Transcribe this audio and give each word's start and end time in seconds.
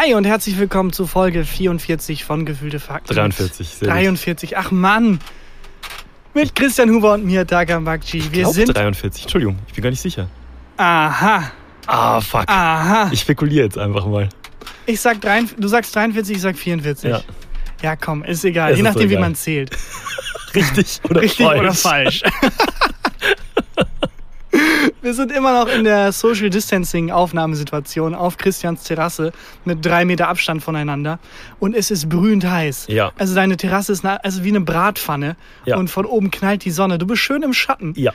Hi 0.00 0.14
und 0.14 0.24
herzlich 0.24 0.58
willkommen 0.58 0.92
zu 0.92 1.06
Folge 1.06 1.44
44 1.44 2.24
von 2.24 2.44
Gefühlte 2.46 2.78
Fakten. 2.78 3.14
43, 3.14 3.68
sehr 3.68 3.88
43, 3.88 4.56
ach 4.56 4.70
Mann. 4.70 5.18
Mit 6.34 6.54
Christian 6.54 6.90
Huber 6.90 7.14
und 7.14 7.24
mir, 7.24 7.44
Dagan 7.44 7.84
Bakci. 7.84 8.22
Wir 8.30 8.42
Glaub 8.42 8.54
sind. 8.54 8.76
43, 8.76 9.22
Entschuldigung, 9.24 9.58
ich 9.66 9.74
bin 9.74 9.82
gar 9.82 9.90
nicht 9.90 10.00
sicher. 10.00 10.28
Aha, 10.76 11.50
Ah, 11.86 12.20
fuck. 12.20 12.44
aha. 12.48 13.08
Ich 13.12 13.20
spekuliere 13.20 13.64
jetzt 13.64 13.78
einfach 13.78 14.06
mal. 14.06 14.28
Ich 14.86 15.00
sag, 15.00 15.20
drei, 15.20 15.42
du 15.56 15.66
sagst 15.66 15.96
43, 15.96 16.36
ich 16.36 16.42
sag 16.42 16.56
44. 16.56 17.10
Ja. 17.10 17.20
Ja, 17.82 17.96
komm, 17.96 18.22
ist 18.24 18.44
egal. 18.44 18.72
Es 18.72 18.76
Je 18.76 18.82
nachdem, 18.82 19.02
so 19.02 19.08
wie 19.08 19.12
egal. 19.14 19.20
man 19.22 19.34
zählt. 19.34 19.70
Richtig 20.54 21.00
oder 21.08 21.22
Richtig 21.22 21.44
falsch? 21.46 21.60
oder 21.60 21.74
falsch. 21.74 22.22
Wir 25.08 25.14
sind 25.14 25.32
immer 25.32 25.54
noch 25.64 25.72
in 25.72 25.84
der 25.84 26.12
Social 26.12 26.50
Distancing 26.50 27.10
Aufnahmesituation 27.10 28.14
auf 28.14 28.36
Christians 28.36 28.84
Terrasse 28.84 29.32
mit 29.64 29.82
drei 29.82 30.04
Meter 30.04 30.28
Abstand 30.28 30.62
voneinander 30.62 31.18
und 31.58 31.74
es 31.74 31.90
ist 31.90 32.10
brühend 32.10 32.44
heiß. 32.44 32.88
Ja. 32.90 33.10
Also 33.16 33.34
deine 33.34 33.56
Terrasse 33.56 33.92
ist 33.92 34.04
also 34.04 34.44
wie 34.44 34.50
eine 34.50 34.60
Bratpfanne 34.60 35.36
Ja. 35.64 35.78
und 35.78 35.88
von 35.88 36.04
oben 36.04 36.30
knallt 36.30 36.62
die 36.66 36.70
Sonne. 36.70 36.98
Du 36.98 37.06
bist 37.06 37.22
schön 37.22 37.42
im 37.42 37.54
Schatten. 37.54 37.94
Ja, 37.96 38.12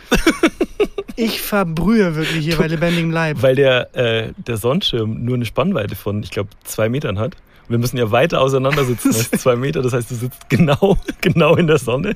Ich 1.16 1.42
verbrühe 1.42 2.16
wirklich 2.16 2.46
hier 2.46 2.58
bei 2.58 2.68
lebendigem 2.68 3.10
Leib. 3.10 3.42
weil 3.42 3.56
der, 3.56 3.96
äh, 3.96 4.34
der 4.38 4.58
Sonnenschirm 4.58 5.24
nur 5.26 5.34
eine 5.34 5.46
Spannweite 5.46 5.96
von, 5.96 6.22
ich 6.22 6.30
glaube, 6.30 6.50
zwei 6.64 6.90
Metern 6.90 7.18
hat. 7.18 7.36
Wir 7.70 7.78
müssen 7.78 7.98
ja 7.98 8.12
weiter 8.12 8.42
auseinander 8.42 8.84
sitzen 8.84 9.14
als 9.14 9.32
zwei 9.42 9.56
Meter. 9.56 9.82
Das 9.82 9.94
heißt, 9.94 10.12
du 10.12 10.16
sitzt 10.16 10.50
genau, 10.50 10.98
genau 11.22 11.56
in 11.56 11.68
der 11.68 11.78
Sonne. 11.78 12.16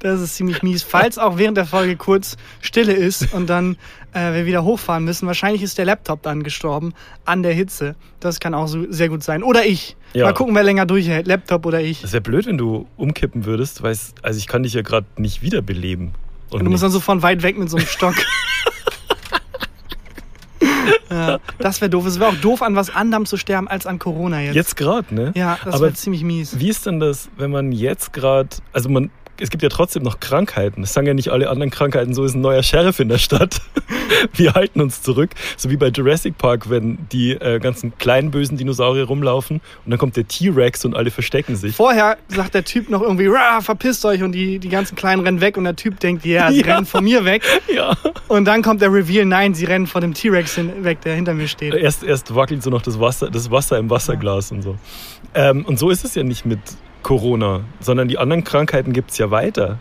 Das 0.00 0.20
ist 0.20 0.36
ziemlich 0.36 0.62
mies. 0.62 0.82
Falls 0.82 1.18
auch 1.18 1.38
während 1.38 1.56
der 1.56 1.64
Folge 1.64 1.96
kurz 1.96 2.36
Stille 2.60 2.92
ist 2.92 3.32
und 3.32 3.48
dann 3.48 3.76
äh, 4.12 4.34
wir 4.34 4.46
wieder 4.46 4.64
hochfahren 4.64 5.04
müssen, 5.04 5.26
wahrscheinlich 5.26 5.62
ist 5.62 5.78
der 5.78 5.86
Laptop 5.86 6.22
dann 6.22 6.42
gestorben 6.42 6.92
an 7.24 7.42
der 7.42 7.54
Hitze. 7.54 7.94
Das 8.20 8.38
kann 8.38 8.54
auch 8.54 8.66
so 8.66 8.84
sehr 8.90 9.08
gut 9.08 9.22
sein. 9.22 9.42
Oder 9.42 9.64
ich. 9.64 9.96
Ja. 10.12 10.26
Mal 10.26 10.34
gucken, 10.34 10.54
wer 10.54 10.62
länger 10.62 10.84
durchhält, 10.84 11.26
Laptop 11.26 11.64
oder 11.64 11.80
ich. 11.80 12.02
Das 12.02 12.12
wäre 12.12 12.20
blöd, 12.20 12.46
wenn 12.46 12.58
du 12.58 12.86
umkippen 12.96 13.46
würdest, 13.46 13.82
weil 13.82 13.96
also 14.22 14.38
ich 14.38 14.46
kann 14.46 14.62
dich 14.62 14.74
ja 14.74 14.82
gerade 14.82 15.06
nicht 15.16 15.40
wiederbeleben. 15.42 16.12
Und 16.50 16.58
Und 16.58 16.64
du 16.66 16.70
musst 16.70 16.82
dann 16.82 16.90
so 16.90 17.00
von 17.00 17.22
weit 17.22 17.42
weg 17.42 17.56
mit 17.58 17.70
so 17.70 17.78
einem 17.78 17.86
Stock. 17.86 18.14
ja, 21.10 21.38
das 21.58 21.80
wäre 21.80 21.90
doof. 21.90 22.06
Es 22.06 22.18
wäre 22.18 22.30
auch 22.30 22.36
doof, 22.36 22.62
an 22.62 22.76
was 22.76 22.94
anderem 22.94 23.26
zu 23.26 23.36
sterben 23.36 23.68
als 23.68 23.86
an 23.86 23.98
Corona 23.98 24.40
jetzt. 24.42 24.54
Jetzt 24.54 24.76
gerade, 24.76 25.14
ne? 25.14 25.32
Ja, 25.34 25.58
das 25.64 25.74
Aber 25.74 25.84
wäre 25.84 25.94
ziemlich 25.94 26.24
mies. 26.24 26.58
Wie 26.58 26.68
ist 26.68 26.86
denn 26.86 27.00
das, 27.00 27.28
wenn 27.36 27.50
man 27.50 27.72
jetzt 27.72 28.12
gerade, 28.12 28.48
also 28.72 28.88
man, 28.88 29.10
es 29.40 29.50
gibt 29.50 29.62
ja 29.62 29.68
trotzdem 29.68 30.02
noch 30.02 30.20
Krankheiten. 30.20 30.82
Es 30.82 30.92
sagen 30.92 31.06
ja 31.06 31.14
nicht 31.14 31.30
alle 31.30 31.48
anderen 31.48 31.70
Krankheiten, 31.70 32.14
so 32.14 32.24
ist 32.24 32.34
ein 32.34 32.40
neuer 32.40 32.62
Sheriff 32.62 33.00
in 33.00 33.08
der 33.08 33.18
Stadt. 33.18 33.60
Wir 34.34 34.54
halten 34.54 34.80
uns 34.80 35.02
zurück, 35.02 35.30
so 35.56 35.70
wie 35.70 35.76
bei 35.76 35.88
Jurassic 35.88 36.38
Park, 36.38 36.70
wenn 36.70 36.98
die 37.10 37.32
äh, 37.32 37.58
ganzen 37.58 37.96
kleinen 37.98 38.30
bösen 38.30 38.56
Dinosaurier 38.56 39.04
rumlaufen 39.04 39.60
und 39.84 39.90
dann 39.90 39.98
kommt 39.98 40.16
der 40.16 40.28
T-Rex 40.28 40.84
und 40.84 40.94
alle 40.94 41.10
verstecken 41.10 41.56
sich. 41.56 41.74
Vorher 41.76 42.18
sagt 42.28 42.54
der 42.54 42.64
Typ 42.64 42.88
noch 42.90 43.02
irgendwie, 43.02 43.26
"Rah, 43.26 43.60
verpisst 43.62 44.04
euch 44.04 44.22
und 44.22 44.32
die, 44.32 44.58
die 44.58 44.68
ganzen 44.68 44.94
Kleinen 44.96 45.22
rennen 45.22 45.40
weg 45.40 45.56
und 45.56 45.64
der 45.64 45.76
Typ 45.76 45.98
denkt, 46.00 46.24
ja, 46.24 46.50
sie 46.52 46.60
Ja. 46.64 46.74
rennen 46.74 46.86
von 46.86 47.02
mir 47.02 47.24
weg. 47.24 47.42
Ja. 47.74 47.96
Und 48.28 48.44
dann 48.44 48.62
kommt 48.62 48.80
der 48.82 48.92
Reveal, 48.92 49.24
nein, 49.24 49.54
sie 49.54 49.64
rennen 49.64 49.86
vor 49.86 50.00
dem 50.00 50.14
T-Rex 50.14 50.58
weg, 50.82 51.00
der 51.00 51.14
hinter 51.16 51.34
mir 51.34 51.48
steht. 51.48 51.74
Erst, 51.74 52.04
erst 52.04 52.34
wackelt 52.34 52.62
so 52.62 52.70
noch 52.70 52.82
das 52.82 53.00
Wasser, 53.00 53.30
das 53.30 53.50
Wasser 53.50 53.78
im 53.78 53.90
Wasserglas 53.90 54.52
und 54.52 54.62
so. 54.62 54.76
Ähm, 55.34 55.64
und 55.64 55.78
so 55.78 55.90
ist 55.90 56.04
es 56.04 56.14
ja 56.14 56.22
nicht 56.22 56.44
mit 56.46 56.60
Corona, 57.02 57.60
sondern 57.80 58.08
die 58.08 58.18
anderen 58.18 58.44
Krankheiten 58.44 58.92
gibt's 58.92 59.18
ja 59.18 59.30
weiter. 59.30 59.78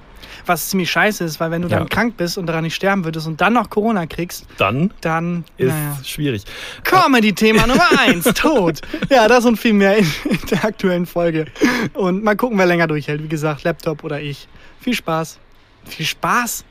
Was 0.47 0.69
ziemlich 0.69 0.89
scheiße 0.89 1.23
ist, 1.23 1.39
weil 1.39 1.51
wenn 1.51 1.61
du 1.61 1.67
Ja. 1.67 1.77
dann 1.79 1.89
krank 1.89 2.17
bist 2.17 2.37
und 2.37 2.47
daran 2.47 2.63
nicht 2.63 2.73
sterben 2.73 3.05
würdest 3.05 3.27
und 3.27 3.41
dann 3.41 3.53
noch 3.53 3.69
Corona 3.69 4.07
kriegst, 4.07 4.45
Dann 4.57 4.91
dann, 5.01 5.43
ist 5.57 5.69
naja. 5.69 5.97
schwierig. 6.03 6.43
Comedy-Thema 6.83 7.67
Nummer 7.67 7.87
eins, 7.99 8.23
Tod. 8.33 8.81
Ja, 9.09 9.27
das 9.27 9.45
und 9.45 9.57
viel 9.57 9.73
mehr 9.73 9.97
in, 9.97 10.05
in 10.29 10.39
der 10.49 10.65
aktuellen 10.65 11.05
Folge. 11.05 11.45
Und 11.93 12.23
mal 12.23 12.35
gucken, 12.35 12.57
wer 12.57 12.65
länger 12.65 12.87
durchhält. 12.87 13.21
Wie 13.23 13.27
gesagt, 13.27 13.63
Laptop 13.63 14.03
oder 14.03 14.19
ich. 14.19 14.47
Viel 14.79 14.95
Spaß. 14.95 15.37
Viel 15.85 16.05
Spaß? 16.07 16.65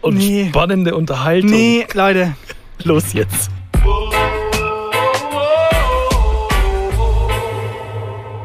Und 0.00 0.16
Nee. 0.16 0.48
spannende 0.48 0.94
Unterhaltung. 0.94 1.50
Nee, 1.50 1.86
Leute. 1.94 2.34
Los 2.84 3.12
jetzt. 3.12 3.50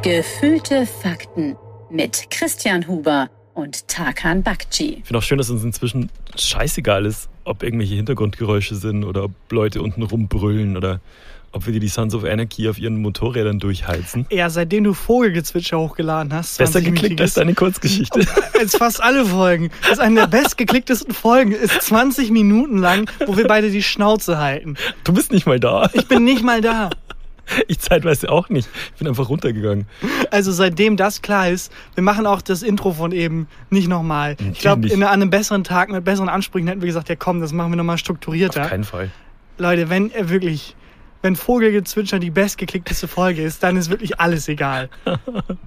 Gefühlte 0.01 0.85
Fakten 0.85 1.57
mit 1.89 2.31
Christian 2.31 2.87
Huber 2.87 3.29
und 3.53 3.85
Tarkan 3.89 4.43
Bakci. 4.43 4.99
Ich 4.99 5.05
finde 5.05 5.17
auch 5.17 5.23
schön, 5.23 5.37
dass 5.37 5.49
uns 5.49 5.61
inzwischen 5.61 6.09
scheißegal 6.37 7.05
ist, 7.05 7.27
ob 7.43 7.63
irgendwelche 7.63 7.95
Hintergrundgeräusche 7.95 8.75
sind 8.75 9.03
oder 9.03 9.25
ob 9.25 9.31
Leute 9.49 9.81
unten 9.81 10.01
rumbrüllen 10.03 10.77
oder 10.77 11.01
ob 11.51 11.67
wir 11.67 11.77
die 11.77 11.89
Sons 11.89 12.15
of 12.15 12.23
Anarchy 12.23 12.69
auf 12.69 12.79
ihren 12.79 13.01
Motorrädern 13.01 13.59
durchheizen. 13.59 14.25
Ja, 14.29 14.49
seitdem 14.49 14.85
du 14.85 14.93
Vogelgezwitscher 14.93 15.77
hochgeladen 15.77 16.31
hast, 16.31 16.59
Besser 16.59 16.79
20 16.79 16.93
geklickt 16.93 17.19
als 17.19 17.33
deine 17.33 17.53
Kurzgeschichte. 17.53 18.25
als 18.57 18.77
fast 18.77 19.03
alle 19.03 19.25
Folgen. 19.25 19.69
Das 19.81 19.93
ist 19.93 19.99
eine 19.99 20.21
der 20.21 20.27
bestgeklicktesten 20.27 21.13
Folgen. 21.13 21.51
Ist 21.51 21.81
20 21.81 22.31
Minuten 22.31 22.77
lang, 22.77 23.11
wo 23.25 23.35
wir 23.35 23.47
beide 23.47 23.69
die 23.69 23.83
Schnauze 23.83 24.37
halten. 24.37 24.77
Du 25.03 25.11
bist 25.11 25.33
nicht 25.33 25.45
mal 25.45 25.59
da. 25.59 25.89
Ich 25.91 26.07
bin 26.07 26.23
nicht 26.23 26.43
mal 26.43 26.61
da. 26.61 26.89
Ich 27.67 27.79
zeitweise 27.79 28.29
auch 28.31 28.49
nicht. 28.49 28.69
Ich 28.93 28.99
bin 28.99 29.07
einfach 29.07 29.29
runtergegangen. 29.29 29.85
Also 30.31 30.51
seitdem 30.51 30.97
das 30.97 31.21
klar 31.21 31.49
ist, 31.49 31.71
wir 31.95 32.03
machen 32.03 32.25
auch 32.25 32.41
das 32.41 32.63
Intro 32.63 32.93
von 32.93 33.11
eben 33.11 33.47
nicht 33.69 33.87
nochmal. 33.87 34.35
Ich 34.51 34.59
glaube, 34.59 34.91
an 34.91 35.03
einem 35.03 35.29
besseren 35.29 35.63
Tag 35.63 35.89
mit 35.89 36.03
besseren 36.03 36.29
Ansprüchen 36.29 36.67
hätten 36.67 36.81
wir 36.81 36.87
gesagt, 36.87 37.09
ja 37.09 37.15
komm, 37.15 37.41
das 37.41 37.53
machen 37.53 37.71
wir 37.71 37.77
nochmal 37.77 37.97
strukturierter. 37.97 38.63
Auf 38.63 38.69
keinen 38.69 38.83
Fall. 38.83 39.11
Leute, 39.57 39.89
wenn 39.89 40.11
er 40.11 40.29
wirklich, 40.29 40.75
wenn 41.21 41.35
Vogelgezwitscher 41.35 42.19
die 42.19 42.29
bestgeklickteste 42.31 43.07
Folge 43.07 43.41
ist, 43.43 43.61
dann 43.61 43.75
ist 43.77 43.89
wirklich 43.89 44.19
alles 44.19 44.47
egal. 44.47 44.89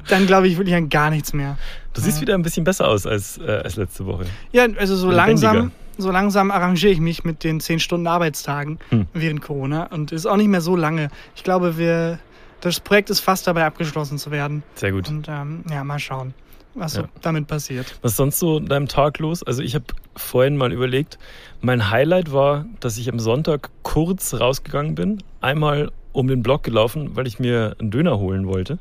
Dann 0.09 0.27
glaube 0.27 0.49
ich 0.49 0.57
wirklich 0.57 0.75
an 0.75 0.89
gar 0.89 1.11
nichts 1.11 1.33
mehr. 1.33 1.59
Du 1.93 2.01
siehst 2.01 2.21
wieder 2.21 2.35
ein 2.35 2.43
bisschen 2.43 2.65
besser 2.65 2.89
aus 2.89 3.07
als, 3.07 3.39
äh, 3.39 3.61
als 3.63 3.77
letzte 3.77 4.07
Woche. 4.07 4.25
Ja, 4.53 4.67
also 4.79 4.97
so 4.97 5.11
Lebendiger. 5.11 5.53
langsam, 5.53 5.73
so 5.99 6.11
langsam 6.11 6.51
arrangiere 6.51 6.93
ich 6.93 7.01
mich 7.01 7.25
mit 7.25 7.45
den 7.45 7.61
10 7.61 7.81
Stunden 7.81 8.07
Arbeitstagen 8.07 8.79
Hm. 8.91 9.07
während 9.13 9.43
Corona 9.43 9.85
und 9.87 10.13
ist 10.13 10.27
auch 10.27 10.37
nicht 10.37 10.49
mehr 10.49 10.61
so 10.61 10.77
lange. 10.77 11.09
Ich 11.37 11.45
glaube, 11.45 11.77
wir, 11.79 12.19
das 12.61 12.81
Projekt 12.81 13.11
ist 13.11 13.21
fast 13.21 13.47
dabei 13.47 13.65
abgeschlossen 13.65 14.19
zu 14.19 14.31
werden. 14.31 14.63
Sehr 14.75 14.93
gut. 14.93 15.09
Und 15.09 15.29
ähm, 15.29 15.65
ja, 15.71 15.85
mal 15.85 15.99
schauen, 15.99 16.35
was 16.75 16.95
so 16.95 17.03
Ja. 17.03 17.09
damit 17.21 17.47
passiert. 17.47 17.99
Was 18.03 18.13
ist 18.13 18.17
sonst 18.17 18.39
so 18.39 18.59
in 18.59 18.67
deinem 18.67 18.89
Tag 18.89 19.19
los? 19.19 19.43
Also 19.43 19.63
ich 19.63 19.75
habe 19.75 19.85
vorhin 20.17 20.57
mal 20.57 20.73
überlegt, 20.73 21.19
mein 21.61 21.91
Highlight 21.91 22.33
war, 22.33 22.67
dass 22.81 22.97
ich 22.99 23.11
am 23.13 23.19
Sonntag 23.19 23.71
kurz 23.83 24.35
rausgegangen 24.35 24.95
bin, 24.95 25.23
einmal 25.41 25.91
um 26.13 26.29
den 26.29 26.43
Block 26.43 26.63
gelaufen, 26.63 27.17
weil 27.17 27.27
ich 27.27 27.39
mir 27.39 27.75
einen 27.79 27.91
Döner 27.91 28.19
holen 28.19 28.47
wollte. 28.47 28.79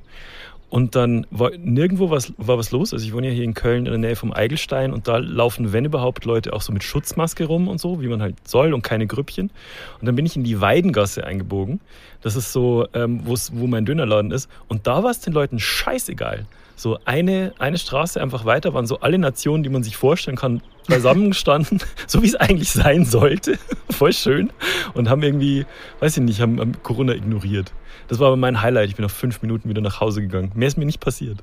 Und 0.71 0.95
dann 0.95 1.27
war 1.31 1.51
nirgendwo 1.57 2.11
was, 2.11 2.33
war 2.37 2.57
was 2.57 2.71
los. 2.71 2.93
Also 2.93 3.05
ich 3.05 3.11
wohne 3.11 3.27
ja 3.27 3.33
hier 3.33 3.43
in 3.43 3.53
Köln 3.53 3.85
in 3.85 3.91
der 3.91 3.97
Nähe 3.97 4.15
vom 4.15 4.31
Eigelstein 4.31 4.93
und 4.93 5.05
da 5.05 5.17
laufen, 5.17 5.73
wenn 5.73 5.83
überhaupt, 5.83 6.23
Leute 6.23 6.53
auch 6.53 6.61
so 6.61 6.71
mit 6.71 6.81
Schutzmaske 6.81 7.43
rum 7.43 7.67
und 7.67 7.81
so, 7.81 8.01
wie 8.01 8.07
man 8.07 8.21
halt 8.21 8.35
soll 8.47 8.73
und 8.73 8.81
keine 8.81 9.05
Grüppchen. 9.05 9.51
Und 9.99 10.05
dann 10.05 10.15
bin 10.15 10.25
ich 10.25 10.37
in 10.37 10.45
die 10.45 10.61
Weidengasse 10.61 11.25
eingebogen. 11.25 11.81
Das 12.21 12.37
ist 12.37 12.53
so, 12.53 12.87
ähm, 12.93 13.19
wo 13.25 13.67
mein 13.67 13.83
Dönerladen 13.83 14.31
ist. 14.31 14.49
Und 14.69 14.87
da 14.87 15.03
war 15.03 15.11
es 15.11 15.19
den 15.19 15.33
Leuten 15.33 15.59
scheißegal. 15.59 16.45
So 16.81 16.97
eine, 17.05 17.53
eine 17.59 17.77
Straße 17.77 18.19
einfach 18.19 18.43
weiter 18.43 18.73
waren 18.73 18.87
so 18.87 19.01
alle 19.01 19.19
Nationen, 19.19 19.61
die 19.61 19.69
man 19.69 19.83
sich 19.83 19.97
vorstellen 19.97 20.35
kann, 20.35 20.63
beisammengestanden, 20.87 21.79
so 22.07 22.23
wie 22.23 22.25
es 22.25 22.35
eigentlich 22.35 22.71
sein 22.71 23.05
sollte. 23.05 23.59
Voll 23.91 24.13
schön. 24.13 24.51
Und 24.95 25.07
haben 25.07 25.21
irgendwie, 25.21 25.67
weiß 25.99 26.17
ich 26.17 26.23
nicht, 26.23 26.41
haben, 26.41 26.59
haben 26.59 26.81
Corona 26.81 27.13
ignoriert. 27.13 27.71
Das 28.07 28.17
war 28.17 28.29
aber 28.29 28.35
mein 28.35 28.63
Highlight. 28.63 28.89
Ich 28.89 28.95
bin 28.95 29.03
nach 29.05 29.11
fünf 29.11 29.43
Minuten 29.43 29.69
wieder 29.69 29.81
nach 29.81 29.99
Hause 30.01 30.21
gegangen. 30.21 30.53
Mehr 30.55 30.69
ist 30.69 30.75
mir 30.75 30.85
nicht 30.85 30.99
passiert. 30.99 31.37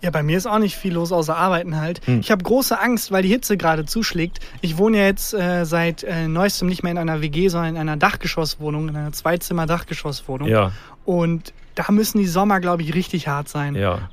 Ja, 0.00 0.10
bei 0.10 0.22
mir 0.22 0.38
ist 0.38 0.46
auch 0.46 0.58
nicht 0.58 0.76
viel 0.76 0.94
los 0.94 1.12
außer 1.12 1.36
Arbeiten 1.36 1.76
halt. 1.76 2.00
Hm. 2.06 2.20
Ich 2.20 2.30
habe 2.30 2.42
große 2.42 2.80
Angst, 2.80 3.12
weil 3.12 3.22
die 3.22 3.28
Hitze 3.28 3.58
gerade 3.58 3.84
zuschlägt. 3.84 4.38
Ich 4.62 4.78
wohne 4.78 4.96
ja 4.96 5.04
jetzt 5.04 5.34
äh, 5.34 5.66
seit 5.66 6.04
äh, 6.04 6.26
neuestem 6.26 6.68
nicht 6.68 6.82
mehr 6.82 6.92
in 6.92 6.96
einer 6.96 7.20
WG, 7.20 7.48
sondern 7.48 7.74
in 7.74 7.80
einer 7.82 7.98
Dachgeschosswohnung, 7.98 8.88
in 8.88 8.96
einer 8.96 9.12
Zweizimmer-Dachgeschosswohnung. 9.12 10.48
Ja, 10.48 10.72
Und 11.04 11.52
da 11.74 11.84
müssen 11.90 12.18
die 12.18 12.26
Sommer, 12.26 12.60
glaube 12.60 12.82
ich, 12.82 12.94
richtig 12.94 13.28
hart 13.28 13.48
sein. 13.48 13.74
ja. 13.74 14.08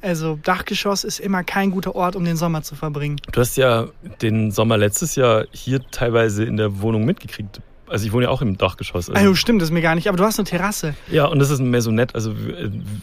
Also 0.00 0.38
Dachgeschoss 0.42 1.04
ist 1.04 1.20
immer 1.20 1.44
kein 1.44 1.70
guter 1.70 1.94
Ort, 1.94 2.16
um 2.16 2.24
den 2.24 2.36
Sommer 2.36 2.62
zu 2.62 2.74
verbringen. 2.74 3.16
Du 3.32 3.40
hast 3.40 3.56
ja 3.56 3.86
den 4.22 4.50
Sommer 4.50 4.76
letztes 4.76 5.14
Jahr 5.14 5.44
hier 5.52 5.80
teilweise 5.90 6.44
in 6.44 6.56
der 6.56 6.80
Wohnung 6.80 7.04
mitgekriegt. 7.04 7.60
Also 7.88 8.06
ich 8.06 8.12
wohne 8.14 8.24
ja 8.24 8.30
auch 8.30 8.40
im 8.40 8.56
Dachgeschoss. 8.56 9.10
Also, 9.10 9.20
Also 9.20 9.34
stimmt 9.34 9.60
das 9.60 9.70
mir 9.70 9.82
gar 9.82 9.94
nicht, 9.94 10.08
aber 10.08 10.16
du 10.16 10.24
hast 10.24 10.38
eine 10.38 10.48
Terrasse. 10.48 10.94
Ja, 11.10 11.26
und 11.26 11.38
das 11.40 11.50
ist 11.50 11.58
ein 11.58 11.70
Maisonette. 11.70 12.14
Also 12.14 12.32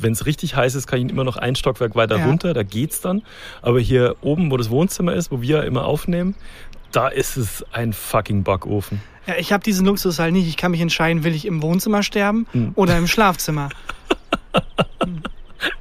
wenn 0.02 0.14
es 0.14 0.26
richtig 0.26 0.56
heiß 0.56 0.74
ist, 0.74 0.88
kann 0.88 1.00
ich 1.06 1.12
immer 1.12 1.24
noch 1.24 1.38
ein 1.38 1.56
Stockwerk 1.56 1.96
weiter 1.96 2.18
Ja. 2.18 2.26
runter, 2.26 2.54
da 2.56 2.64
geht's 2.64 3.00
dann. 3.00 3.22
Aber 3.62 3.80
hier 3.80 4.16
oben, 4.22 4.50
wo 4.50 4.58
das 4.58 4.72
Wohnzimmer 4.72 5.14
ist, 5.14 5.32
wo 5.32 5.42
wir 5.42 5.64
immer 5.64 5.86
aufnehmen, 5.86 6.34
da 6.92 7.08
ist 7.08 7.38
es 7.38 7.64
ein 7.72 7.94
fucking 7.94 8.42
Backofen. 8.44 9.00
Ja, 9.28 9.36
ich 9.38 9.54
habe 9.54 9.64
diesen 9.64 9.86
Luxus 9.86 10.18
halt 10.18 10.34
nicht. 10.34 10.48
Ich 10.48 10.58
kann 10.58 10.72
mich 10.72 10.82
entscheiden, 10.82 11.24
will 11.24 11.36
ich 11.36 11.46
im 11.46 11.62
Wohnzimmer 11.62 12.02
sterben 12.02 12.48
Hm. 12.54 12.72
oder 12.74 12.98
im 12.98 13.06
Schlafzimmer. 13.06 13.70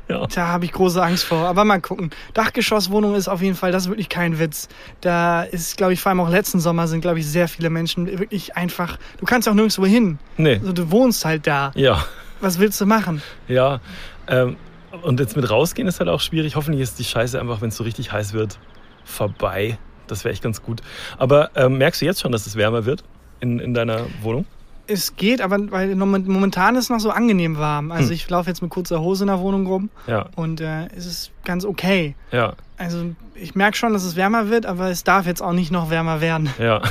Ja. 0.09 0.27
Da 0.27 0.49
habe 0.49 0.65
ich 0.65 0.73
große 0.73 1.03
Angst 1.03 1.25
vor. 1.25 1.47
Aber 1.47 1.65
mal 1.65 1.81
gucken. 1.81 2.11
Dachgeschosswohnung 2.35 3.15
ist 3.15 3.29
auf 3.29 3.43
jeden 3.43 3.55
Fall, 3.55 3.73
das 3.73 3.85
ist 3.85 3.89
wirklich 3.89 4.09
kein 4.09 4.39
Witz. 4.39 4.69
Da 5.01 5.43
ist, 5.43 5.77
glaube 5.77 5.93
ich, 5.93 6.01
vor 6.01 6.11
allem 6.11 6.21
auch 6.21 6.31
letzten 6.31 6.61
Sommer 6.61 6.89
sind, 6.89 7.03
glaube 7.03 7.19
ich, 7.19 7.27
sehr 7.27 7.47
viele 7.47 7.71
Menschen 7.71 8.07
wirklich 8.19 8.57
einfach. 8.57 8.99
Du 9.19 9.27
kannst 9.27 9.49
auch 9.49 9.55
nirgendwo 9.55 9.85
hin. 9.85 10.19
Nee. 10.37 10.55
Also, 10.55 10.73
du 10.73 10.91
wohnst 10.91 11.25
halt 11.25 11.47
da. 11.47 11.73
Ja. 11.75 12.05
was 12.41 12.59
willst 12.59 12.81
du 12.81 12.87
machen? 12.87 13.23
Ja, 13.49 13.81
ähm, 14.27 14.57
und 15.03 15.21
jetzt 15.21 15.37
mit 15.37 15.49
rausgehen 15.49 15.87
ist 15.87 16.01
halt 16.01 16.09
auch 16.09 16.21
schwierig. 16.21 16.57
Hoffentlich 16.57 16.83
ist 16.83 16.99
die 16.99 17.05
Scheiße 17.05 17.39
einfach, 17.39 17.61
wenn 17.61 17.69
es 17.69 17.77
so 17.77 17.85
richtig 17.85 18.11
heiß 18.11 18.33
wird, 18.33 18.59
vorbei. 19.05 19.79
Das 20.07 20.25
wäre 20.25 20.33
echt 20.33 20.43
ganz 20.43 20.63
gut. 20.63 20.81
Aber 21.19 21.51
ähm, 21.55 21.77
merkst 21.77 22.01
du 22.01 22.07
jetzt 22.07 22.21
schon, 22.21 22.33
dass 22.33 22.47
es 22.47 22.57
wärmer 22.57 22.87
wird 22.87 23.05
in, 23.41 23.59
in 23.59 23.75
deiner 23.75 24.07
Wohnung? 24.23 24.47
Es 24.91 25.17
geht, 25.17 25.41
aber 25.43 25.59
weil 25.71 25.95
momentan 25.95 26.75
ist 26.77 26.85
es 26.85 26.91
noch 26.91 26.99
so 27.01 27.11
angenehm 27.11 27.59
warm. 27.59 27.91
Also 27.93 28.09
Hm. 28.09 28.15
ich 28.15 28.31
laufe 28.31 28.49
jetzt 28.49 28.63
mit 28.63 28.71
kurzer 28.71 29.01
Hose 29.01 29.25
in 29.25 29.29
der 29.29 29.39
Wohnung 29.39 29.67
rum 29.67 29.91
Ja, 30.07 30.27
und 30.35 30.61
äh, 30.63 30.87
es 30.97 31.05
ist 31.07 31.31
ganz 31.45 31.65
okay. 31.65 32.15
ja, 32.33 32.55
Also 32.77 33.15
ich 33.35 33.55
merke 33.55 33.77
schon, 33.77 33.93
dass 33.93 34.05
es 34.05 34.17
wärmer 34.17 34.51
wird, 34.51 34.67
aber 34.67 34.91
es 34.91 35.05
darf 35.05 35.27
jetzt 35.27 35.43
auch 35.43 35.53
nicht 35.53 35.71
noch 35.71 35.91
wärmer 35.91 36.21
werden. 36.21 36.51
ja. 36.59 36.83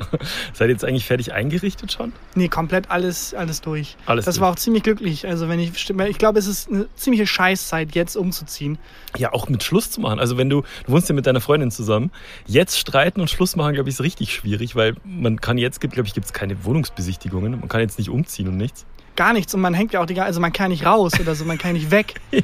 Seid 0.52 0.68
ihr 0.68 0.72
jetzt 0.72 0.84
eigentlich 0.84 1.04
fertig 1.04 1.32
eingerichtet 1.32 1.92
schon? 1.92 2.12
Nee, 2.34 2.48
komplett 2.48 2.90
alles, 2.90 3.34
alles 3.34 3.60
durch. 3.60 3.96
Alles 4.06 4.24
das 4.24 4.36
durch. 4.36 4.42
war 4.42 4.52
auch 4.52 4.56
ziemlich 4.56 4.82
glücklich. 4.82 5.26
Also 5.26 5.48
wenn 5.48 5.58
ich, 5.60 5.90
ich 5.90 6.18
glaube, 6.18 6.38
es 6.38 6.46
ist 6.46 6.70
eine 6.70 6.88
ziemliche 6.94 7.26
Scheißzeit, 7.26 7.94
jetzt 7.94 8.16
umzuziehen. 8.16 8.78
Ja, 9.16 9.32
auch 9.32 9.48
mit 9.48 9.62
Schluss 9.62 9.90
zu 9.90 10.00
machen. 10.00 10.18
Also 10.18 10.36
wenn 10.38 10.48
du, 10.48 10.62
du 10.86 10.92
wohnst 10.92 11.08
ja 11.08 11.14
mit 11.14 11.26
deiner 11.26 11.40
Freundin 11.40 11.70
zusammen, 11.70 12.10
jetzt 12.46 12.78
streiten 12.78 13.20
und 13.20 13.28
Schluss 13.30 13.56
machen, 13.56 13.74
glaube 13.74 13.88
ich, 13.88 13.96
ist 13.96 14.02
richtig 14.02 14.34
schwierig, 14.34 14.76
weil 14.76 14.94
man 15.04 15.40
kann 15.40 15.58
jetzt, 15.58 15.80
gibt, 15.80 15.94
glaube 15.94 16.06
ich, 16.06 16.14
gibt 16.14 16.26
es 16.26 16.32
keine 16.32 16.64
Wohnungsbesichtigungen. 16.64 17.58
Man 17.58 17.68
kann 17.68 17.80
jetzt 17.80 17.98
nicht 17.98 18.10
umziehen 18.10 18.48
und 18.48 18.56
nichts. 18.56 18.86
Gar 19.16 19.32
nichts. 19.32 19.52
Und 19.52 19.60
man 19.60 19.74
hängt 19.74 19.92
ja 19.92 20.00
auch 20.00 20.06
die 20.06 20.20
also 20.20 20.40
man 20.40 20.52
kann 20.52 20.70
nicht 20.70 20.86
raus 20.86 21.12
oder 21.18 21.34
so, 21.34 21.44
man 21.44 21.58
kann 21.58 21.72
nicht 21.72 21.90
weg. 21.90 22.14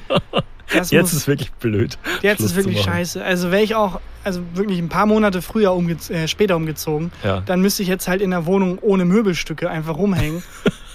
Das 0.73 0.91
Jetzt 0.91 1.03
muss- 1.03 1.13
ist 1.13 1.29
wirklich 1.29 1.53
blöd. 1.53 1.99
Jetzt 2.23 2.39
Schluss 2.39 2.51
ist 2.53 2.57
wirklich 2.57 2.81
scheiße. 2.83 3.23
Also 3.23 3.51
wäre 3.51 3.63
ich 3.63 3.75
auch, 3.75 4.01
also 4.25 4.41
wirklich 4.55 4.79
ein 4.79 4.89
paar 4.89 5.07
Monate 5.07 5.43
früher 5.43 5.73
umge 5.75 5.97
äh, 6.09 6.27
später 6.27 6.57
umgezogen, 6.57 7.13
Ja. 7.23 7.41
dann 7.43 7.61
müsste 7.61 7.83
ich 7.83 7.89
jetzt 7.89 8.09
halt 8.09 8.23
in 8.23 8.31
der 8.31 8.47
Wohnung 8.47 8.79
ohne 8.81 9.05
Möbelstücke 9.05 9.69
einfach 9.71 9.97
rumhängen. 9.97 10.43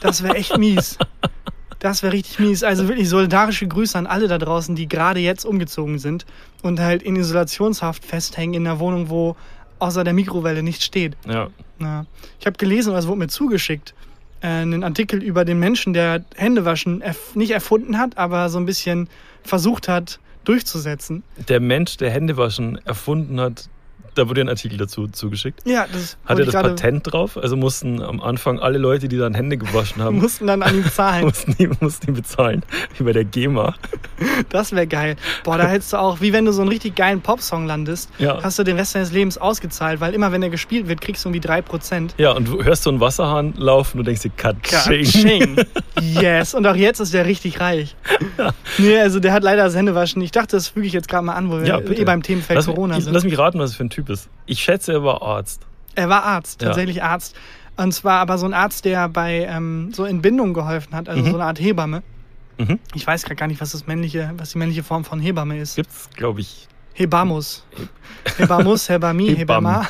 Das 0.02 0.24
wäre 0.24 0.36
echt 0.36 0.58
mies. 0.58 0.98
Das 1.80 2.04
wäre 2.04 2.14
richtig 2.14 2.40
mies. 2.40 2.64
Also 2.64 2.88
wirklich 2.90 3.08
solidarische 3.08 3.68
Grüße 3.68 3.98
an 3.98 4.06
alle 4.08 4.28
da 4.28 4.38
draußen, 4.38 4.76
die 4.76 4.90
gerade 4.90 5.20
jetzt 5.20 5.46
umgezogen 5.46 6.00
sind 6.00 6.26
und 6.62 6.80
halt 6.80 7.04
in 7.04 7.16
Isolationshaft 7.16 8.04
festhängen 8.04 8.56
in 8.56 8.68
einer 8.68 8.80
Wohnung, 8.80 9.10
wo 9.10 9.36
außer 9.80 10.04
der 10.04 10.14
Mikrowelle 10.14 10.62
nichts 10.64 10.84
steht. 10.84 11.16
Ja. 11.26 11.48
Ja. 11.80 12.06
Ich 12.40 12.46
habe 12.46 12.58
gelesen, 12.58 12.94
es 12.96 13.08
wurde 13.08 13.20
mir 13.20 13.28
zugeschickt, 13.28 13.94
äh, 14.42 14.48
einen 14.48 14.84
Artikel 14.84 15.24
über 15.24 15.46
den 15.46 15.60
Menschen, 15.60 15.94
der 15.94 16.26
Händewaschen 16.36 17.00
erf 17.02 17.34
nicht 17.36 17.52
erfunden 17.52 17.98
hat, 17.98 18.18
aber 18.18 18.50
so 18.50 18.58
ein 18.58 18.66
bisschen 18.66 19.08
versucht 19.50 19.88
hat 19.88 20.20
durchzusetzen. 20.46 21.24
Der 21.50 21.60
Mensch, 21.60 21.98
der 21.98 22.12
Händewaschen 22.12 22.80
erfunden 22.86 23.40
hat, 23.42 23.70
da 24.20 24.30
wurde 24.30 24.42
ein 24.42 24.50
Artikel 24.50 24.78
dazu 24.78 25.08
zugeschickt. 25.08 25.62
Ja, 25.66 25.86
das 25.92 26.18
Hat 26.26 26.38
er 26.40 26.46
das 26.46 26.54
Patent 26.54 27.12
drauf? 27.12 27.38
Also 27.38 27.56
mussten 27.58 28.02
am 28.02 28.22
Anfang 28.22 28.60
alle 28.60 28.78
Leute, 28.78 29.08
die 29.08 29.18
dann 29.18 29.34
Hände 29.34 29.58
gewaschen 29.58 30.04
haben, 30.04 30.18
mussten 30.20 30.46
dann 30.48 30.62
an 30.62 30.76
ihm 30.76 30.86
zahlen. 30.92 31.24
mussten 31.26 31.56
die, 31.58 31.68
mussten 31.80 32.06
die 32.08 32.12
bezahlen. 32.12 32.64
Wie 32.98 33.04
bei 33.04 33.14
der 33.14 33.26
GEMA. 33.26 33.76
Das 34.50 34.72
wäre 34.74 34.86
geil. 34.88 35.16
Boah, 35.44 35.58
da 35.58 35.68
hättest 35.68 35.94
du 35.94 35.98
auch, 35.98 36.22
wie 36.22 36.34
wenn 36.34 36.46
du 36.46 36.52
so 36.52 36.62
einen 36.62 36.70
richtig 36.70 36.96
geilen 36.96 37.22
Popsong 37.22 37.66
landest, 37.66 38.10
Ja. 38.20 38.44
hast 38.44 38.60
du 38.60 38.64
den 38.64 38.78
Rest 38.78 38.94
deines 38.96 39.12
Lebens 39.12 39.38
ausgezahlt, 39.38 40.00
weil 40.02 40.14
immer 40.14 40.32
wenn 40.32 40.44
er 40.44 40.50
gespielt 40.50 40.88
wird, 40.88 41.02
kriegst 41.02 41.24
du 41.26 41.30
irgendwie 41.30 41.48
3%. 41.48 42.12
Ja, 42.18 42.32
und 42.34 42.48
du 42.48 42.64
hörst 42.64 42.84
so 42.84 42.90
einen 42.90 43.00
Wasserhahn 43.00 43.54
laufen 43.58 44.00
und 44.00 44.06
denkst 44.06 44.22
dir, 44.24 44.32
Katsching. 44.36 45.04
Katsching. 45.04 45.56
Yes. 46.02 46.54
Und 46.54 46.66
auch 46.66 46.76
jetzt 46.78 47.02
ist 47.02 47.14
der 47.14 47.26
richtig 47.26 47.60
reich. 47.60 47.96
Nee, 48.78 48.98
also 49.00 49.20
der 49.20 49.34
hat 49.34 49.44
leider 49.44 49.64
das 49.66 49.76
Händewaschen. 49.76 50.22
Ich 50.22 50.32
dachte, 50.32 50.56
das 50.56 50.70
füge 50.70 50.88
ich 50.88 50.94
jetzt 50.94 51.08
gerade 51.10 51.26
mal 51.26 51.34
an, 51.34 51.52
wo 51.52 51.60
wir 51.60 51.66
Ja, 51.68 51.80
eh 51.80 52.04
beim 52.06 52.24
Themenfeld 52.24 52.56
Lass, 52.56 52.66
Corona 52.68 52.96
mich, 52.96 53.04
sind. 53.04 53.14
lass 53.14 53.24
mich 53.26 53.38
raten, 53.38 53.60
was 53.60 53.72
es 53.72 53.76
für 53.76 53.84
ein 53.84 53.90
Typ 53.90 54.09
ist. 54.10 54.30
Ich 54.46 54.60
schätze, 54.60 54.94
er 54.94 55.04
war 55.04 55.22
Arzt. 55.22 55.62
Er 55.96 56.10
war 56.10 56.24
Arzt, 56.24 56.62
Ja. 56.62 56.68
tatsächlich 56.70 57.04
Arzt. 57.04 57.36
Und 57.78 57.94
zwar 57.94 58.20
aber 58.20 58.38
so 58.38 58.46
ein 58.46 58.54
Arzt, 58.54 58.84
der 58.86 59.08
bei 59.10 59.46
ähm, 59.50 59.92
so 59.94 60.04
Entbindung 60.06 60.54
geholfen 60.54 60.94
hat, 60.96 61.08
also 61.10 61.22
Mhm. 61.24 61.28
so 61.32 61.36
eine 61.36 61.46
Art 61.46 61.60
Hebamme. 61.60 62.04
Mhm. 62.58 62.78
Ich 62.94 63.08
weiß 63.08 63.24
gerade 63.24 63.36
gar 63.38 63.48
nicht, 63.48 63.62
was 63.62 63.72
das 63.72 63.88
männliche, 63.88 64.32
was 64.38 64.52
die 64.52 64.58
männliche 64.58 64.84
Form 64.84 65.06
von 65.06 65.20
Hebamme 65.22 65.58
ist. 65.60 65.76
Gibt's, 65.78 66.10
glaube 66.16 66.42
ich. 66.42 66.68
Hebamus. 66.94 67.64
Hebamus, 68.38 68.90
Hebami, 68.90 69.28
Hebam. 69.28 69.38
Hebama. 69.38 69.88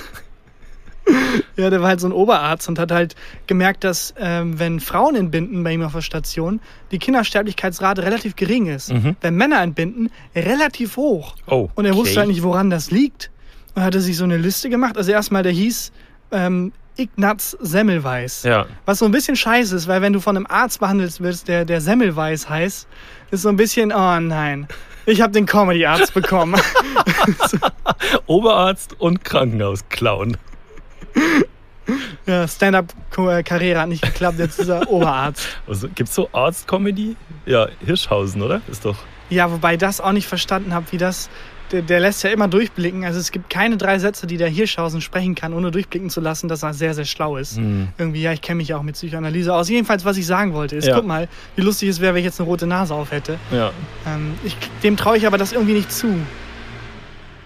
Ja, 1.58 1.72
der 1.72 1.82
war 1.82 1.88
halt 1.90 2.00
so 2.00 2.08
ein 2.08 2.12
Oberarzt 2.14 2.70
und 2.70 2.78
hat 2.78 2.92
halt 2.92 3.16
gemerkt, 3.48 3.84
dass 3.84 4.14
ähm, 4.20 4.60
wenn 4.60 4.80
Frauen 4.80 5.16
entbinden 5.16 5.64
bei 5.64 5.74
ihm 5.74 5.82
auf 5.82 5.94
der 5.94 6.02
Station, 6.02 6.62
die 6.92 7.00
Kindersterblichkeitsrate 7.00 8.04
relativ 8.04 8.36
gering 8.36 8.68
ist. 8.68 8.94
Mhm. 8.94 9.16
Wenn 9.20 9.36
Männer 9.36 9.62
entbinden, 9.64 10.12
relativ 10.36 10.98
hoch. 10.98 11.36
Oh. 11.48 11.70
Und 11.74 11.86
er 11.86 11.96
wusste 11.96 12.20
halt 12.20 12.30
nicht, 12.30 12.44
woran 12.44 12.70
das 12.70 12.92
liegt. 12.92 13.32
Und 13.76 13.84
hatte 13.84 14.02
sich 14.02 14.18
so 14.18 14.24
eine 14.24 14.38
Liste 14.38 14.70
gemacht. 14.70 14.98
Also 14.98 15.12
erstmal, 15.12 15.44
der 15.44 15.52
hieß 15.52 15.92
ähm, 16.32 16.72
Ignaz 16.98 17.58
Semmelweis. 17.62 18.44
Ja. 18.44 18.66
Was 18.86 19.00
so 19.00 19.06
ein 19.06 19.12
bisschen 19.12 19.36
scheiße 19.36 19.76
ist, 19.76 19.88
weil 19.88 20.02
wenn 20.02 20.14
du 20.14 20.20
von 20.20 20.36
einem 20.36 20.48
Arzt 20.48 20.80
behandelt 20.80 21.20
wirst, 21.22 21.48
der, 21.48 21.66
der 21.66 21.82
Semmelweis 21.82 22.50
heißt, 22.50 22.88
ist 23.32 23.42
so 23.42 23.50
ein 23.50 23.56
bisschen, 23.56 23.92
oh 23.92 24.20
nein, 24.20 24.68
ich 25.06 25.22
habe 25.22 25.34
den 25.34 25.46
Comedy-Arzt 25.46 26.14
bekommen. 26.14 26.60
Oberarzt 28.28 29.00
und 29.00 29.24
Krankenhausclown. 29.24 30.38
ja, 32.26 32.48
Stand-up-Karriere 32.48 33.82
hat 33.82 33.90
nicht 33.90 34.04
geklappt, 34.04 34.40
jetzt 34.40 34.60
ist 34.60 34.70
er 34.70 34.88
Oberarzt. 34.90 35.48
Also, 35.68 35.88
gibt's 35.96 36.14
so 36.14 36.30
Arzt-Comedy? 36.32 37.16
Ja, 37.46 37.70
Hirschhausen, 37.84 38.42
oder? 38.42 38.62
Ist 38.70 38.86
doch. 38.86 38.98
Ja, 39.30 39.52
wobei 39.52 39.74
ich 39.74 39.80
das 39.80 40.02
auch 40.02 40.12
nicht 40.12 40.28
verstanden 40.28 40.74
habe, 40.74 40.86
wie 40.92 40.98
das. 40.98 41.30
Der, 41.72 41.82
der 41.84 42.00
lässt 42.00 42.24
ja 42.24 42.32
immer 42.32 42.48
durchblicken. 42.48 43.06
Also 43.06 43.20
es 43.20 43.32
gibt 43.32 43.50
keine 43.50 43.78
drei 43.78 44.00
Sätze, 44.00 44.26
die 44.26 44.38
der 44.38 44.50
Hirschhausen 44.50 45.02
sprechen 45.02 45.36
kann, 45.36 45.54
ohne 45.54 45.70
durchblicken 45.72 46.10
zu 46.10 46.20
lassen, 46.20 46.48
dass 46.48 46.64
er 46.64 46.74
sehr, 46.74 46.94
sehr 46.96 47.06
schlau 47.06 47.38
ist. 47.38 47.58
Hm. 47.58 47.90
Irgendwie, 47.98 48.22
ja, 48.24 48.32
ich 48.34 48.42
kenne 48.42 48.58
mich 48.58 48.70
ja 48.70 48.78
auch 48.78 48.84
mit 48.84 48.96
Psychoanalyse 48.96 49.54
aus. 49.54 49.70
Jedenfalls, 49.70 50.04
was 50.06 50.18
ich 50.18 50.26
sagen 50.26 50.54
wollte, 50.54 50.76
ist, 50.76 50.88
Ja. 50.88 50.96
guck 50.96 51.06
mal, 51.06 51.28
wie 51.56 51.62
lustig 51.62 51.90
es 51.90 52.00
wäre, 52.00 52.14
wenn 52.14 52.20
ich 52.20 52.26
jetzt 52.26 52.40
eine 52.40 52.50
rote 52.50 52.66
Nase 52.66 52.94
auf 52.96 53.12
hätte. 53.12 53.38
Ja. 53.52 53.72
Ähm, 54.08 54.34
ich, 54.44 54.56
dem 54.84 54.98
traue 54.98 55.18
ich 55.18 55.28
aber 55.28 55.38
das 55.38 55.52
irgendwie 55.52 55.74
nicht 55.74 55.92
zu. 55.92 56.08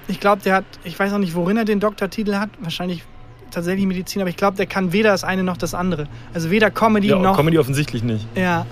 Ich 0.07 0.19
glaube, 0.19 0.41
der 0.41 0.55
hat, 0.55 0.65
ich 0.83 0.97
weiß 0.97 1.13
auch 1.13 1.17
nicht, 1.17 1.33
worin 1.35 1.57
er 1.57 1.65
den 1.65 1.79
Doktortitel 1.79 2.35
hat. 2.35 2.49
Wahrscheinlich 2.59 3.03
tatsächlich 3.51 3.85
Medizin, 3.85 4.21
aber 4.21 4.29
ich 4.29 4.37
glaube, 4.37 4.57
der 4.57 4.65
kann 4.65 4.91
weder 4.93 5.11
das 5.11 5.23
eine 5.23 5.43
noch 5.43 5.57
das 5.57 5.73
andere. 5.73 6.07
Also 6.33 6.49
weder 6.49 6.71
Comedy 6.71 7.07
ja 7.09 7.19
noch. 7.19 7.37
Comedy 7.37 7.57
offensichtlich 7.59 8.03
nicht. 8.03 8.25
Ja. 8.35 8.65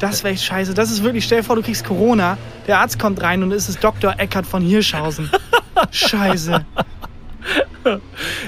Das 0.00 0.24
wäre 0.24 0.34
echt 0.34 0.44
scheiße. 0.44 0.74
Das 0.74 0.90
ist 0.90 1.02
wirklich, 1.02 1.24
stell 1.24 1.38
dir 1.38 1.44
vor, 1.44 1.56
du 1.56 1.62
kriegst 1.62 1.84
Corona, 1.84 2.36
der 2.66 2.78
Arzt 2.78 2.98
kommt 2.98 3.22
rein 3.22 3.42
und 3.42 3.52
es 3.52 3.68
ist 3.68 3.82
Dr. 3.82 4.14
Eckert 4.18 4.46
von 4.46 4.62
Hirschhausen. 4.62 5.30
scheiße. 5.90 6.64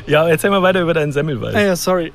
Ja, 0.07 0.27
erzähl 0.27 0.51
mal 0.51 0.63
weiter 0.63 0.81
über 0.81 0.95
deinen 0.95 1.13
Semmelweis. 1.13 1.55
Ah 1.55 1.61
ja, 1.61 1.77
sorry. 1.77 2.13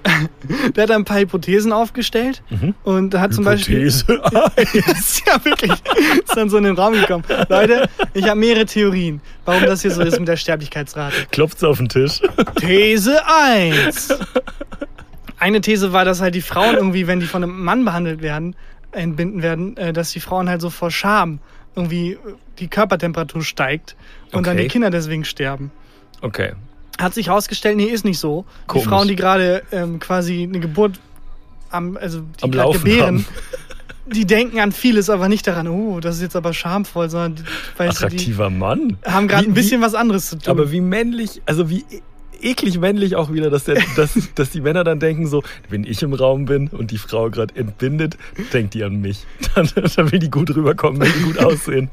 Der 0.76 0.84
hat 0.84 0.92
ein 0.92 1.06
paar 1.06 1.20
Hypothesen 1.20 1.72
aufgestellt 1.72 2.42
und 2.84 3.14
hat 3.14 3.34
zum 3.34 3.46
Beispiel. 3.46 3.92
Hypothese. 3.92 4.22
ist 4.92 5.28
ja 5.28 5.46
wirklich. 5.46 5.72
Ist 5.72 6.36
dann 6.36 6.50
so 6.50 6.58
in 6.58 6.64
den 6.64 6.76
Raum 6.76 6.94
gekommen. 6.94 7.24
Leute, 7.50 7.88
ich 8.14 8.28
habe 8.28 8.40
mehrere 8.40 8.66
Theorien, 8.66 9.22
warum 9.46 9.64
das 9.66 9.84
hier 9.84 9.92
so 9.92 10.02
ist 10.02 10.18
mit 10.18 10.28
der 10.28 10.38
Sterblichkeitsrate. 10.38 11.16
Klopft's 11.32 11.64
auf 11.64 11.78
den 11.78 11.90
Tisch. 11.90 12.22
These 12.56 13.20
1. 13.28 14.18
Eine 15.38 15.62
These 15.62 15.94
war, 15.94 16.06
dass 16.06 16.22
halt 16.22 16.36
die 16.36 16.42
Frauen 16.42 16.76
irgendwie, 16.76 17.08
wenn 17.08 17.20
die 17.20 17.28
von 17.28 17.44
einem 17.44 17.64
Mann 17.64 17.86
behandelt 17.86 18.22
werden, 18.22 18.56
entbinden 18.92 19.42
werden, 19.42 19.78
äh, 19.78 19.94
dass 19.94 20.12
die 20.12 20.20
Frauen 20.20 20.50
halt 20.50 20.62
so 20.62 20.70
vor 20.70 20.92
Scham 20.92 21.40
irgendwie 21.76 22.14
äh, 22.14 22.18
die 22.60 22.68
Körpertemperatur 22.68 23.44
steigt 23.44 23.96
und 24.32 24.46
dann 24.46 24.56
Okay. 24.56 24.64
die 24.64 24.68
Kinder 24.70 24.90
deswegen 24.90 25.26
sterben. 25.26 25.72
Okay. 26.22 26.54
Hat 27.00 27.14
sich 27.14 27.28
herausgestellt, 27.28 27.78
nee, 27.78 27.86
ist 27.86 28.06
nicht 28.06 28.20
so. 28.20 28.46
Komisch. 28.68 28.84
Die 28.84 28.90
Frauen, 28.90 29.08
die 29.08 29.16
gerade 29.16 29.64
ähm, 29.72 30.00
quasi 30.00 30.44
eine 30.44 30.60
Geburt 30.60 31.00
am, 31.70 31.98
also 31.98 32.22
die 32.40 32.44
Am 32.44 32.52
Laufen 32.52 32.84
gebären, 32.84 33.26
haben. 33.26 33.26
die 34.12 34.26
denken 34.26 34.60
an 34.60 34.72
vieles, 34.72 35.10
aber 35.10 35.30
nicht 35.30 35.48
daran, 35.48 35.68
oh, 35.68 36.00
das 36.00 36.18
ist 36.18 36.22
jetzt 36.22 36.36
aber 36.36 36.54
schamvoll, 36.54 37.10
sondern 37.10 37.46
weißt 37.78 38.02
du, 38.02 38.06
Attraktiver 38.06 38.50
Mann. 38.50 38.98
haben 39.06 39.28
gerade 39.28 39.48
ein 39.48 39.54
bisschen 39.54 39.82
wie, 39.82 39.86
was 39.86 39.96
anderes 39.96 40.30
zu 40.30 40.38
tun. 40.38 40.52
Aber 40.52 40.72
wie 40.72 40.82
männlich, 40.82 41.42
also 41.46 41.70
wie 41.70 41.86
eklig 42.44 42.80
männlich 42.80 43.16
auch 43.16 43.32
wieder, 43.32 43.50
dass, 43.50 43.66
der, 43.66 43.82
dass, 43.96 44.18
dass 44.36 44.50
die 44.50 44.62
Männer 44.62 44.84
dann 44.84 45.00
denken 45.00 45.28
so, 45.28 45.44
wenn 45.70 45.84
ich 45.84 46.02
im 46.04 46.14
Raum 46.14 46.46
bin 46.46 46.68
und 46.68 46.92
die 46.92 46.98
Frau 46.98 47.30
gerade 47.30 47.56
entbindet, 47.56 48.18
denkt 48.54 48.74
die 48.74 48.84
an 48.84 49.02
mich. 49.02 49.26
Dann, 49.56 49.70
dann 49.96 50.12
will 50.12 50.20
die 50.20 50.30
gut 50.32 50.56
rüberkommen, 50.56 51.02
will 51.02 51.12
die 51.12 51.24
gut 51.24 51.40
aussehen. 51.44 51.90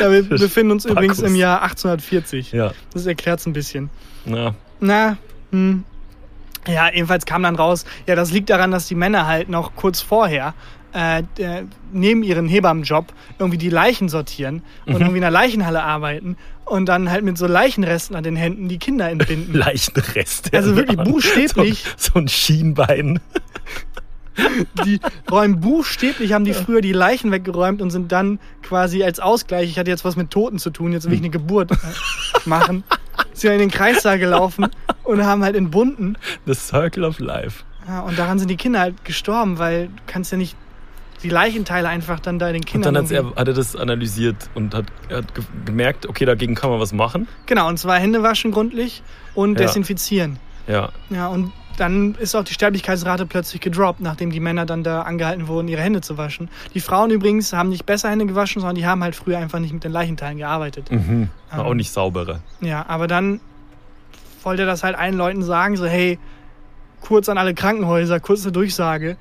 ja, 0.00 0.10
wir 0.10 0.22
befinden 0.24 0.72
uns 0.72 0.84
Packus. 0.84 0.96
übrigens 0.96 1.18
im 1.20 1.34
Jahr 1.34 1.62
1840. 1.62 2.52
Ja, 2.52 2.72
Das 2.92 3.06
erklärt 3.06 3.40
es 3.40 3.46
ein 3.46 3.52
bisschen. 3.52 3.90
na, 4.24 4.54
Na, 4.80 5.16
hm. 5.50 5.84
Ja, 6.68 6.92
jedenfalls 6.92 7.26
kam 7.26 7.42
dann 7.42 7.56
raus, 7.56 7.84
ja, 8.06 8.14
das 8.14 8.30
liegt 8.30 8.48
daran, 8.48 8.70
dass 8.70 8.86
die 8.86 8.94
Männer 8.94 9.26
halt 9.26 9.48
noch 9.48 9.74
kurz 9.74 10.00
vorher 10.00 10.54
äh, 10.92 11.22
der, 11.38 11.64
neben 11.92 12.22
ihren 12.22 12.46
Hebammenjob 12.48 13.12
irgendwie 13.38 13.58
die 13.58 13.70
Leichen 13.70 14.08
sortieren 14.08 14.62
und 14.86 14.94
Mhm. 14.94 15.00
irgendwie 15.00 15.16
in 15.16 15.22
der 15.22 15.30
Leichenhalle 15.30 15.82
arbeiten 15.82 16.36
und 16.64 16.86
dann 16.86 17.10
halt 17.10 17.24
mit 17.24 17.36
so 17.38 17.46
Leichenresten 17.46 18.14
an 18.16 18.24
den 18.24 18.36
Händen 18.36 18.68
die 18.68 18.78
Kinder 18.78 19.10
entbinden. 19.10 19.54
Leichenreste. 19.58 20.56
Also 20.56 20.76
wirklich 20.76 20.98
buchstäblich. 20.98 21.84
So, 21.96 22.12
so 22.12 22.18
ein 22.20 22.28
Schienbein. 22.28 23.20
Die 24.86 24.98
räumen 25.30 25.60
buchstäblich, 25.60 26.32
haben 26.32 26.46
die 26.46 26.54
früher 26.54 26.80
die 26.80 26.92
Leichen 26.94 27.30
weggeräumt 27.32 27.82
und 27.82 27.90
sind 27.90 28.10
dann 28.12 28.38
quasi 28.62 29.02
als 29.04 29.20
Ausgleich, 29.20 29.68
ich 29.68 29.78
hatte 29.78 29.90
jetzt 29.90 30.06
was 30.06 30.16
mit 30.16 30.30
Toten 30.30 30.58
zu 30.58 30.70
tun, 30.70 30.92
jetzt 30.94 31.04
will 31.04 31.12
ich 31.12 31.18
eine 31.20 31.28
Geburt 31.28 31.70
äh, 31.70 31.76
machen, 32.46 32.82
sind 33.34 33.52
in 33.52 33.58
den 33.58 33.70
Kreissaal 33.70 34.18
gelaufen 34.18 34.68
und 35.04 35.22
haben 35.26 35.42
halt 35.44 35.54
entbunden. 35.54 36.16
The 36.46 36.54
Circle 36.54 37.04
of 37.04 37.18
Life. 37.18 37.62
Ja, 37.86 38.00
und 38.00 38.18
daran 38.18 38.38
sind 38.38 38.48
die 38.48 38.56
Kinder 38.56 38.80
halt 38.80 39.04
gestorben, 39.04 39.58
weil 39.58 39.88
du 39.88 39.92
kannst 40.06 40.32
ja 40.32 40.38
nicht 40.38 40.56
die 41.22 41.28
Leichenteile 41.28 41.88
einfach 41.88 42.20
dann 42.20 42.38
da 42.38 42.48
den 42.48 42.56
Und 42.56 42.66
Kindern. 42.66 42.94
dann 42.94 43.02
hat's 43.04 43.10
irgendwie- 43.12 43.34
er, 43.36 43.40
hat 43.40 43.48
er 43.48 43.54
das 43.54 43.76
analysiert 43.76 44.36
und 44.54 44.74
hat, 44.74 44.86
hat 45.10 45.34
ge- 45.34 45.44
gemerkt, 45.64 46.08
okay, 46.08 46.24
dagegen 46.24 46.54
kann 46.54 46.70
man 46.70 46.80
was 46.80 46.92
machen. 46.92 47.28
Genau, 47.46 47.68
und 47.68 47.78
zwar 47.78 47.98
Hände 47.98 48.22
waschen 48.22 48.50
gründlich 48.50 49.02
und 49.34 49.58
Ja. 49.60 49.66
desinfizieren. 49.66 50.38
Ja, 50.66 50.90
Ja, 51.10 51.28
und 51.28 51.52
dann 51.78 52.14
ist 52.16 52.34
auch 52.34 52.44
die 52.44 52.52
Sterblichkeitsrate 52.52 53.24
plötzlich 53.26 53.60
gedroppt, 53.62 54.00
nachdem 54.00 54.30
die 54.30 54.40
Männer 54.40 54.66
dann 54.66 54.84
da 54.84 55.02
angehalten 55.02 55.48
wurden, 55.48 55.68
ihre 55.68 55.80
Hände 55.80 56.02
zu 56.02 56.18
waschen. 56.18 56.50
Die 56.74 56.80
Frauen 56.80 57.10
übrigens 57.10 57.52
haben 57.54 57.70
nicht 57.70 57.86
besser 57.86 58.10
Hände 58.10 58.26
gewaschen, 58.26 58.60
sondern 58.60 58.76
die 58.76 58.86
haben 58.86 59.02
halt 59.02 59.16
früher 59.16 59.38
einfach 59.38 59.58
nicht 59.58 59.72
mit 59.72 59.82
den 59.82 59.90
Leichenteilen 59.92 60.36
gearbeitet. 60.38 60.90
mhm. 60.90 61.28
Ähm. 61.52 61.58
auch 61.60 61.74
nicht 61.74 61.90
sauberer. 61.90 62.40
Ja, 62.60 62.84
aber 62.88 63.06
dann 63.06 63.40
wollte 64.42 64.62
er 64.62 64.66
das 64.66 64.82
halt 64.84 64.96
allen 64.96 65.14
Leuten 65.16 65.42
sagen, 65.42 65.76
so 65.76 65.86
hey, 65.86 66.18
kurz 67.00 67.28
an 67.28 67.38
alle 67.38 67.54
Krankenhäuser, 67.54 68.20
kurze 68.20 68.52
Durchsage. 68.52 69.16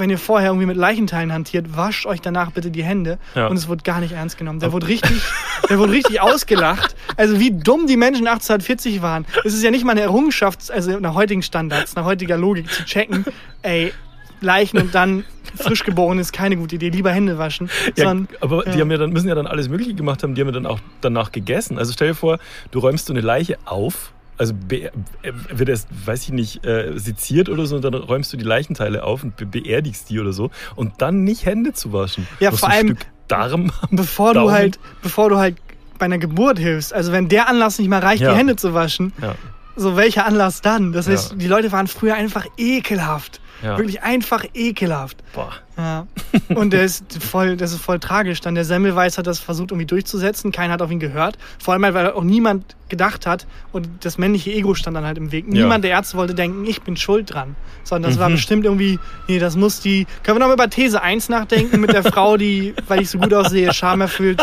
Wenn 0.00 0.10
ihr 0.10 0.18
vorher 0.18 0.48
irgendwie 0.48 0.66
mit 0.66 0.76
Leichenteilen 0.76 1.32
hantiert, 1.32 1.76
wascht 1.76 2.06
euch 2.06 2.20
danach 2.20 2.50
bitte 2.50 2.70
die 2.70 2.82
Hände. 2.82 3.18
Ja. 3.34 3.46
Und 3.48 3.56
es 3.56 3.68
wurde 3.68 3.82
gar 3.82 4.00
nicht 4.00 4.12
ernst 4.12 4.38
genommen. 4.38 4.58
Der 4.60 4.72
wurde 4.72 4.88
richtig, 4.88 5.22
der 5.68 5.78
wurde 5.78 5.92
richtig 5.92 6.20
ausgelacht. 6.20 6.96
Also 7.16 7.38
wie 7.38 7.50
dumm 7.50 7.86
die 7.86 7.96
Menschen 7.96 8.26
1840 8.26 9.02
waren. 9.02 9.26
Es 9.44 9.54
ist 9.54 9.62
ja 9.62 9.70
nicht 9.70 9.84
mal 9.84 9.92
eine 9.92 10.00
Errungenschaft, 10.00 10.70
also 10.70 10.98
nach 10.98 11.14
heutigen 11.14 11.42
Standards, 11.42 11.94
nach 11.94 12.04
heutiger 12.04 12.36
Logik 12.36 12.70
zu 12.70 12.84
checken, 12.84 13.24
ey, 13.62 13.92
Leichen 14.40 14.78
und 14.78 14.94
dann 14.94 15.24
frisch 15.54 15.84
geboren 15.84 16.18
ist 16.18 16.32
keine 16.32 16.56
gute 16.56 16.76
Idee. 16.76 16.88
Lieber 16.88 17.12
Hände 17.12 17.38
waschen. 17.38 17.70
Ja, 17.96 18.08
Sondern, 18.08 18.28
aber 18.40 18.64
die 18.64 18.70
ja. 18.70 18.80
haben 18.80 18.90
ja 18.90 18.96
dann, 18.96 19.10
müssen 19.10 19.28
ja 19.28 19.34
dann 19.34 19.46
alles 19.46 19.68
Mögliche 19.68 19.94
gemacht 19.94 20.22
haben, 20.22 20.34
die 20.34 20.40
haben 20.40 20.48
ja 20.48 20.54
dann 20.54 20.66
auch 20.66 20.80
danach 21.00 21.32
gegessen. 21.32 21.78
Also 21.78 21.92
stell 21.92 22.08
dir 22.08 22.14
vor, 22.14 22.38
du 22.70 22.78
räumst 22.78 23.06
so 23.06 23.12
eine 23.12 23.20
Leiche 23.20 23.58
auf, 23.64 24.12
also 24.40 24.54
be 24.54 24.90
äh, 25.22 25.32
wird 25.52 25.68
erst, 25.68 25.88
weiß 26.06 26.22
ich 26.24 26.30
nicht, 26.32 26.64
äh, 26.66 26.92
seziert 26.96 27.48
oder 27.48 27.66
so, 27.66 27.76
und 27.76 27.84
dann 27.84 27.94
räumst 27.94 28.32
du 28.32 28.36
die 28.36 28.44
Leichenteile 28.44 29.04
auf 29.04 29.22
und 29.22 29.36
be 29.36 29.46
beerdigst 29.46 30.08
die 30.10 30.18
oder 30.18 30.32
so 30.32 30.50
und 30.76 30.94
dann 31.02 31.22
nicht 31.24 31.44
Hände 31.46 31.72
zu 31.74 31.92
waschen. 31.92 32.26
Ja, 32.40 32.50
Du 32.50 32.56
vor 32.56 32.70
allem- 32.70 32.96
Darm. 33.28 33.70
bevor 33.92 34.34
du 34.34 34.40
Daumen. 34.40 34.52
halt, 34.52 34.78
bevor 35.02 35.28
du 35.28 35.36
halt 35.38 35.56
bei 35.98 36.06
einer 36.06 36.18
Geburt 36.18 36.58
hilfst, 36.58 36.92
also 36.92 37.12
wenn 37.12 37.28
der 37.28 37.48
Anlass 37.48 37.78
nicht 37.78 37.88
mal 37.88 38.00
reicht, 38.00 38.22
Ja. 38.22 38.32
die 38.32 38.38
Hände 38.38 38.56
zu 38.56 38.74
waschen, 38.74 39.12
Ja, 39.22 39.34
so 39.76 39.96
welcher 39.96 40.26
Anlass 40.26 40.62
dann? 40.62 40.92
Das 40.92 41.06
heißt, 41.06 41.32
Ja. 41.32 41.36
die 41.36 41.46
Leute 41.46 41.70
waren 41.70 41.86
früher 41.86 42.14
einfach 42.14 42.46
ekelhaft. 42.56 43.40
Ja. 43.62 43.76
Wirklich 43.78 44.02
einfach 44.02 44.44
ekelhaft. 44.54 45.18
boah. 45.34 45.52
Ja. 45.76 46.06
Und 46.54 46.72
der 46.74 46.82
ist 46.84 47.22
voll, 47.22 47.56
das 47.56 47.72
ist 47.72 47.80
voll 47.80 47.98
tragisch. 47.98 48.40
Dann 48.42 48.54
der 48.54 48.64
Semmelweis 48.66 49.16
hat 49.16 49.26
das 49.26 49.38
versucht 49.38 49.70
irgendwie 49.70 49.86
durchzusetzen. 49.86 50.52
Keiner 50.52 50.74
hat 50.74 50.82
auf 50.82 50.90
ihn 50.90 51.00
gehört. 51.00 51.38
Vor 51.58 51.72
allem, 51.72 51.82
weil 51.94 52.12
auch 52.12 52.22
niemand 52.22 52.76
gedacht 52.90 53.26
hat 53.26 53.46
und 53.72 53.88
das 54.00 54.18
männliche 54.18 54.50
Ego 54.52 54.74
stand 54.74 54.96
dann 54.96 55.04
halt 55.06 55.16
im 55.16 55.32
Weg. 55.32 55.46
Ja. 55.46 55.52
Niemand 55.62 55.84
der 55.84 55.92
Ärzte 55.92 56.16
wollte 56.18 56.34
denken, 56.34 56.66
ich 56.66 56.82
bin 56.82 56.96
schuld 56.98 57.32
dran. 57.32 57.56
Sondern 57.84 58.10
das 58.10 58.20
war 58.20 58.28
Mhm. 58.28 58.34
bestimmt 58.34 58.64
irgendwie, 58.66 58.98
nee, 59.28 59.38
das 59.38 59.56
muss 59.56 59.80
die. 59.80 60.06
Können 60.22 60.36
wir 60.36 60.40
noch 60.40 60.48
mal 60.48 60.54
über 60.54 60.68
These 60.68 61.00
1 61.00 61.28
nachdenken 61.30 61.80
mit 61.80 61.92
der 61.92 62.02
Frau, 62.04 62.36
die, 62.36 62.74
weil 62.88 63.00
ich 63.00 63.08
so 63.10 63.18
gut 63.18 63.32
aussehe, 63.32 63.72
Scham 63.72 64.00
erfüllt. 64.02 64.42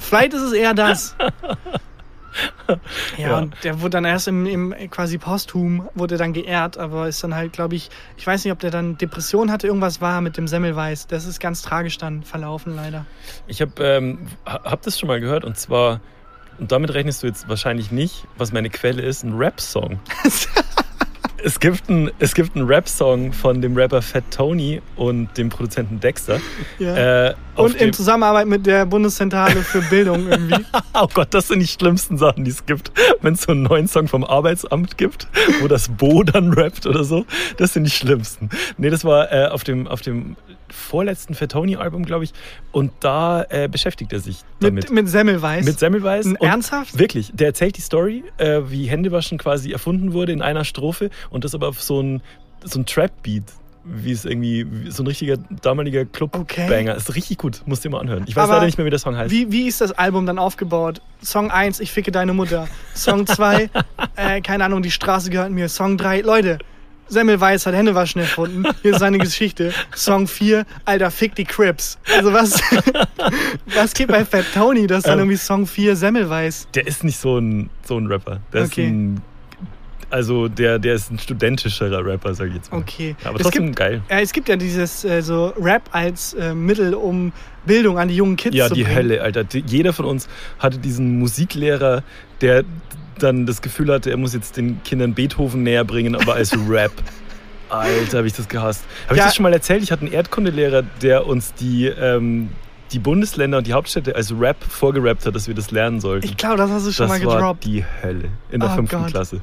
Vielleicht 0.00 0.34
ist 0.34 0.42
es 0.42 0.52
eher 0.52 0.74
das. 0.74 1.16
Ja, 3.16 3.28
Ja. 3.28 3.38
und 3.38 3.54
der 3.64 3.80
wurde 3.80 3.90
dann 3.90 4.04
erst 4.04 4.28
im, 4.28 4.44
im 4.46 4.74
quasi 4.90 5.18
posthum, 5.18 5.88
wurde 5.94 6.16
dann 6.16 6.32
geehrt, 6.32 6.76
aber 6.78 7.08
ist 7.08 7.22
dann 7.24 7.34
halt, 7.34 7.52
glaube 7.52 7.74
ich, 7.76 7.88
ich 8.16 8.26
weiß 8.26 8.44
nicht, 8.44 8.52
ob 8.52 8.58
der 8.58 8.70
dann 8.70 8.98
Depression 8.98 9.50
hatte, 9.50 9.66
irgendwas 9.66 10.00
war 10.00 10.20
mit 10.20 10.36
dem 10.36 10.46
Semmelweis. 10.48 11.06
Das 11.06 11.24
ist 11.26 11.40
ganz 11.40 11.62
tragisch 11.62 11.98
dann 11.98 12.22
verlaufen, 12.22 12.74
leider. 12.76 13.06
Ich 13.46 13.60
habe 13.60 13.82
ähm, 13.84 14.26
ha- 14.44 14.60
hab 14.64 14.82
das 14.82 14.98
schon 14.98 15.06
mal 15.08 15.20
gehört 15.20 15.44
und 15.44 15.56
zwar, 15.56 16.00
und 16.58 16.72
damit 16.72 16.92
rechnest 16.94 17.22
du 17.22 17.26
jetzt 17.26 17.48
wahrscheinlich 17.48 17.90
nicht, 17.90 18.26
was 18.36 18.52
meine 18.52 18.70
Quelle 18.70 19.02
ist, 19.02 19.22
ein 19.22 19.34
Rap-Song. 19.34 20.00
es 21.42 21.60
gibt 21.60 21.88
einen 21.88 22.10
es 22.18 22.34
gibt 22.34 22.56
einen 22.56 22.66
Rap-Song 22.66 23.32
von 23.32 23.60
dem 23.60 23.76
Rapper 23.76 24.02
Fat 24.02 24.24
Tony 24.30 24.80
und 24.96 25.36
dem 25.36 25.48
Produzenten 25.48 26.00
Dexter. 26.00 26.40
Ja. 26.78 27.28
Äh, 27.28 27.34
und 27.56 27.74
in 27.76 27.92
Zusammenarbeit 27.92 28.46
mit 28.46 28.66
der 28.66 28.86
Bundeszentrale 28.86 29.62
für 29.62 29.80
Bildung 29.82 30.28
irgendwie. 30.28 30.64
Oh 30.98 31.08
Gott, 31.12 31.28
das 31.32 31.48
sind 31.48 31.60
die 31.60 31.66
schlimmsten 31.66 32.16
Sachen, 32.16 32.44
die 32.44 32.50
es 32.50 32.64
gibt. 32.64 32.90
Wenn 33.20 33.34
es 33.34 33.42
so 33.42 33.52
einen 33.52 33.64
neuen 33.64 33.86
Song 33.86 34.08
vom 34.08 34.24
Arbeitsamt 34.24 34.96
gibt, 34.96 35.28
wo 35.60 35.68
das 35.68 35.90
Bo 35.90 36.22
dann 36.22 36.54
rappt 36.54 36.86
oder 36.86 37.04
so, 37.04 37.26
das 37.58 37.74
sind 37.74 37.84
die 37.84 37.90
schlimmsten. 37.90 38.48
Nee, 38.78 38.88
das 38.88 39.04
war 39.04 39.30
äh, 39.30 39.48
auf 39.48 39.62
dem, 39.62 39.86
auf 39.86 40.00
dem 40.00 40.36
vorletzten 40.70 41.34
Fatoni-Album, 41.34 42.04
glaube 42.04 42.24
ich. 42.24 42.32
Und 42.72 42.92
da 43.00 43.44
äh, 43.48 43.68
beschäftigt 43.68 44.12
er 44.12 44.20
sich 44.20 44.40
damit. 44.60 44.84
mit, 44.84 44.92
mit 44.92 45.08
Semmelweis. 45.08 45.64
Mit 45.64 45.78
Semmelweis. 45.78 46.26
Ernsthaft? 46.40 46.98
Wirklich, 46.98 47.32
der 47.34 47.48
erzählt 47.48 47.76
die 47.76 47.80
Story, 47.82 48.24
äh, 48.38 48.62
wie 48.66 48.86
Händewaschen 48.86 49.38
quasi 49.38 49.72
erfunden 49.72 50.12
wurde 50.12 50.32
in 50.32 50.42
einer 50.42 50.64
Strophe 50.64 51.10
und 51.30 51.44
das 51.44 51.54
aber 51.54 51.68
auf 51.68 51.82
so 51.82 52.00
ein, 52.00 52.22
so 52.64 52.80
ein 52.80 52.86
Trap-Beat, 52.86 53.44
wie 53.84 54.10
es 54.10 54.24
irgendwie, 54.24 54.66
wie 54.68 54.90
so 54.90 55.02
ein 55.02 55.06
richtiger 55.06 55.36
damaliger 55.62 56.04
Club-Banger. 56.04 56.42
Okay. 56.42 56.96
Ist 56.96 57.14
richtig 57.14 57.38
gut, 57.38 57.62
musst 57.66 57.84
du 57.84 57.88
dir 57.88 57.94
mal 57.94 58.00
anhören. 58.00 58.24
Ich 58.26 58.34
weiß 58.34 58.44
Aber 58.44 58.54
leider 58.54 58.66
nicht 58.66 58.78
mehr, 58.78 58.84
wie 58.84 58.90
der 58.90 58.98
Song 58.98 59.16
heißt. 59.16 59.30
Wie, 59.30 59.52
wie 59.52 59.68
ist 59.68 59.80
das 59.80 59.92
Album 59.92 60.26
dann 60.26 60.38
aufgebaut? 60.38 61.00
Song 61.22 61.50
1, 61.50 61.80
ich 61.80 61.92
ficke 61.92 62.10
deine 62.10 62.34
Mutter. 62.34 62.68
Song 62.94 63.26
2, 63.26 63.70
äh, 64.16 64.40
keine 64.40 64.64
Ahnung, 64.64 64.82
die 64.82 64.90
Straße 64.90 65.30
gehört 65.30 65.52
mir. 65.52 65.68
Song 65.68 65.96
3, 65.96 66.22
Leute, 66.22 66.58
Semmelweis 67.08 67.66
hat 67.66 67.74
Händewaschen 67.74 68.20
erfunden. 68.20 68.64
Hier 68.82 68.92
ist 68.92 69.00
seine 69.00 69.18
Geschichte. 69.18 69.72
Song 69.94 70.26
4, 70.26 70.64
Alter, 70.84 71.10
fick 71.10 71.34
die 71.34 71.44
Crips. 71.44 71.98
Also 72.16 72.32
was, 72.32 72.60
was 73.74 73.94
geht 73.94 74.08
bei 74.08 74.24
Fat 74.24 74.44
Tony, 74.54 74.86
dass 74.86 75.04
dann 75.04 75.14
Ähm. 75.14 75.18
irgendwie 75.20 75.36
Song 75.38 75.66
4 75.66 75.96
Semmelweis? 75.96 76.66
Der 76.74 76.86
ist 76.86 77.04
nicht 77.04 77.18
so 77.18 77.38
ein, 77.38 77.70
so 77.84 77.96
ein 77.98 78.06
Rapper. 78.06 78.40
Der 78.52 78.64
Okay. 78.64 78.84
ist 78.84 78.90
ein, 78.90 79.22
also 80.10 80.48
der, 80.48 80.78
der 80.78 80.94
ist 80.94 81.10
ein 81.10 81.18
studentischerer 81.18 82.04
Rapper, 82.04 82.34
sag 82.34 82.48
ich 82.48 82.54
jetzt 82.54 82.72
mal. 82.72 82.78
Okay. 82.78 83.16
Ja, 83.22 83.30
aber 83.30 83.38
Es 83.38 83.42
trotzdem 83.44 83.66
gibt- 83.66 83.76
geil. 83.76 84.02
Ja, 84.10 84.20
es 84.20 84.32
gibt 84.32 84.48
ja 84.48 84.56
dieses 84.56 85.04
äh, 85.04 85.20
so 85.22 85.52
Rap 85.60 85.88
als 85.92 86.34
äh, 86.34 86.54
Mittel, 86.54 86.94
um 86.94 87.32
Bildung 87.64 87.98
an 87.98 88.08
die 88.08 88.16
jungen 88.16 88.36
Kids 88.36 88.54
Ja, 88.56 88.68
zu 88.68 88.74
die 88.74 88.84
bringen. 88.84 88.96
Hölle, 88.96 89.22
Alter. 89.22 89.44
Die, 89.44 89.64
jeder 89.66 89.92
von 89.92 90.04
uns 90.04 90.28
hatte 90.58 90.78
diesen 90.78 91.18
Musiklehrer, 91.18 92.02
der 92.40 92.64
dann 93.18 93.46
das 93.46 93.62
Gefühl 93.62 93.92
hatte, 93.92 94.10
er 94.10 94.16
muss 94.18 94.34
jetzt 94.34 94.56
den 94.56 94.82
Kindern 94.84 95.14
Beethoven 95.14 95.62
näher 95.62 95.84
bringen, 95.84 96.14
aber 96.14 96.34
als 96.34 96.52
Rap. 96.68 96.92
Alter, 97.68 98.18
habe 98.18 98.26
ich 98.28 98.32
das 98.34 98.48
gehasst. 98.48 98.84
Habe 99.06 99.16
Ja. 99.16 99.22
ich 99.24 99.26
das 99.28 99.34
schon 99.36 99.42
mal 99.42 99.52
erzählt? 99.52 99.82
Ich 99.82 99.90
hatte 99.90 100.02
einen 100.02 100.12
Erdkundelehrer, 100.12 100.82
der 101.02 101.26
uns 101.26 101.52
die, 101.54 101.86
ähm, 101.86 102.50
die 102.92 103.00
Bundesländer 103.00 103.58
und 103.58 103.66
die 103.66 103.72
Hauptstädte 103.72 104.14
als 104.14 104.32
Rap 104.38 104.62
vorgerappt 104.62 105.26
hat, 105.26 105.34
dass 105.34 105.48
wir 105.48 105.54
das 105.56 105.72
lernen 105.72 105.98
sollten. 106.00 106.24
Ich 106.26 106.36
glaube, 106.36 106.58
das 106.58 106.70
hast 106.70 106.86
du 106.86 106.92
schon 106.92 107.08
das 107.08 107.18
mal 107.18 107.26
war 107.26 107.36
gedroppt. 107.38 107.64
die 107.64 107.84
Hölle 108.02 108.28
in 108.52 108.60
der 108.60 108.70
Oh 108.70 108.74
fünften 108.76 108.98
Gott. 109.02 109.10
Klasse. 109.10 109.40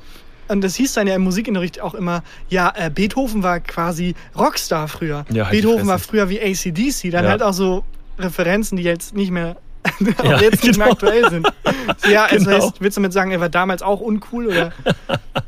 Und 0.47 0.61
das 0.61 0.75
hieß 0.75 0.93
dann 0.93 1.07
ja 1.07 1.15
im 1.15 1.23
Musikunterricht 1.23 1.79
auch 1.81 1.93
immer, 1.93 2.23
ja, 2.49 2.73
äh, 2.75 2.89
Beethoven 2.89 3.43
war 3.43 3.59
quasi 3.59 4.15
Rockstar 4.37 4.87
früher. 4.87 5.25
Ja, 5.31 5.45
halt 5.45 5.51
Beethoven 5.53 5.87
war 5.87 5.99
früher 5.99 6.29
wie 6.29 6.39
ACDC. 6.41 7.11
Dann 7.11 7.25
Ja. 7.25 7.31
halt 7.31 7.41
auch 7.43 7.53
so 7.53 7.83
Referenzen, 8.19 8.77
die 8.77 8.83
jetzt 8.83 9.15
nicht 9.15 9.31
mehr, 9.31 9.55
auch 10.19 10.23
Ja, 10.23 10.39
jetzt 10.41 10.63
nicht 10.63 10.77
mehr 10.77 10.87
genau. 10.87 10.91
aktuell 10.91 11.29
sind. 11.29 11.47
Ja, 12.09 12.25
also 12.25 12.45
Genau. 12.49 12.63
heißt, 12.63 12.81
willst 12.81 12.97
du 12.97 13.01
damit 13.01 13.13
sagen, 13.13 13.31
er 13.31 13.39
war 13.41 13.49
damals 13.49 13.81
auch 13.81 13.99
uncool? 13.99 14.47
Oder? 14.47 14.71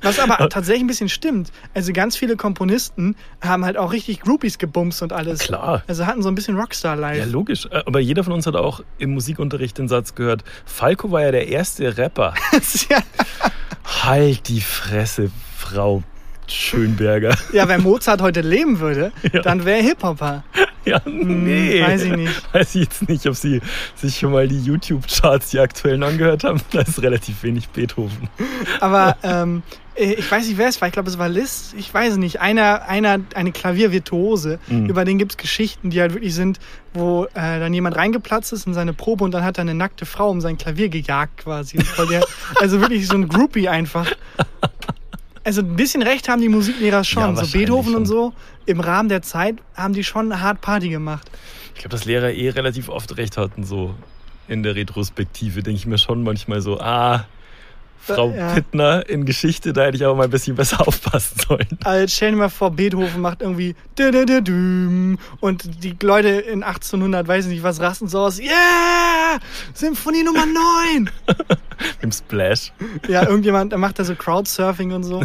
Was 0.01 0.20
aber 0.20 0.50
tatsächlich 0.50 0.84
ein 0.84 0.88
bisschen 0.88 1.10
stimmt. 1.10 1.51
Also 1.74 1.94
ganz 1.94 2.15
viele 2.18 2.36
Komponisten 2.36 3.15
haben 3.42 3.65
halt 3.65 3.77
auch 3.77 3.92
richtig 3.92 4.22
Groupies 4.22 4.58
gebumst 4.58 5.01
und 5.01 5.13
alles. 5.13 5.39
Klar. 5.39 5.84
Also 5.88 6.06
hatten 6.06 6.22
so 6.22 6.30
ein 6.30 6.36
bisschen 6.36 6.58
Rockstar-Life. 6.58 7.20
Ja, 7.20 7.25
logisch. 7.25 7.65
Äh, 7.72 7.84
Aber 7.86 8.00
jeder 8.00 8.24
von 8.24 8.34
uns 8.34 8.46
hat 8.48 8.56
auch 8.56 8.82
im 8.98 9.12
Musikunterricht 9.13 9.77
den 9.77 9.88
Satz 9.88 10.15
gehört, 10.15 10.44
Falco 10.65 11.12
war 11.12 11.22
ja 11.24 11.32
der 11.32 11.48
erste 11.48 11.98
Rapper. 11.98 12.34
ja, 12.89 13.00
Halt 14.04 14.48
die 14.48 14.62
Fresse, 14.62 15.30
Frau 15.58 16.04
Schönberger. 16.52 17.36
ja, 17.54 17.68
wenn 17.68 17.82
Mozart 17.82 18.22
heute 18.22 18.42
leben 18.42 18.80
würde, 18.80 19.12
Ja. 19.34 19.42
dann 19.42 19.66
wäre 19.66 19.78
er 19.80 19.84
Hip-Hopper. 19.84 20.44
Ja, 20.88 21.02
nee. 21.04 21.82
weiß 21.82 22.04
ich 22.04 22.16
nicht. 22.16 22.54
Weiß 22.54 22.75
ich 22.75 22.84
jetzt 22.84 23.10
nicht, 23.10 23.25
ob 23.25 23.34
Sie 23.34 23.60
sich 23.96 24.20
schon 24.20 24.32
mal 24.32 24.48
die 24.48 24.62
YouTube-Charts, 24.62 25.50
die 25.50 25.58
aktuellen, 25.60 26.04
angehört 26.04 26.44
haben. 26.44 26.62
Da 26.72 26.82
ist 26.82 27.02
relativ 27.02 27.42
wenig 27.42 27.70
Beethoven. 27.70 28.30
Aber 28.82 29.18
ähm, 29.24 29.64
äh, 29.96 30.14
ich 30.14 30.30
weiß 30.30 30.48
nicht, 30.48 30.60
wer 30.60 30.68
es 30.68 30.80
war. 30.82 30.88
Ich 30.88 30.92
glaube, 30.94 31.10
es 31.10 31.18
war 31.18 31.28
Liszt. 31.28 31.74
Ich 31.75 31.92
weiß 31.92 32.12
es 32.12 32.18
nicht. 32.20 32.40
Einer, 32.40 32.88
einer 32.88 33.20
eine 33.34 33.52
Klaviervirtuose. 33.52 34.60
Mhm. 34.68 34.86
Über 34.86 35.06
den 35.06 35.18
gibt 35.18 35.32
es 35.32 35.38
Geschichten, 35.38 35.90
die 35.90 36.00
halt 36.02 36.14
wirklich 36.14 36.36
sind, 36.36 36.60
wo 36.94 37.25
äh, 37.34 37.60
dann 37.60 37.74
jemand 37.74 37.96
reingeplatzt 37.96 38.54
ist 38.54 38.68
in 38.68 38.75
seine 38.75 38.94
Probe 38.94 39.24
und 39.24 39.32
dann 39.32 39.44
hat 39.44 39.58
er 39.58 39.62
eine 39.62 39.74
nackte 39.74 40.06
Frau 40.06 40.30
um 40.30 40.40
sein 40.40 40.60
Klavier 40.60 40.90
gejagt 40.90 41.38
quasi. 41.38 41.80
Der, 42.12 42.24
also 42.62 42.80
wirklich 42.80 43.08
so 43.08 43.16
ein 43.16 43.28
Groupie 43.28 43.70
einfach. 43.70 44.06
Also 45.46 45.62
ein 45.62 45.75
bisschen 45.75 46.02
recht 46.02 46.28
haben 46.28 46.42
die 46.42 46.50
Musiklehrer 46.50 46.98
Ja, 46.98 47.04
schon. 47.04 47.22
so 47.22 47.28
wahrscheinlich 47.42 47.52
Beethoven 47.54 47.92
schon. 47.94 47.96
und 48.02 48.06
so. 48.08 48.34
Im 48.66 48.80
Rahmen 48.80 49.10
der 49.10 49.22
Zeit 49.22 49.58
haben 49.75 49.94
die 49.94 50.04
schon 50.04 50.42
hart 50.42 50.60
Party 50.60 50.90
gemacht. 50.90 51.30
Ich 51.75 51.80
glaube, 51.82 51.90
dass 51.90 52.06
Lehrer 52.06 52.32
eh 52.34 52.50
relativ 52.50 52.90
oft 52.90 53.16
recht 53.18 53.38
hatten, 53.38 53.64
so 53.64 53.94
in 54.48 54.64
der 54.64 54.75
Retrospektive. 54.75 55.62
Denke 55.64 55.78
ich 55.78 55.86
mir 55.86 55.98
schon 56.00 56.24
manchmal 56.24 56.62
so, 56.62 56.80
ah, 56.80 57.25
Frau 58.07 58.31
Ja. 58.31 58.53
Pittner 58.53 59.09
in 59.09 59.25
Geschichte, 59.25 59.74
da 59.74 59.83
hätte 59.85 59.97
ich 59.97 60.05
aber 60.05 60.15
mal 60.15 60.25
ein 60.25 60.29
bisschen 60.29 60.55
besser 60.55 60.79
aufpassen 60.88 61.39
sollen. 61.47 61.67
Also 61.83 62.07
stell 62.07 62.31
dir 62.31 62.38
mal 62.38 62.50
vor, 62.50 62.71
Beethoven 62.71 63.21
macht 63.21 63.41
irgendwie 63.41 63.75
und 65.39 65.83
die 65.83 65.95
Leute 66.01 66.29
in 66.29 66.63
1800, 66.63 67.27
weiß 67.27 67.45
ich 67.45 67.51
nicht 67.51 67.63
was, 67.63 67.79
rasten 67.81 68.07
so 68.07 68.19
aus. 68.19 68.39
Yeah! 68.39 69.39
Symphonie 69.74 70.24
Nummer 70.24 70.45
9! 70.45 71.09
Im 72.01 72.12
Splash. 72.12 72.71
Ja, 73.07 73.27
irgendjemand 73.27 73.71
der 73.71 73.79
macht 73.79 73.97
da 74.00 74.03
so 74.03 74.15
Crowdsurfing 74.15 74.91
und 74.93 75.03
so. 75.03 75.24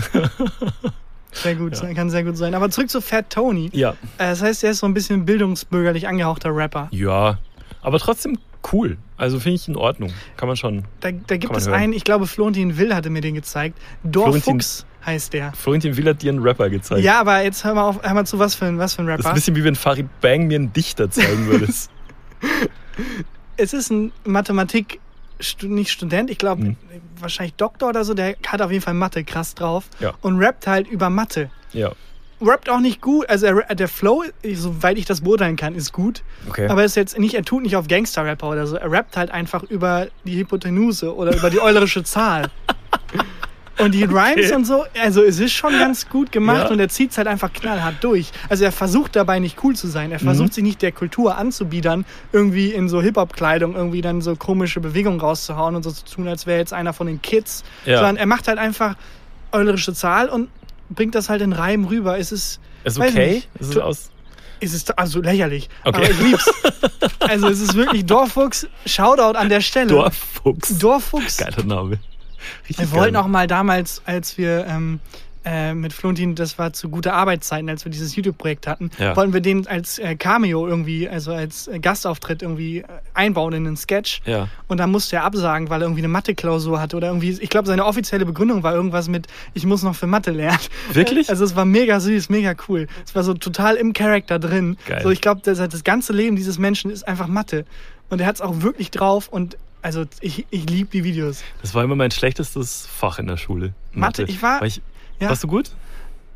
Sehr 1.32 1.54
gut, 1.54 1.80
Ja. 1.80 1.94
kann 1.94 2.10
sehr 2.10 2.24
gut 2.24 2.36
sein. 2.36 2.54
Aber 2.54 2.70
zurück 2.70 2.90
zu 2.90 3.00
Fat 3.00 3.30
Tony. 3.30 3.70
Ja. 3.72 3.90
Äh, 4.18 4.30
Das 4.30 4.42
heißt, 4.42 4.64
er 4.64 4.72
ist 4.72 4.78
so 4.80 4.86
ein 4.86 4.94
bisschen 4.94 5.24
bildungsbürgerlich 5.24 6.08
angehauchter 6.08 6.54
Rapper. 6.54 6.88
Ja, 6.90 7.38
aber 7.82 7.98
trotzdem 7.98 8.38
cool. 8.72 8.96
Also 9.16 9.38
finde 9.40 9.56
ich 9.56 9.68
in 9.68 9.76
Ordnung. 9.76 10.12
Kann 10.36 10.48
man 10.48 10.56
schon. 10.56 10.84
Da, 11.00 11.10
da 11.12 11.36
gibt 11.36 11.56
es 11.56 11.66
hören. 11.66 11.74
einen, 11.74 11.92
ich 11.92 12.04
glaube, 12.04 12.26
Florentin 12.26 12.76
Will 12.78 12.94
hatte 12.94 13.10
mir 13.10 13.20
den 13.20 13.34
gezeigt. 13.34 13.78
Dorfuchs 14.04 14.86
heißt 15.04 15.32
der. 15.32 15.52
Florentin 15.52 15.96
Will 15.96 16.06
hat 16.08 16.22
dir 16.22 16.30
einen 16.32 16.42
Rapper 16.42 16.68
gezeigt. 16.70 17.02
Ja, 17.02 17.20
aber 17.20 17.42
jetzt 17.42 17.64
hör 17.64 17.74
mal, 17.74 17.82
auf, 17.84 18.02
hör 18.02 18.14
mal 18.14 18.26
zu, 18.26 18.38
was 18.38 18.54
für 18.54 18.66
ein, 18.66 18.78
was 18.78 18.94
für 18.94 19.02
ein 19.02 19.06
Das 19.06 19.18
ist 19.20 19.24
Rapper. 19.24 19.28
ein 19.30 19.34
bisschen 19.36 19.56
wie 19.56 19.64
wenn 19.64 19.74
Farid 19.76 20.08
Bang 20.20 20.46
mir 20.46 20.56
einen 20.56 20.72
Dichter 20.72 21.10
zeigen 21.10 21.46
würde. 21.46 21.66
es 23.56 23.72
ist 23.72 23.90
ein 23.90 24.12
Mathematik, 24.24 25.00
nicht 25.62 25.90
Student, 25.90 26.30
ich 26.30 26.38
glaube, 26.38 26.62
Hm. 26.62 26.76
wahrscheinlich 27.18 27.54
Doktor 27.54 27.88
oder 27.90 28.04
so, 28.04 28.14
der 28.14 28.36
hat 28.46 28.60
auf 28.62 28.70
jeden 28.70 28.82
Fall 28.82 28.94
Mathe 28.94 29.24
krass 29.24 29.54
drauf 29.54 29.84
Ja. 30.00 30.12
und 30.20 30.38
rappt 30.38 30.66
halt 30.66 30.86
über 30.88 31.10
Mathe. 31.10 31.50
ja. 31.72 31.92
Rappt 32.42 32.68
auch 32.70 32.80
nicht 32.80 33.00
gut, 33.00 33.28
also 33.28 33.46
er, 33.46 33.74
der 33.74 33.88
Flow, 33.88 34.24
soweit 34.54 34.96
ich 34.98 35.04
das 35.04 35.20
beurteilen 35.20 35.56
kann, 35.56 35.74
ist 35.74 35.92
gut. 35.92 36.22
Okay. 36.48 36.68
Aber 36.68 36.84
ist 36.84 36.96
jetzt 36.96 37.18
nicht, 37.18 37.34
er 37.34 37.42
tut 37.44 37.62
nicht 37.62 37.76
auf 37.76 37.86
Gangster-Rapper 37.88 38.48
oder 38.48 38.66
so. 38.66 38.76
Er 38.76 38.90
rappt 38.90 39.16
halt 39.16 39.30
einfach 39.30 39.62
über 39.64 40.08
die 40.24 40.36
Hypotenuse 40.38 41.14
oder 41.14 41.36
über 41.36 41.50
die 41.50 41.60
eulerische 41.60 42.02
Zahl. 42.04 42.48
Und 43.78 43.92
die 43.92 44.04
Rhymes 44.04 44.52
und 44.52 44.66
so, 44.66 44.84
also 45.02 45.22
es 45.22 45.38
ist 45.40 45.52
schon 45.54 45.72
ganz 45.72 46.06
gut 46.10 46.32
gemacht 46.32 46.64
Ja. 46.64 46.70
und 46.70 46.78
er 46.80 46.90
zieht 46.90 47.12
es 47.12 47.16
halt 47.16 47.26
einfach 47.26 47.50
knallhart 47.50 47.94
durch. 48.02 48.30
Also 48.50 48.62
er 48.64 48.72
versucht 48.72 49.16
dabei 49.16 49.38
nicht 49.38 49.56
cool 49.64 49.74
zu 49.74 49.86
sein. 49.86 50.12
Er 50.12 50.18
versucht 50.18 50.48
Mhm. 50.50 50.52
sich 50.52 50.64
nicht 50.64 50.82
der 50.82 50.92
Kultur 50.92 51.38
anzubiedern, 51.38 52.04
irgendwie 52.30 52.72
in 52.72 52.90
so 52.90 53.00
Hip-Hop-Kleidung 53.00 53.74
irgendwie 53.76 54.02
dann 54.02 54.20
so 54.20 54.36
komische 54.36 54.80
Bewegungen 54.80 55.18
rauszuhauen 55.18 55.76
und 55.76 55.82
so 55.82 55.90
zu 55.92 56.04
tun, 56.04 56.28
als 56.28 56.46
wäre 56.46 56.58
jetzt 56.58 56.74
einer 56.74 56.92
von 56.92 57.06
den 57.06 57.22
Kids. 57.22 57.64
Ja. 57.86 57.96
Sondern 57.96 58.18
er 58.18 58.26
macht 58.26 58.48
halt 58.48 58.58
einfach 58.58 58.96
eulerische 59.50 59.94
Zahl 59.94 60.28
und 60.28 60.50
bringt 60.90 61.14
das 61.14 61.28
halt 61.28 61.42
in 61.42 61.52
Reim 61.52 61.84
rüber. 61.84 62.18
Es 62.18 62.32
ist, 62.32 62.60
Ist 62.84 62.98
okay? 62.98 63.34
nicht. 63.34 63.48
Ist 63.58 63.70
es 63.70 63.78
aus. 63.78 64.10
es 64.60 64.72
ist 64.74 64.98
also 64.98 65.20
lächerlich. 65.22 65.68
Okay. 65.84 65.96
Aber 65.96 66.10
ich 66.10 66.18
lieb's. 66.20 66.50
Also 67.20 67.48
es 67.48 67.60
ist 67.60 67.74
wirklich 67.74 68.04
Dorfuchs. 68.06 68.66
Shoutout 68.86 69.36
an 69.38 69.48
der 69.48 69.60
Stelle. 69.60 69.86
Dorffuchs. 69.88 70.78
Dorfuchs. 70.78 71.36
Geiler 71.36 71.62
Name. 71.64 71.98
Richtig 72.68 72.78
Wir 72.78 72.90
wollten 72.92 73.14
geil. 73.14 73.22
auch 73.22 73.26
mal 73.28 73.46
damals, 73.46 74.02
als 74.04 74.36
wir 74.36 74.66
ähm, 74.66 75.00
äh, 75.44 75.72
mit 75.74 75.92
Florentin, 75.92 76.34
das 76.34 76.58
war 76.58 76.72
zu 76.72 76.88
gute 76.90 77.12
Arbeitszeiten, 77.12 77.68
als 77.70 77.84
wir 77.84 77.90
dieses 77.92 78.14
YouTube-Projekt 78.14 78.66
hatten, 78.66 78.90
Ja. 78.98 79.16
wollten 79.16 79.32
wir 79.32 79.40
den 79.40 79.66
als 79.66 79.98
äh, 79.98 80.14
Cameo 80.16 80.66
irgendwie, 80.68 81.08
also 81.08 81.32
als 81.32 81.66
äh, 81.68 81.78
Gastauftritt 81.78 82.42
irgendwie 82.42 82.78
äh, 82.78 82.84
einbauen 83.14 83.52
in 83.54 83.66
einen 83.66 83.76
Sketch. 83.76 84.20
Ja. 84.26 84.48
Und 84.68 84.78
dann 84.78 84.90
musste 84.90 85.16
er 85.16 85.24
absagen, 85.24 85.70
weil 85.70 85.80
er 85.80 85.86
irgendwie 85.86 86.02
eine 86.02 86.08
Mathe-Klausur 86.08 86.80
hatte 86.80 86.96
oder 86.96 87.08
irgendwie, 87.08 87.30
ich 87.40 87.48
glaube, 87.48 87.68
seine 87.68 87.86
offizielle 87.86 88.26
Begründung 88.26 88.62
war 88.62 88.74
irgendwas 88.74 89.08
mit, 89.08 89.26
ich 89.54 89.64
muss 89.66 89.82
noch 89.82 89.94
für 89.94 90.06
Mathe 90.06 90.30
lernen. 90.30 90.58
Wirklich? 90.92 91.28
Also 91.30 91.44
es 91.44 91.54
war 91.56 91.64
mega 91.64 92.00
süß, 92.00 92.28
mega 92.28 92.54
cool. 92.68 92.86
Es 93.06 93.14
war 93.14 93.22
so 93.22 93.34
total 93.34 93.76
im 93.76 93.92
Charakter 93.92 94.38
drin. 94.38 94.76
Geil. 94.86 95.00
So, 95.02 95.10
ich 95.10 95.20
glaube, 95.20 95.40
das, 95.44 95.58
das 95.58 95.84
ganze 95.84 96.12
Leben 96.12 96.36
dieses 96.36 96.58
Menschen 96.58 96.90
ist 96.90 97.06
einfach 97.06 97.28
Mathe. 97.28 97.64
Und 98.08 98.20
er 98.20 98.26
hat 98.26 98.34
es 98.36 98.40
auch 98.40 98.60
wirklich 98.62 98.90
drauf 98.90 99.28
und 99.28 99.56
also 99.82 100.04
ich, 100.20 100.44
ich 100.50 100.68
liebe 100.68 100.90
die 100.92 101.04
Videos. 101.04 101.42
Das 101.62 101.74
war 101.74 101.82
immer 101.84 101.94
mein 101.96 102.10
schlechtestes 102.10 102.86
Fach 102.86 103.18
in 103.18 103.26
der 103.26 103.38
Schule. 103.38 103.72
Mathe, 103.94 104.24
ich 104.24 104.42
war- 104.42 104.60
War 104.60 104.66
ich, 104.66 104.82
ja. 105.20 105.28
Warst 105.28 105.44
du 105.44 105.48
gut? 105.48 105.70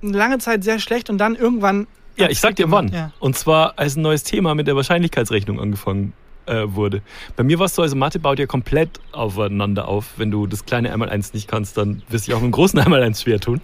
Lange 0.02 0.38
Zeit 0.38 0.64
sehr 0.64 0.78
schlecht 0.78 1.10
und 1.10 1.18
dann 1.18 1.34
irgendwann. 1.34 1.86
Ja, 2.16 2.28
ich 2.28 2.40
sag 2.40 2.56
dir 2.56 2.70
wann. 2.70 2.88
Ja. 2.88 3.12
Und 3.18 3.36
zwar 3.36 3.78
als 3.78 3.96
ein 3.96 4.02
neues 4.02 4.22
Thema 4.22 4.54
mit 4.54 4.66
der 4.66 4.76
Wahrscheinlichkeitsrechnung 4.76 5.58
angefangen 5.60 6.12
äh, 6.46 6.64
wurde. 6.66 7.02
Bei 7.36 7.42
mir 7.42 7.58
war 7.58 7.66
es 7.66 7.74
so, 7.74 7.82
also 7.82 7.96
Mathe 7.96 8.18
baut 8.18 8.38
ja 8.38 8.46
komplett 8.46 9.00
aufeinander 9.12 9.88
auf. 9.88 10.12
Wenn 10.16 10.30
du 10.30 10.46
das 10.46 10.66
kleine 10.66 10.92
einmal 10.92 11.08
eins 11.08 11.32
nicht 11.32 11.48
kannst, 11.48 11.76
dann 11.76 12.02
wirst 12.08 12.26
du 12.26 12.30
dich 12.30 12.34
auch 12.34 12.40
mit 12.40 12.50
dem 12.50 12.52
großen 12.52 12.78
einmal 12.80 13.02
eins 13.02 13.22
schwer 13.22 13.40
tun. 13.40 13.60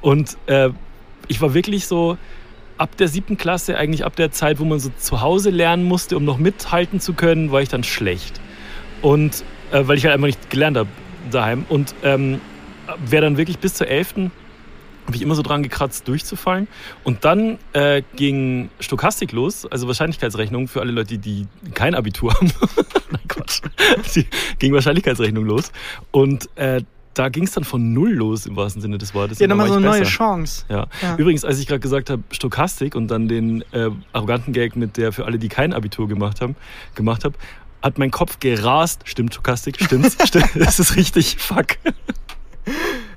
Und 0.00 0.36
äh, 0.46 0.70
ich 1.28 1.40
war 1.40 1.54
wirklich 1.54 1.86
so 1.86 2.16
ab 2.78 2.96
der 2.96 3.08
siebten 3.08 3.36
Klasse, 3.36 3.76
eigentlich 3.76 4.04
ab 4.04 4.16
der 4.16 4.32
Zeit, 4.32 4.58
wo 4.58 4.64
man 4.64 4.80
so 4.80 4.90
zu 4.96 5.20
Hause 5.20 5.50
lernen 5.50 5.84
musste, 5.84 6.16
um 6.16 6.24
noch 6.24 6.38
mithalten 6.38 7.00
zu 7.00 7.12
können, 7.12 7.52
war 7.52 7.60
ich 7.60 7.68
dann 7.68 7.84
schlecht. 7.84 8.40
Und 9.02 9.44
äh, 9.70 9.86
weil 9.86 9.98
ich 9.98 10.04
halt 10.04 10.14
einfach 10.14 10.26
nicht 10.26 10.50
gelernt 10.50 10.76
habe 10.76 10.88
daheim. 11.30 11.66
Und 11.68 11.94
ähm, 12.02 12.40
wäre 13.04 13.22
dann 13.22 13.36
wirklich 13.36 13.58
bis 13.58 13.74
zur 13.74 13.88
elften 13.88 14.32
habe 15.06 15.16
ich 15.16 15.22
immer 15.22 15.34
so 15.34 15.42
dran 15.42 15.62
gekratzt, 15.62 16.06
durchzufallen. 16.08 16.68
Und 17.04 17.24
dann 17.24 17.58
äh, 17.72 18.02
ging 18.16 18.70
Stochastik 18.80 19.32
los, 19.32 19.66
also 19.66 19.86
Wahrscheinlichkeitsrechnung 19.86 20.68
für 20.68 20.80
alle 20.80 20.92
Leute, 20.92 21.18
die 21.18 21.46
kein 21.74 21.94
Abitur 21.94 22.34
haben. 22.34 22.52
Nein, 23.10 23.28
Quatsch. 23.28 23.60
Die 24.14 24.26
ging 24.58 24.72
Wahrscheinlichkeitsrechnung 24.72 25.44
los. 25.44 25.72
Und 26.10 26.48
äh, 26.56 26.82
da 27.14 27.28
ging 27.28 27.44
es 27.44 27.52
dann 27.52 27.64
von 27.64 27.92
null 27.92 28.12
los 28.12 28.46
im 28.46 28.56
wahrsten 28.56 28.80
Sinne 28.80 28.98
des 28.98 29.14
Wortes. 29.14 29.38
Ja, 29.38 29.46
nochmal 29.46 29.68
so 29.68 29.74
eine 29.74 29.86
neue. 29.86 30.02
Chance. 30.04 30.64
Ja. 30.68 30.86
Ja. 31.02 31.16
Übrigens, 31.16 31.44
als 31.44 31.58
ich 31.58 31.66
gerade 31.66 31.80
gesagt 31.80 32.10
habe, 32.10 32.22
Stochastik 32.30 32.94
und 32.94 33.08
dann 33.08 33.28
den 33.28 33.62
äh, 33.72 33.90
arroganten 34.12 34.52
Gag 34.52 34.76
mit 34.76 34.96
der 34.96 35.12
für 35.12 35.26
alle, 35.26 35.38
die 35.38 35.48
kein 35.48 35.72
Abitur 35.72 36.08
gemacht 36.08 36.40
haben, 36.40 36.56
gemacht 36.94 37.24
habe, 37.24 37.34
hat 37.82 37.98
mein 37.98 38.10
Kopf 38.10 38.38
gerast. 38.40 39.02
Stimmt, 39.04 39.34
Stochastik, 39.34 39.82
stimmt's? 39.82 40.16
Stimmt, 40.26 40.50
das 40.54 40.78
ist 40.78 40.96
richtig, 40.96 41.36
fuck. 41.38 41.76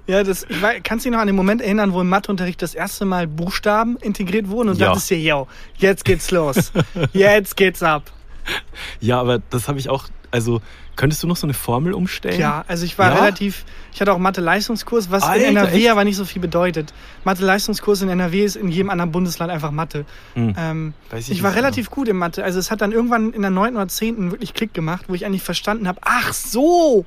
Ja, 0.08 0.24
das, 0.24 0.46
ich 0.48 0.62
weiß, 0.62 0.82
kannst 0.84 1.06
du 1.06 1.10
dich 1.10 1.15
noch 1.15 1.22
an 1.22 1.28
den 1.28 1.36
Moment 1.36 1.62
erinnern, 1.62 1.91
wo 1.94 2.02
im 2.02 2.10
Matheunterricht 2.10 2.62
das 2.62 2.76
erste 2.76 3.06
Mal 3.06 3.28
Buchstaben 3.28 3.98
integriert 3.98 4.50
wurden 4.50 4.70
und 4.70 4.80
Ja. 4.80 4.88
dachtest 4.88 5.10
dir, 5.10 5.20
yo, 5.20 5.48
jetzt 5.78 6.06
geht's 6.06 6.30
los. 6.32 6.72
jetzt 7.13 7.58
geht's 7.58 7.82
ab. 7.82 8.12
Ja, 9.00 9.20
aber 9.20 9.39
das 9.50 9.68
habe 9.68 9.80
ich 9.80 9.89
auch, 9.89 10.06
also 10.30 10.62
könntest 10.96 11.24
du 11.24 11.28
noch 11.28 11.36
so 11.36 11.48
eine 11.48 11.56
Formel 11.56 11.94
umstellen? 11.94 12.39
Ja, 12.39 12.63
also 12.68 12.86
ich 12.86 13.00
war 13.00 13.10
Ja? 13.10 13.15
relativ, 13.15 13.65
ich 13.91 14.00
hatte 14.00 14.13
auch 14.13 14.20
Mathe-Leistungskurs, 14.20 15.10
was 15.10 15.24
in 15.24 15.30
Alter, 15.30 15.46
NRW 15.48 15.78
echt? 15.80 15.89
aber 15.89 16.04
nicht 16.04 16.15
so 16.18 16.24
viel 16.26 16.41
bedeutet. 16.41 16.94
Mathe-Leistungskurs 17.24 18.04
in 18.04 18.10
NRW 18.10 18.46
ist 18.46 18.56
in 18.56 18.68
jedem 18.70 18.91
anderen 18.91 19.12
Bundesland 19.12 19.52
einfach 19.52 19.72
Mathe. 19.72 20.06
Hm. 20.36 20.54
Ähm, 20.58 20.94
ich 21.18 21.32
ich 21.32 21.41
war 21.41 21.50
nicht 21.50 21.58
relativ 21.58 21.89
gut 21.89 22.08
in 22.08 22.18
Mathe. 22.18 22.44
Also 22.44 22.60
es 22.60 22.70
hat 22.70 22.82
dann 22.82 22.91
irgendwann 22.91 23.34
in 23.34 23.41
der 23.41 23.50
9. 23.52 23.76
oder 23.76 23.88
10. 23.88 24.30
wirklich 24.32 24.54
Klick 24.54 24.76
gemacht, 24.76 25.06
wo 25.08 25.15
ich 25.15 25.26
eigentlich 25.26 25.41
verstanden 25.44 25.88
habe, 25.88 26.00
ach 26.04 26.32
so, 26.34 27.06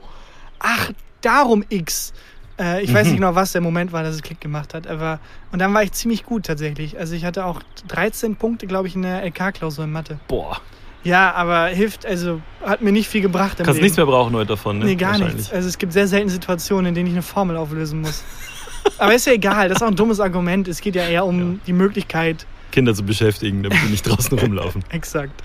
ach, 0.58 0.90
darum 1.20 1.64
X. 1.68 2.12
Äh, 2.58 2.82
ich 2.82 2.92
weiß 2.92 3.04
Mhm. 3.06 3.10
nicht 3.12 3.20
genau, 3.20 3.34
was 3.34 3.52
der 3.52 3.60
Moment 3.60 3.92
war, 3.92 4.02
dass 4.02 4.14
es 4.16 4.22
Klick 4.22 4.40
gemacht 4.40 4.74
hat. 4.74 4.86
Aber, 4.86 5.20
und 5.52 5.58
dann 5.60 5.72
war 5.74 5.82
ich 5.82 5.92
ziemlich 5.92 6.24
gut 6.24 6.46
tatsächlich. 6.46 6.98
Also 6.98 7.14
ich 7.14 7.24
hatte 7.24 7.44
auch 7.46 7.62
13 7.88 8.36
Punkte, 8.36 8.66
glaube 8.66 8.88
ich, 8.88 8.96
in 8.96 9.02
der 9.02 9.22
LK-Klausur 9.24 9.84
in 9.84 9.92
Mathe. 9.92 10.18
Boah, 10.28 10.60
Ja, 11.04 11.32
aber 11.34 11.66
hilft, 11.68 12.04
also 12.04 12.40
hat 12.64 12.82
mir 12.82 12.90
nicht 12.92 13.08
viel 13.08 13.20
gebracht 13.22 13.60
im 13.60 13.64
kannst 13.64 13.76
Leben. 13.76 13.84
nichts 13.84 13.96
mehr 13.96 14.06
brauchen 14.06 14.34
heute 14.34 14.48
davon, 14.48 14.78
ne? 14.80 14.86
Nee, 14.86 14.96
gar 14.96 15.18
nichts. 15.18 15.52
Also 15.52 15.68
es 15.68 15.78
gibt 15.78 15.92
sehr 15.92 16.08
selten 16.08 16.28
Situationen, 16.28 16.86
in 16.86 16.94
denen 16.94 17.06
ich 17.06 17.12
eine 17.12 17.22
Formel 17.22 17.56
auflösen 17.56 18.00
muss. 18.00 18.24
Aber 18.98 19.14
ist 19.14 19.26
ja 19.26 19.32
egal, 19.34 19.68
das 19.68 19.76
ist 19.78 19.82
auch 19.82 19.88
ein 19.88 19.96
dummes 19.96 20.18
Argument. 20.18 20.66
Es 20.66 20.80
geht 20.80 20.96
ja 20.96 21.06
eher 21.06 21.24
um 21.24 21.60
die 21.66 21.72
Möglichkeit, 21.72 22.46
Kinder 22.72 22.94
zu 22.94 23.02
beschäftigen, 23.04 23.62
damit 23.62 23.78
die 23.82 23.90
nicht 23.90 24.02
draußen 24.06 24.36
rumlaufen. 24.38 24.82
exakt. 24.90 25.42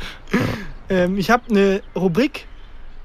Ähm, 0.89 1.17
ich 1.17 1.29
habe 1.29 1.43
eine 1.49 1.81
Rubrik, 1.95 2.45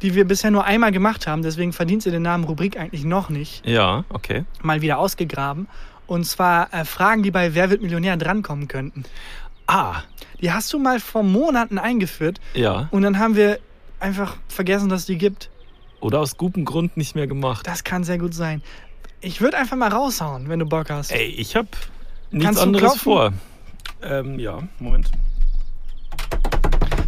die 0.03 0.15
wir 0.15 0.27
bisher 0.27 0.51
nur 0.51 0.65
einmal 0.65 0.93
gemacht 0.93 1.27
haben, 1.27 1.43
deswegen 1.43 1.73
verdient 1.73 2.03
sie 2.03 2.11
den 2.11 2.23
Namen 2.23 2.45
Rubrik 2.45 2.79
eigentlich 2.79 3.05
noch 3.05 3.29
nicht, 3.31 3.67
Ja, 3.67 4.05
okay. 4.11 4.45
mal 4.63 4.81
wieder 4.81 4.99
ausgegraben. 4.99 5.67
Und 6.07 6.25
zwar 6.25 6.73
äh, 6.73 6.85
Fragen, 6.85 7.23
die 7.23 7.31
bei 7.31 7.55
Wer 7.55 7.69
wird 7.71 7.83
Millionär 7.83 8.17
drankommen 8.17 8.67
könnten. 8.69 9.05
Ah, 9.67 10.03
Die 10.41 10.53
hast 10.53 10.73
du 10.73 10.79
mal 10.79 11.01
vor 11.01 11.23
Monaten 11.23 11.79
eingeführt 11.79 12.41
ja. 12.55 12.89
und 12.93 13.03
dann 13.03 13.19
haben 13.19 13.37
wir 13.37 13.59
einfach 14.01 14.37
vergessen, 14.49 14.89
dass 14.89 15.01
es 15.01 15.07
die 15.07 15.19
gibt. 15.19 15.51
Oder 16.01 16.21
aus 16.21 16.37
gutem 16.37 16.65
Grund 16.65 16.97
nicht 16.97 17.15
mehr 17.17 17.27
gemacht. 17.27 17.67
Das 17.67 17.83
kann 17.85 18.05
sehr 18.05 18.19
gut 18.19 18.33
sein. 18.33 18.63
Ich 19.21 19.41
würde 19.41 19.57
einfach 19.59 19.77
mal 19.77 19.89
raushauen, 19.91 20.49
wenn 20.49 20.61
du 20.61 20.65
Bock 20.67 20.89
hast. 20.91 21.11
Ey, 21.11 21.27
ich 21.27 21.57
habe 21.57 21.69
nichts 22.31 22.47
Kannst 22.47 22.63
anderes 22.63 22.95
vor. 23.03 23.33
Ähm, 24.01 24.39
ja, 24.39 24.61
Moment. 24.79 25.11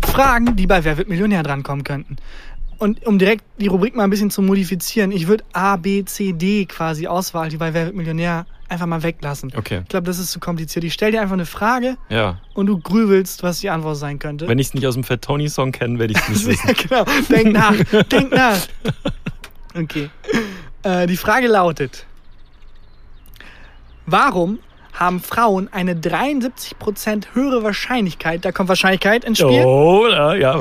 Fragen, 0.06 0.56
die 0.56 0.66
bei 0.66 0.82
Wer 0.84 0.98
wird 0.98 1.08
Millionär 1.08 1.42
drankommen 1.42 1.84
könnten. 1.84 2.16
Und 2.80 3.06
um 3.06 3.18
direkt 3.18 3.44
die 3.58 3.66
Rubrik 3.68 3.94
mal 3.94 4.04
ein 4.04 4.10
bisschen 4.10 4.30
zu 4.30 4.40
modifizieren, 4.42 5.12
ich 5.12 5.28
würde 5.28 5.44
A, 5.52 5.76
B, 5.76 6.02
C, 6.04 6.32
D 6.32 6.64
quasi 6.64 7.06
Auswahl, 7.06 7.48
die 7.50 7.58
bei 7.58 7.72
Wer 7.74 7.84
wird 7.84 7.94
Millionär, 7.94 8.46
einfach 8.70 8.86
mal 8.86 9.02
weglassen. 9.02 9.52
Okay. 9.54 9.80
Ich 9.82 9.88
glaube, 9.90 10.06
das 10.06 10.18
ist 10.18 10.32
zu 10.32 10.40
kompliziert. 10.40 10.84
Ich 10.84 10.94
stelle 10.94 11.12
dir 11.12 11.20
einfach 11.20 11.34
eine 11.34 11.44
Frage 11.44 11.96
Ja. 12.08 12.40
und 12.54 12.66
du 12.66 12.78
grübelst, 12.80 13.42
was 13.42 13.60
die 13.60 13.68
Antwort 13.70 13.98
sein 13.98 14.18
könnte. 14.18 14.48
Wenn 14.48 14.58
ich 14.58 14.68
es 14.68 14.74
nicht 14.74 14.86
aus 14.86 14.94
dem 14.94 15.04
Fat 15.04 15.20
Tony 15.22 15.48
Song 15.50 15.72
kenne, 15.72 15.98
werde 15.98 16.14
ich 16.14 16.18
es 16.20 16.46
nicht 16.46 16.64
wissen. 16.66 16.88
genau. 16.88 17.04
Denk 17.28 17.52
nach. 17.52 17.74
Denk 18.10 18.32
nach. 18.32 18.58
Okay. 19.76 20.08
Äh, 20.82 21.06
die 21.06 21.16
Frage 21.18 21.48
lautet: 21.48 22.06
Warum 24.06 24.58
haben 24.94 25.20
Frauen 25.20 25.68
eine 25.72 25.94
73% 25.94 27.34
höhere 27.34 27.62
Wahrscheinlichkeit, 27.62 28.44
da 28.44 28.52
kommt 28.52 28.68
Wahrscheinlichkeit 28.68 29.24
ins 29.24 29.38
Spiel, 29.38 29.62
Oh, 29.64 30.06
ja, 30.08 30.34
ja, 30.34 30.58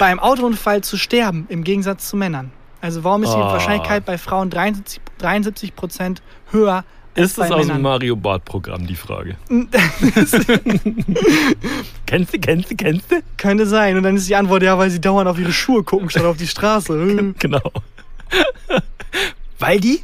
weiter. 0.00 0.10
beim 0.10 0.18
Autounfall 0.18 0.82
zu 0.82 0.96
sterben, 0.96 1.46
im 1.48 1.62
Gegensatz 1.64 2.08
zu 2.08 2.16
Männern? 2.16 2.50
Also 2.80 3.04
warum 3.04 3.22
ist 3.22 3.30
die 3.32 3.36
Ah. 3.36 3.52
Wahrscheinlichkeit 3.52 4.04
bei 4.06 4.16
Frauen 4.18 4.48
73, 4.50 5.00
73% 5.20 6.18
höher 6.50 6.84
als 7.16 7.26
Ist 7.30 7.38
das 7.38 7.48
bei 7.50 7.54
aus 7.54 7.66
dem? 7.66 7.82
Mario 7.82 8.16
Bart 8.16 8.44
Programm 8.44 8.86
die 8.86 8.96
Frage? 8.96 9.36
kennst 12.06 12.32
du, 12.34 12.38
kennst 12.38 12.70
du, 12.70 12.76
kennst 12.76 13.10
du? 13.10 13.16
Könnte 13.36 13.66
sein. 13.66 13.96
Und 13.96 14.02
dann 14.04 14.16
ist 14.16 14.28
die 14.28 14.36
Antwort, 14.36 14.62
ja, 14.62 14.78
weil 14.78 14.90
sie 14.90 15.00
dauernd 15.00 15.28
auf 15.28 15.38
ihre 15.38 15.52
Schuhe 15.52 15.82
gucken, 15.82 16.08
statt 16.10 16.24
auf 16.24 16.36
die 16.36 16.46
Straße. 16.46 17.34
Genau. 17.38 17.60
Weil 19.58 19.80
die 19.80 20.00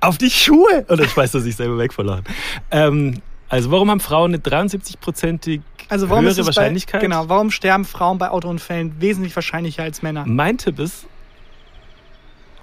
Auf 0.00 0.18
die 0.18 0.30
Schuhe! 0.30 0.84
Und 0.88 0.98
dann 1.00 1.08
schmeißt 1.08 1.34
er 1.34 1.40
sich 1.40 1.54
selber 1.56 1.78
weg 1.78 1.92
vor 1.92 2.04
Lachen. 2.04 2.24
Ähm, 2.70 3.20
also 3.48 3.70
warum 3.70 3.90
haben 3.90 4.00
Frauen 4.00 4.34
eine 4.34 4.42
73-prozentig 4.42 5.60
Also 5.88 6.08
höhere 6.08 6.46
Wahrscheinlichkeit? 6.46 7.00
Bei, 7.00 7.06
genau, 7.06 7.28
warum 7.28 7.50
sterben 7.50 7.84
Frauen 7.84 8.18
bei 8.18 8.30
Autounfällen 8.30 9.00
wesentlich 9.00 9.34
wahrscheinlicher 9.36 9.82
als 9.82 10.02
Männer? 10.02 10.24
Mein 10.26 10.58
Tipp 10.58 10.78
ist. 10.78 11.06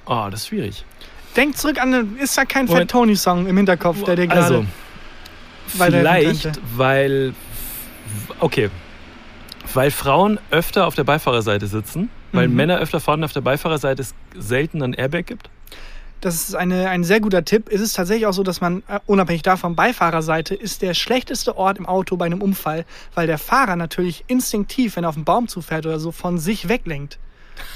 Oh, 0.05 0.27
das 0.29 0.41
ist 0.41 0.47
schwierig. 0.47 0.83
Denk 1.35 1.57
zurück 1.57 1.81
an, 1.81 2.17
ist 2.17 2.37
da 2.37 2.45
kein 2.45 2.67
Fat. 2.67 2.89
Tony 2.89 3.15
Song 3.15 3.47
im 3.47 3.57
Hinterkopf, 3.57 4.03
der 4.03 4.15
dir 4.15 4.27
gerade. 4.27 4.43
Also, 4.43 4.65
vielleicht, 5.67 6.59
weil. 6.75 7.33
Okay. 8.39 8.69
Weil 9.73 9.89
Frauen 9.91 10.39
öfter 10.51 10.85
auf 10.85 10.95
der 10.95 11.05
Beifahrerseite 11.05 11.67
sitzen, 11.67 12.09
weil 12.33 12.47
Mhm. 12.49 12.55
Männer 12.55 12.79
öfter 12.79 12.99
fahren 12.99 13.23
auf 13.23 13.31
der 13.33 13.41
Beifahrerseite 13.41 14.01
es 14.01 14.13
selten 14.37 14.83
ein 14.83 14.93
Airbag 14.93 15.25
gibt. 15.25 15.49
Das 16.23 16.35
ist 16.47 16.55
eine, 16.55 16.89
ein 16.89 17.03
sehr 17.03 17.19
guter 17.19 17.43
Tipp. 17.43 17.69
Es 17.71 17.81
ist 17.81 17.93
tatsächlich 17.95 18.25
auch 18.27 18.33
so, 18.33 18.43
dass 18.43 18.61
man, 18.61 18.81
äh, 18.87 18.99
unabhängig 19.05 19.41
davon, 19.41 19.75
Beifahrerseite 19.75 20.55
ist 20.55 20.81
der 20.81 20.93
schlechteste 20.93 21.57
Ort 21.57 21.77
im 21.77 21.85
Auto 21.85 22.15
bei 22.17 22.25
einem 22.25 22.41
Unfall, 22.41 22.85
weil 23.13 23.27
der 23.27 23.37
Fahrer 23.37 23.75
natürlich 23.75 24.23
instinktiv, 24.27 24.95
wenn 24.95 25.03
er 25.03 25.09
auf 25.09 25.15
einen 25.15 25.25
Baum 25.25 25.47
zufährt 25.47 25.85
oder 25.85 25.99
so, 25.99 26.11
von 26.11 26.37
sich 26.37 26.69
weglenkt. 26.69 27.19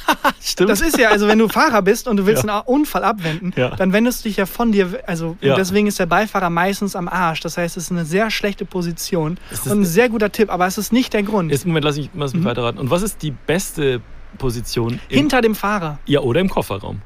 Stimmt. 0.42 0.70
Das 0.70 0.82
ist 0.82 0.98
ja, 0.98 1.10
also 1.10 1.28
wenn 1.28 1.38
du 1.40 1.50
Fahrer 1.50 1.82
bist 1.82 2.08
und 2.08 2.18
du 2.18 2.26
willst 2.26 2.46
Ja. 2.46 2.60
einen 2.60 2.68
Unfall 2.68 3.04
abwenden, 3.04 3.54
Ja. 3.56 3.76
dann 3.76 3.94
wendest 3.94 4.24
du 4.24 4.30
dich 4.30 4.38
ja 4.38 4.46
von 4.46 4.72
dir, 4.72 5.02
also 5.06 5.38
Ja. 5.42 5.56
deswegen 5.56 5.88
ist 5.88 6.00
der 6.00 6.06
Beifahrer 6.06 6.50
meistens 6.50 6.96
am 6.96 7.08
Arsch. 7.08 7.42
Das 7.42 7.58
heißt, 7.58 7.78
es 7.78 7.84
ist 7.86 7.92
eine 7.92 8.06
sehr 8.06 8.32
schlechte 8.32 8.66
Position 8.66 9.38
und 9.66 9.72
ein 9.72 9.86
sehr 9.86 10.10
guter 10.10 10.32
Tipp, 10.32 10.50
aber 10.52 10.66
es 10.68 10.78
ist 10.78 10.94
nicht 10.94 11.14
der 11.14 11.24
Grund. 11.24 11.52
Jetzt, 11.52 11.66
Moment, 11.66 11.84
lass 11.86 11.98
mich, 11.98 12.10
lass 12.16 12.34
mich 12.34 12.46
weiterraten. 12.46 12.80
Und 12.80 12.90
was 12.90 13.02
ist 13.02 13.22
die 13.22 13.32
beste 13.32 14.02
Position? 14.38 14.94
Mhm. 14.94 15.00
Hinter 15.10 15.42
dem 15.42 15.54
Fahrer. 15.56 16.00
ja, 16.06 16.22
oder 16.22 16.40
im 16.40 16.50
Kofferraum. 16.50 17.02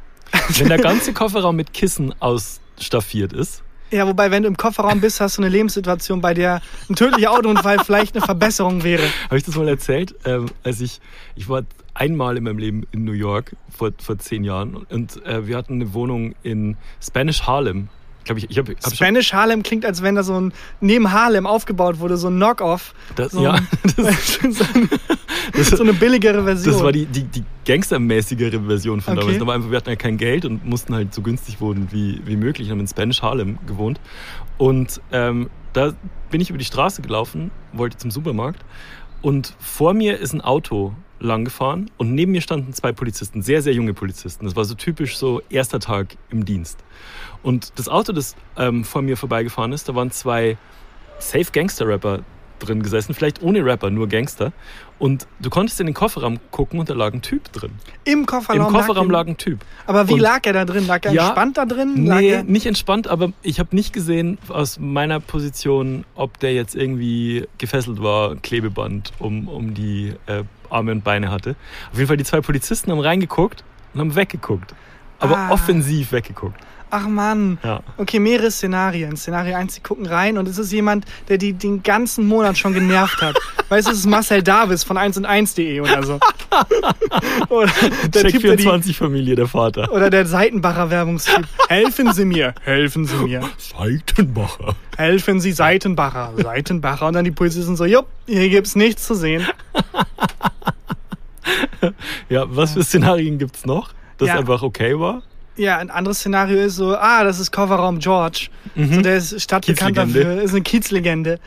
Wenn 0.57 0.69
der 0.69 0.77
ganze 0.79 1.13
Kofferraum 1.13 1.55
mit 1.55 1.73
Kissen 1.73 2.13
ausstaffiert 2.19 3.33
ist. 3.33 3.63
Ja, 3.91 4.07
wobei, 4.07 4.31
wenn 4.31 4.43
du 4.43 4.47
im 4.47 4.55
Kofferraum 4.55 5.01
bist, 5.01 5.19
hast 5.19 5.37
du 5.37 5.41
eine 5.41 5.49
Lebenssituation, 5.49 6.21
bei 6.21 6.33
der 6.33 6.61
ein 6.89 6.95
tödlicher 6.95 7.31
Autounfall 7.31 7.79
vielleicht 7.85 8.15
eine 8.15 8.25
Verbesserung 8.25 8.83
wäre. 8.83 9.03
Habe 9.25 9.37
ich 9.37 9.43
das 9.43 9.55
mal 9.55 9.67
erzählt? 9.67 10.15
Ähm, 10.23 10.45
als 10.63 10.79
ich, 10.79 11.01
ich 11.35 11.49
war 11.49 11.63
einmal 11.93 12.37
in 12.37 12.45
meinem 12.45 12.57
Leben 12.57 12.87
in 12.93 13.03
New 13.03 13.11
York 13.11 13.55
vor, 13.69 13.91
vor 14.01 14.17
zehn 14.17 14.45
Jahren 14.45 14.75
und 14.75 15.23
äh, 15.25 15.45
wir 15.45 15.57
hatten 15.57 15.73
eine 15.73 15.93
Wohnung 15.93 16.35
in 16.41 16.77
Spanish 17.01 17.43
Harlem. 17.43 17.89
Ich 18.21 18.25
glaube, 18.25 18.39
ich, 18.39 18.51
ich 18.51 18.57
hab 18.59 18.67
schon, 18.67 18.75
Spanish 18.93 19.33
Harlem 19.33 19.63
klingt, 19.63 19.83
als 19.83 20.03
wenn 20.03 20.13
da 20.13 20.21
so 20.21 20.39
ein 20.39 20.53
neben 20.79 21.11
Harlem 21.11 21.47
aufgebaut 21.47 21.99
wurde, 21.99 22.17
so 22.17 22.27
ein 22.27 22.35
Knock-off. 22.35 22.93
das, 23.15 23.31
So, 23.31 23.43
ja, 23.43 23.53
ein, 23.53 23.67
das, 23.97 24.33
so, 24.35 24.63
eine, 24.75 25.63
so 25.63 25.83
eine 25.83 25.93
billigere 25.93 26.43
Version. 26.43 26.71
das 26.73 26.83
war 26.83 26.91
die, 26.91 27.07
die, 27.07 27.23
die 27.23 27.43
gangstermäßigere 27.65 28.61
Version 28.61 29.01
von 29.01 29.13
Okay. 29.17 29.21
damals. 29.25 29.41
Aber 29.41 29.53
einfach, 29.53 29.71
wir 29.71 29.77
hatten 29.77 29.89
ja 29.89 29.95
kein 29.95 30.17
Geld 30.17 30.45
und 30.45 30.63
mussten 30.65 30.93
halt 30.93 31.13
so 31.15 31.23
günstig 31.23 31.59
wohnen 31.61 31.87
wie, 31.91 32.21
wie 32.25 32.35
möglich. 32.35 32.67
Wir 32.67 32.73
haben 32.73 32.79
in 32.79 32.87
Spanish 32.87 33.23
Harlem 33.23 33.57
gewohnt. 33.65 33.99
Und 34.59 35.01
ähm, 35.11 35.49
da 35.73 35.93
bin 36.29 36.41
ich 36.41 36.49
über 36.51 36.59
die 36.59 36.65
Straße 36.65 37.01
gelaufen, 37.01 37.49
wollte 37.73 37.97
zum 37.97 38.11
Supermarkt. 38.11 38.63
Und 39.23 39.55
vor 39.59 39.93
mir 39.95 40.19
ist 40.19 40.33
ein 40.33 40.41
Auto 40.41 40.93
lang 41.21 41.45
gefahren 41.45 41.89
und 41.97 42.13
neben 42.13 42.31
mir 42.31 42.41
standen 42.41 42.73
zwei 42.73 42.91
Polizisten, 42.91 43.41
sehr, 43.41 43.61
sehr 43.61 43.73
junge 43.73 43.93
Polizisten. 43.93 44.45
Das 44.45 44.55
war 44.55 44.65
so 44.65 44.75
typisch 44.75 45.17
so 45.17 45.41
erster 45.49 45.79
Tag 45.79 46.17
im 46.29 46.45
Dienst. 46.45 46.79
Und 47.43 47.73
das 47.77 47.87
Auto, 47.87 48.11
das 48.11 48.35
ähm, 48.57 48.83
vor 48.83 49.01
mir 49.01 49.17
vorbeigefahren 49.17 49.71
ist, 49.71 49.87
da 49.87 49.95
waren 49.95 50.11
zwei 50.11 50.57
Safe 51.19 51.45
Gangster-Rapper 51.51 52.19
drin 52.59 52.83
gesessen, 52.83 53.15
vielleicht 53.15 53.41
ohne 53.41 53.65
Rapper, 53.65 53.89
nur 53.89 54.07
Gangster. 54.07 54.51
Und 54.99 55.25
du 55.39 55.49
konntest 55.49 55.79
in 55.79 55.87
den 55.87 55.95
Kofferraum 55.95 56.39
gucken 56.51 56.79
und 56.79 56.89
da 56.89 56.93
lag 56.93 57.11
ein 57.11 57.23
Typ 57.23 57.51
drin. 57.51 57.71
Im 58.03 58.27
Kofferraum. 58.27 58.67
Im 58.67 58.71
Kofferraum 58.71 59.09
lag, 59.09 59.21
lag 59.21 59.27
ein 59.29 59.37
Typ. 59.37 59.61
Aber 59.87 60.07
wie 60.07 60.13
Und- 60.13 60.19
lag 60.19 60.45
er 60.45 60.53
da 60.53 60.65
drin? 60.65 60.85
Lag 60.85 61.03
er 61.03 61.11
Ja, 61.11 61.23
entspannt 61.29 61.57
da 61.57 61.65
drin? 61.65 62.05
Lag 62.05 62.19
Nee, 62.19 62.43
nicht 62.43 62.67
entspannt, 62.67 63.07
aber 63.07 63.31
ich 63.41 63.59
habe 63.59 63.75
nicht 63.75 63.93
gesehen 63.93 64.37
aus 64.47 64.77
meiner 64.79 65.19
Position, 65.19 66.05
ob 66.13 66.39
der 66.39 66.53
jetzt 66.53 66.75
irgendwie 66.75 67.47
gefesselt 67.57 68.01
war, 68.03 68.35
Klebeband 68.35 69.11
um, 69.17 69.47
um 69.47 69.73
die 69.73 70.13
äh, 70.27 70.43
Arme 70.71 70.91
und 70.91 71.03
Beine 71.03 71.31
hatte. 71.31 71.55
Auf 71.91 71.97
jeden 71.97 72.07
Fall, 72.07 72.17
die 72.17 72.23
zwei 72.23 72.41
Polizisten 72.41 72.91
haben 72.91 72.99
reingeguckt 72.99 73.63
und 73.93 73.99
haben 73.99 74.15
weggeguckt. 74.15 74.73
Aber 75.19 75.37
Ah. 75.37 75.51
offensiv 75.51 76.11
weggeguckt. 76.11 76.59
Ach 76.93 77.07
Mann. 77.07 77.57
Ja. 77.63 77.81
Okay, 77.97 78.19
mehrere 78.19 78.51
Szenarien. 78.51 79.15
Szenario 79.15 79.55
1, 79.55 79.75
sie 79.75 79.79
gucken 79.81 80.05
rein 80.05 80.37
und 80.37 80.47
es 80.47 80.57
ist 80.57 80.71
jemand, 80.73 81.05
der 81.29 81.37
die 81.37 81.53
den 81.53 81.83
ganzen 81.83 82.27
Monat 82.27 82.57
schon 82.57 82.73
genervt 82.73 83.21
hat. 83.21 83.35
weißt 83.69 83.87
du, 83.87 83.91
es 83.91 83.99
ist 83.99 84.05
Marcel 84.07 84.43
Davis 84.43 84.83
von 84.83 84.97
1 84.97 85.17
und 85.17 85.25
1.de 85.25 85.79
oder 85.79 86.03
so. 86.03 86.19
oder 87.49 87.71
der 88.13 88.23
Check 88.23 88.31
Typ, 88.33 88.41
der 88.41 88.55
die, 88.57 88.63
24 88.63 88.97
Familie, 88.97 89.35
der 89.35 89.47
Vater. 89.47 89.91
oder 89.93 90.09
der 90.09 90.25
Seitenbacher 90.25 90.89
Werbungstyp. 90.89 91.47
Helfen 91.69 92.11
Sie 92.11 92.25
mir, 92.25 92.53
helfen 92.63 93.05
Sie 93.05 93.15
mir. 93.15 93.41
Seitenbacher. 93.57 94.75
Helfen 94.97 95.39
Sie 95.39 95.53
Seitenbacher, 95.53 96.33
Seitenbacher. 96.37 97.07
Und 97.07 97.13
dann 97.13 97.23
die 97.23 97.31
Polizisten 97.31 97.77
so, 97.77 97.85
jupp, 97.85 98.07
hier 98.27 98.49
gibt's 98.49 98.75
nichts 98.75 99.07
zu 99.07 99.15
sehen. 99.15 99.47
Ja, 102.29 102.45
was 102.47 102.73
für 102.73 102.83
Szenarien 102.83 103.37
gibt's 103.39 103.65
noch? 103.65 103.89
Das 104.17 104.27
Ja. 104.27 104.37
einfach 104.37 104.61
okay 104.61 104.99
war? 104.99 105.23
Ja, 105.57 105.77
ein 105.77 105.89
anderes 105.91 106.19
Szenario 106.19 106.59
ist 106.61 106.75
so, 106.77 106.95
ah, 106.95 107.23
das 107.23 107.39
ist 107.39 107.51
Kofferraum 107.51 107.99
George. 107.99 108.47
So, 108.75 109.01
der 109.01 109.17
ist 109.17 109.39
stadtbekannt 109.41 109.91
Mhm. 109.91 109.95
Dafür, 110.13 110.41
ist 110.41 110.51
eine 110.51 110.61
Kiezlegende, 110.61 111.39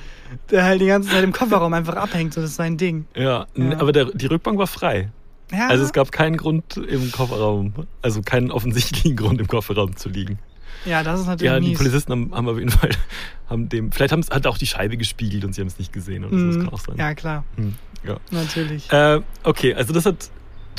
der 0.51 0.65
halt 0.65 0.81
die 0.81 0.87
ganze 0.87 1.09
Zeit 1.11 1.25
im 1.25 1.33
Kofferraum 1.33 1.73
einfach 1.73 1.97
abhängt. 1.97 2.35
So, 2.35 2.41
das 2.43 2.51
ist 2.51 2.57
sein 2.57 2.77
Ding. 2.77 3.07
Ja, 3.17 3.47
Ja. 3.57 3.79
aber 3.79 3.93
der, 3.93 4.07
die 4.07 4.27
Rückbank 4.27 4.59
war 4.59 4.67
frei. 4.67 5.11
Ja, 5.53 5.69
Also 5.69 5.85
es 5.85 5.93
gab 5.93 6.11
keinen 6.13 6.37
Grund 6.37 6.77
im 6.77 7.13
Kofferraum, 7.13 7.73
also 8.03 8.21
keinen 8.23 8.51
offensichtlichen 8.51 9.17
Grund 9.17 9.41
im 9.41 9.47
Kofferraum 9.47 9.97
zu 9.97 10.09
liegen. 10.09 10.39
ja 10.85 11.03
das 11.03 11.21
ist 11.21 11.27
natürlich 11.27 11.53
Ja, 11.53 11.61
die 11.61 11.69
mies. 11.69 11.79
Polizisten 11.79 12.13
haben, 12.13 12.35
haben 12.35 12.49
auf 12.49 12.59
jeden 12.59 12.71
Fall, 12.71 12.91
haben 13.49 13.69
dem, 13.69 13.91
vielleicht 13.93 14.13
haben, 14.13 14.23
hat 14.31 14.47
auch 14.47 14.59
die 14.59 14.67
Scheibe 14.67 14.97
gespiegelt 14.97 15.45
und 15.45 15.55
sie 15.55 15.61
haben 15.61 15.69
es 15.69 15.79
nicht 15.79 15.93
gesehen 15.93 16.25
oder 16.25 16.39
so, 16.39 16.47
das 16.47 16.57
Mhm. 16.57 16.65
kann 16.65 16.69
auch 16.75 16.81
sein. 16.81 16.97
Ja, 16.99 17.15
klar, 17.15 17.45
Hm, 17.57 17.75
ja. 18.07 18.17
natürlich. 18.31 18.91
Äh, 18.93 19.21
okay, 19.45 19.75
also 19.75 19.93
das 19.95 20.05
hat 20.07 20.31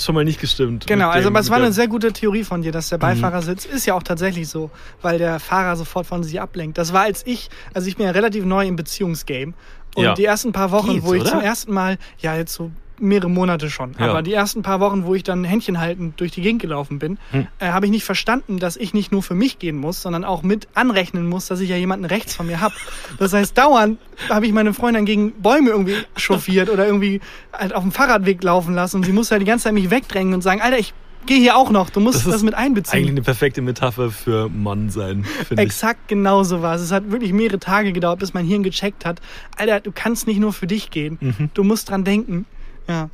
schon 0.01 0.15
mal 0.15 0.23
nicht 0.25 0.39
gestimmt. 0.39 0.87
Genau, 0.87 1.09
also 1.09 1.29
dem- 1.29 1.35
aber 1.35 1.39
es 1.41 1.49
war 1.49 1.57
eine 1.57 1.71
sehr 1.73 1.87
gute 1.87 2.11
Theorie 2.13 2.43
von 2.43 2.61
dir, 2.61 2.71
dass 2.71 2.89
der 2.89 2.97
Beifahrersitz 2.97 3.65
ist 3.65 3.85
ja 3.85 3.93
auch 3.93 4.03
tatsächlich 4.03 4.47
so, 4.47 4.69
weil 5.01 5.17
der 5.17 5.39
Fahrer 5.39 5.75
sofort 5.75 6.05
von 6.07 6.23
sich 6.23 6.39
ablenkt. 6.41 6.77
Das 6.77 6.93
war 6.93 7.03
als 7.03 7.25
ich, 7.25 7.49
also 7.73 7.87
ich 7.87 7.97
bin 7.97 8.05
ja 8.05 8.11
relativ 8.11 8.45
neu 8.45 8.65
im 8.67 8.75
Beziehungsgame 8.75 9.53
und 9.95 10.03
Ja. 10.03 10.13
die 10.13 10.25
ersten 10.25 10.51
paar 10.51 10.71
Wochen, 10.71 10.93
Geht's, 10.93 11.05
wo 11.05 11.13
ich 11.13 11.21
oder? 11.21 11.31
zum 11.31 11.39
ersten 11.41 11.73
Mal, 11.73 11.97
ja 12.19 12.35
jetzt 12.35 12.53
so 12.53 12.71
mehrere 12.99 13.29
Monate 13.29 13.69
schon, 13.69 13.93
Ja. 13.99 14.09
aber 14.09 14.21
die 14.21 14.33
ersten 14.33 14.61
paar 14.61 14.79
Wochen, 14.79 15.05
wo 15.05 15.15
ich 15.15 15.23
dann 15.23 15.43
Händchen 15.43 15.79
haltend 15.79 16.19
durch 16.19 16.31
die 16.31 16.41
Gegend 16.41 16.61
gelaufen 16.61 16.99
bin, 16.99 17.17
Hm. 17.31 17.47
äh, 17.59 17.67
habe 17.67 17.85
ich 17.85 17.91
nicht 17.91 18.03
verstanden, 18.05 18.59
dass 18.59 18.77
ich 18.77 18.93
nicht 18.93 19.11
nur 19.11 19.23
für 19.23 19.35
mich 19.35 19.59
gehen 19.59 19.77
muss, 19.77 20.01
sondern 20.01 20.23
auch 20.23 20.43
mit 20.43 20.67
anrechnen 20.73 21.27
muss, 21.27 21.47
dass 21.47 21.59
ich 21.59 21.69
ja 21.69 21.75
jemanden 21.77 22.05
rechts 22.05 22.35
von 22.35 22.47
mir 22.47 22.61
habe. 22.61 22.73
Das 23.19 23.33
heißt, 23.33 23.57
dauernd 23.57 23.99
habe 24.29 24.45
ich 24.45 24.53
meine 24.53 24.73
Freundin 24.73 25.05
gegen 25.05 25.31
Bäume 25.33 25.69
irgendwie 25.71 25.95
chauffiert 26.15 26.69
oder 26.69 26.85
irgendwie 26.85 27.21
halt 27.53 27.73
auf 27.73 27.83
dem 27.83 27.91
Fahrradweg 27.91 28.43
laufen 28.43 28.73
lassen 28.75 28.97
und 28.97 29.05
sie 29.05 29.11
musste 29.13 29.31
halt 29.35 29.41
die 29.41 29.45
ganze 29.47 29.63
Zeit 29.65 29.73
mich 29.73 29.89
wegdrängen 29.89 30.33
und 30.33 30.41
sagen, 30.41 30.61
Alter, 30.61 30.77
ich 30.79 30.93
gehe 31.25 31.39
hier 31.39 31.55
auch 31.57 31.71
noch, 31.71 31.89
du 31.89 31.99
musst 32.01 32.23
Das 32.27 32.33
das, 32.33 32.43
mit 32.43 32.53
einbeziehen. 32.53 32.99
Eigentlich 32.99 33.09
eine 33.09 33.21
perfekte 33.23 33.61
Metapher 33.63 34.11
für 34.11 34.47
Mann 34.47 34.91
sein, 34.91 35.23
finde 35.23 35.63
ich. 35.63 35.67
Exakt 35.69 36.07
genauso 36.07 36.61
war 36.61 36.75
es. 36.75 36.81
Es 36.83 36.91
hat 36.91 37.09
wirklich 37.11 37.33
mehrere 37.33 37.57
Tage 37.59 37.93
gedauert, 37.93 38.19
bis 38.19 38.35
mein 38.35 38.45
Hirn 38.45 38.61
gecheckt 38.61 39.05
hat. 39.05 39.21
Alter, 39.57 39.79
du 39.79 39.91
kannst 39.91 40.27
nicht 40.27 40.39
nur 40.39 40.53
für 40.53 40.67
dich 40.67 40.91
gehen. 40.91 41.17
Mhm. 41.19 41.49
Du 41.55 41.63
musst 41.63 41.89
dran 41.89 42.03
denken. 42.03 42.45
Ja. 42.87 43.09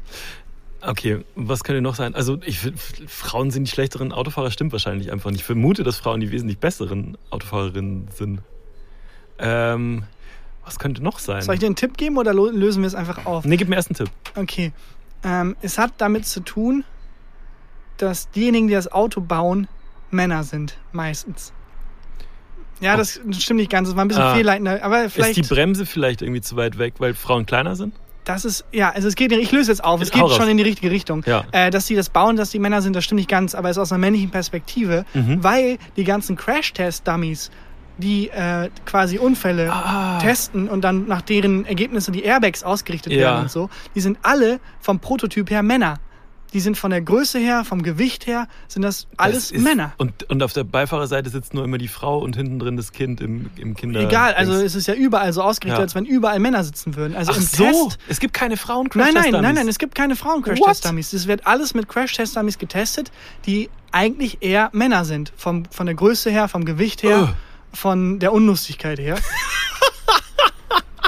Okay, 0.84 1.24
was 1.36 1.64
könnte 1.64 1.82
noch 1.82 1.94
sein? 1.96 2.16
Also 2.16 2.40
ich 2.44 2.60
Frauen 3.08 3.52
sind 3.52 3.66
die 3.66 3.72
schlechteren 3.72 4.12
Autofahrer, 4.12 4.50
stimmt 4.50 4.72
wahrscheinlich 4.72 5.12
einfach 5.12 5.30
nicht. 5.30 5.42
Ich 5.42 5.46
vermute, 5.46 5.84
dass 5.84 5.98
Frauen 5.98 6.20
die 6.22 6.32
wesentlich 6.32 6.58
besseren 6.58 7.18
Autofahrerinnen 7.30 8.08
sind. 8.16 8.42
Ähm, 9.38 10.04
was 10.66 10.80
könnte 10.80 11.04
noch 11.04 11.20
sein? 11.20 11.42
Soll 11.44 11.56
ich 11.56 11.60
dir 11.60 11.68
einen 11.68 11.76
Tipp 11.76 11.98
geben 11.98 12.18
oder 12.18 12.34
lösen 12.34 12.82
wir 12.82 12.88
es 12.88 12.96
einfach 12.96 13.26
auf? 13.26 13.46
Nee, 13.46 13.58
gib 13.58 13.70
mir 13.70 13.76
erst 13.76 13.90
einen 13.90 13.98
Tipp. 13.98 14.10
Okay. 14.36 14.72
Ähm, 15.24 15.56
es 15.62 15.78
hat 15.78 15.94
damit 16.00 16.26
zu 16.26 16.40
tun, 16.40 16.84
dass 17.98 18.32
diejenigen, 18.32 18.68
die 18.68 18.74
das 18.74 18.92
Auto 18.92 19.22
bauen, 19.22 19.68
Männer 20.10 20.44
sind. 20.44 20.78
Meistens. 20.92 21.54
Ja, 22.80 22.98
das 22.98 23.20
stimmt 23.38 23.60
nicht 23.60 23.70
ganz. 23.72 23.88
Das 23.90 23.96
war 23.96 24.04
ein 24.04 24.08
bisschen 24.08 24.24
Ah. 24.24 24.34
fehlleitender. 24.36 24.84
Aber 24.84 25.10
vielleicht. 25.12 25.38
Ist 25.38 25.50
die 25.50 25.54
Bremse 25.54 25.86
vielleicht 25.86 26.24
irgendwie 26.24 26.42
zu 26.42 26.56
weit 26.56 26.80
weg, 26.80 26.96
weil 26.98 27.14
Frauen 27.14 27.46
kleiner 27.46 27.76
sind? 27.76 27.94
Das 28.24 28.46
ist, 28.46 28.66
ja, 28.72 28.92
also 28.92 29.08
es 29.08 29.16
geht, 29.16 29.32
ich 29.32 29.52
löse 29.52 29.72
jetzt 29.72 29.84
auf, 29.84 30.00
es 30.02 30.12
geht 30.12 30.30
schon 30.30 30.48
in 30.48 30.56
die 30.58 30.64
richtige 30.64 30.92
Richtung. 30.92 31.24
Ja. 31.26 31.44
Äh, 31.52 31.72
dass 31.72 31.88
sie 31.88 31.96
das 31.96 32.10
bauen, 32.10 32.36
dass 32.36 32.52
die 32.52 32.60
Männer 32.60 32.82
sind, 32.84 32.96
das 32.96 33.04
stimmt 33.04 33.18
nicht 33.18 33.30
ganz, 33.30 33.56
aber 33.56 33.70
es 33.70 33.78
ist 33.78 33.82
aus 33.82 33.92
einer 33.92 34.00
männlichen 34.00 34.30
Perspektive, 34.30 35.06
Mhm. 35.16 35.44
weil 35.44 35.78
die 35.98 36.04
ganzen 36.04 36.36
Crash-Test-Dummies, 36.36 37.50
die 37.98 38.30
äh, 38.30 38.70
quasi 38.86 39.18
Unfälle 39.18 39.72
Ah. 39.72 40.20
testen 40.20 40.70
und 40.70 40.82
dann 40.82 41.08
nach 41.08 41.22
deren 41.22 41.66
Ergebnisse 41.66 42.12
die 42.12 42.24
Airbags 42.24 42.64
ausgerichtet 42.64 43.12
Ja. 43.14 43.20
werden 43.22 43.42
und 43.44 43.52
so, 43.52 43.70
die 43.96 44.02
sind 44.02 44.18
alle 44.22 44.60
vom 44.80 45.00
Prototyp 45.00 45.50
her 45.50 45.64
Männer. 45.64 45.96
Die 46.54 46.60
sind 46.60 46.78
von 46.78 46.92
der 46.92 47.02
Größe 47.02 47.40
her, 47.40 47.64
vom 47.64 47.82
Gewicht 47.82 48.28
her, 48.28 48.48
sind 48.68 48.82
das 48.82 49.08
alles 49.18 49.50
Das 49.50 49.52
ist- 49.52 49.64
Männer. 49.64 49.94
Und, 49.98 50.30
und 50.30 50.44
auf 50.44 50.52
der 50.54 50.64
Beifahrerseite 50.66 51.30
sitzt 51.30 51.54
nur 51.54 51.64
immer 51.64 51.78
die 51.78 51.88
Frau 51.88 52.20
und 52.20 52.36
hinten 52.36 52.60
drin 52.60 52.76
das 52.78 52.92
Kind 52.92 53.22
im, 53.22 53.50
im 53.56 53.76
Kinder. 53.76 54.02
Egal, 54.02 54.34
also 54.34 54.54
es 54.54 54.76
ist 54.76 54.88
ja 54.88 54.94
überall 54.94 55.32
so 55.32 55.42
ausgerichtet, 55.42 55.80
Ja. 55.80 55.84
als 55.84 55.96
wenn 55.96 56.06
überall 56.06 56.40
Männer 56.40 56.64
sitzen 56.64 56.96
würden. 56.96 57.16
Also 57.16 57.32
Ach 57.32 57.38
im 57.38 57.44
so, 57.44 57.64
Test 57.64 57.98
es 58.10 58.20
gibt 58.20 58.34
keine 58.34 58.58
frauen 58.58 58.90
Nein, 58.94 59.06
nein, 59.06 59.14
Crash-Test-Dummies. 59.14 59.42
nein, 59.42 59.56
nein, 59.56 59.68
es 59.70 59.80
gibt 59.80 59.96
keine 59.96 60.16
frauen 60.18 60.42
Crash-Test-Dummies. 60.42 61.14
Es 61.14 61.28
wird 61.28 61.48
alles 61.48 61.74
mit 61.74 61.88
Crash-Test-Dummies 61.88 62.58
getestet, 62.58 63.12
die 63.46 63.70
eigentlich 63.94 64.40
eher 64.42 64.70
Männer 64.74 65.06
sind. 65.06 65.32
Vom, 65.38 65.64
von 65.72 65.86
der 65.86 65.96
Größe 65.96 66.30
her, 66.32 66.48
vom 66.50 66.66
Gewicht 66.66 67.04
her, 67.04 67.30
Oh. 67.32 67.36
von 67.78 68.20
der 68.20 68.34
Unlustigkeit 68.34 69.00
her. 69.00 69.18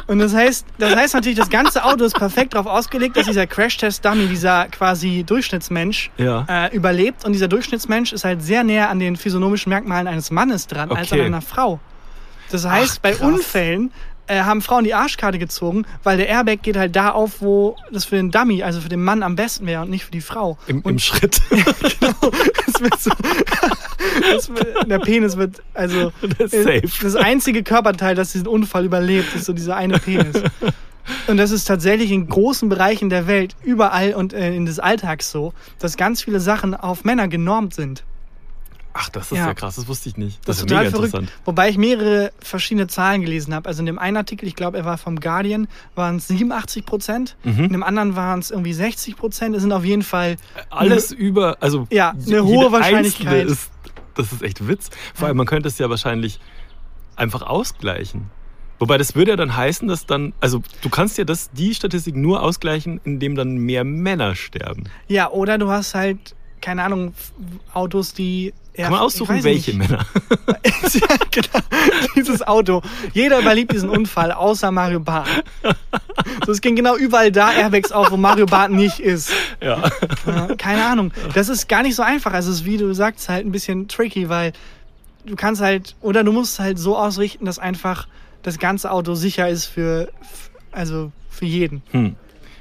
Und 0.07 0.19
das 0.19 0.33
heißt, 0.33 0.65
das 0.79 0.95
heißt 0.95 1.13
natürlich, 1.13 1.37
das 1.37 1.49
ganze 1.49 1.83
Auto 1.85 2.03
ist 2.03 2.15
perfekt 2.15 2.53
darauf 2.55 2.67
ausgelegt, 2.67 3.15
dass 3.15 3.25
dieser 3.25 3.47
Crash-Test-Dummy, 3.47 4.27
dieser 4.27 4.65
quasi 4.67 5.23
Durchschnittsmensch, 5.25 6.11
Ja. 6.17 6.45
äh, 6.49 6.75
überlebt. 6.75 7.23
Und 7.25 7.33
dieser 7.33 7.47
Durchschnittsmensch 7.47 8.11
ist 8.11 8.25
halt 8.25 8.41
sehr 8.43 8.63
näher 8.63 8.89
an 8.89 8.99
den 8.99 9.15
physiognomischen 9.15 9.69
Merkmalen 9.69 10.07
eines 10.07 10.31
Mannes 10.31 10.67
dran, 10.67 10.91
als 10.91 11.11
an 11.11 11.19
Okay. 11.19 11.27
einer 11.27 11.41
Frau. 11.41 11.79
Das 12.51 12.65
heißt, 12.67 12.95
Ach, 12.97 13.01
bei. 13.01 13.15
Unfällen 13.17 13.91
äh, 14.27 14.41
haben 14.41 14.61
Frauen 14.61 14.83
die 14.83 14.93
Arschkarte 14.93 15.39
gezogen, 15.39 15.85
weil 16.03 16.17
der 16.17 16.27
Airbag 16.27 16.61
geht 16.61 16.77
halt 16.77 16.95
da 16.95 17.09
auf, 17.09 17.41
wo 17.41 17.75
das 17.91 18.05
für 18.05 18.15
den 18.15 18.31
Dummy, 18.31 18.63
also 18.63 18.81
für 18.81 18.89
den 18.89 19.03
Mann 19.03 19.23
am 19.23 19.35
besten 19.35 19.65
wäre 19.65 19.81
und 19.81 19.89
nicht 19.89 20.05
für 20.05 20.11
die 20.11 20.21
Frau. 20.21 20.57
Im, 20.67 20.81
und 20.81 20.93
Im 20.93 20.99
Schritt. 20.99 21.41
es 21.51 22.81
wird 22.81 22.99
so, 22.99 23.11
das 24.31 24.49
wird, 24.49 24.89
der 24.89 24.99
Penis 24.99 25.37
wird, 25.37 25.61
also 25.73 26.11
Das 26.37 26.53
äh, 26.53 26.81
das 27.01 27.15
einzige 27.15 27.63
Körperteil, 27.63 28.15
das 28.15 28.31
diesen 28.31 28.47
Unfall 28.47 28.85
überlebt, 28.85 29.35
ist 29.35 29.45
so 29.45 29.53
dieser 29.53 29.75
eine 29.75 29.99
Penis. 29.99 30.41
Und 31.27 31.37
das 31.37 31.51
ist 31.51 31.65
tatsächlich 31.65 32.11
in 32.11 32.27
großen 32.27 32.69
Bereichen 32.69 33.09
der 33.09 33.27
Welt, 33.27 33.55
überall 33.63 34.13
und 34.13 34.33
äh, 34.33 34.55
in 34.55 34.65
des 34.65 34.79
Alltags 34.79 35.31
so, 35.31 35.53
dass 35.79 35.97
ganz 35.97 36.23
viele 36.23 36.39
Sachen 36.39 36.75
auf 36.75 37.03
Männer 37.03 37.27
genormt 37.27 37.73
sind. 37.73 38.03
Ach, 38.95 39.09
das 39.09 39.31
ist 39.31 39.37
ja, 39.37 39.47
Ja. 39.47 39.53
krass, 39.55 39.75
das 39.75 39.87
wusste 39.87 40.09
ich 40.09 40.17
nicht. 40.17 40.37
Das, 40.39 40.57
Das, 40.57 40.57
ist 40.57 40.69
total 40.69 40.85
mega 40.85 40.95
verrückt. 40.97 41.31
Wobei 41.45 41.69
ich 41.69 41.77
mehrere 41.77 42.31
verschiedene 42.39 42.87
Zahlen 42.87 43.21
gelesen 43.21 43.53
habe. 43.55 43.67
Also 43.67 43.81
in 43.81 43.87
dem 43.87 43.97
einen 43.97 44.17
Artikel, 44.17 44.47
ich 44.47 44.55
glaube, 44.55 44.77
er 44.77 44.85
war 44.85 44.97
vom 44.99 45.19
Guardian, 45.19 45.67
waren 45.95 46.17
es 46.17 46.27
87 46.27 46.85
Prozent. 46.85 47.35
Mhm. 47.43 47.65
In 47.65 47.71
dem 47.73 47.83
anderen 47.83 48.15
waren 48.15 48.39
es 48.39 48.51
irgendwie 48.51 48.73
60 48.73 49.15
Prozent. 49.15 49.55
Es 49.55 49.63
sind 49.63 49.71
auf 49.71 49.83
jeden 49.83 50.03
Fall 50.03 50.37
Alles 50.69 51.11
über, 51.11 51.57
also 51.59 51.87
Ja, 51.89 52.13
eine 52.27 52.43
hohe 52.43 52.71
Wahrscheinlichkeit. 52.71 53.47
Ist, 53.47 53.71
das 54.15 54.31
ist 54.31 54.43
echt 54.43 54.67
Witz. 54.67 54.91
Vor 55.15 55.27
allem, 55.27 55.37
man 55.37 55.47
könnte 55.47 55.67
es 55.69 55.79
ja 55.79 55.89
wahrscheinlich 55.89 56.39
einfach 57.15 57.41
ausgleichen. 57.41 58.29
Wobei 58.79 58.97
das 58.97 59.15
würde 59.15 59.31
ja 59.31 59.37
dann 59.37 59.55
heißen, 59.55 59.87
dass 59.87 60.05
dann, 60.05 60.33
also 60.41 60.61
du 60.81 60.89
kannst 60.89 61.17
ja 61.17 61.23
das, 61.23 61.51
die 61.51 61.73
Statistik 61.73 62.15
nur 62.15 62.41
ausgleichen, 62.43 62.99
indem 63.03 63.35
dann 63.35 63.55
mehr 63.57 63.83
Männer 63.83 64.35
sterben. 64.35 64.83
Ja, 65.07 65.29
oder 65.31 65.57
du 65.57 65.69
hast 65.69 65.95
halt, 65.95 66.35
keine 66.63 66.83
Ahnung, 66.83 67.13
Autos, 67.73 68.13
die. 68.13 68.53
Kann 68.73 68.91
man 68.91 69.01
aussuchen, 69.01 69.43
welche 69.43 69.77
nicht. 69.77 69.89
Männer. 69.89 70.03
ja, 70.63 71.15
genau. 71.29 71.59
Dieses 72.15 72.41
Auto. 72.41 72.81
Jeder 73.13 73.39
überlebt 73.39 73.71
diesen 73.71 73.89
Unfall, 73.89 74.31
außer 74.31 74.71
Mario 74.71 74.99
Barth. 74.99 75.43
So, 76.43 76.51
es 76.51 76.61
ging 76.61 76.75
genau 76.75 76.95
überall 76.95 77.31
da 77.31 77.51
Airbags 77.51 77.91
auf, 77.91 78.09
wo 78.09 78.17
Mario 78.17 78.47
Barth 78.47 78.71
nicht 78.71 78.99
ist. 78.99 79.29
Ja. 79.61 79.83
Ja, 80.25 80.55
keine 80.55 80.85
Ahnung. 80.85 81.11
Das 81.35 81.49
ist 81.49 81.67
gar 81.67 81.83
nicht 81.83 81.95
so 81.95 82.01
einfach. 82.01 82.33
Also, 82.33 82.49
es 82.49 82.61
ist, 82.61 82.65
wie 82.65 82.77
du 82.77 82.91
sagst, 82.93 83.29
halt 83.29 83.45
ein 83.45 83.51
bisschen 83.51 83.87
tricky, 83.87 84.29
weil 84.29 84.53
du 85.25 85.35
kannst 85.35 85.61
halt, 85.61 85.95
oder 86.01 86.23
du 86.23 86.31
musst 86.31 86.59
halt 86.59 86.79
so 86.79 86.97
ausrichten, 86.97 87.45
dass 87.45 87.59
einfach 87.59 88.07
das 88.41 88.57
ganze 88.57 88.89
Auto 88.89 89.13
sicher 89.13 89.49
ist 89.49 89.65
für, 89.65 90.11
also 90.71 91.11
für 91.29 91.45
jeden. 91.45 91.83
Hm. 91.91 92.15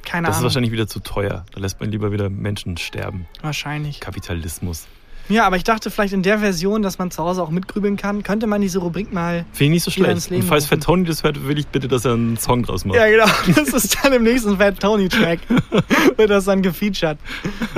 Keine 0.04 0.26
Das 0.26 0.36
ist 0.36 0.38
Ahnung. 0.38 0.44
wahrscheinlich 0.50 0.72
wieder 0.72 0.86
zu 0.86 1.00
teuer. 1.00 1.44
Da 1.54 1.60
lässt 1.60 1.80
man 1.80 1.90
lieber 1.90 2.12
wieder 2.12 2.28
Menschen 2.28 2.76
sterben. 2.76 3.26
wahrscheinlich. 3.40 4.00
Kapitalismus. 4.00 4.86
Ja, 5.28 5.46
aber 5.46 5.56
ich 5.56 5.62
dachte 5.62 5.90
vielleicht 5.92 6.12
in 6.14 6.24
der 6.24 6.40
Version, 6.40 6.82
dass 6.82 6.98
man 6.98 7.12
zu 7.12 7.22
Hause 7.22 7.42
auch 7.42 7.50
mitgrübeln 7.50 7.96
kann, 7.96 8.24
könnte 8.24 8.48
man 8.48 8.60
diese 8.60 8.80
Rubrik 8.80 9.12
mal. 9.12 9.44
Finde 9.52 9.64
ich 9.66 9.70
nicht 9.70 9.82
so 9.84 9.90
schlecht. 9.92 10.30
Und 10.32 10.42
falls. 10.42 10.66
Fat 10.66 10.82
Tony 10.82 11.04
das 11.04 11.22
hört, 11.22 11.46
will 11.46 11.58
ich 11.58 11.68
bitte, 11.68 11.86
dass 11.86 12.04
er 12.04 12.14
einen 12.14 12.36
Song 12.36 12.64
draus 12.64 12.84
macht. 12.84 12.96
Ja, 12.96 13.06
genau. 13.08 13.26
Das 13.54 13.68
ist 13.68 13.96
dann 14.02 14.12
im 14.12 14.24
nächsten 14.24 14.56
Fat 14.58 14.80
Tony 14.80 15.08
Track. 15.08 15.38
Wird 16.16 16.28
das 16.28 16.44
dann 16.46 16.60
gefeatured. 16.60 17.18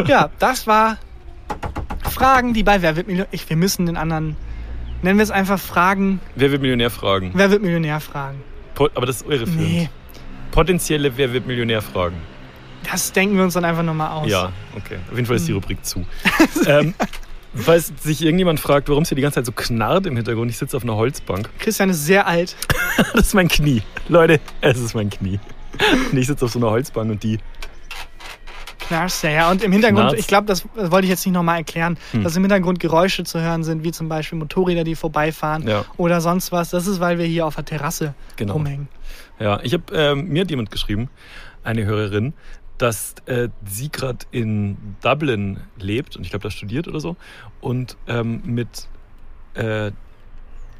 Ja, 0.07 0.31
das 0.39 0.67
war 0.67 0.97
Fragen, 2.11 2.55
die 2.55 2.63
bei 2.63 2.81
Wer 2.81 2.97
wird 2.97 3.07
Millionär. 3.09 3.29
Ich, 3.33 3.49
wir 3.49 3.57
müssen 3.57 3.87
den 3.87 3.97
anderen. 3.99 4.37
Nennen 5.03 5.19
wir 5.19 5.23
es 5.25 5.31
einfach 5.31 5.59
Fragen. 5.61 6.21
Wer 6.37 6.51
wird 6.51 6.63
Millionär 6.63 6.89
fragen? 6.91 7.33
Wer 7.35 7.51
wird 7.51 7.63
Millionär 7.63 8.01
fragen? 8.01 8.43
Aber 8.95 9.05
das 9.07 9.17
ist 9.17 9.27
eure 9.27 9.47
Film. 9.47 9.59
Nee, 9.59 9.91
Potenzielle 10.55 11.17
Wer 11.17 11.33
wird 11.33 11.47
Millionär 11.47 11.83
fragen. 11.83 12.17
das 12.91 13.11
denken 13.13 13.37
wir 13.37 13.43
uns 13.45 13.55
dann 13.55 13.65
einfach 13.65 13.83
nochmal 13.83 14.11
aus. 14.13 14.29
Ja, 14.31 14.53
okay. 14.77 14.99
Auf 15.11 15.17
jeden 15.17 15.27
Fall 15.27 15.37
ist 15.37 15.49
die 15.49 15.53
Hm. 15.53 15.59
Rubrik 15.59 15.85
zu. 15.85 16.05
ähm, 16.67 16.95
falls 17.57 17.93
sich 18.03 18.23
irgendjemand 18.23 18.61
fragt, 18.61 18.89
warum 18.89 19.03
es 19.03 19.09
hier 19.09 19.17
die 19.17 19.23
ganze 19.23 19.37
Zeit 19.41 19.47
so 19.47 19.53
knarrt 19.53 20.07
im 20.07 20.15
Hintergrund, 20.17 20.51
ich 20.51 20.59
sitze 20.59 20.77
auf 20.77 20.85
einer 20.85 20.95
Holzbank. 20.97 21.51
Christian 21.59 21.91
ist 21.91 22.05
sehr 22.05 22.27
alt. 22.27 22.55
Das 23.15 23.27
ist 23.27 23.35
mein 23.35 23.49
Knie. 23.49 23.83
Leute, 24.09 24.39
es 24.61 24.79
ist 24.79 24.95
mein 24.95 25.11
Knie. 25.11 25.41
Und 26.13 26.17
ich 26.17 26.29
sitze 26.29 26.45
auf 26.45 26.53
so 26.53 26.61
einer 26.61 26.71
Holzbank 26.71 27.11
und 27.11 27.21
die. 27.25 27.39
Knarzt, 28.87 29.25
ja, 29.25 29.31
ja. 29.31 29.51
Und 29.51 29.63
im 29.65 29.73
Hintergrund, 29.73 30.03
Knarzt. 30.11 30.21
ich 30.21 30.27
glaube, 30.29 30.47
das 30.47 30.65
wollte 30.77 31.07
ich 31.07 31.09
jetzt 31.11 31.25
nicht 31.27 31.35
nochmal 31.35 31.57
erklären, 31.59 31.97
Hm. 32.13 32.23
dass 32.23 32.37
im 32.37 32.43
Hintergrund 32.45 32.79
Geräusche 32.81 33.25
zu 33.25 33.41
hören 33.41 33.65
sind, 33.65 33.83
wie 33.83 33.91
zum 33.93 34.09
Beispiel 34.09 34.39
Motorräder, 34.39 34.85
die 34.85 34.95
vorbeifahren 34.95 35.67
Ja. 35.67 35.85
oder 35.97 36.21
sonst 36.21 36.53
was. 36.53 36.71
Das 36.71 36.87
ist, 36.87 37.01
weil 37.01 37.19
wir 37.19 37.25
hier 37.25 37.47
auf 37.47 37.55
der 37.57 37.65
Terrasse 37.65 38.15
Genau. 38.37 38.53
rumhängen. 38.53 38.89
Ja, 39.39 39.61
ich 39.63 39.73
habe 39.73 39.85
ähm, 39.93 40.29
mir 40.29 40.43
hat 40.43 40.51
jemand 40.51 40.71
geschrieben, 40.71 41.11
eine 41.63 41.85
Hörerin, 41.85 42.35
dass 42.79 43.15
äh, 43.27 43.49
sie 43.65 43.91
gerade 43.91 44.27
in 44.31 44.77
Dublin 45.03 45.61
lebt 45.77 46.17
und 46.17 46.23
ich 46.23 46.31
glaube, 46.31 46.45
da 46.45 46.51
studiert 46.51 46.89
oder 46.89 47.01
so 47.01 47.17
und 47.61 47.97
ähm, 48.07 48.43
mit 48.45 48.89
äh, 49.55 49.93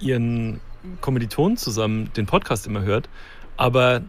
ihren 0.01 0.61
Kommilitonen 1.01 1.57
zusammen 1.57 2.11
den 2.17 2.27
Podcast 2.27 2.67
immer 2.67 2.83
hört, 2.83 3.09
aber 3.57 4.03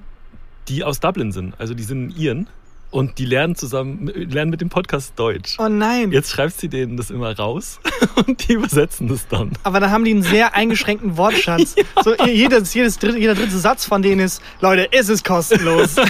die 0.67 0.83
aus 0.83 0.99
Dublin 0.99 1.31
sind, 1.31 1.59
also 1.59 1.73
die 1.73 1.83
sind 1.83 2.11
in 2.11 2.17
Iren 2.17 2.49
und 2.95 3.17
die 3.17 3.25
lernen 3.25 3.55
zusammen, 3.55 4.07
lernen 4.07 4.49
mit 4.49 4.61
dem 4.61 4.69
Podcast 4.69 5.19
Deutsch. 5.19 5.57
Oh 5.59 5.67
nein. 5.67 6.13
Jetzt 6.13 6.31
schreibt 6.31 6.57
sie 6.57 6.69
denen 6.69 6.95
das 6.95 7.11
immer 7.11 7.37
raus 7.37 7.81
und 8.25 8.47
die 8.47 8.53
übersetzen 8.53 9.09
das 9.09 9.27
dann. 9.27 9.51
Aber 9.63 9.81
dann 9.81 9.91
haben 9.91 10.05
die 10.05 10.11
einen 10.11 10.23
sehr 10.23 10.55
eingeschränkten 10.55 11.17
Wortschatz. 11.17 11.75
So, 12.03 12.13
jedes, 12.25 12.73
jedes 12.73 12.99
dritte, 12.99 13.17
jeder 13.17 13.33
dritte 13.33 13.57
Satz 13.57 13.85
von 13.85 14.01
denen 14.01 14.21
ist, 14.21 14.41
Leute, 14.61 14.89
es 14.91 15.09
ist 15.09 15.25
kostenlos. 15.25 15.95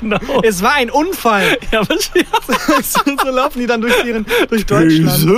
Genau. 0.00 0.18
es 0.42 0.60
war 0.60 0.74
ein 0.74 0.90
Unfall. 0.90 1.56
Ja, 1.70 1.80
aber 1.80 1.96
so, 1.96 2.98
so 3.22 3.30
laufen 3.30 3.60
die 3.60 3.66
dann 3.66 3.80
durch, 3.80 4.04
ihren, 4.04 4.26
durch 4.50 4.66
Deutschland. 4.66 5.30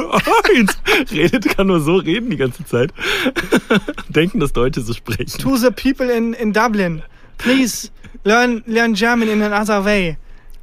Eins. 0.56 0.78
Redet 1.12 1.56
kann 1.56 1.66
nur 1.66 1.80
so 1.80 1.96
reden 1.96 2.30
die 2.30 2.38
ganze 2.38 2.64
Zeit. 2.64 2.92
Denken, 4.08 4.40
dass 4.40 4.54
Deutsche 4.54 4.80
so 4.80 4.94
sprechen. 4.94 5.38
To 5.38 5.56
the 5.56 5.70
people 5.70 6.10
in, 6.10 6.32
in 6.32 6.52
Dublin, 6.52 7.02
please 7.36 7.90
learn, 8.24 8.64
learn 8.66 8.94
German 8.94 9.28
in 9.28 9.42
another 9.42 9.84
way. 9.84 10.16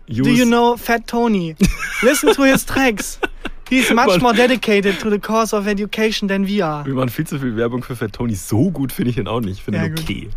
Do 0.08 0.30
you 0.30 0.46
know 0.46 0.76
Fat 0.78 1.08
Tony? 1.08 1.56
Listen 2.02 2.34
to 2.34 2.44
his 2.44 2.66
tracks. 2.66 3.20
He's 3.70 3.90
much 3.92 4.20
more 4.22 4.34
dedicated 4.34 5.00
to 5.00 5.10
the 5.10 5.18
cause 5.20 5.56
of 5.56 5.68
education 5.68 6.28
than 6.28 6.46
we 6.46 6.64
are. 6.64 6.86
Wir 6.86 6.94
machen 6.94 7.10
viel 7.10 7.26
zu 7.26 7.40
viel 7.40 7.56
Werbung 7.56 7.82
für 7.84 7.96
Fat 7.96 8.14
Tony. 8.14 8.36
So 8.36 8.70
gut 8.72 8.92
finde 8.92 9.12
ich 9.12 9.18
ihn 9.18 9.28
auch 9.28 9.40
nicht. 9.40 9.60
Ich 9.60 9.64
finde 9.64 9.80
Ja, 9.80 9.86
ihn 9.86 9.96
gut. 9.96 10.04
okay. 10.04 10.30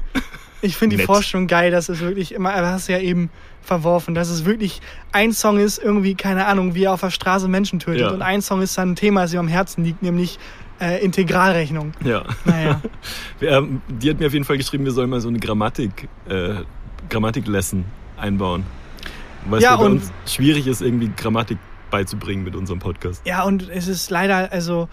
Ich 0.63 0.77
finde 0.77 0.97
die. 0.97 1.03
Vorstellung 1.03 1.47
geil, 1.49 1.71
dass 1.71 1.89
es 1.89 2.01
wirklich 2.01 2.33
immer, 2.33 2.55
aber 2.55 2.71
hast 2.71 2.89
du 2.89 2.93
ja 2.93 2.99
eben 3.01 3.29
verworfen, 3.61 4.15
dass 4.15 4.31
es 4.31 4.45
wirklich 4.47 4.81
ein 5.13 5.33
Song 5.33 5.59
ist, 5.59 5.79
irgendwie, 5.79 6.15
keine 6.15 6.47
Ahnung, 6.47 6.75
wie 6.75 6.85
er 6.85 6.93
auf 6.95 7.01
der 7.01 7.11
Straße 7.11 7.47
Menschen 7.49 7.79
tötet. 7.79 8.01
Ja. 8.03 8.11
Und 8.11 8.23
ein 8.23 8.41
Song 8.41 8.63
ist 8.63 8.79
dann 8.79 8.93
ein 8.93 8.97
Thema, 8.97 9.23
das 9.23 9.35
ihm 9.35 9.41
am 9.41 9.49
Herzen 9.49 9.85
liegt, 9.85 10.03
nämlich 10.03 10.39
äh, 10.81 11.05
Integralrechnung. 11.05 11.93
Ja. 12.05 12.23
Naja. 12.45 12.81
Ähm, 13.43 13.83
Die 13.89 14.09
hat 14.09 14.19
mir 14.19 14.29
auf 14.29 14.33
jeden 14.33 14.47
Fall 14.47 14.57
geschrieben, 14.57 14.85
wir 14.87 14.93
sollen 14.93 15.11
mal 15.11 15.21
so 15.21 15.29
eine 15.29 15.39
Grammatik, 15.39 16.09
äh, 16.29 16.55
Grammatik-Lesson 17.11 17.85
einbauen. 18.17 18.65
Weil 19.49 19.61
Ja, 19.63 19.75
es 19.75 19.81
bei 19.81 19.87
uns 19.87 20.13
schwierig 20.27 20.67
ist, 20.67 20.81
irgendwie 20.83 21.11
Grammatik 21.17 21.59
beizubringen 21.91 22.45
mit 22.45 22.57
unserem 22.57 22.79
Podcast. 22.81 23.23
Ja, 23.25 23.43
und 23.45 23.69
es 23.71 23.87
ist 23.89 24.11
leider, 24.11 24.51
also, 24.53 24.89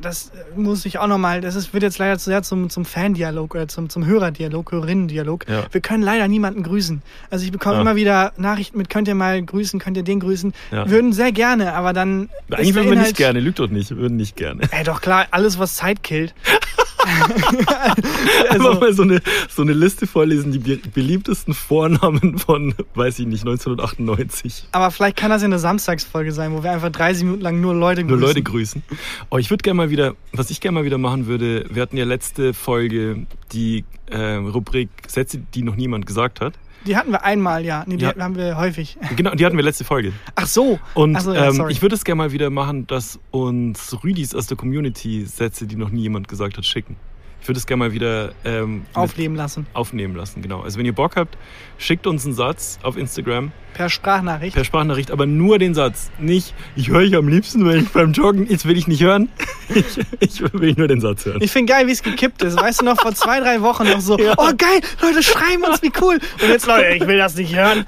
das 0.00 0.32
muss 0.56 0.86
ich 0.86 0.98
auch 0.98 1.08
nochmal, 1.08 1.40
das 1.42 1.56
ist, 1.56 1.74
wird 1.74 1.82
jetzt 1.82 1.98
leider 1.98 2.16
zu 2.18 2.26
sehr 2.30 2.42
zum, 2.42 2.70
zum 2.70 2.84
Fan-Dialog 2.86 3.54
oder 3.54 3.68
zum, 3.68 3.90
zum 3.90 4.06
Hörerdialog, 4.06 4.72
Hörerinnen-Dialog. 4.72 5.46
Ja. 5.48 5.64
Wir 5.70 5.80
können 5.82 6.02
leider 6.02 6.26
niemanden 6.28 6.62
grüßen. 6.62 7.02
Also 7.28 7.44
ich 7.44 7.52
bekomme 7.52 7.76
Ah. 7.76 7.80
immer 7.82 7.96
wieder 7.96 8.32
Nachrichten 8.38 8.78
mit, 8.78 8.88
könnt 8.88 9.08
ihr 9.08 9.14
mal 9.14 9.42
grüßen, 9.42 9.78
könnt 9.78 9.96
ihr 9.98 10.02
den 10.02 10.20
grüßen. 10.20 10.54
Ja. 10.70 10.88
Würden 10.88 11.12
sehr 11.12 11.32
gerne, 11.32 11.74
aber 11.74 11.92
dann. 11.92 12.30
Eigentlich 12.50 12.74
würden 12.74 12.86
wir 12.86 12.92
Inhalt- 12.94 13.08
nicht 13.08 13.16
gerne, 13.18 13.40
lügt 13.40 13.58
doch 13.58 13.68
nicht, 13.68 13.94
würden 13.94 14.16
nicht 14.16 14.36
gerne. 14.36 14.62
Ey, 14.70 14.84
doch 14.84 15.02
klar, 15.02 15.26
alles, 15.32 15.58
was 15.58 15.74
Zeit 15.74 16.02
killt. 16.02 16.34
Einfach 18.50 18.66
also, 18.66 18.80
mal 18.80 18.92
so 18.94 19.02
eine, 19.02 19.20
so 19.48 19.62
eine 19.62 19.72
Liste 19.72 20.06
vorlesen, 20.06 20.52
die 20.52 20.58
be- 20.58 20.80
beliebtesten 20.92 21.54
Vornamen 21.54 22.38
von, 22.38 22.74
weiß 22.94 23.18
ich 23.18 23.26
nicht, 23.26 23.42
1998. 23.42 24.68
aber 24.72 24.90
vielleicht 24.90 25.16
kann 25.16 25.30
das 25.30 25.42
ja 25.42 25.46
eine 25.46 25.58
Samstagsfolge 25.58 26.32
sein, 26.32 26.52
wo 26.52 26.62
wir 26.62 26.72
einfach 26.72 26.90
30 26.90 27.24
Minuten 27.24 27.42
lang 27.42 27.60
nur 27.60 27.74
Leute 27.74 28.02
Nur 28.02 28.18
grüßen. 28.18 28.26
Leute 28.28 28.42
grüßen. 28.42 28.82
Oh, 29.30 29.38
ich 29.38 29.50
würde 29.50 29.62
gerne 29.62 29.76
mal 29.76 29.90
wieder, 29.90 30.14
was 30.32 30.50
ich 30.50 30.60
gerne 30.60 30.76
mal 30.78 30.84
wieder 30.84 30.98
machen 30.98 31.26
würde, 31.26 31.66
wir 31.70 31.82
hatten 31.82 31.96
ja 31.96 32.04
letzte 32.04 32.54
Folge 32.54 33.26
die 33.52 33.84
äh, 34.10 34.34
Rubrik 34.34 34.88
Sätze, 35.06 35.40
die 35.54 35.62
noch 35.62 35.76
niemand 35.76 36.06
gesagt 36.06 36.40
hat. 36.40 36.54
Die 36.86 36.96
hatten 36.96 37.10
wir 37.10 37.24
einmal, 37.24 37.64
ja. 37.64 37.84
Nee, 37.86 37.96
die 37.96 38.04
Ja. 38.04 38.14
haben 38.18 38.36
wir 38.36 38.56
häufig. 38.56 38.96
Genau, 39.16 39.34
die 39.34 39.44
hatten 39.44 39.56
wir 39.56 39.64
letzte 39.64 39.84
Folge. 39.84 40.12
Ach 40.34 40.46
so. 40.46 40.78
Und 40.94 41.20
so, 41.20 41.34
ja, 41.34 41.48
ähm, 41.50 41.66
ich 41.68 41.82
würde 41.82 41.94
es 41.94 42.04
gerne 42.04 42.16
mal 42.18 42.32
wieder 42.32 42.48
machen, 42.50 42.86
dass 42.86 43.18
uns 43.30 44.02
Rüdis 44.02 44.34
aus 44.34 44.46
der 44.46 44.56
Community 44.56 45.24
Sätze, 45.26 45.66
die 45.66 45.76
noch 45.76 45.90
nie 45.90 46.02
jemand 46.02 46.28
gesagt 46.28 46.56
hat, 46.56 46.64
schicken. 46.64 46.96
Ich 47.42 47.48
würde 47.48 47.58
es 47.58 47.66
gerne 47.66 47.78
mal 47.78 47.92
wieder 47.92 48.32
ähm, 48.44 48.84
Aufleben 48.92 49.34
lassen. 49.34 49.66
aufnehmen 49.72 50.14
lassen. 50.14 50.42
Genau. 50.42 50.60
Also 50.60 50.78
wenn 50.78 50.84
ihr 50.86 50.94
Bock 50.94 51.16
habt, 51.16 51.36
schickt 51.78 52.06
uns 52.06 52.24
einen 52.26 52.34
Satz 52.34 52.78
auf 52.82 52.96
Instagram 52.96 53.50
Per 53.72 53.88
Sprachnachricht. 53.88 54.54
per 54.54 54.64
Sprachnachricht, 54.64 55.10
aber 55.10 55.26
nur 55.26 55.58
den 55.58 55.74
Satz. 55.74 56.10
Nicht, 56.18 56.54
ich 56.76 56.88
höre 56.90 57.00
ich 57.02 57.14
am 57.16 57.28
liebsten, 57.28 57.64
wenn 57.66 57.80
ich 57.84 57.88
beim 57.90 58.12
Joggen, 58.12 58.46
jetzt 58.50 58.66
will 58.66 58.76
ich 58.76 58.86
nicht 58.88 59.02
hören. 59.02 59.28
Ich, 59.72 59.84
ich 60.18 60.52
will 60.52 60.74
nur 60.76 60.88
den 60.88 61.00
Satz 61.00 61.24
hören. 61.26 61.38
Ich 61.40 61.52
finde 61.52 61.72
geil, 61.72 61.86
wie 61.86 61.92
es 61.92 62.02
gekippt 62.02 62.42
ist. 62.42 62.60
Weißt 62.60 62.80
du 62.80 62.84
noch, 62.84 63.00
vor 63.00 63.14
zwei, 63.14 63.38
drei 63.38 63.62
Wochen 63.62 63.84
noch 63.84 64.00
so, 64.00 64.18
Ja. 64.20 64.34
oh 64.36 64.50
geil, 64.58 64.80
Leute, 65.00 65.22
schreiben 65.22 65.62
uns, 65.62 65.80
wie 65.80 65.92
cool. 66.02 66.18
Und 66.42 66.48
jetzt, 66.48 66.66
Leute, 66.66 66.88
ich 66.96 67.06
will 67.06 67.16
das 67.18 67.36
nicht 67.36 67.54
hören. 67.54 67.86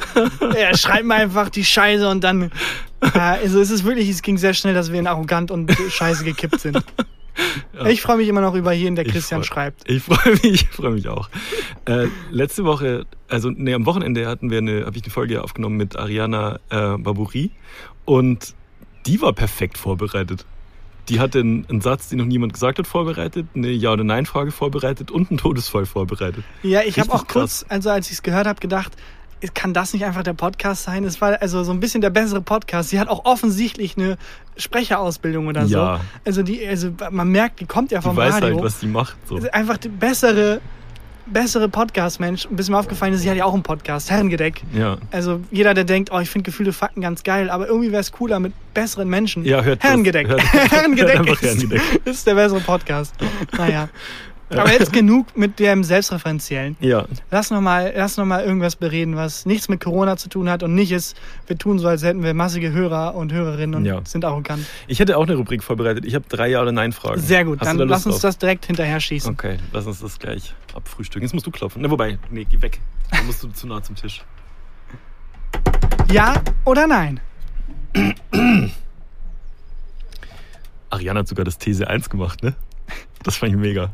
Ja, 0.56 0.76
schreibt 0.76 1.04
mir 1.06 1.16
einfach 1.16 1.48
die 1.48 1.64
Scheiße 1.64 2.08
und 2.08 2.22
dann. 2.22 2.52
Ja, 3.02 3.32
also 3.42 3.60
es 3.60 3.70
ist 3.72 3.82
wirklich, 3.84 4.08
es 4.08 4.22
ging 4.22 4.38
sehr 4.38 4.54
schnell, 4.54 4.74
dass 4.74 4.92
wir 4.92 5.00
in 5.00 5.08
arrogant 5.08 5.50
und 5.50 5.72
scheiße 5.90 6.22
gekippt 6.22 6.60
sind. 6.60 6.78
Ich 7.88 8.02
freue 8.02 8.18
mich 8.18 8.28
immer 8.28 8.40
noch 8.40 8.54
über 8.54 8.72
jeden, 8.72 8.94
der 8.96 9.06
Ich 9.06 9.12
Christian 9.12 9.42
freu- 9.42 9.46
schreibt. 9.46 9.90
Ich 9.90 10.02
freue 10.02 10.32
mich, 10.34 10.44
ich 10.44 10.68
freue 10.68 10.90
mich 10.90 11.08
auch. 11.08 11.28
Äh, 11.86 12.06
letzte 12.30 12.64
Woche, 12.64 13.06
also 13.28 13.50
nee, 13.50 13.72
am 13.74 13.86
Wochenende 13.86 14.26
hatten 14.26 14.50
wir 14.50 14.58
eine, 14.58 14.84
habe 14.86 14.96
ich 14.96 15.02
eine 15.04 15.12
Folge 15.12 15.42
aufgenommen 15.42 15.76
mit 15.76 15.96
Ariana 15.96 16.60
äh, 16.70 16.96
Babouri 16.98 17.50
und 18.04 18.54
die 19.06 19.20
war 19.22 19.32
perfekt 19.32 19.78
vorbereitet. 19.78 20.44
Die 21.08 21.18
hatte 21.18 21.40
einen, 21.40 21.66
einen 21.68 21.80
Satz, 21.80 22.08
den 22.10 22.18
noch 22.18 22.26
niemand 22.26 22.52
gesagt 22.52 22.78
hat, 22.78 22.86
vorbereitet, 22.86 23.46
eine 23.56 23.70
Ja- 23.70 23.92
oder 23.92 24.04
Nein-Frage 24.04 24.52
vorbereitet 24.52 25.10
und 25.10 25.30
einen 25.30 25.38
Todesfall 25.38 25.84
vorbereitet. 25.86 26.44
Ja, 26.62 26.82
ich 26.82 27.00
habe 27.00 27.12
auch 27.12 27.26
kurz, 27.26 27.64
also 27.68 27.90
als 27.90 28.06
ich 28.06 28.12
es 28.12 28.22
gehört 28.22 28.46
habe, 28.46 28.60
gedacht, 28.60 28.92
kann 29.54 29.74
das 29.74 29.92
nicht 29.92 30.04
einfach 30.04 30.22
der 30.22 30.34
Podcast 30.34 30.84
sein? 30.84 31.04
Es 31.04 31.20
war 31.20 31.40
also 31.42 31.64
so 31.64 31.72
ein 31.72 31.80
bisschen 31.80 32.00
der 32.00 32.10
bessere 32.10 32.40
Podcast. 32.40 32.90
Sie 32.90 33.00
hat 33.00 33.08
auch 33.08 33.24
offensichtlich 33.24 33.96
eine 33.96 34.16
Sprecherausbildung 34.56 35.46
oder 35.48 35.66
so. 35.66 35.76
Ja. 35.76 36.00
Also 36.24 36.42
die, 36.42 36.66
also 36.66 36.90
man 37.10 37.28
merkt, 37.28 37.60
die 37.60 37.66
kommt 37.66 37.90
ja 37.90 37.98
Die 37.98 38.04
vom 38.04 38.16
weiß 38.16 38.34
Radio. 38.34 38.54
halt, 38.56 38.64
was 38.64 38.78
die 38.78 38.86
macht. 38.86 39.16
So. 39.26 39.38
Einfach 39.52 39.78
die 39.78 39.88
bessere, 39.88 40.60
bessere 41.26 41.68
Podcast-Mensch. 41.68 42.46
Und 42.46 42.56
bis 42.56 42.68
mir 42.70 42.78
aufgefallen 42.78 43.14
ist, 43.14 43.22
sie 43.22 43.30
hat 43.30 43.36
ja 43.36 43.44
auch 43.44 43.54
einen 43.54 43.62
Podcast, 43.62 44.10
Herrengedeck. 44.10 44.62
Ja. 44.72 44.98
Also 45.10 45.40
jeder, 45.50 45.74
der 45.74 45.84
denkt, 45.84 46.10
oh, 46.12 46.20
ich 46.20 46.30
finde 46.30 46.44
gefühlte 46.44 46.72
Fakten 46.72 47.00
ganz 47.00 47.22
geil, 47.22 47.50
aber 47.50 47.66
irgendwie 47.66 47.90
wäre 47.90 48.00
es 48.00 48.12
cooler 48.12 48.38
mit 48.40 48.52
besseren 48.74 49.08
Menschen. 49.08 49.44
Ja, 49.44 49.62
hört 49.62 49.82
das. 49.82 49.88
Herrengedeck. 49.90 50.28
Hört- 50.28 50.40
Herrengedeck, 50.70 51.18
hört 51.18 51.28
ist, 51.30 51.42
Herrengedeck. 51.42 51.82
ist 52.04 52.26
der 52.26 52.34
bessere 52.34 52.60
Podcast. 52.60 53.14
Naja. 53.56 53.88
Aber 54.60 54.72
jetzt 54.72 54.92
genug 54.92 55.36
mit 55.36 55.58
dem 55.58 55.84
Selbstreferenziellen. 55.84 56.76
Ja, 56.80 57.06
Lass 57.30 57.50
noch, 57.50 57.60
mal, 57.60 57.92
lass 57.96 58.16
noch 58.16 58.24
mal 58.26 58.44
irgendwas 58.44 58.76
bereden, 58.76 59.16
was 59.16 59.46
nichts 59.46 59.68
mit 59.68 59.82
Corona 59.82 60.16
zu 60.16 60.28
tun 60.28 60.48
hat 60.50 60.62
und 60.62 60.74
nicht 60.74 60.92
ist, 60.92 61.16
wir 61.46 61.56
tun 61.58 61.78
so, 61.78 61.88
als 61.88 62.02
hätten 62.02 62.22
wir 62.22 62.34
massige 62.34 62.72
Hörer 62.72 63.14
und 63.14 63.32
Hörerinnen 63.32 63.74
und 63.76 63.84
Ja. 63.84 64.00
sind 64.04 64.24
arrogant. 64.24 64.64
ich 64.86 64.98
hätte 65.00 65.16
auch 65.16 65.22
eine 65.26 65.34
Rubrik 65.36 65.62
vorbereitet. 65.62 66.04
Ich 66.04 66.14
habe 66.14 66.24
drei 66.28 66.48
Ja- 66.48 66.62
oder 66.62 66.72
Nein-Fragen. 66.72 67.20
Sehr 67.20 67.44
gut, 67.44 67.60
Hast 67.60 67.66
dann 67.68 67.78
lass 67.88 68.06
uns 68.06 68.16
drauf? 68.16 68.22
das 68.22 68.38
direkt 68.38 68.66
hinterher 68.66 69.00
schießen. 69.00 69.32
Okay, 69.32 69.58
lass 69.72 69.86
uns 69.86 70.00
das 70.00 70.18
gleich 70.18 70.54
abfrühstücken. 70.74 71.22
Jetzt 71.22 71.34
musst 71.34 71.46
du 71.46 71.50
klopfen. 71.50 71.82
Ne, 71.82 71.90
wobei, 71.90 72.18
nee, 72.30 72.44
geh 72.48 72.60
weg. 72.62 72.80
Dann 73.10 73.26
musst 73.26 73.42
du 73.42 73.48
zu 73.48 73.66
nah 73.66 73.82
zum 73.82 73.96
Tisch. 73.96 74.22
Ja 76.10 76.34
oder 76.64 76.86
nein? 76.86 77.20
Ariana 80.90 81.20
hat 81.20 81.28
sogar 81.28 81.44
das 81.44 81.58
These 81.58 81.88
1 81.88 82.10
gemacht, 82.10 82.42
ne? 82.42 82.54
Das 83.22 83.36
fand 83.36 83.52
ich 83.52 83.58
mega. 83.58 83.90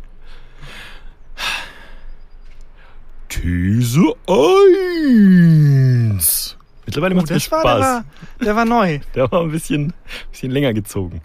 These 3.29 4.14
1. 4.27 6.57
Mittlerweile 6.87 7.14
Oh, 7.14 7.18
macht 7.18 7.31
es 7.31 7.44
das 7.44 7.53
war, 7.53 7.62
der, 7.62 7.70
Spaß. 7.70 7.83
war, 7.83 8.05
der 8.44 8.57
war 8.57 8.64
neu. 8.64 9.01
Der 9.14 9.31
war 9.31 9.42
ein 9.42 9.51
bisschen, 9.51 9.92
bisschen 10.31 10.51
länger 10.51 10.72
gezogen. 10.72 11.20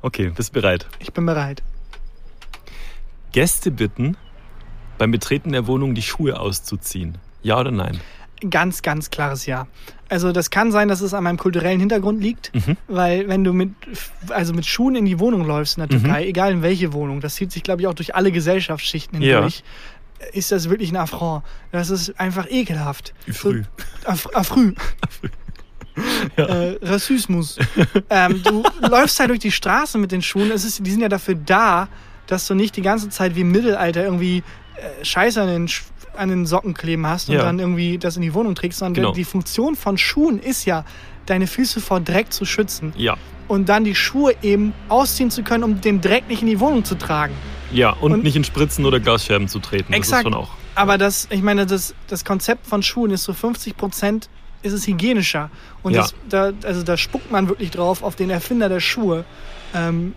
Okay, 0.00 0.30
bist 0.30 0.52
bereit. 0.52 0.86
Ich 1.00 1.12
bin 1.12 1.26
bereit. 1.26 1.62
Gäste 3.32 3.70
bitten, 3.70 4.16
beim 4.98 5.10
Betreten 5.10 5.52
der 5.52 5.66
Wohnung 5.66 5.94
die 5.94 6.02
Schuhe 6.02 6.38
auszuziehen. 6.38 7.18
Ja 7.42 7.58
oder 7.58 7.70
nein? 7.72 8.00
Ganz, 8.50 8.82
ganz 8.82 9.10
klares 9.10 9.46
Ja. 9.46 9.66
Also 10.08 10.32
das 10.32 10.50
kann 10.50 10.72
sein, 10.72 10.88
dass 10.88 11.00
es 11.00 11.14
an 11.14 11.24
meinem 11.24 11.38
kulturellen 11.38 11.80
Hintergrund 11.80 12.20
liegt, 12.22 12.54
Mhm. 12.54 12.76
weil 12.88 13.28
wenn 13.28 13.44
du 13.44 13.52
mit, 13.52 13.70
also 14.28 14.52
mit 14.52 14.66
Schuhen 14.66 14.94
in 14.96 15.06
die 15.06 15.18
Wohnung 15.18 15.44
läufst 15.46 15.78
in 15.78 15.86
der 15.88 15.96
Mhm. 15.98 16.02
Türkei, 16.04 16.26
egal 16.26 16.52
in 16.52 16.62
welche 16.62 16.92
Wohnung, 16.92 17.20
das 17.20 17.36
zieht 17.36 17.50
sich, 17.52 17.62
glaube 17.62 17.80
ich, 17.82 17.86
auch 17.88 17.94
durch 17.94 18.14
alle 18.14 18.30
Gesellschaftsschichten 18.32 19.22
Ja. 19.22 19.34
hindurch, 19.36 19.62
ist 20.32 20.52
das 20.52 20.68
wirklich 20.68 20.90
ein 20.92 20.96
Affront. 20.96 21.44
Das 21.72 21.90
ist 21.90 22.18
einfach 22.20 22.46
ekelhaft. 22.50 23.14
Früh. 23.30 23.62
So, 24.06 24.30
Affrü. 24.34 24.74
Äh, 26.36 26.76
Rassismus. 26.82 27.58
ähm, 28.10 28.42
du 28.42 28.62
läufst 28.88 29.20
halt 29.20 29.28
durch 29.28 29.40
die 29.40 29.52
Straße 29.52 29.98
mit 29.98 30.10
den 30.10 30.22
Schuhen. 30.22 30.50
Es 30.50 30.64
ist, 30.64 30.86
die 30.86 30.90
sind 30.90 31.00
ja 31.02 31.08
dafür 31.10 31.34
da, 31.34 31.88
dass 32.26 32.46
du 32.46 32.54
nicht 32.54 32.76
die 32.76 32.82
ganze 32.82 33.10
Zeit 33.10 33.36
wie 33.36 33.42
im 33.42 33.50
Mittelalter 33.52 34.02
irgendwie 34.04 34.38
äh, 34.76 35.04
Scheiße 35.04 35.42
an 35.42 35.48
den, 35.48 35.68
an 36.16 36.28
den 36.28 36.46
Socken 36.46 36.74
kleben 36.74 37.06
hast 37.06 37.28
und 37.28 37.36
Ja. 37.36 37.42
dann 37.42 37.58
irgendwie 37.58 37.98
das 37.98 38.16
in 38.16 38.22
die 38.22 38.34
Wohnung 38.34 38.54
trägst, 38.54 38.78
sondern 38.78 39.02
Genau. 39.02 39.14
die 39.14 39.24
Funktion 39.24 39.76
von 39.76 39.98
Schuhen 39.98 40.38
ist 40.38 40.64
ja, 40.64 40.84
deine 41.26 41.46
Füße 41.46 41.80
vor 41.80 42.00
Dreck 42.00 42.32
zu 42.32 42.44
schützen 42.44 42.92
Ja. 42.96 43.16
und 43.48 43.68
dann 43.68 43.84
die 43.84 43.94
Schuhe 43.94 44.34
eben 44.42 44.72
ausziehen 44.88 45.30
zu 45.30 45.42
können, 45.42 45.62
um 45.64 45.80
den 45.80 46.00
Dreck 46.00 46.28
nicht 46.28 46.42
in 46.42 46.48
die 46.48 46.58
Wohnung 46.60 46.84
zu 46.84 46.96
tragen. 46.96 47.34
Ja, 47.72 47.90
und, 47.90 48.12
Und- 48.12 48.22
nicht 48.24 48.36
in 48.36 48.44
Spritzen 48.44 48.84
oder 48.84 49.00
Glasscherben 49.00 49.48
zu 49.48 49.58
treten. 49.60 49.92
Das 49.92 49.98
Exakt. 49.98 50.26
auch. 50.34 50.50
Aber 50.74 50.98
das, 50.98 51.28
ich 51.30 51.42
meine, 51.42 51.64
das, 51.66 51.94
das 52.08 52.24
Konzept 52.24 52.66
von 52.66 52.82
Schuhen 52.82 53.10
ist 53.12 53.24
so 53.24 53.32
50 53.32 53.76
Prozent 53.76 54.28
ist 54.62 54.72
es 54.72 54.86
hygienischer. 54.86 55.50
Und 55.82 55.92
Ja. 55.94 56.02
das, 56.02 56.14
da, 56.28 56.52
also 56.66 56.82
da 56.82 56.96
spuckt 56.96 57.30
man 57.32 57.48
wirklich 57.48 57.70
drauf 57.72 58.02
auf 58.02 58.14
den 58.16 58.30
Erfinder 58.30 58.68
der 58.68 58.78
Schuhe. 58.80 59.24
Ähm, 59.74 60.14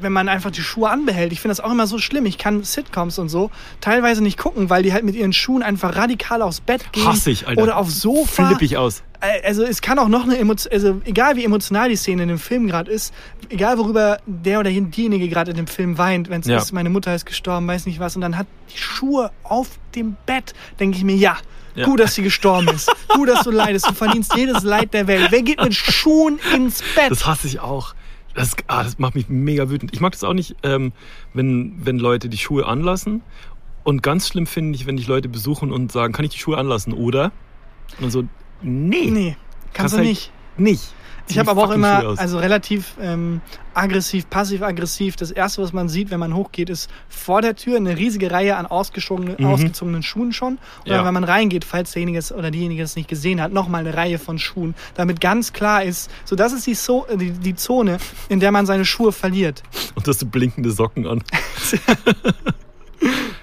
wenn 0.00 0.12
man 0.12 0.28
einfach 0.28 0.50
die 0.50 0.60
Schuhe 0.62 0.90
anbehält. 0.90 1.32
Ich 1.32 1.40
finde 1.40 1.52
das 1.56 1.60
auch 1.64 1.70
immer 1.70 1.86
so 1.86 1.98
schlimm. 1.98 2.26
Ich 2.26 2.38
kann 2.38 2.62
Sitcoms 2.64 3.18
und 3.18 3.28
so 3.28 3.50
teilweise 3.80 4.22
nicht 4.22 4.38
gucken, 4.38 4.70
weil 4.70 4.82
die 4.82 4.92
halt 4.92 5.04
mit 5.04 5.14
ihren 5.14 5.32
Schuhen 5.32 5.62
einfach 5.62 5.96
radikal 5.96 6.42
aufs 6.42 6.60
Bett 6.60 6.92
gehen. 6.92 7.06
Hasse 7.06 7.30
ich, 7.30 7.46
Alter. 7.48 7.62
Oder 7.62 7.76
aufs 7.76 8.00
Sofa. 8.00 8.46
Flipp 8.48 8.62
ich 8.62 8.76
aus. 8.76 9.02
Äh, 9.20 9.46
Also 9.46 9.62
es 9.64 9.80
kann 9.80 9.98
auch 9.98 10.08
noch 10.08 10.24
eine 10.24 10.36
Emotion, 10.38 10.72
also 10.72 11.00
egal 11.04 11.36
wie 11.36 11.44
emotional 11.44 11.88
die 11.88 11.96
Szene 11.96 12.22
in 12.24 12.28
dem 12.28 12.38
Film 12.38 12.66
gerade 12.66 12.90
ist, 12.90 13.14
egal 13.48 13.78
worüber 13.78 14.18
der 14.26 14.60
oder 14.60 14.70
diejenige 14.70 15.28
gerade 15.28 15.52
in 15.52 15.56
dem 15.56 15.66
Film 15.66 15.96
weint, 15.98 16.28
wenn 16.30 16.40
es 16.40 16.46
Ja. 16.46 16.58
ist, 16.58 16.72
meine 16.72 16.90
Mutter 16.90 17.14
ist 17.14 17.24
gestorben, 17.26 17.66
weiß 17.66 17.86
nicht 17.86 18.00
was, 18.00 18.14
und 18.16 18.22
dann 18.22 18.36
hat 18.36 18.46
die 18.74 18.78
Schuhe 18.78 19.30
auf 19.42 19.68
dem 19.94 20.16
Bett, 20.26 20.52
denke 20.80 20.96
ich 20.98 21.04
mir, 21.04 21.16
ja, 21.16 21.36
Ja. 21.74 21.86
gut, 21.86 22.00
dass 22.00 22.14
sie 22.14 22.22
gestorben 22.22 22.68
ist, 22.68 22.90
gut, 23.08 23.28
dass 23.28 23.42
du 23.44 23.50
leidest, 23.50 23.88
du 23.88 23.94
verdienst 23.94 24.34
jedes 24.36 24.62
Leid 24.62 24.92
der 24.94 25.06
Welt. 25.06 25.28
Wer 25.30 25.42
geht 25.42 25.60
mit 25.62 25.74
Schuhen 25.74 26.38
ins 26.54 26.82
Bett? 26.94 27.10
Das 27.10 27.26
hasse 27.26 27.46
ich 27.46 27.60
auch. 27.60 27.94
Das, 28.34 28.56
ah, 28.66 28.82
das 28.82 28.98
macht 28.98 29.14
mich 29.14 29.28
mega 29.28 29.70
wütend. 29.70 29.92
Ich 29.94 30.00
mag 30.00 30.12
das 30.12 30.24
auch 30.24 30.32
nicht, 30.32 30.56
ähm, 30.62 30.92
wenn, 31.32 31.74
wenn 31.84 31.98
Leute 31.98 32.28
die 32.28 32.38
Schuhe 32.38 32.66
anlassen. 32.66 33.22
Und 33.84 34.02
ganz 34.02 34.28
schlimm 34.28 34.46
finde 34.46 34.76
ich, 34.76 34.86
wenn 34.86 34.96
dich 34.96 35.06
Leute 35.06 35.28
besuchen 35.28 35.70
und 35.70 35.92
sagen, 35.92 36.12
kann 36.12 36.24
ich 36.24 36.32
die 36.32 36.38
Schuhe 36.38 36.58
anlassen, 36.58 36.92
oder? 36.92 37.32
Und 38.00 38.10
so, 38.10 38.24
nee, 38.62 39.10
nee, 39.10 39.36
kannst 39.72 39.94
du 39.94 39.98
halt 39.98 40.08
nicht. 40.08 40.32
nicht. 40.56 40.94
Ich 41.26 41.38
habe 41.38 41.50
aber 41.50 41.64
auch 41.64 41.70
immer, 41.70 42.06
aus. 42.06 42.18
also 42.18 42.38
relativ 42.38 42.94
ähm, 43.00 43.40
aggressiv, 43.72 44.28
passiv-aggressiv. 44.28 45.16
Das 45.16 45.30
erste, 45.30 45.62
was 45.62 45.72
man 45.72 45.88
sieht, 45.88 46.10
wenn 46.10 46.20
man 46.20 46.34
hochgeht, 46.34 46.68
ist 46.68 46.90
vor 47.08 47.40
der 47.40 47.56
Tür 47.56 47.78
eine 47.78 47.96
riesige 47.96 48.30
Reihe 48.30 48.56
an 48.56 48.66
ausgezogenen, 48.66 49.36
Mhm. 49.38 49.46
ausgezogenen 49.46 50.02
Schuhen 50.02 50.34
schon. 50.34 50.58
Oder 50.84 50.96
Ja. 50.96 51.04
wenn 51.06 51.14
man 51.14 51.24
reingeht, 51.24 51.64
falls 51.64 51.92
derjenige 51.92 52.18
es 52.18 52.30
oder 52.30 52.50
diejenige 52.50 52.82
es 52.82 52.94
nicht 52.94 53.08
gesehen 53.08 53.40
hat, 53.40 53.52
nochmal 53.52 53.80
eine 53.86 53.96
Reihe 53.96 54.18
von 54.18 54.38
Schuhen, 54.38 54.74
damit 54.96 55.20
ganz 55.22 55.54
klar 55.54 55.82
ist, 55.82 56.10
so 56.26 56.36
das 56.36 56.52
ist 56.52 56.66
die, 56.66 56.74
so 56.74 57.06
die, 57.18 57.30
die 57.30 57.54
Zone, 57.54 57.96
in 58.28 58.38
der 58.40 58.52
man 58.52 58.66
seine 58.66 58.84
Schuhe 58.84 59.10
verliert. 59.10 59.62
Und 59.94 60.06
hast 60.06 60.20
du 60.20 60.26
blinkende 60.26 60.72
Socken 60.72 61.06
an. 61.06 61.22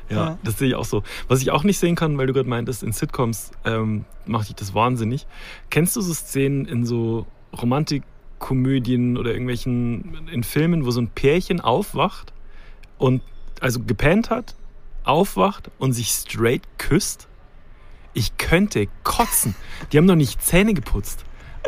ja, 0.09 0.15
Ja. 0.15 0.37
das 0.43 0.57
sehe 0.59 0.67
ich 0.69 0.75
auch 0.75 0.85
so. 0.85 1.03
Was 1.27 1.41
ich 1.41 1.51
auch 1.51 1.63
nicht 1.63 1.79
sehen 1.79 1.95
kann, 1.95 2.17
weil 2.17 2.27
du 2.27 2.33
gerade 2.33 2.47
meintest, 2.49 2.83
in 2.83 2.91
Sitcoms 2.91 3.51
ähm, 3.65 4.05
macht 4.25 4.49
dich 4.49 4.55
das 4.55 4.73
wahnsinnig. 4.73 5.25
Kennst 5.69 5.95
du 5.95 6.01
so 6.01 6.13
Szenen 6.13 6.65
in 6.65 6.85
so 6.85 7.25
Romantikkomödien 7.59 9.17
oder 9.17 9.31
irgendwelchen 9.31 10.27
in 10.31 10.43
Filmen, 10.43 10.85
wo 10.85 10.91
so 10.91 11.01
ein 11.01 11.09
Pärchen 11.09 11.61
aufwacht 11.61 12.33
und 12.97 13.21
also 13.59 13.79
gepennt 13.81 14.29
hat, 14.29 14.55
aufwacht 15.03 15.71
und 15.79 15.93
sich 15.93 16.09
straight 16.09 16.63
küsst? 16.77 17.27
Ich 18.13 18.37
könnte 18.37 18.87
kotzen. 19.03 19.55
Die 19.91 19.97
haben 19.97 20.05
noch 20.05 20.15
nicht 20.15 20.41
Zähne 20.41 20.73
geputzt. 20.73 21.23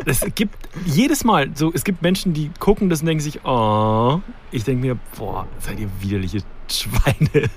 Es 0.06 0.26
gibt 0.34 0.56
jedes 0.84 1.24
Mal 1.24 1.50
so, 1.54 1.72
es 1.72 1.84
gibt 1.84 2.02
Menschen, 2.02 2.34
die 2.34 2.50
gucken 2.58 2.90
das 2.90 3.00
und 3.00 3.06
denken 3.06 3.22
sich, 3.22 3.44
oh, 3.44 4.20
ich 4.50 4.64
denke 4.64 4.86
mir, 4.86 4.98
boah, 5.16 5.46
seid 5.60 5.78
ihr 5.78 5.88
widerliche 6.00 6.40
Schweine. 6.70 7.48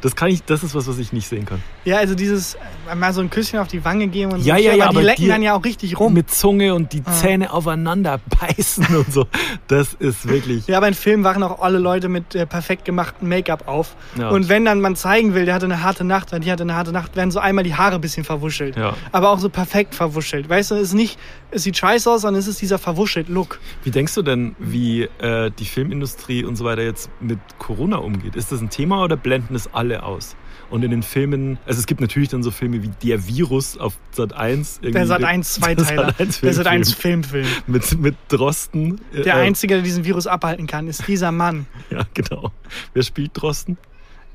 Das 0.00 0.16
kann 0.16 0.28
ich, 0.28 0.42
das 0.44 0.62
ist 0.62 0.74
was, 0.74 0.86
was 0.88 0.98
ich 0.98 1.12
nicht 1.12 1.28
sehen 1.28 1.44
kann. 1.46 1.62
Ja, 1.84 1.98
also 1.98 2.14
dieses 2.14 2.54
äh, 2.90 2.94
mal 2.94 3.12
so 3.12 3.20
ein 3.20 3.30
Küsschen 3.30 3.58
auf 3.58 3.68
die 3.68 3.84
Wange 3.84 4.08
geben 4.08 4.32
und 4.32 4.44
Ja, 4.44 4.56
so. 4.56 4.62
ja, 4.62 4.72
ja, 4.74 4.84
aber 4.84 4.92
die 4.92 4.96
aber 4.98 5.02
lecken 5.06 5.22
die- 5.22 5.28
dann 5.28 5.42
ja 5.42 5.54
auch 5.54 5.64
richtig 5.64 5.98
rum. 5.98 6.12
Mit 6.14 6.30
Zunge 6.30 6.74
und 6.74 6.92
die 6.92 7.02
Ah. 7.04 7.12
Zähne 7.12 7.52
aufeinander 7.52 8.20
beißen 8.40 8.86
und 8.96 9.12
so. 9.12 9.26
Das 9.68 9.94
ist 9.94 10.28
wirklich. 10.28 10.66
Ja, 10.66 10.76
aber 10.78 10.88
in 10.88 10.94
Filmen 10.94 11.24
wachen 11.24 11.42
auch 11.42 11.60
alle 11.60 11.78
Leute 11.78 12.08
mit 12.08 12.34
äh, 12.34 12.46
perfekt 12.46 12.84
gemachten 12.84 13.28
Make-up 13.28 13.68
auf. 13.68 13.96
Ja. 14.18 14.28
Und 14.30 14.48
wenn 14.48 14.64
dann 14.64 14.80
man 14.80 14.96
zeigen 14.96 15.34
will, 15.34 15.44
der 15.44 15.54
hatte 15.54 15.66
eine 15.66 15.82
harte 15.82 16.04
Nacht, 16.04 16.32
weil 16.32 16.40
die 16.40 16.50
hatte 16.50 16.62
eine 16.64 16.74
harte 16.74 16.92
Nacht, 16.92 17.16
werden 17.16 17.30
so 17.30 17.38
einmal 17.38 17.64
die 17.64 17.74
Haare 17.74 17.96
ein 17.96 18.00
bisschen 18.00 18.24
verwuschelt. 18.24 18.76
Ja. 18.76 18.94
Aber 19.12 19.30
auch 19.30 19.38
so 19.38 19.48
perfekt 19.48 19.94
verwuschelt. 19.94 20.48
Weißt 20.48 20.70
du, 20.70 20.74
es 20.74 20.82
ist 20.88 20.94
nicht, 20.94 21.18
es 21.50 21.62
sieht 21.62 21.76
scheiße 21.76 22.10
aus, 22.10 22.22
sondern 22.22 22.40
es 22.40 22.46
ist 22.48 22.60
dieser 22.60 22.78
verwuschelt 22.78 23.28
Look. 23.28 23.58
Wie 23.84 23.90
denkst 23.90 24.14
du 24.14 24.22
denn, 24.22 24.54
wie 24.58 25.02
äh, 25.20 25.50
die 25.58 25.64
Filmindustrie 25.64 26.44
und 26.44 26.56
so 26.56 26.64
weiter 26.64 26.82
jetzt 26.82 27.10
mit 27.20 27.38
Corona 27.58 27.96
umgeht? 27.98 28.36
Ist 28.36 28.52
das 28.52 28.60
ein 28.60 28.70
Thema 28.70 29.02
oder 29.04 29.16
blenden 29.16 29.54
es 29.54 29.67
alle 29.72 30.02
aus? 30.02 30.36
Und 30.70 30.84
in 30.84 30.90
den 30.90 31.02
Filmen, 31.02 31.58
also 31.64 31.80
es 31.80 31.86
gibt 31.86 32.00
natürlich 32.02 32.28
dann 32.28 32.42
so 32.42 32.50
Filme 32.50 32.82
wie 32.82 32.90
Der 33.02 33.26
Virus 33.26 33.78
auf 33.78 33.94
Sat 34.12 34.34
1. 34.34 34.80
Der 34.82 35.06
Sat 35.06 35.24
1 35.24 35.54
Zweiteiler. 35.54 36.12
Der 36.42 36.52
Sat 36.52 36.66
1 36.66 36.92
Filmfilm. 36.92 37.46
Mit, 37.66 37.98
mit 37.98 38.16
Drosten. 38.28 39.00
äh, 39.14 39.22
Der 39.22 39.36
äh, 39.36 39.40
Einzige, 39.46 39.74
der 39.74 39.82
diesen 39.82 40.04
Virus 40.04 40.26
abhalten 40.26 40.66
kann, 40.66 40.86
ist 40.88 41.08
dieser 41.08 41.32
Mann. 41.32 41.66
Ja, 41.90 42.02
genau. 42.12 42.52
Wer 42.92 43.02
spielt 43.02 43.30
Drosten? 43.34 43.78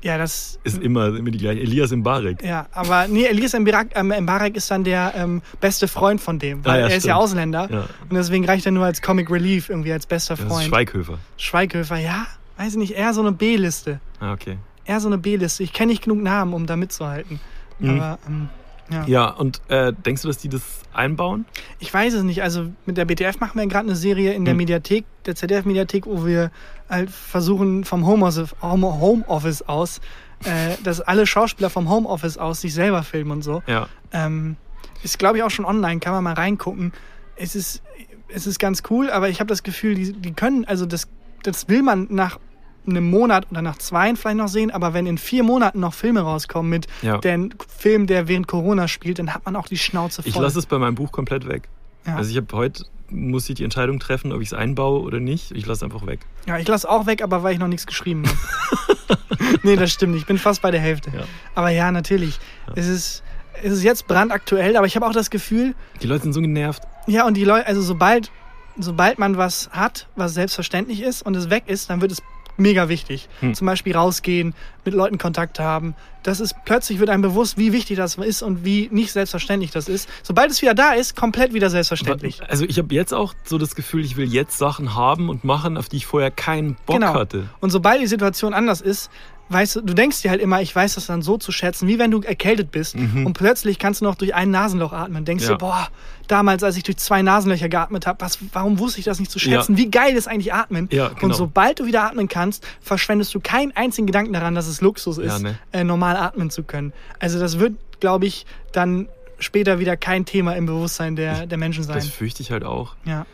Ja, 0.02 0.18
das. 0.18 0.58
Ist 0.64 0.82
immer, 0.82 1.06
immer 1.16 1.30
die 1.30 1.38
gleiche. 1.38 1.60
Elias 1.60 1.92
Mbarek. 1.92 2.42
Ja, 2.44 2.66
aber 2.72 3.06
nee, 3.08 3.24
Elias 3.26 3.58
Mbarak, 3.58 3.88
ähm, 3.94 4.08
Mbarek 4.24 4.56
ist 4.56 4.70
dann 4.70 4.82
der 4.84 5.14
ähm, 5.16 5.40
beste 5.60 5.86
Freund 5.88 6.20
von 6.20 6.38
dem. 6.40 6.62
Weil 6.64 6.72
Ah, 6.72 6.78
ja, 6.80 6.88
er 6.88 6.96
ist 6.96 7.06
ja. 7.06 7.14
Ausländer. 7.14 7.68
Ja. 7.70 7.80
Und 8.10 8.12
deswegen 8.14 8.44
reicht 8.44 8.66
er 8.66 8.72
nur 8.72 8.84
als 8.84 9.00
Comic 9.00 9.30
Relief, 9.30 9.70
irgendwie 9.70 9.92
als 9.92 10.04
bester 10.04 10.34
Das 10.34 10.44
ist 10.44 10.50
Freund. 10.50 10.66
Schweighöfer. 10.66 11.18
Schweighöfer, 11.38 11.96
ja, 11.96 12.26
weiß 12.58 12.72
ich 12.72 12.78
nicht, 12.78 12.92
eher 12.94 13.14
so 13.14 13.20
eine 13.22 13.32
B-Liste. 13.32 14.00
Ah, 14.20 14.32
okay. 14.32 14.58
Eher 14.84 15.00
so 15.00 15.08
eine 15.08 15.18
B-Liste. 15.18 15.62
Ich 15.62 15.72
kenne 15.72 15.92
nicht 15.92 16.04
genug 16.04 16.22
Namen, 16.22 16.52
um 16.54 16.66
da 16.66 16.76
mitzuhalten. 16.76 17.40
Mhm. 17.78 17.90
Aber 18.00 18.18
ähm, 18.26 18.48
ja. 18.90 19.04
Ja, 19.06 19.28
und 19.30 19.62
äh, 19.68 19.92
denkst 19.94 20.22
du, 20.22 20.28
dass 20.28 20.36
die 20.38 20.48
das 20.50 20.62
einbauen? 20.92 21.46
Ich 21.78 21.92
weiß 21.92 22.12
es 22.14 22.22
nicht. 22.22 22.42
Also 22.42 22.66
mit 22.84 22.96
der 22.98 23.06
BTF 23.06 23.40
machen 23.40 23.58
wir 23.58 23.66
gerade 23.66 23.86
eine 23.88 23.96
Serie 23.96 24.34
in 24.34 24.44
der 24.44 24.54
Mhm. 24.54 24.58
Mediathek, 24.58 25.04
der 25.24 25.34
ZDF-Mediathek, 25.34 26.04
wo 26.06 26.26
wir 26.26 26.50
halt 26.90 27.08
versuchen 27.10 27.84
vom 27.84 28.06
Homeoffice, 28.06 28.54
Home- 28.60 29.00
Homeoffice 29.00 29.62
aus, 29.62 30.00
äh, 30.44 30.76
dass 30.82 31.00
alle 31.00 31.26
Schauspieler 31.26 31.70
vom 31.70 31.88
Homeoffice 31.88 32.36
aus 32.36 32.60
sich 32.60 32.74
selber 32.74 33.02
filmen 33.02 33.30
und 33.30 33.42
so. 33.42 33.62
Ja. 33.66 33.88
Ähm, 34.12 34.56
ist, 35.02 35.18
glaube 35.18 35.38
ich, 35.38 35.42
auch 35.42 35.50
schon 35.50 35.64
online, 35.64 36.00
kann 36.00 36.12
man 36.12 36.22
mal 36.24 36.34
reingucken. 36.34 36.92
Es 37.36 37.56
ist, 37.56 37.82
es 38.28 38.46
ist 38.46 38.58
ganz 38.58 38.82
cool, 38.90 39.08
aber 39.10 39.30
ich 39.30 39.40
habe 39.40 39.48
das 39.48 39.62
Gefühl, 39.62 39.94
die, 39.94 40.12
die 40.12 40.32
können, 40.34 40.66
also 40.66 40.84
das, 40.84 41.08
das 41.42 41.68
will 41.68 41.82
man 41.82 42.06
nach 42.10 42.38
einem 42.86 43.08
Monat 43.08 43.46
oder 43.50 43.62
nach 43.62 43.78
zwei 43.78 44.14
vielleicht 44.14 44.36
noch 44.36 44.48
sehen, 44.48 44.70
aber 44.70 44.92
wenn 44.94 45.06
in 45.06 45.18
vier 45.18 45.42
Monaten 45.42 45.80
noch 45.80 45.94
Filme 45.94 46.20
rauskommen 46.20 46.68
mit 46.70 46.86
Ja. 47.02 47.18
dem 47.18 47.50
Film, 47.78 48.06
der 48.06 48.28
während 48.28 48.46
Corona 48.46 48.88
spielt, 48.88 49.18
dann 49.18 49.32
hat 49.34 49.44
man 49.46 49.56
auch 49.56 49.66
die 49.68 49.78
Schnauze 49.78 50.22
voll. 50.22 50.30
Ich 50.30 50.36
lasse 50.36 50.58
es 50.58 50.66
bei 50.66 50.78
meinem 50.78 50.94
Buch 50.94 51.12
komplett 51.12 51.48
weg. 51.48 51.68
ja. 52.06 52.16
Also 52.16 52.30
ich 52.30 52.36
habe 52.36 52.46
heute 52.56 52.84
muss 53.10 53.48
ich 53.48 53.54
die 53.54 53.64
Entscheidung 53.64 54.00
treffen, 54.00 54.32
ob 54.32 54.40
ich 54.40 54.48
es 54.48 54.54
einbaue 54.54 55.00
oder 55.02 55.20
nicht. 55.20 55.52
Ich 55.52 55.66
lasse 55.66 55.84
einfach 55.84 56.04
weg. 56.06 56.20
ja, 56.46 56.58
ich 56.58 56.66
lasse 56.66 56.88
auch 56.88 57.06
weg, 57.06 57.22
aber 57.22 57.42
weil 57.42 57.52
ich 57.52 57.58
noch 57.60 57.68
nichts 57.68 57.86
geschrieben 57.86 58.24
habe. 58.26 59.18
nee, 59.62 59.76
das 59.76 59.92
stimmt. 59.92 60.12
nicht. 60.14 60.22
Ich 60.22 60.26
bin 60.26 60.38
fast 60.38 60.62
bei 60.62 60.70
der 60.70 60.80
Hälfte. 60.80 61.10
Ja. 61.14 61.24
Aber 61.54 61.68
ja, 61.70 61.92
natürlich. 61.92 62.38
Es, 62.74 62.88
ist, 62.88 63.22
es 63.62 63.72
ist 63.72 63.82
jetzt 63.84 64.06
brandaktuell, 64.08 64.76
aber 64.76 64.86
ich 64.86 64.96
habe 64.96 65.06
auch 65.06 65.12
das 65.12 65.30
Gefühl, 65.30 65.74
Die 66.02 66.06
Leute 66.06 66.24
sind 66.24 66.32
so 66.32 66.40
genervt. 66.40 66.82
Ja, 67.06 67.26
und 67.26 67.36
die 67.36 67.44
Leute, 67.44 67.66
also 67.66 67.82
sobald, 67.82 68.30
sobald 68.78 69.18
man 69.18 69.36
was 69.36 69.68
hat, 69.70 70.08
was 70.16 70.34
selbstverständlich 70.34 71.02
ist 71.02 71.22
und 71.22 71.36
es 71.36 71.50
weg 71.50 71.64
ist, 71.66 71.90
dann 71.90 72.00
wird 72.00 72.10
es 72.10 72.22
mega 72.56 72.88
wichtig. 72.88 73.28
Hm. 73.40 73.54
Zum 73.54 73.66
Beispiel 73.66 73.94
rausgehen, 73.94 74.54
mit 74.84 74.94
Leuten 74.94 75.18
Kontakt 75.18 75.58
haben. 75.58 75.94
Das 76.22 76.40
ist 76.40 76.54
plötzlich 76.64 76.98
wird 76.98 77.10
einem 77.10 77.22
bewusst, 77.22 77.58
wie 77.58 77.72
wichtig 77.72 77.96
das 77.96 78.16
ist 78.16 78.42
und 78.42 78.64
wie 78.64 78.88
nicht 78.90 79.12
selbstverständlich 79.12 79.70
das 79.70 79.88
ist. 79.88 80.08
Sobald 80.22 80.50
es 80.50 80.62
wieder 80.62 80.74
da 80.74 80.92
ist, 80.92 81.16
komplett 81.16 81.52
wieder 81.52 81.70
selbstverständlich. 81.70 82.42
Also 82.48 82.64
ich 82.64 82.78
habe 82.78 82.94
jetzt 82.94 83.12
auch 83.12 83.34
so 83.44 83.58
das 83.58 83.74
Gefühl, 83.74 84.04
ich 84.04 84.16
will 84.16 84.32
jetzt 84.32 84.56
Sachen 84.58 84.94
haben 84.94 85.28
und 85.28 85.44
machen, 85.44 85.76
auf 85.76 85.88
die 85.88 85.96
ich 85.98 86.06
vorher 86.06 86.30
keinen 86.30 86.76
Bock 86.86 86.96
Genau. 86.96 87.14
hatte. 87.14 87.48
Und 87.60 87.70
sobald 87.70 88.00
die 88.00 88.06
Situation 88.06 88.54
anders 88.54 88.80
ist, 88.80 89.10
weißt 89.54 89.76
du, 89.76 89.80
du 89.80 89.94
denkst 89.94 90.20
dir 90.22 90.30
halt 90.30 90.40
immer, 90.42 90.60
ich 90.60 90.74
weiß 90.76 90.96
das 90.96 91.06
dann 91.06 91.22
so 91.22 91.38
zu 91.38 91.52
schätzen, 91.52 91.88
wie 91.88 91.98
wenn 91.98 92.10
du 92.10 92.20
erkältet 92.20 92.70
bist 92.72 92.94
und 92.96 93.32
plötzlich 93.32 93.78
kannst 93.78 94.00
du 94.00 94.04
noch 94.04 94.16
durch 94.16 94.34
ein 94.34 94.50
Nasenloch 94.50 94.92
atmen. 94.92 95.24
Denkst 95.24 95.44
Mhm. 95.44 95.50
Ja. 95.50 95.56
du, 95.56 95.64
boah, 95.64 95.88
damals, 96.28 96.62
als 96.62 96.76
ich 96.76 96.82
durch 96.82 96.96
zwei 96.98 97.22
Nasenlöcher 97.22 97.68
geatmet 97.68 98.06
habe, 98.06 98.26
warum 98.52 98.78
wusste 98.78 98.98
ich 98.98 99.04
das 99.06 99.18
nicht 99.20 99.30
zu 99.30 99.38
schätzen? 99.38 99.76
Wie 99.76 99.90
geil 99.90 100.14
ist 100.16 100.26
eigentlich 100.28 100.52
Atmen? 100.52 100.88
Ja, 100.92 101.08
genau. 101.08 101.26
Und 101.26 101.34
sobald 101.34 101.78
du 101.80 101.86
wieder 101.86 102.02
atmen 102.04 102.28
kannst, 102.28 102.66
verschwendest 102.80 103.34
du 103.34 103.40
keinen 103.40 103.72
einzigen 103.76 104.06
Gedanken 104.06 104.32
daran, 104.34 104.54
dass 104.54 104.66
es 104.66 104.80
Luxus 104.82 105.16
ist, 105.18 105.26
Ja, 105.32 105.38
ne? 105.38 105.58
äh, 105.72 105.84
normal 105.84 106.16
atmen 106.16 106.50
zu 106.50 106.62
können. 106.64 106.92
Also 107.20 107.38
das 107.38 107.58
wird, 107.58 107.74
glaube 108.00 108.26
ich, 108.26 108.44
dann 108.72 109.08
später 109.38 109.78
wieder 109.78 109.96
kein 109.96 110.24
Thema 110.26 110.56
im 110.56 110.66
Bewusstsein 110.66 111.16
der, 111.16 111.46
der 111.46 111.58
Menschen 111.58 111.84
sein. 111.84 111.96
Das 111.96 112.08
fürchte 112.08 112.42
ich 112.42 112.50
halt 112.50 112.64
auch. 112.64 112.94
Ja. 113.04 113.26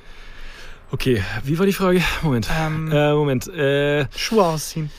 Okay, 0.93 1.23
wie 1.45 1.59
war 1.59 1.67
die 1.67 1.73
Frage? 1.73 2.03
Moment. 2.23 2.49
Ähm, 2.61 2.91
äh, 2.91 3.13
Moment. 3.15 3.47
Äh, 3.49 4.07
Schuhe 4.17 4.45
ausziehen. 4.45 4.91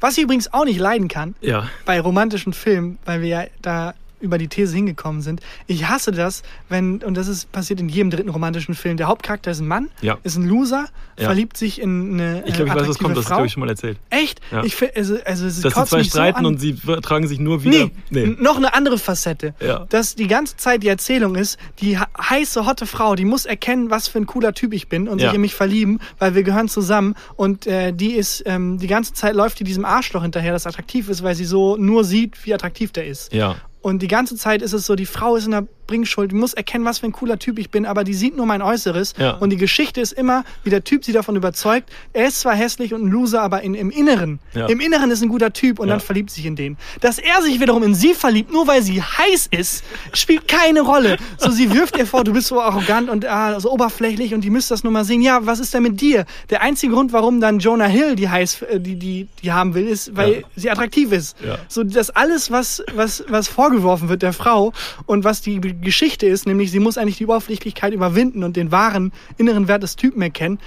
Was 0.00 0.16
ich 0.16 0.24
übrigens 0.24 0.52
auch 0.52 0.64
nicht 0.64 0.78
leiden 0.78 1.08
kann, 1.08 1.34
ja. 1.40 1.68
bei 1.84 2.00
romantischen 2.00 2.52
Filmen, 2.52 2.98
weil 3.04 3.22
wir 3.22 3.28
ja 3.28 3.44
da 3.62 3.94
über 4.20 4.38
die 4.38 4.48
These 4.48 4.74
hingekommen 4.74 5.20
sind. 5.22 5.40
Ich 5.66 5.88
hasse 5.88 6.10
das, 6.12 6.42
wenn, 6.68 7.02
und 7.02 7.14
das 7.16 7.28
ist 7.28 7.50
passiert 7.52 7.80
in 7.80 7.88
jedem 7.88 8.10
dritten 8.10 8.28
romantischen 8.30 8.74
Film, 8.74 8.96
der 8.96 9.08
Hauptcharakter 9.08 9.50
ist 9.50 9.60
ein 9.60 9.68
Mann, 9.68 9.88
Ja. 10.00 10.18
ist 10.22 10.36
ein 10.36 10.46
Loser, 10.48 10.86
Ja. 11.18 11.26
verliebt 11.26 11.56
sich 11.56 11.80
in 11.80 12.14
eine 12.14 12.42
Ich 12.46 12.54
glaube, 12.54 12.70
äh, 12.70 12.74
ich 12.74 12.80
weiß, 12.80 12.88
was 12.88 12.98
kommt. 12.98 13.16
Das 13.16 13.26
glaube 13.26 13.46
ich, 13.46 13.52
schon 13.52 13.60
mal 13.60 13.68
erzählt. 13.68 13.98
Echt? 14.10 14.40
Ja. 14.50 14.64
Ich 14.64 14.76
also, 14.96 15.16
also 15.24 15.46
es 15.46 15.60
Dass 15.60 15.74
die 15.74 15.84
zwei 15.84 16.02
so 16.02 16.10
streiten 16.10 16.38
an. 16.40 16.46
und 16.46 16.60
sie 16.60 16.74
tragen 17.02 17.26
sich 17.28 17.38
nur 17.38 17.64
wieder. 17.64 17.90
Nee, 18.10 18.22
n- 18.22 18.36
noch 18.40 18.56
eine 18.56 18.74
andere 18.74 18.98
Facette. 18.98 19.54
Ja. 19.60 19.86
Dass 19.88 20.14
die 20.14 20.26
ganze 20.26 20.56
Zeit 20.56 20.82
die 20.82 20.88
Erzählung 20.88 21.34
ist, 21.36 21.58
die 21.80 21.98
heiße, 21.98 22.66
hotte 22.66 22.86
Frau, 22.86 23.14
die 23.16 23.24
muss 23.24 23.44
erkennen, 23.46 23.90
was 23.90 24.08
für 24.08 24.18
ein 24.18 24.26
cooler 24.26 24.52
Typ 24.54 24.72
ich 24.72 24.88
bin 24.88 25.08
und 25.08 25.20
sich 25.20 25.32
in 25.32 25.40
mich 25.40 25.54
verlieben, 25.54 26.00
weil 26.18 26.34
wir 26.34 26.42
gehören 26.42 26.68
zusammen. 26.68 27.14
Und 27.36 27.66
äh, 27.66 27.92
die 27.92 28.12
ist, 28.12 28.42
ähm, 28.46 28.78
die 28.78 28.86
ganze 28.86 29.12
Zeit 29.14 29.34
läuft 29.34 29.60
die 29.60 29.64
diesem 29.64 29.84
Arschloch 29.84 30.22
hinterher, 30.22 30.52
das 30.52 30.66
attraktiv 30.66 31.08
ist, 31.08 31.22
weil 31.22 31.34
sie 31.34 31.44
so 31.44 31.76
nur 31.76 32.04
sieht, 32.04 32.44
wie 32.46 32.54
attraktiv 32.54 32.92
der 32.92 33.06
ist. 33.06 33.32
Ja. 33.32 33.56
Und 33.82 34.02
die 34.02 34.08
ganze 34.08 34.36
Zeit 34.36 34.62
ist 34.62 34.72
es 34.72 34.84
so, 34.86 34.96
die 34.96 35.06
Frau 35.06 35.36
ist 35.36 35.44
in 35.44 35.52
der 35.52 35.64
Bringschuld, 35.86 36.32
die 36.32 36.34
muss 36.34 36.52
erkennen, 36.52 36.84
was 36.84 36.98
für 36.98 37.06
ein 37.06 37.12
cooler 37.12 37.38
Typ 37.38 37.60
ich 37.60 37.70
bin, 37.70 37.86
aber 37.86 38.02
die 38.02 38.14
sieht 38.14 38.36
nur 38.36 38.44
mein 38.46 38.60
Äußeres. 38.60 39.14
Ja. 39.18 39.32
Und 39.36 39.50
die 39.50 39.56
Geschichte 39.56 40.00
ist 40.00 40.10
immer, 40.10 40.42
wie 40.64 40.70
der 40.70 40.82
Typ 40.82 41.04
sie 41.04 41.12
davon 41.12 41.36
überzeugt, 41.36 41.88
er 42.12 42.26
ist 42.26 42.40
zwar 42.40 42.56
hässlich 42.56 42.92
und 42.92 43.04
ein 43.04 43.08
Loser, 43.12 43.40
aber 43.42 43.62
in, 43.62 43.74
im 43.74 43.90
Inneren, 43.90 44.40
Ja. 44.54 44.66
im 44.66 44.80
Inneren 44.80 45.12
ist 45.12 45.22
ein 45.22 45.28
guter 45.28 45.52
Typ 45.52 45.78
und 45.78 45.86
Ja. 45.86 45.94
dann 45.94 46.00
verliebt 46.00 46.30
sich 46.32 46.44
in 46.44 46.56
den. 46.56 46.76
Dass 47.00 47.20
er 47.20 47.40
sich 47.42 47.60
wiederum 47.60 47.84
in 47.84 47.94
sie 47.94 48.14
verliebt, 48.14 48.50
nur 48.52 48.66
weil 48.66 48.82
sie 48.82 49.00
heiß 49.00 49.46
ist, 49.52 49.84
spielt 50.12 50.48
keine 50.48 50.80
Rolle. 50.80 51.18
So, 51.38 51.52
sie 51.52 51.72
wirft 51.72 51.96
ihr 51.96 52.06
vor, 52.06 52.24
du 52.24 52.32
bist 52.32 52.48
so 52.48 52.60
arrogant 52.60 53.08
und 53.08 53.24
ah, 53.24 53.60
so 53.60 53.70
oberflächlich 53.70 54.34
und 54.34 54.40
die 54.40 54.50
müsst 54.50 54.72
das 54.72 54.82
nur 54.82 54.92
mal 54.92 55.04
sehen. 55.04 55.22
Ja, 55.22 55.46
was 55.46 55.60
ist 55.60 55.72
denn 55.72 55.84
mit 55.84 56.00
dir? 56.00 56.24
Der 56.50 56.62
einzige 56.62 56.92
Grund, 56.92 57.12
warum 57.12 57.40
dann 57.40 57.60
Jonah 57.60 57.86
Hill 57.86 58.16
die 58.16 58.28
heiß, 58.28 58.62
äh, 58.62 58.80
die, 58.80 58.96
die, 58.96 59.28
die 59.44 59.52
haben 59.52 59.74
will, 59.74 59.86
ist, 59.86 60.16
weil 60.16 60.42
sie 60.56 60.68
attraktiv 60.68 61.12
ist. 61.12 61.36
Ja. 61.46 61.58
So, 61.68 61.84
das 61.84 62.10
alles, 62.10 62.50
was, 62.50 62.82
was, 62.96 63.22
was 63.28 63.46
vorgeworfen 63.70 64.08
wird 64.08 64.22
der 64.22 64.32
Frau 64.32 64.72
und 65.06 65.24
was 65.24 65.40
die 65.40 65.60
Geschichte 65.60 66.26
ist, 66.26 66.46
nämlich 66.46 66.70
sie 66.70 66.78
muss 66.78 66.96
eigentlich 66.98 67.16
die 67.16 67.24
Oberflächlichkeit 67.26 67.92
überwinden 67.92 68.44
und 68.44 68.54
den 68.56 68.70
wahren 68.70 69.12
inneren 69.38 69.66
Wert 69.66 69.82
des 69.82 69.96
Typen 69.96 70.22
erkennen. 70.22 70.58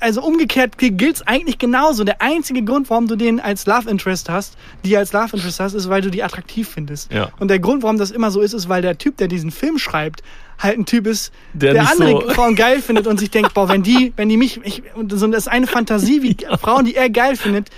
Also 0.00 0.22
umgekehrt 0.22 0.78
gilt 0.78 1.16
es 1.16 1.26
eigentlich 1.26 1.58
genauso. 1.58 2.02
Der 2.04 2.22
einzige 2.22 2.64
Grund, 2.64 2.88
warum 2.88 3.06
du 3.06 3.16
den 3.16 3.38
als 3.38 3.66
Love 3.66 3.90
Interest 3.90 4.30
hast, 4.30 4.56
die 4.86 4.96
als 4.96 5.12
Love 5.12 5.36
Interest 5.36 5.60
hast, 5.60 5.74
ist, 5.74 5.90
weil 5.90 6.00
du 6.00 6.10
die 6.10 6.22
attraktiv 6.22 6.66
findest. 6.70 7.12
Ja. 7.12 7.28
Und 7.38 7.48
der 7.48 7.58
Grund, 7.58 7.82
warum 7.82 7.98
das 7.98 8.10
immer 8.10 8.30
so 8.30 8.40
ist, 8.40 8.54
ist, 8.54 8.70
weil 8.70 8.80
der 8.80 8.96
Typ, 8.96 9.18
der 9.18 9.28
diesen 9.28 9.50
Film 9.50 9.76
schreibt, 9.78 10.22
halt 10.58 10.78
ein 10.78 10.86
Typ 10.86 11.06
ist, 11.06 11.30
Der 11.52 11.74
der, 11.74 11.90
andere 11.90 12.12
so- 12.12 12.30
Frauen 12.30 12.54
geil 12.54 12.80
findet 12.86 13.06
und 13.06 13.20
sich 13.20 13.30
denkt, 13.30 13.52
boah, 13.52 13.68
wenn 13.68 13.82
die, 13.82 14.14
wenn 14.16 14.30
die 14.30 14.38
mich, 14.38 14.58
ich, 14.64 14.82
und 14.94 15.12
so, 15.12 15.26
das 15.26 15.40
ist 15.42 15.48
eine 15.48 15.66
Fantasie, 15.66 16.22
wie 16.22 16.34
Frauen, 16.58 16.86
die 16.86 16.94
er 16.96 17.10
geil 17.10 17.36
findet, 17.36 17.68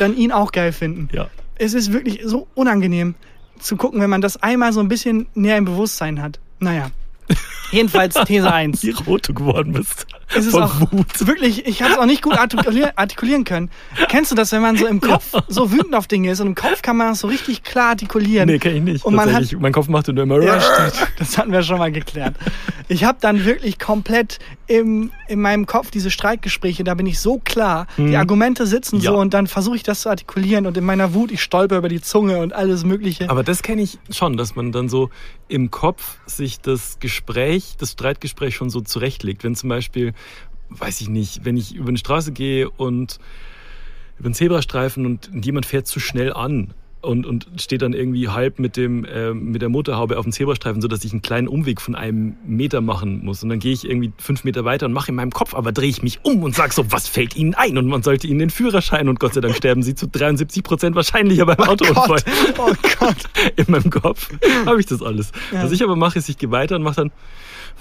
dann 0.00 0.16
ihn 0.16 0.32
auch 0.32 0.50
geil 0.50 0.72
finden 0.72 1.08
Ja. 1.12 1.28
es 1.56 1.74
ist 1.74 1.92
wirklich 1.92 2.22
so 2.24 2.48
unangenehm 2.54 3.14
zu 3.60 3.76
gucken, 3.76 4.00
wenn 4.00 4.10
man 4.10 4.20
das 4.20 4.36
einmal 4.42 4.72
so 4.72 4.80
ein 4.80 4.88
bisschen 4.88 5.26
näher 5.34 5.56
im 5.56 5.64
Bewusstsein 5.64 6.22
hat. 6.22 6.38
Naja. 6.58 6.90
Jedenfalls 7.70 8.14
These 8.26 8.52
1. 8.52 8.82
Wie 8.82 8.90
rot 8.90 9.28
du 9.28 9.34
geworden 9.34 9.72
bist. 9.72 10.06
Es 10.34 10.46
ist 10.46 10.52
Von 10.52 10.62
auch 10.62 10.92
Wut. 10.92 11.26
wirklich, 11.26 11.66
ich 11.66 11.82
habe 11.82 11.92
es 11.92 11.98
auch 11.98 12.06
nicht 12.06 12.22
gut 12.22 12.36
artikulieren, 12.38 13.44
können. 13.44 13.70
Kennst 14.08 14.30
du 14.30 14.34
das, 14.34 14.52
wenn 14.52 14.62
man 14.62 14.76
so 14.76 14.86
im 14.86 15.00
Kopf 15.00 15.34
so 15.48 15.72
wütend 15.72 15.94
auf 15.94 16.06
Dinge 16.06 16.30
ist 16.30 16.40
und 16.40 16.48
im 16.48 16.54
Kopf 16.54 16.82
kann 16.82 16.96
man 16.96 17.08
das 17.08 17.20
so 17.20 17.28
richtig 17.28 17.62
klar 17.62 17.90
artikulieren? 17.90 18.48
Nee, 18.48 18.58
kenn 18.58 18.76
ich 18.76 18.82
nicht. 18.82 19.04
Und 19.04 19.14
man 19.14 19.32
hat, 19.32 19.44
mein 19.58 19.72
Kopf 19.72 19.88
macht 19.88 20.08
nur 20.08 20.22
immer. 20.22 20.40
ja. 20.42 20.60
Das 21.18 21.36
hatten 21.36 21.52
wir 21.52 21.62
schon 21.62 21.78
mal 21.78 21.92
geklärt. 21.92 22.34
Ich 22.88 23.04
habe 23.04 23.18
dann 23.20 23.44
wirklich 23.44 23.78
komplett 23.78 24.38
im, 24.66 25.10
in 25.28 25.40
meinem 25.40 25.66
Kopf 25.66 25.90
diese 25.90 26.10
Streitgespräche, 26.10 26.84
da 26.84 26.94
bin 26.94 27.06
ich 27.06 27.18
so 27.18 27.38
klar, 27.38 27.86
die 27.96 28.16
Argumente 28.16 28.66
sitzen. 28.66 29.00
Ja. 29.00 29.12
so 29.12 29.18
und 29.18 29.34
dann 29.34 29.46
versuche 29.46 29.76
ich 29.76 29.82
das 29.82 30.02
zu 30.02 30.08
artikulieren 30.08 30.66
und 30.66 30.76
in 30.76 30.84
meiner 30.84 31.14
Wut, 31.14 31.30
ich 31.30 31.42
stolper 31.42 31.78
über 31.78 31.88
die 31.88 32.00
Zunge 32.00 32.38
und 32.38 32.52
alles 32.52 32.84
mögliche. 32.84 33.28
Aber 33.28 33.42
das 33.42 33.62
kenne 33.62 33.82
ich 33.82 33.98
schon, 34.10 34.36
dass 34.36 34.54
man 34.56 34.72
dann 34.72 34.88
so 34.88 35.10
im 35.48 35.70
Kopf 35.70 36.18
sich 36.26 36.60
das 36.60 36.98
Gespräch, 37.00 37.74
das 37.78 37.92
Streitgespräch 37.92 38.54
schon 38.54 38.70
so 38.70 38.80
zurechtlegt. 38.80 39.42
Wenn 39.44 39.56
zum 39.56 39.68
Beispiel, 39.68 40.12
weiß 40.70 41.00
ich 41.00 41.08
nicht, 41.08 41.44
wenn 41.44 41.56
ich 41.56 41.74
über 41.74 41.88
eine 41.88 41.98
Straße 41.98 42.32
gehe 42.32 42.70
und 42.70 43.18
über 44.18 44.28
den 44.28 44.34
Zebrastreifen 44.34 45.06
und 45.06 45.30
jemand 45.44 45.66
fährt 45.66 45.86
zu 45.86 45.98
schnell 45.98 46.32
an 46.32 46.74
und, 47.02 47.24
und 47.24 47.46
steht 47.56 47.82
dann 47.82 47.94
irgendwie 47.94 48.28
halb 48.28 48.58
mit, 48.58 48.76
dem, 48.76 49.04
äh, 49.04 49.32
mit 49.32 49.62
der 49.62 49.70
Motorhaube 49.70 50.18
auf 50.18 50.24
dem 50.24 50.32
Zebrastreifen, 50.32 50.82
sodass 50.82 51.02
ich 51.04 51.12
einen 51.12 51.22
kleinen 51.22 51.48
Umweg 51.48 51.80
von 51.80 51.94
einem 51.94 52.36
Meter 52.46 52.80
machen 52.80 53.24
muss. 53.24 53.42
Und 53.42 53.48
dann 53.48 53.58
gehe 53.58 53.72
ich 53.72 53.88
irgendwie 53.88 54.12
fünf 54.18 54.44
Meter 54.44 54.64
weiter 54.64 54.86
und 54.86 54.92
mache 54.92 55.08
in 55.08 55.14
meinem 55.14 55.30
Kopf, 55.30 55.54
aber 55.54 55.72
drehe 55.72 55.88
ich 55.88 56.02
mich 56.02 56.20
um 56.22 56.42
und 56.42 56.54
sage 56.54 56.74
so, 56.74 56.92
was 56.92 57.08
fällt 57.08 57.36
Ihnen 57.36 57.54
ein? 57.54 57.78
Und 57.78 57.86
man 57.86 58.02
sollte 58.02 58.26
Ihnen 58.26 58.38
den 58.38 58.50
Führerschein 58.50 59.08
und 59.08 59.18
Gott 59.18 59.34
sei 59.34 59.40
Dank 59.40 59.56
sterben 59.56 59.82
Sie 59.82 59.94
zu 59.94 60.08
73 60.08 60.62
Prozent 60.62 60.94
wahrscheinlicher 60.94 61.46
beim 61.46 61.60
Autounfall. 61.60 62.22
Oh 62.58 62.72
Gott. 62.98 63.16
In 63.56 63.64
meinem 63.68 63.90
Kopf 63.90 64.28
habe 64.66 64.80
ich 64.80 64.86
das 64.86 65.02
alles. 65.02 65.32
Ja. 65.52 65.64
Was 65.64 65.72
ich 65.72 65.82
aber 65.82 65.96
mache, 65.96 66.18
ist, 66.18 66.28
ich 66.28 66.36
gehe 66.36 66.50
weiter 66.50 66.76
und 66.76 66.82
mache 66.82 66.96
dann 66.96 67.12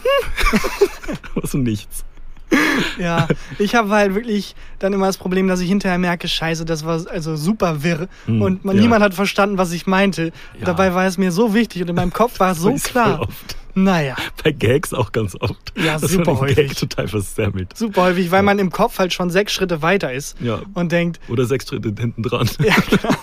was 1.35 1.53
und 1.53 1.63
nichts. 1.63 2.05
Ja, 2.97 3.27
ich 3.59 3.75
habe 3.75 3.89
halt 3.89 4.15
wirklich 4.15 4.55
dann 4.79 4.93
immer 4.93 5.05
das 5.07 5.17
Problem, 5.17 5.47
dass 5.47 5.59
ich 5.59 5.67
hinterher 5.69 5.97
merke, 5.97 6.27
scheiße, 6.27 6.65
das 6.65 6.85
war 6.85 7.05
also 7.09 7.35
super 7.35 7.83
wirr 7.83 8.07
Hm, 8.25 8.41
und 8.41 8.65
man, 8.65 8.75
ja. 8.75 8.81
niemand 8.81 9.03
hat 9.03 9.13
verstanden, 9.13 9.57
was 9.57 9.71
ich 9.71 9.85
meinte. 9.87 10.31
Ja. 10.59 10.65
Dabei 10.65 10.93
war 10.93 11.05
es 11.05 11.17
mir 11.17 11.31
so 11.31 11.53
wichtig 11.53 11.81
und 11.83 11.89
in 11.89 11.95
meinem 11.95 12.13
Kopf 12.13 12.39
war 12.39 12.51
es 12.51 12.57
so 12.61 12.73
klar. 12.75 13.27
Naja, 13.75 14.15
Bei 14.43 14.51
Gags 14.51 14.93
auch 14.93 15.11
ganz 15.11 15.35
oft. 15.39 15.71
Ja, 15.77 15.97
Dass 15.99 16.11
super 16.11 16.33
den 16.35 16.47
Gag 16.47 16.57
häufig. 16.57 16.77
total 16.79 17.07
versemmelt. 17.07 17.77
super 17.77 18.03
häufig, 18.03 18.31
weil 18.31 18.43
man 18.43 18.59
im 18.59 18.71
Kopf 18.71 18.97
halt 18.99 19.13
schon 19.13 19.29
sechs 19.29 19.53
Schritte 19.53 19.81
weiter 19.81 20.11
ist 20.11 20.35
Ja. 20.41 20.59
und 20.73 20.91
denkt, 20.91 21.19
Oder 21.29 21.45
sechs 21.45 21.67
Schritte 21.67 21.93
hinten 21.97 22.23
dran. 22.23 22.49
ja, 22.63 22.75
genau. 22.89 23.15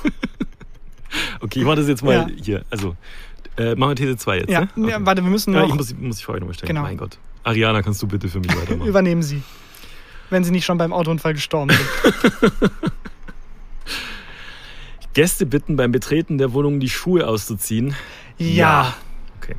Okay, 1.40 1.60
ich 1.60 1.64
mache 1.64 1.76
das 1.76 1.88
jetzt 1.88 2.02
mal 2.02 2.14
Ja. 2.14 2.26
hier. 2.42 2.64
Also, 2.70 2.94
äh, 3.58 3.74
machen 3.74 3.90
wir 3.90 3.96
These 3.96 4.16
2 4.16 4.38
jetzt, 4.38 4.50
Ja, 4.50 4.60
ne? 4.62 4.68
Okay. 4.76 4.90
ja, 4.90 4.98
warte, 5.00 5.22
wir 5.22 5.30
müssen 5.30 5.52
Ja, 5.54 5.60
noch 5.60 5.68
ich 5.68 5.74
muss, 5.74 5.94
muss 5.98 6.18
ich 6.18 6.24
vorher 6.24 6.40
nochmal 6.40 6.54
stellen. 6.54 6.68
Genau. 6.68 6.82
Mein 6.82 6.96
Gott. 6.96 7.18
Ariana, 7.46 7.80
kannst 7.82 8.02
du 8.02 8.08
bitte 8.08 8.28
für 8.28 8.40
mich 8.40 8.54
weitermachen? 8.56 8.88
übernehmen 8.88 9.22
Sie. 9.22 9.40
Wenn 10.30 10.42
Sie 10.42 10.50
nicht 10.50 10.64
schon 10.64 10.78
beim 10.78 10.92
Autounfall 10.92 11.34
gestorben 11.34 11.70
sind. 11.70 12.52
Gäste 15.14 15.46
bitten, 15.46 15.76
beim 15.76 15.92
Betreten 15.92 16.38
der 16.38 16.52
Wohnung 16.52 16.80
die 16.80 16.88
Schuhe 16.90 17.26
auszuziehen. 17.26 17.94
Ja. 18.36 18.94
Okay. 19.38 19.54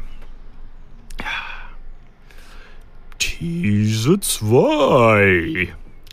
These 3.18 4.20
2. 4.20 5.70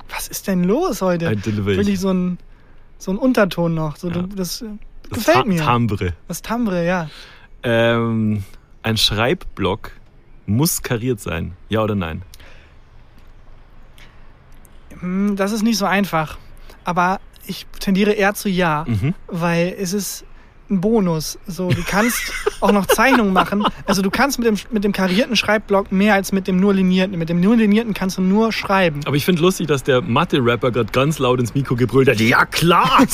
Was 0.08 0.28
ist 0.28 0.46
denn 0.46 0.62
los 0.64 1.02
heute? 1.02 1.28
Ein 1.28 1.42
Delivery. 1.42 1.76
Wirklich 1.76 1.98
so 1.98 2.10
ein, 2.12 2.38
so 2.98 3.10
ein 3.10 3.18
Unterton 3.18 3.74
noch. 3.74 3.96
So, 3.96 4.08
Ja. 4.10 4.22
das 4.22 4.62
äh, 4.62 4.66
Das 5.10 5.18
gefällt 5.18 5.36
Ta- 5.38 5.44
mir. 5.44 5.60
Timbre. 5.60 6.12
Das 6.28 6.40
Timbre, 6.40 6.86
ja. 6.86 7.10
Ähm, 7.64 8.44
ein 8.82 8.96
Schreibblock 8.96 9.90
muss 10.46 10.82
kariert 10.82 11.20
sein. 11.20 11.52
Ja 11.68 11.82
oder 11.82 11.94
nein? 11.94 12.22
Hm, 15.00 15.36
Das 15.36 15.52
ist 15.52 15.62
nicht 15.62 15.78
so 15.78 15.86
einfach. 15.86 16.38
Aber 16.84 17.20
ich 17.46 17.66
tendiere 17.80 18.12
eher 18.12 18.34
zu 18.34 18.48
ja, 18.48 18.84
Mhm. 18.86 19.14
weil 19.28 19.74
es 19.78 19.92
ist 19.92 20.24
ein 20.70 20.80
Bonus. 20.80 21.38
So, 21.46 21.68
du 21.70 21.82
kannst 21.86 22.32
auch 22.60 22.72
noch 22.72 22.86
Zeichnungen 22.86 23.32
machen. 23.34 23.64
Also 23.86 24.00
du 24.00 24.10
kannst 24.10 24.38
mit 24.38 24.46
dem, 24.48 24.56
mit 24.70 24.82
dem 24.84 24.92
karierten 24.92 25.36
Schreibblock 25.36 25.92
mehr 25.92 26.14
als 26.14 26.32
mit 26.32 26.46
dem 26.48 26.56
nur 26.58 26.72
linierten. 26.72 27.18
Mit 27.18 27.28
dem 27.28 27.40
nur 27.40 27.56
linierten 27.56 27.92
kannst 27.92 28.16
du 28.18 28.22
nur 28.22 28.50
schreiben. 28.52 29.00
Aber 29.04 29.16
ich 29.16 29.24
finde 29.26 29.42
lustig, 29.42 29.66
dass 29.66 29.82
der 29.82 30.00
Mathe-Rapper 30.00 30.70
gerade 30.70 30.90
ganz 30.90 31.18
laut 31.18 31.38
ins 31.40 31.54
Mikro 31.54 31.76
gebrüllt 31.76 32.08
hat. 32.08 32.18
Ja 32.20 32.46
klar! 32.46 33.02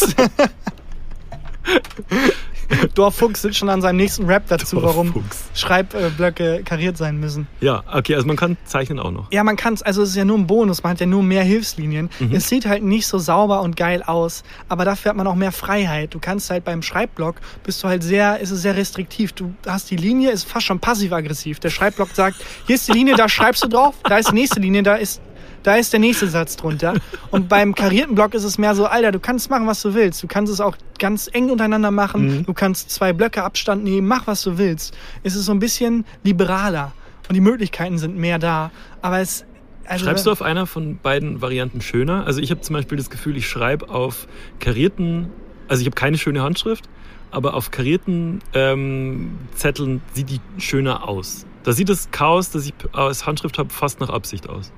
Dorfuchs 2.95 3.43
sitzt 3.43 3.59
schon 3.59 3.69
an 3.69 3.83
seinem 3.83 3.97
nächsten 3.97 4.27
Rap 4.27 4.45
dazu, 4.49 4.83
warum. 4.83 5.13
Schreibblöcke 5.55 6.63
kariert 6.65 6.97
sein 6.97 7.19
müssen. 7.19 7.47
Ja, 7.61 7.83
okay, 7.93 8.15
also 8.15 8.27
man 8.27 8.37
kann 8.37 8.57
zeichnen 8.65 8.99
auch 8.99 9.11
noch. 9.11 9.33
Ja, 9.33 9.45
man 9.45 9.57
kann 9.57 9.75
es, 9.75 9.83
also 9.83 10.03
es 10.03 10.11
ist 10.11 10.17
ja 10.17 10.25
nur 10.25 10.39
ein 10.39 10.47
Bonus, 10.47 10.83
man 10.83 10.93
hat 10.93 11.01
ja 11.01 11.07
nur 11.07 11.23
mehr 11.23 11.43
Hilfslinien. 11.43 12.11
Mhm. 12.19 12.35
Es 12.35 12.49
sieht 12.49 12.67
halt 12.67 12.83
nicht 12.83 13.07
so 13.07 13.19
sauber 13.19 13.63
und 13.63 13.77
geil 13.77 14.03
aus, 14.03 14.43
aber 14.69 14.85
dafür 14.85 15.11
hat 15.11 15.17
man 15.17 15.27
auch 15.27 15.35
mehr 15.35 15.53
Freiheit. 15.53 16.15
Du 16.15 16.19
kannst 16.19 16.51
halt 16.51 16.65
beim 16.65 16.83
Schreibblock, 16.83 17.37
bist 17.65 17.83
du 17.83 17.89
halt 17.89 18.03
sehr, 18.03 18.41
ist 18.41 18.51
es 18.51 18.63
sehr 18.63 18.77
restriktiv. 18.77 19.33
Du 19.33 19.53
hast 19.67 19.91
die 19.91 19.97
Linie, 19.97 20.31
ist 20.31 20.45
fast 20.45 20.67
schon 20.67 20.79
passiv-aggressiv. 20.79 21.61
Der 21.61 21.71
Schreibblock 21.71 22.11
sagt, 22.11 22.37
hier 22.67 22.77
ist 22.77 22.89
die 22.89 22.93
Linie, 22.93 23.17
da 23.17 23.29
schreibst 23.29 23.65
du 23.65 23.69
drauf, 23.69 23.95
da 24.05 24.19
ist 24.19 24.31
die 24.31 24.35
nächste 24.35 24.61
Linie, 24.61 24.83
da 24.83 24.95
ist, 24.95 25.21
da 25.63 25.77
ist 25.77 25.93
der 25.93 26.01
nächste 26.01 26.29
Satz 26.29 26.57
drunter. 26.57 26.95
Und 27.31 27.49
beim 27.49 27.75
karierten 27.75 28.15
Block 28.15 28.35
ist 28.35 28.45
es 28.45 28.59
mehr 28.59 28.75
so, 28.75 28.87
Alter, 28.87 29.13
du 29.13 29.21
kannst 29.21 29.51
machen, 29.51 29.67
was 29.67 29.83
du 29.83 29.95
willst. 29.95 30.23
Du 30.23 30.27
kannst 30.27 30.53
es 30.53 30.61
auch 30.61 30.77
ganz 30.99 31.29
eng 31.33 31.51
untereinander 31.51 31.91
machen. 31.91 32.39
Mhm. 32.39 32.47
Du 32.47 32.55
kannst 32.55 32.91
zwei 32.91 33.13
Blöcke 33.13 33.43
Abstand 33.43 33.85
nehmen, 33.85 34.07
mach, 34.07 34.27
was 34.27 34.43
du 34.43 34.59
willst. 34.59 34.97
Es 35.23 35.35
ist 35.35 35.45
so 35.45 35.53
ein 35.53 35.59
bisschen 35.59 36.05
liberaler 36.23 36.93
und 37.29 37.35
die 37.35 37.41
Möglichkeiten 37.41 37.99
sind 37.99 38.17
mehr 38.17 38.39
da. 38.39 38.71
Aber 39.03 39.21
es, 39.21 39.45
also, 39.87 40.05
Schreibst 40.05 40.27
du 40.27 40.31
auf 40.31 40.43
einer 40.43 40.67
von 40.67 40.99
beiden 40.99 41.41
Varianten 41.41 41.81
schöner? 41.81 42.27
Also 42.27 42.41
ich 42.41 42.51
habe 42.51 42.61
zum 42.61 42.75
Beispiel 42.75 42.97
das 42.97 43.11
Gefühl, 43.11 43.37
ich 43.37 43.49
schreibe 43.49 43.89
auf 43.89 44.29
karierten, 44.61 45.29
also 45.69 45.81
ich 45.81 45.87
habe 45.87 45.97
keine 45.97 46.17
schöne 46.17 46.43
Handschrift, 46.43 46.89
aber 47.31 47.55
auf 47.55 47.71
karierten 47.71 48.41
ähm, 48.55 49.39
Zetteln 49.55 50.01
sieht 50.13 50.31
die 50.31 50.41
schöner 50.59 51.09
aus. 51.09 51.47
Da 51.63 51.73
sieht 51.73 51.89
das 51.89 52.11
Chaos, 52.11 52.51
das 52.51 52.67
ich 52.67 52.75
als 52.93 53.27
Handschrift 53.27 53.59
habe, 53.59 53.71
fast 53.71 54.01
nach 54.01 54.11
Absicht 54.11 54.49
aus. 54.49 54.73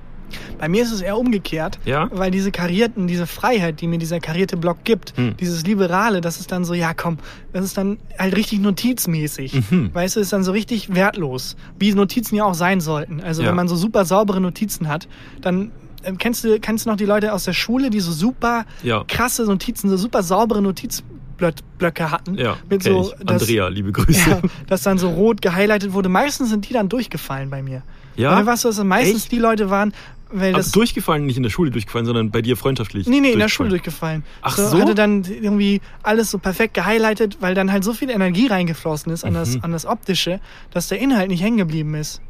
Bei 0.59 0.67
mir 0.69 0.83
ist 0.83 0.91
es 0.91 1.01
eher 1.01 1.17
umgekehrt, 1.17 1.79
Ja? 1.85 2.09
weil 2.11 2.31
diese 2.31 2.51
karierten, 2.51 3.07
diese 3.07 3.27
Freiheit, 3.27 3.81
die 3.81 3.87
mir 3.87 3.97
dieser 3.97 4.19
karierte 4.19 4.57
Block 4.57 4.83
gibt, 4.83 5.13
Hm. 5.17 5.35
dieses 5.37 5.65
Liberale, 5.65 6.21
das 6.21 6.39
ist 6.39 6.51
dann 6.51 6.65
so, 6.65 6.73
ja 6.73 6.93
komm, 6.93 7.17
das 7.51 7.65
ist 7.65 7.77
dann 7.77 7.97
halt 8.17 8.35
richtig 8.35 8.59
notizmäßig. 8.59 9.53
Mhm. 9.71 9.89
Weißt 9.93 10.15
du, 10.15 10.19
ist 10.19 10.33
dann 10.33 10.43
so 10.43 10.51
richtig 10.51 10.93
wertlos, 10.95 11.55
wie 11.79 11.93
Notizen 11.93 12.35
ja 12.35 12.43
auch 12.45 12.53
sein 12.55 12.81
sollten. 12.81 13.21
Also 13.21 13.41
Ja. 13.43 13.49
wenn 13.49 13.55
man 13.55 13.67
so 13.67 13.75
super 13.75 14.05
saubere 14.05 14.39
Notizen 14.41 14.87
hat, 14.87 15.07
dann 15.41 15.71
ähm, 16.05 16.17
kennst 16.17 16.43
du, 16.43 16.59
kennst 16.59 16.85
du 16.85 16.89
noch 16.89 16.97
die 16.97 17.05
Leute 17.05 17.31
aus 17.31 17.45
der 17.45 17.53
Schule, 17.53 17.89
die 17.89 18.01
so 18.01 18.11
super 18.11 18.65
Ja. 18.83 19.03
krasse 19.07 19.43
Notizen, 19.45 19.89
so 19.89 19.95
super 19.95 20.21
saubere 20.21 20.61
Notizblöcke 20.61 22.11
hatten? 22.11 22.35
Ja, 22.35 22.57
Mit 22.69 22.83
so, 22.83 23.13
ich. 23.19 23.29
Andrea, 23.29 23.67
liebe 23.69 23.91
Grüße. 23.91 24.29
Ja, 24.29 24.41
das 24.67 24.83
dann 24.83 24.97
so 24.97 25.09
rot 25.09 25.41
gehighlightet 25.41 25.93
wurde. 25.93 26.09
Meistens 26.09 26.49
sind 26.49 26.67
die 26.69 26.73
dann 26.73 26.89
durchgefallen 26.89 27.49
bei 27.49 27.61
mir. 27.61 27.83
Ja? 28.15 28.37
So, 28.39 28.45
dass 28.45 28.65
es 28.65 28.83
meistens 28.83 29.23
Echt? 29.23 29.31
die 29.31 29.39
Leute 29.39 29.69
waren, 29.69 29.93
weil 30.33 30.49
Aber 30.49 30.57
das. 30.57 30.71
durchgefallen, 30.71 31.25
nicht 31.25 31.37
in 31.37 31.43
der 31.43 31.49
Schule 31.49 31.71
durchgefallen, 31.71 32.05
sondern 32.05 32.31
bei 32.31 32.41
dir 32.41 32.57
freundschaftlich. 32.57 33.07
Nee, 33.07 33.19
nee, 33.21 33.31
in 33.31 33.39
der 33.39 33.49
Schule 33.49 33.69
durchgefallen. 33.69 34.23
Ach 34.41 34.57
so? 34.57 34.79
Hatte 34.79 34.95
dann 34.95 35.23
irgendwie 35.23 35.81
alles 36.01 36.31
so 36.31 36.37
perfekt 36.39 36.73
gehighlightet, 36.73 37.37
weil 37.39 37.55
dann 37.55 37.71
halt 37.71 37.83
so 37.83 37.93
viel 37.93 38.09
Energie 38.09 38.47
reingeflossen 38.47 39.11
ist 39.13 39.23
an, 39.23 39.33
das, 39.33 39.55
Mhm. 39.55 39.63
an 39.63 39.71
das 39.71 39.85
Optische, 39.85 40.39
dass 40.71 40.87
der 40.87 40.99
Inhalt 40.99 41.29
nicht 41.29 41.41
hängen 41.43 41.57
geblieben 41.57 41.93
ist. 41.95 42.21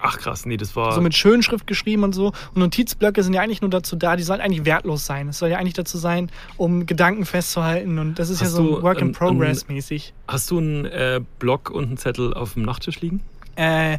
Ach 0.00 0.16
krass, 0.16 0.46
nee, 0.46 0.56
das 0.56 0.76
war. 0.76 0.92
So 0.92 1.00
mit 1.00 1.16
Schönschrift 1.16 1.66
geschrieben 1.66 2.04
und 2.04 2.12
so. 2.14 2.26
Und 2.28 2.56
Notizblöcke 2.56 3.20
sind 3.24 3.34
ja 3.34 3.40
eigentlich 3.40 3.62
nur 3.62 3.70
dazu 3.70 3.96
da, 3.96 4.14
die 4.14 4.22
sollen 4.22 4.40
eigentlich 4.40 4.64
wertlos 4.64 5.04
sein. 5.04 5.28
Es 5.30 5.38
soll 5.40 5.48
ja 5.50 5.58
eigentlich 5.58 5.74
dazu 5.74 5.98
sein, 5.98 6.30
um 6.56 6.86
Gedanken 6.86 7.24
festzuhalten. 7.26 7.98
Und 7.98 8.16
das 8.20 8.30
ist 8.30 8.40
Hast 8.40 8.50
ja 8.52 8.56
so 8.62 8.80
Work 8.82 9.00
in 9.00 9.08
ein- 9.08 9.12
Progress 9.12 9.66
mäßig. 9.66 10.14
Hast 10.28 10.52
du 10.52 10.58
einen 10.58 10.84
äh, 10.84 11.20
Block 11.40 11.70
und 11.70 11.86
einen 11.86 11.96
Zettel 11.96 12.32
auf 12.32 12.54
dem 12.54 12.62
Nachttisch 12.62 13.00
liegen? 13.00 13.22
Äh, 13.56 13.98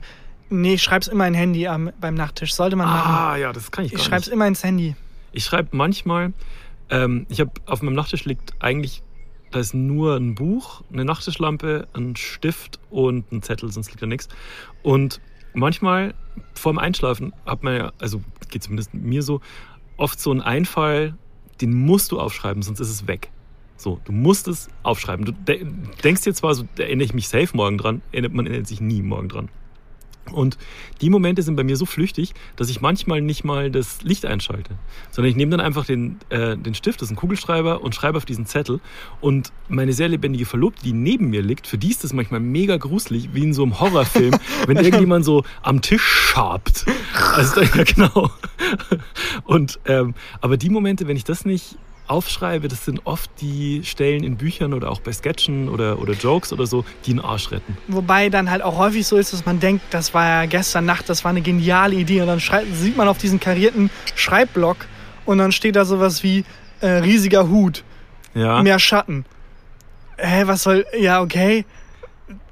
nee, 0.50 0.74
ich 0.76 0.84
schreib's 0.84 1.08
immer 1.08 1.28
in 1.28 1.34
Handy 1.34 1.68
am, 1.68 1.91
beim 2.00 2.16
Nachttisch. 2.16 2.54
Sollte 2.54 2.76
man 2.76 2.88
machen. 2.88 3.12
Ah, 3.12 3.38
ja, 3.38 3.54
das 3.54 3.72
kann 3.72 3.86
ich 3.86 3.91
gar 3.91 3.95
Ich 3.95 4.04
nicht. 4.04 4.10
schreib's 4.10 4.28
immer 4.28 4.47
ins 4.47 4.64
Handy. 4.64 4.95
Ich 5.32 5.43
schreibe 5.45 5.70
manchmal, 5.76 6.34
ähm, 6.89 7.26
ich 7.30 7.39
habe 7.39 7.52
auf 7.66 7.82
meinem 7.82 7.95
Nachttisch 7.95 8.26
liegt 8.26 8.54
eigentlich, 8.60 9.04
da 9.52 9.60
ist 9.60 9.74
nur 9.74 10.16
ein 10.16 10.36
Buch, 10.36 10.84
eine 10.91 11.06
Nachttischlampe, 11.06 11.88
ein 11.93 12.16
Stift 12.16 12.80
und 12.89 13.32
ein 13.32 13.41
Zettel, 13.41 13.72
sonst 13.72 13.89
liegt 13.89 14.02
da 14.02 14.06
nichts. 14.06 14.28
Und 14.84 15.22
manchmal 15.54 16.14
vorm 16.54 16.78
Einschlafen 16.78 17.34
hat 17.45 17.64
man 17.64 17.76
ja, 17.76 17.91
also 18.00 18.22
geht 18.50 18.64
zumindest 18.64 18.93
mir 18.93 19.24
so, 19.24 19.41
oft 19.97 20.20
so 20.20 20.32
einen 20.32 20.41
Einfall, 20.41 21.16
den 21.62 21.74
musst 21.74 22.12
du 22.12 22.20
aufschreiben, 22.20 22.62
sonst 22.64 22.80
ist 22.80 22.89
es 22.89 23.08
weg. 23.08 23.30
So, 23.76 24.00
du 24.06 24.12
musst 24.12 24.47
es 24.47 24.70
aufschreiben. 24.84 25.26
Du 25.26 25.32
de 25.32 25.66
denkst 26.04 26.24
dir 26.24 26.34
zwar 26.34 26.54
so, 26.54 26.66
da 26.76 26.84
erinnere 26.84 27.06
ich 27.06 27.14
mich 27.14 27.28
safe 27.30 27.56
morgen 27.56 27.78
dran, 27.78 28.02
erinnert, 28.12 28.34
man 28.34 28.45
erinnert 28.45 28.68
sich 28.68 28.82
nie 28.82 29.02
morgen 29.02 29.30
dran. 29.30 29.50
Und 30.32 30.57
die 31.01 31.09
Momente 31.09 31.41
sind 31.41 31.55
bei 31.55 31.63
mir 31.63 31.76
so 31.76 31.86
flüchtig, 31.86 32.34
dass 32.55 32.70
ich 32.70 32.82
manchmal 32.82 33.22
nicht 33.22 33.43
mal 33.43 33.72
das 33.72 34.01
Licht 34.03 34.26
einschalte, 34.26 34.76
sondern 35.11 35.32
ich 35.32 35.36
nehme 35.36 35.51
dann 35.51 35.59
einfach 35.59 35.86
den, 35.86 36.20
äh, 36.30 36.57
den 36.57 36.76
Stift, 36.76 37.01
das 37.01 37.07
ist 37.07 37.13
ein 37.13 37.15
Kugelschreiber, 37.15 37.82
und 37.82 37.95
schreibe 37.95 38.17
auf 38.17 38.26
diesen 38.26 38.45
Zettel. 38.45 38.80
Und 39.22 39.51
meine 39.67 39.93
sehr 39.93 40.07
lebendige 40.07 40.45
Verlobte, 40.45 40.84
die 40.84 40.93
neben 40.93 41.30
mir 41.30 41.41
liegt, 41.41 41.67
für 41.67 41.78
die 41.78 41.89
ist 41.89 42.03
das 42.03 42.13
manchmal 42.13 42.39
mega 42.39 42.78
gruselig, 42.78 43.30
wie 43.34 43.43
in 43.43 43.53
so 43.53 43.63
einem 43.63 43.80
Horrorfilm, 43.80 44.36
wenn 44.67 44.78
irgendjemand 44.78 45.26
so 45.26 45.43
am 45.61 45.82
Tisch 45.82 46.03
schabt. 46.03 46.86
Also, 47.34 47.61
ja, 47.76 47.84
genau. 47.84 48.30
Und, 49.45 49.80
ähm, 49.86 50.13
aber 50.41 50.57
die 50.57 50.70
Momente, 50.70 51.07
wenn 51.07 51.17
ich 51.17 51.24
das 51.24 51.45
nicht 51.45 51.78
aufschreibe, 52.10 52.68
das 52.68 52.86
sind 52.86 53.01
oft 53.05 53.30
die 53.41 53.82
Stellen 53.84 54.24
in 54.24 54.38
Büchern 54.38 54.74
oder 54.74 54.89
auch 54.91 54.99
bei 54.99 55.12
Sketchen 55.12 55.70
oder, 55.70 55.99
oder 55.99 56.14
Jokes 56.14 56.51
oder 56.51 56.66
so, 56.66 56.84
die 57.05 57.12
einen 57.12 57.20
Arsch 57.22 57.51
retten. 57.51 57.78
Wobei 57.88 58.30
dann 58.30 58.49
halt 58.49 58.62
auch 58.62 58.78
häufig 58.78 59.05
so 59.07 59.18
ist, 59.18 59.32
dass 59.34 59.45
man 59.45 59.60
denkt, 59.60 59.84
das 59.91 60.14
war 60.14 60.26
ja 60.26 60.45
gestern 60.45 60.86
Nacht, 60.86 61.10
das 61.10 61.24
war 61.24 61.30
eine 61.30 61.41
geniale 61.41 61.95
Idee. 61.95 62.22
Und 62.22 62.28
dann 62.28 62.39
sieht 62.74 62.97
man 62.97 63.07
auf 63.07 63.18
diesen 63.18 63.39
karierten 63.39 63.89
Schreibblock 64.16 64.78
und 65.26 65.38
dann 65.38 65.51
steht 65.51 65.76
da 65.76 65.86
sowas 65.86 66.24
wie 66.24 66.43
äh, 66.82 66.88
riesiger 66.88 67.49
Hut, 67.49 67.84
Ja. 68.34 68.62
mehr 68.64 68.80
Schatten. 68.80 69.26
Hä, 70.18 70.43
was 70.45 70.64
soll. 70.64 70.86
Ja, 70.99 71.22
okay. 71.22 71.66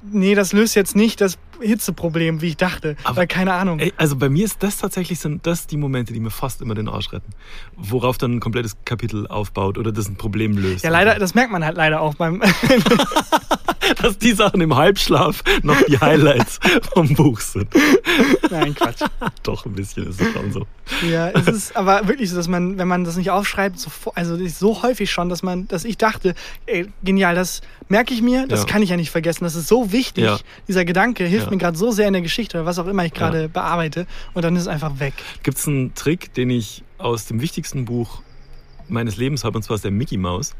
Nee, 0.02 0.34
das 0.34 0.52
löst 0.52 0.74
jetzt 0.74 0.96
nicht 0.96 1.20
das 1.20 1.38
Hitzeproblem, 1.60 2.40
wie 2.40 2.48
ich 2.48 2.56
dachte. 2.56 2.96
Aber- 3.04 3.16
Weil 3.18 3.26
keine 3.26 3.52
Ahnung. 3.54 3.78
Ey, 3.78 3.92
also 3.96 4.16
bei 4.16 4.28
mir 4.28 4.44
ist 4.44 4.62
das 4.62 4.78
tatsächlich 4.78 5.18
sind 5.20 5.46
das 5.46 5.66
die 5.66 5.76
Momente, 5.76 6.12
die 6.12 6.20
mir 6.20 6.30
fast 6.30 6.60
immer 6.62 6.74
den 6.74 6.88
Arsch 6.88 7.12
retten. 7.12 7.30
Worauf 7.76 8.18
dann 8.18 8.36
ein 8.36 8.40
komplettes 8.40 8.76
Kapitel 8.84 9.26
aufbaut 9.26 9.78
oder 9.78 9.92
das 9.92 10.08
ein 10.08 10.16
Problem 10.16 10.56
löst. 10.56 10.84
Ja, 10.84 10.90
leider, 10.90 11.18
das 11.18 11.34
merkt 11.34 11.50
man 11.52 11.64
halt 11.64 11.76
leider 11.76 12.00
auch 12.00 12.14
beim. 12.14 12.42
Dass 14.02 14.18
die 14.18 14.32
Sachen 14.32 14.60
im 14.60 14.76
Halbschlaf 14.76 15.42
noch 15.62 15.80
die 15.82 15.98
Highlights 15.98 16.58
vom 16.92 17.08
Buch 17.14 17.40
sind. 17.40 17.68
Nein, 18.50 18.74
Quatsch. 18.74 19.00
Doch, 19.42 19.64
ein 19.64 19.72
bisschen 19.72 20.06
ist 20.08 20.20
es 20.20 20.30
schon 20.32 20.52
so. 20.52 20.66
Ja, 21.08 21.30
es 21.30 21.46
ist 21.46 21.76
aber 21.76 22.06
wirklich 22.06 22.28
so, 22.28 22.36
dass 22.36 22.48
man, 22.48 22.76
wenn 22.76 22.86
man 22.88 23.04
das 23.04 23.16
nicht 23.16 23.30
aufschreibt, 23.30 23.78
so, 23.78 23.90
also 24.14 24.36
so 24.46 24.82
häufig 24.82 25.10
schon, 25.10 25.30
dass 25.30 25.42
man, 25.42 25.68
dass 25.68 25.84
ich 25.86 25.96
dachte, 25.96 26.34
ey, 26.66 26.88
genial, 27.02 27.34
das 27.34 27.62
merke 27.88 28.12
ich 28.14 28.22
mir, 28.22 28.46
das 28.46 28.60
Ja. 28.60 28.66
kann 28.66 28.82
ich 28.82 28.90
ja 28.90 28.96
nicht 28.96 29.10
vergessen. 29.10 29.44
Das 29.44 29.54
ist 29.54 29.68
so 29.68 29.92
wichtig. 29.92 30.24
Ja. 30.24 30.38
Dieser 30.66 30.84
Gedanke 30.84 31.24
hilft 31.24 31.46
Ja. 31.46 31.50
mir 31.52 31.58
gerade 31.58 31.76
so 31.76 31.90
sehr 31.90 32.06
in 32.06 32.12
der 32.12 32.22
Geschichte 32.22 32.58
oder 32.58 32.66
was 32.66 32.78
auch 32.78 32.86
immer 32.86 33.04
ich 33.04 33.12
gerade 33.14 33.48
bearbeite 33.48 34.06
und 34.34 34.42
dann 34.44 34.54
ist 34.56 34.62
es 34.62 34.68
einfach 34.68 34.98
weg. 35.00 35.14
Gibt 35.42 35.58
es 35.58 35.66
einen 35.66 35.94
Trick, 35.94 36.32
den 36.34 36.50
ich 36.50 36.82
aus 36.98 37.26
dem 37.26 37.40
wichtigsten 37.40 37.84
Buch 37.84 38.22
meines 38.88 39.16
Lebens 39.18 39.44
habe, 39.44 39.58
und 39.58 39.62
zwar 39.62 39.74
ist 39.76 39.84
der 39.84 39.90
Mickey 39.90 40.16
Mouse. 40.16 40.54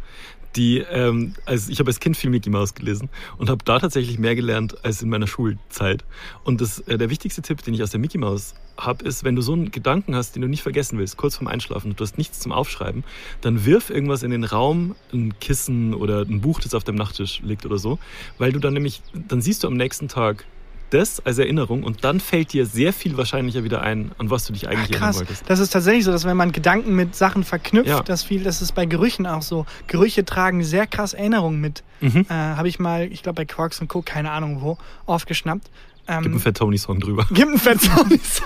Die, 0.57 0.79
ähm, 0.79 1.35
also 1.45 1.71
ich 1.71 1.79
habe 1.79 1.89
als 1.89 2.01
Kind 2.01 2.17
viel 2.17 2.31
Mickey 2.31 2.51
Mouse 2.51 2.75
gelesen 2.75 3.09
und 3.37 3.51
habe 3.51 3.63
da 3.65 3.79
tatsächlich 3.79 4.19
mehr 4.19 4.35
gelernt 4.35 4.85
als 4.85 5.03
in 5.03 5.09
meiner 5.09 5.27
Schulzeit. 5.27 6.05
Und 6.45 6.61
das, 6.61 6.81
äh, 6.81 6.99
der 6.99 7.11
wichtigste 7.11 7.43
Tipp, 7.43 7.63
den 7.63 7.75
ich 7.75 7.83
aus 7.83 7.91
der 7.91 8.01
Mickey 8.01 8.19
Mouse 8.19 8.55
habe, 8.77 9.05
ist, 9.05 9.25
wenn 9.25 9.37
du 9.37 9.43
so 9.43 9.53
einen 9.53 9.71
Gedanken 9.71 10.15
hast, 10.15 10.35
den 10.35 10.43
du 10.43 10.49
nicht 10.49 10.63
vergessen 10.63 10.99
willst, 10.99 11.17
kurz 11.17 11.37
vorm 11.37 11.49
Einschlafen, 11.49 11.91
und 11.91 12.01
du 12.01 12.05
hast 12.05 12.19
nichts 12.19 12.41
zum 12.41 12.53
Aufschreiben, 12.53 13.05
dann 13.41 13.65
wirf 13.65 13.91
irgendwas 13.91 14.23
in 14.23 14.31
den 14.31 14.45
Raum, 14.45 14.95
ein 15.13 15.39
Kissen 15.39 15.95
oder 15.95 16.23
ein 16.23 16.41
Buch, 16.41 16.61
das 16.61 16.75
auf 16.75 16.85
dem 16.85 16.95
Nachttisch 16.95 17.41
liegt 17.43 17.67
oder 17.67 17.79
so, 17.79 17.99
weil 18.39 18.53
du 18.53 18.59
dann 18.59 18.75
nämlich, 18.75 19.03
dann 19.13 19.43
siehst 19.43 19.65
du 19.65 19.69
am 19.69 19.77
nächsten 19.77 20.09
Tag 20.09 20.45
das 20.91 21.25
als 21.25 21.39
Erinnerung 21.39 21.83
und 21.83 22.05
dann 22.05 22.21
fällt 22.21 22.53
dir 22.53 22.67
sehr 22.67 22.93
viel 22.93 23.17
wahrscheinlicher 23.17 23.65
wieder 23.65 23.83
ein, 23.83 24.13
an 24.19 24.31
was 24.31 24.47
du 24.47 24.53
dich 24.53 24.69
eigentlich 24.69 24.91
erinnern 24.91 25.01
Krass. 25.11 25.17
wolltest. 25.19 25.45
Das 25.49 25.59
ist 25.59 25.71
tatsächlich 25.71 26.05
so, 26.05 26.13
dass 26.13 26.25
wenn 26.25 26.37
man 26.37 26.53
Gedanken 26.53 26.95
mit 26.95 27.15
Sachen 27.15 27.45
verknüpft, 27.45 27.89
Ja. 27.89 28.01
dass 28.03 28.23
viel, 28.23 28.43
das 28.45 28.63
ist 28.63 28.73
bei 28.75 28.87
Gerüchen 28.87 29.27
auch 29.27 29.43
so. 29.43 29.67
Gerüche 29.87 30.25
tragen 30.25 30.63
sehr 30.65 30.87
krass 30.87 31.13
Erinnerungen 31.15 31.61
mit. 31.61 31.83
Mhm. 32.01 32.27
Äh, 32.29 32.33
Habe 32.35 32.69
ich 32.69 32.79
mal, 32.79 33.11
ich 33.13 33.23
glaube 33.23 33.37
bei 33.37 33.45
Quarks 33.45 33.81
und 33.81 33.89
Co., 33.89 34.03
keine 34.03 34.31
Ahnung 34.31 34.63
wo, 34.63 34.79
aufgeschnappt. 35.07 35.71
Ähm, 36.07 36.23
Gibt 36.23 36.33
einen 36.35 36.41
Fat 36.41 36.57
Tony 36.57 36.79
Song 36.79 37.01
drüber. 37.01 37.27
Gibt 37.31 37.49
einen 37.49 37.59
Fat 37.59 37.79
Tony's. 37.83 38.43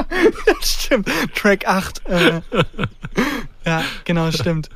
stimmt. 0.62 1.08
Track 1.34 1.66
8. 1.66 2.06
Äh, 2.06 2.40
ja, 3.64 3.82
genau, 4.04 4.30
stimmt. 4.30 4.68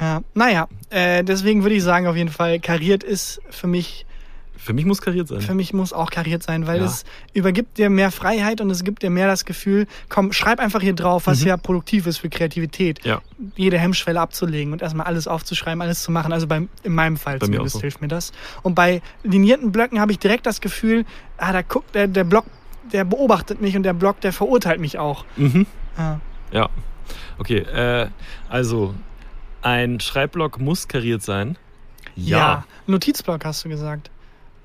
Ja, 0.00 0.22
naja, 0.34 0.68
äh, 0.88 1.22
deswegen 1.24 1.62
würde 1.62 1.74
ich 1.76 1.82
sagen, 1.82 2.06
auf 2.06 2.16
jeden 2.16 2.30
Fall, 2.30 2.58
kariert 2.58 3.04
ist 3.04 3.40
für 3.50 3.66
mich, 3.66 4.06
Für 4.62 4.74
mich 4.74 4.84
muss 4.84 5.00
kariert 5.00 5.26
sein. 5.28 5.40
für 5.40 5.54
mich 5.54 5.72
muss 5.72 5.92
auch 5.94 6.10
kariert 6.10 6.42
sein, 6.42 6.66
weil 6.66 6.80
Ja. 6.80 6.84
es 6.84 7.04
übergibt 7.32 7.78
dir 7.78 7.88
mehr 7.88 8.10
Freiheit 8.10 8.60
und 8.60 8.68
es 8.70 8.84
gibt 8.84 9.02
dir 9.02 9.08
mehr 9.10 9.26
das 9.26 9.44
Gefühl, 9.46 9.86
komm, 10.10 10.32
schreib 10.32 10.60
einfach 10.60 10.82
hier 10.82 10.92
drauf, 10.94 11.26
was 11.26 11.42
ja 11.42 11.56
produktiv 11.56 12.06
ist 12.06 12.18
für 12.18 12.28
Kreativität. 12.28 13.02
Mhm. 13.04 13.08
Ja. 13.10 13.20
Jede 13.56 13.78
Hemmschwelle 13.78 14.20
abzulegen 14.20 14.72
und 14.74 14.82
erstmal 14.82 15.06
alles 15.06 15.26
aufzuschreiben, 15.26 15.80
alles 15.80 16.02
zu 16.02 16.12
machen. 16.12 16.32
Also 16.32 16.46
beim, 16.46 16.68
in 16.82 16.94
meinem 16.94 17.16
Fall 17.16 17.38
Bei 17.38 17.46
zumindest 17.46 17.76
so. 17.76 17.80
hilft 17.80 18.02
mir 18.02 18.08
das. 18.08 18.32
Und 18.62 18.74
bei 18.74 19.00
linierten 19.22 19.72
Blöcken 19.72 19.98
habe 19.98 20.12
ich 20.12 20.18
direkt 20.18 20.44
das 20.44 20.60
Gefühl, 20.60 21.06
ah, 21.38 21.52
da 21.52 21.62
guckt 21.62 21.94
der, 21.94 22.06
der 22.06 22.24
Block, 22.24 22.44
der 22.92 23.04
beobachtet 23.04 23.60
mich 23.62 23.76
und 23.76 23.82
der 23.84 23.94
Block, 23.94 24.20
der 24.20 24.32
verurteilt 24.34 24.78
mich 24.80 24.98
auch. 24.98 25.24
Mhm. 25.36 25.66
Ja. 25.96 26.20
Ja. 26.52 26.68
Okay, 27.38 27.58
äh, 27.60 28.08
also 28.50 28.94
ein 29.62 30.00
Schreibblock 30.00 30.60
muss 30.60 30.86
kariert 30.86 31.22
sein. 31.22 31.56
Ja. 32.14 32.64
Notizblock 32.86 33.44
hast 33.44 33.64
du 33.64 33.68
gesagt. 33.70 34.10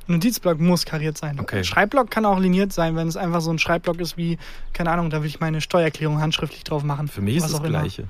Notizblock 0.08 0.60
muss 0.60 0.86
kariert 0.86 1.18
sein. 1.18 1.40
Okay. 1.40 1.64
Schreibblock 1.64 2.12
kann 2.12 2.26
auch 2.26 2.40
liniert 2.40 2.72
sein, 2.74 2.96
wenn 2.96 3.08
es 3.08 3.18
einfach 3.18 3.42
so 3.42 3.52
ein 3.52 3.60
Schreibblock 3.60 4.00
ist 4.00 4.18
wie, 4.18 4.38
keine 4.74 4.92
Ahnung, 4.92 5.10
da 5.10 5.22
will 5.22 5.28
ich 5.28 5.40
meine 5.40 5.62
Steuererklärung 5.62 6.22
handschriftlich 6.22 6.64
drauf 6.64 6.84
machen. 6.84 7.08
Für 7.08 7.22
mich 7.22 7.38
ist 7.38 7.44
das 7.44 7.56
auch 7.56 7.64
immer. 7.64 7.80
Gleiche. 7.82 8.06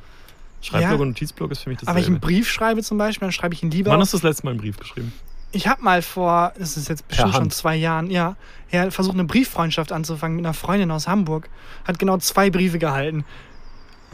Schreibblock 0.62 0.92
Ja. 0.92 1.02
und 1.02 1.08
Notizblock 1.10 1.52
ist 1.52 1.60
für 1.64 1.70
mich 1.70 1.80
Aber 1.84 1.96
wenn 1.96 2.02
ich 2.02 2.08
einen. 2.08 2.20
Brief 2.20 2.50
schreibe 2.50 2.82
zum 2.84 2.98
Beispiel, 2.98 3.28
dann 3.28 3.32
schreibe 3.32 3.54
ich 3.54 3.64
ihn 3.64 3.72
lieber. 3.72 3.92
Wann 3.92 4.00
hast 4.02 4.14
du 4.14 4.18
das 4.18 4.24
letzte 4.24 4.46
Mal 4.46 4.52
einen 4.52 4.60
Brief 4.60 4.78
geschrieben? 4.78 5.14
Ich 5.52 5.68
habe 5.68 5.82
mal 5.84 6.02
vor, 6.02 6.52
das 6.60 6.76
ist 6.76 6.90
jetzt 6.90 7.08
bestimmt 7.08 7.34
schon 7.34 7.50
zwei 7.50 7.78
Jahren, 7.78 8.12
ja, 8.12 8.36
ja, 8.72 8.92
versucht 8.92 9.14
eine 9.14 9.24
Brieffreundschaft 9.24 9.94
anzufangen 9.94 10.36
mit 10.36 10.46
einer 10.46 10.54
Freundin 10.54 10.92
aus 10.92 11.08
Hamburg. 11.08 11.50
Hat 11.86 11.98
genau 11.98 12.18
zwei 12.18 12.50
Briefe 12.50 12.78
gehalten. 12.78 13.24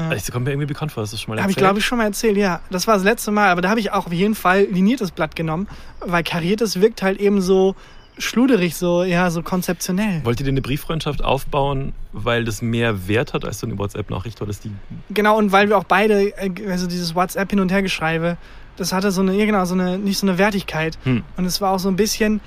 Das 0.10 0.32
kommt 0.32 0.46
mir 0.46 0.52
irgendwie 0.52 0.68
bekannt 0.68 0.92
vor, 0.92 1.04
das 1.04 1.20
schon 1.20 1.34
mal 1.34 1.42
Habe 1.42 1.52
ich, 1.52 1.58
erzählt? 1.58 1.66
glaube 1.66 1.80
ich, 1.80 1.86
schon 1.86 1.98
mal 1.98 2.06
erzählt, 2.06 2.38
ja. 2.38 2.62
Das 2.70 2.88
war 2.88 2.96
das 2.96 3.04
letzte 3.04 3.32
Mal, 3.32 3.50
aber 3.50 3.62
da 3.62 3.70
habe 3.70 3.80
ich 3.80 3.92
auch 3.92 4.08
auf 4.08 4.14
jeden 4.14 4.36
Fall 4.36 4.68
liniertes 4.72 5.12
Blatt 5.12 5.36
genommen, 5.36 5.68
weil 6.00 6.24
kariertes 6.24 6.80
wirkt 6.82 7.02
halt 7.02 7.20
eben 7.20 7.42
so 7.42 7.76
schluderig, 8.18 8.76
so, 8.76 9.04
ja, 9.04 9.30
so 9.32 9.42
konzeptionell. 9.42 10.22
Wollt 10.24 10.40
ihr 10.40 10.46
denn 10.46 10.54
eine 10.54 10.62
Brieffreundschaft 10.62 11.24
aufbauen, 11.24 11.94
weil 12.12 12.44
das 12.44 12.62
mehr 12.62 13.08
Wert 13.08 13.34
hat 13.34 13.46
als 13.46 13.60
so 13.60 13.68
eine 13.68 13.78
WhatsApp-Nachricht? 13.78 14.42
Oder 14.42 14.52
ist 14.52 14.64
die 14.64 14.72
Genau, 15.10 15.38
und 15.38 15.52
weil 15.52 15.70
wir 15.70 15.78
auch 15.78 15.84
beide, 15.84 16.38
äh, 16.38 16.52
also 16.70 16.88
dieses 16.88 17.16
WhatsApp 17.16 17.50
hin 17.50 17.60
und 17.60 17.72
her 17.72 17.82
geschreibe, 17.82 18.38
das 18.78 18.94
hatte 18.94 19.12
so 19.12 19.22
eine, 19.22 19.34
ja 19.34 19.46
genau, 19.46 19.66
so 19.66 19.74
eine, 19.74 19.98
nicht 19.98 20.18
so 20.18 20.28
eine 20.28 20.38
Wertigkeit. 20.38 20.98
Hm. 21.04 21.24
Und 21.38 21.46
es 21.46 21.62
war 21.62 21.72
auch 21.72 21.80
so 21.80 21.90
ein 21.90 21.96
bisschen 21.96 22.42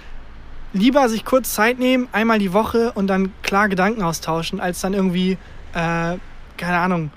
lieber 0.73 1.09
sich 1.09 1.25
kurz 1.25 1.55
Zeit 1.55 1.79
nehmen, 1.79 2.09
einmal 2.13 2.39
die 2.39 2.53
Woche 2.53 2.93
und 2.93 3.07
dann 3.07 3.33
klar 3.43 3.69
Gedanken 3.69 4.03
austauschen, 4.03 4.61
als 4.61 4.81
dann 4.81 4.93
irgendwie, 4.93 5.33
äh, 5.73 6.17
keine 6.57 6.79
Ahnung, 6.79 7.11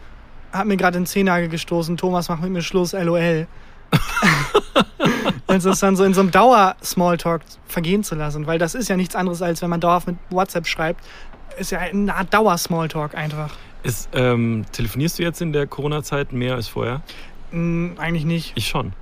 hat 0.51 0.65
mir 0.65 0.77
gerade 0.77 0.97
den 0.97 1.05
Zehennagel 1.05 1.49
gestoßen, 1.49 1.97
Thomas 1.97 2.29
macht 2.29 2.41
mit 2.41 2.51
mir 2.51 2.61
Schluss, 2.61 2.93
LOL. 2.93 3.47
als 5.47 5.63
das 5.63 5.79
dann 5.79 5.95
so 5.95 6.03
in 6.03 6.13
so 6.13 6.21
einem 6.21 6.31
Dauer-Smalltalk 6.31 7.41
vergehen 7.67 8.03
zu 8.03 8.15
lassen, 8.15 8.47
weil 8.47 8.59
das 8.59 8.75
ist 8.75 8.89
ja 8.89 8.97
nichts 8.97 9.15
anderes, 9.15 9.41
als 9.41 9.61
wenn 9.61 9.69
man 9.69 9.79
dauerhaft 9.79 10.07
mit 10.07 10.17
WhatsApp 10.29 10.67
schreibt, 10.67 11.03
ist 11.57 11.71
ja 11.71 11.79
eine 11.79 12.13
Art 12.13 12.33
Dauer-Smalltalk 12.33 13.15
einfach. 13.15 13.55
ist, 13.83 14.09
ähm, 14.13 14.65
telefonierst 14.71 15.19
du 15.19 15.23
jetzt 15.23 15.41
in 15.41 15.53
der 15.53 15.67
Corona-Zeit 15.67 16.33
mehr 16.33 16.55
als 16.55 16.67
vorher? 16.67 17.01
Hm, 17.51 17.95
eigentlich 17.97 18.25
nicht. 18.25 18.51
Ich 18.55 18.67
schon. 18.67 18.93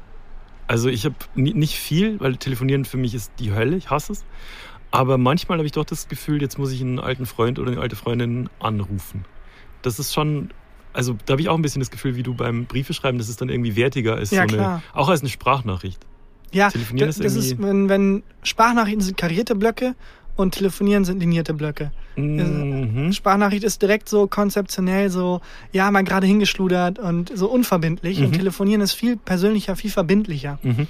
Also 0.67 0.89
ich 0.89 1.05
habe 1.05 1.15
nicht 1.35 1.75
viel, 1.75 2.19
weil 2.19 2.37
telefonieren 2.37 2.85
für 2.85 2.97
mich 2.97 3.13
ist 3.13 3.31
die 3.39 3.53
Hölle, 3.53 3.75
ich 3.75 3.89
hasse 3.89 4.13
es. 4.13 4.25
Aber 4.91 5.17
manchmal 5.17 5.57
habe 5.57 5.65
ich 5.65 5.73
doch 5.73 5.83
das 5.83 6.07
Gefühl, 6.07 6.41
jetzt 6.41 6.57
muss 6.57 6.71
ich 6.71 6.81
einen 6.81 6.99
alten 6.99 7.25
Freund 7.25 7.59
oder 7.59 7.71
eine 7.71 7.81
alte 7.81 7.95
Freundin 7.95 8.49
anrufen. 8.59 9.25
Das 9.81 9.99
ist 9.99 10.13
schon, 10.13 10.51
also 10.95 11.15
da 11.25 11.33
habe 11.33 11.41
ich 11.41 11.49
auch 11.49 11.55
ein 11.55 11.61
bisschen 11.61 11.79
das 11.81 11.91
Gefühl, 11.91 12.15
wie 12.15 12.23
du 12.23 12.33
beim 12.33 12.65
Briefeschreiben, 12.65 13.17
das 13.19 13.29
ist 13.29 13.41
dann 13.41 13.49
irgendwie 13.49 13.75
wertiger 13.75 14.15
als 14.15 14.31
Ja, 14.31 14.47
so 14.49 14.55
eine, 14.57 14.81
auch 14.93 15.09
als 15.09 15.21
eine 15.21 15.29
Sprachnachricht. 15.29 15.99
Ja, 16.51 16.69
Telefonieren 16.69 17.07
das, 17.09 17.17
ist 17.19 17.25
das 17.25 17.35
ist, 17.35 17.61
wenn, 17.61 17.89
wenn 17.89 18.23
Sprachnachrichten 18.43 19.01
sind 19.01 19.17
karierte 19.17 19.55
Blöcke 19.55 19.93
und 20.37 20.55
Telefonieren 20.55 21.05
sind 21.05 21.19
linierte 21.19 21.53
Blöcke. 21.53 21.91
Mhm. 22.15 23.11
Sprachnachricht 23.13 23.63
ist 23.63 23.81
direkt 23.81 24.07
so 24.09 24.27
konzeptionell, 24.27 25.09
so, 25.09 25.41
ja, 25.73 25.89
mal 25.91 26.03
gerade 26.03 26.27
hingeschludert 26.27 26.97
und 26.99 27.31
so 27.35 27.49
unverbindlich. 27.49 28.19
Und 28.19 28.29
Mhm. 28.29 28.33
Telefonieren 28.33 28.81
ist 28.81 28.93
viel 28.93 29.17
persönlicher, 29.17 29.75
viel 29.75 29.91
verbindlicher. 29.91 30.59
Mhm. 30.63 30.87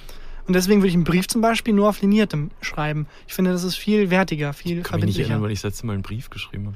Und 0.48 0.54
deswegen 0.54 0.82
würde 0.82 0.90
ich 0.90 0.94
einen 0.96 1.04
Brief 1.06 1.28
zum 1.28 1.42
Beispiel 1.42 1.74
nur 1.74 1.90
auf 1.90 2.02
liniertem 2.02 2.52
schreiben. 2.62 3.08
Ich 3.28 3.34
finde, 3.34 3.52
das 3.52 3.64
ist 3.64 3.76
viel 3.76 4.12
wertiger, 4.12 4.54
viel 4.54 4.78
Ich 4.80 4.84
kann 4.84 5.00
mich 5.00 5.06
nicht 5.08 5.16
verbindlicher. 5.16 5.22
erinnern, 5.30 5.42
wann 5.44 5.50
ich 5.52 5.62
das 5.62 5.72
letzte 5.72 5.88
Mal 5.88 5.94
einen 5.94 6.04
Brief 6.04 6.30
geschrieben 6.30 6.68
habe. 6.68 6.76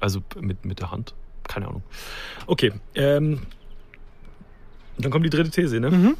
Also 0.00 0.20
mit, 0.40 0.66
mit 0.66 0.80
der 0.80 0.90
Hand. 0.90 1.14
Keine 1.48 1.68
Ahnung. 1.68 1.82
Okay. 2.46 2.72
Ähm, 2.94 3.40
dann 4.98 5.10
kommt 5.10 5.24
die 5.24 5.30
dritte 5.30 5.50
These, 5.50 5.80
ne? 5.80 5.90
Mhm. 5.90 6.16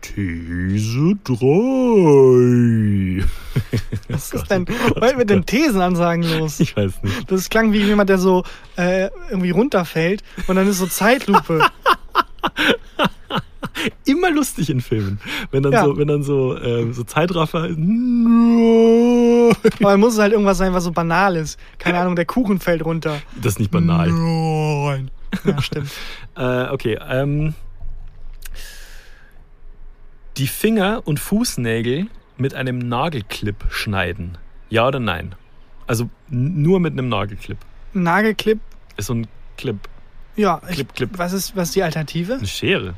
These 0.00 1.16
3. 1.24 3.24
Was 4.08 4.32
ist 4.32 4.50
denn 4.50 4.66
heute 5.00 5.16
mit 5.16 5.30
den 5.30 5.46
Thesenansagen 5.46 6.24
los? 6.38 6.60
Ich 6.60 6.76
weiß 6.76 7.02
nicht. 7.02 7.30
Das 7.30 7.50
klang 7.50 7.72
wie 7.72 7.82
jemand, 7.82 8.10
der 8.10 8.18
so 8.18 8.44
äh, 8.76 9.10
irgendwie 9.30 9.50
runterfällt 9.50 10.22
und 10.46 10.56
dann 10.56 10.66
ist 10.66 10.78
so 10.78 10.86
Zeitlupe. 10.86 11.66
Immer 14.06 14.30
lustig 14.30 14.70
in 14.70 14.80
Filmen. 14.80 15.20
Wenn 15.50 15.62
dann 15.62 15.72
Ja. 15.72 15.84
so, 15.84 15.96
wenn 15.98 16.08
dann 16.08 16.22
so, 16.22 16.56
ähm, 16.58 16.92
so 16.92 17.02
Zeitraffer. 17.04 17.64
Aber 17.64 17.76
dann 19.92 20.00
muss 20.00 20.14
es 20.14 20.18
halt 20.18 20.32
irgendwas 20.32 20.58
sein, 20.58 20.72
was 20.72 20.84
so 20.84 20.92
banal 20.92 21.36
ist. 21.36 21.58
Keine 21.78 21.98
Ahnung, 21.98 22.16
der 22.16 22.24
Kuchen 22.26 22.60
fällt 22.60 22.84
runter. 22.84 23.20
Das 23.36 23.52
ist 23.54 23.58
nicht 23.58 23.70
banal. 23.70 24.08
Nein. 24.10 25.10
Ja, 25.44 25.60
stimmt. 25.62 25.90
Äh, 26.36 26.68
okay. 26.70 26.98
Ähm, 27.08 27.54
die 30.36 30.46
Finger- 30.46 31.02
und 31.06 31.18
Fußnägel 31.20 32.06
mit 32.36 32.54
einem 32.54 32.78
Nagelclip 32.78 33.64
schneiden. 33.70 34.38
Ja 34.70 34.86
oder 34.86 35.00
nein? 35.00 35.34
Also 35.86 36.08
nur 36.28 36.78
mit 36.80 36.92
einem 36.92 37.08
Nagelclip. 37.08 37.58
Nagelclip, 37.94 38.60
Ist 38.96 39.06
so 39.06 39.14
ein 39.14 39.26
Clip. 39.56 39.76
ja. 40.36 40.58
Clip, 40.70 40.94
Clip. 40.94 41.10
Was 41.16 41.32
ist, 41.32 41.56
was 41.56 41.68
ist 41.68 41.76
die 41.76 41.82
Alternative? 41.82 42.34
Eine 42.34 42.46
Schere. 42.46 42.94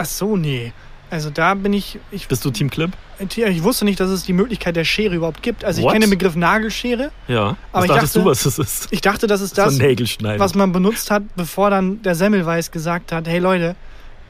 Ach 0.00 0.06
so, 0.06 0.36
nee. 0.36 0.72
Also 1.10 1.28
da 1.30 1.54
bin 1.54 1.72
ich, 1.72 1.98
ich, 2.12 2.28
Bist 2.28 2.44
du 2.44 2.50
Team 2.50 2.70
Clip? 2.70 2.90
ich 3.18 3.62
wusste 3.64 3.84
nicht, 3.84 3.98
dass 3.98 4.10
es 4.10 4.22
die 4.22 4.32
Möglichkeit 4.32 4.76
der 4.76 4.84
Schere 4.84 5.14
überhaupt 5.16 5.42
gibt. 5.42 5.64
Also 5.64 5.80
ich 5.80 5.84
What? 5.84 5.92
kenne 5.92 6.06
den 6.06 6.10
Begriff 6.10 6.36
Nagelschere. 6.36 7.10
Ja. 7.26 7.56
Aber 7.72 7.82
was 7.82 7.84
ich 7.84 7.90
dachtest 7.90 8.16
dachte- 8.16 8.24
du, 8.24 8.30
was 8.30 8.42
das 8.44 8.58
ist? 8.60 8.88
Ich 8.92 9.00
dachte, 9.00 9.26
das 9.26 9.40
ist 9.40 9.56
so 9.56 9.62
das, 9.62 9.74
schneiden. 9.76 10.38
was 10.38 10.54
man 10.54 10.70
benutzt 10.72 11.10
hat, 11.10 11.24
bevor 11.36 11.70
dann 11.70 12.00
der 12.02 12.14
Semmelweis 12.14 12.70
gesagt 12.70 13.10
hat, 13.12 13.26
hey 13.26 13.40
Leute, 13.40 13.74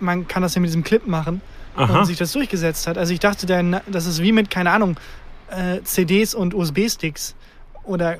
man 0.00 0.26
kann 0.26 0.42
das 0.42 0.54
ja 0.54 0.60
mit 0.62 0.68
diesem 0.68 0.82
Clip 0.82 1.06
machen. 1.06 1.42
Aha. 1.76 2.00
und 2.00 2.06
sich 2.06 2.18
das 2.18 2.32
durchgesetzt 2.32 2.88
hat. 2.88 2.98
Also 2.98 3.12
ich 3.12 3.20
dachte, 3.20 3.46
der, 3.46 3.62
das 3.86 4.06
ist 4.06 4.20
wie 4.20 4.32
mit, 4.32 4.50
keine 4.50 4.72
Ahnung, 4.72 4.96
äh, 5.50 5.80
CDs 5.84 6.34
und 6.34 6.52
USB-Sticks 6.52 7.36
oder, 7.84 8.16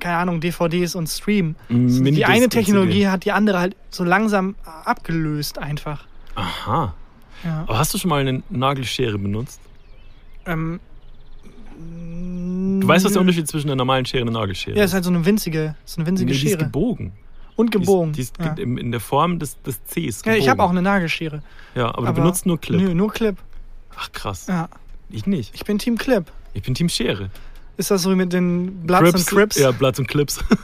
keine 0.00 0.16
Ahnung, 0.18 0.40
DVDs 0.40 0.94
und 0.94 1.08
Stream. 1.08 1.54
Minidisc 1.68 2.14
die 2.14 2.24
eine 2.26 2.48
Technologie 2.50 2.92
CD. 3.00 3.08
hat 3.08 3.24
die 3.24 3.32
andere 3.32 3.58
halt 3.58 3.74
so 3.88 4.04
langsam 4.04 4.54
abgelöst 4.84 5.58
einfach. 5.58 6.04
Aha. 6.40 6.94
Ja. 7.44 7.64
Aber 7.66 7.78
hast 7.78 7.94
du 7.94 7.98
schon 7.98 8.10
mal 8.10 8.20
eine 8.20 8.42
Nagelschere 8.50 9.18
benutzt? 9.18 9.60
Ähm, 10.46 10.80
Du 12.80 12.86
weißt, 12.86 13.04
was 13.04 13.12
der 13.12 13.20
Unterschied 13.20 13.48
zwischen 13.48 13.68
einer 13.68 13.76
normalen 13.76 14.04
Schere 14.04 14.22
und 14.22 14.28
einer 14.28 14.40
Nagelschere 14.40 14.76
Ja, 14.76 14.84
ist 14.84 14.92
halt 14.92 15.04
so 15.04 15.10
eine 15.10 15.24
winzige, 15.24 15.76
so 15.84 16.00
eine 16.00 16.06
winzige 16.06 16.30
Nee, 16.30 16.38
die 16.38 16.44
ist 16.46 16.52
Schere. 16.52 16.64
gebogen. 16.64 17.12
Und 17.56 17.70
gebogen. 17.70 18.12
Die 18.12 18.22
ist, 18.22 18.36
die 18.38 18.42
ist 18.42 18.58
ja. 18.58 18.64
in, 18.64 18.90
der 18.90 19.00
Form 19.00 19.38
des, 19.38 19.60
des 19.62 19.80
Cs. 19.84 19.94
ja, 19.94 20.32
Gebogen. 20.32 20.42
ich 20.42 20.48
habe 20.48 20.62
auch 20.62 20.70
eine 20.70 20.82
Nagelschere. 20.82 21.42
Ja, 21.74 21.88
aber, 21.94 22.08
du 22.08 22.12
benutzt 22.14 22.46
nur 22.46 22.60
Clip. 22.60 22.80
Nö, 22.80 22.94
nur 22.94 23.12
Clip. 23.12 23.36
Ach 23.96 24.12
krass. 24.12 24.46
Ja. 24.48 24.68
Ich 25.10 25.26
nicht. 25.26 25.54
Ich 25.54 25.64
bin 25.64 25.78
Team 25.78 25.96
Clip. 25.96 26.24
Ich 26.54 26.62
bin 26.62 26.74
Team 26.74 26.88
Schere. 26.88 27.30
Ist 27.76 27.90
das 27.90 28.02
so 28.02 28.10
wie 28.10 28.14
mit 28.14 28.32
den 28.32 28.86
Bloods 28.86 29.14
und 29.14 29.26
Crips? 29.26 29.58
Ja, 29.58 29.70
Bloods 29.72 29.98
und 29.98 30.08
Clips. 30.08 30.42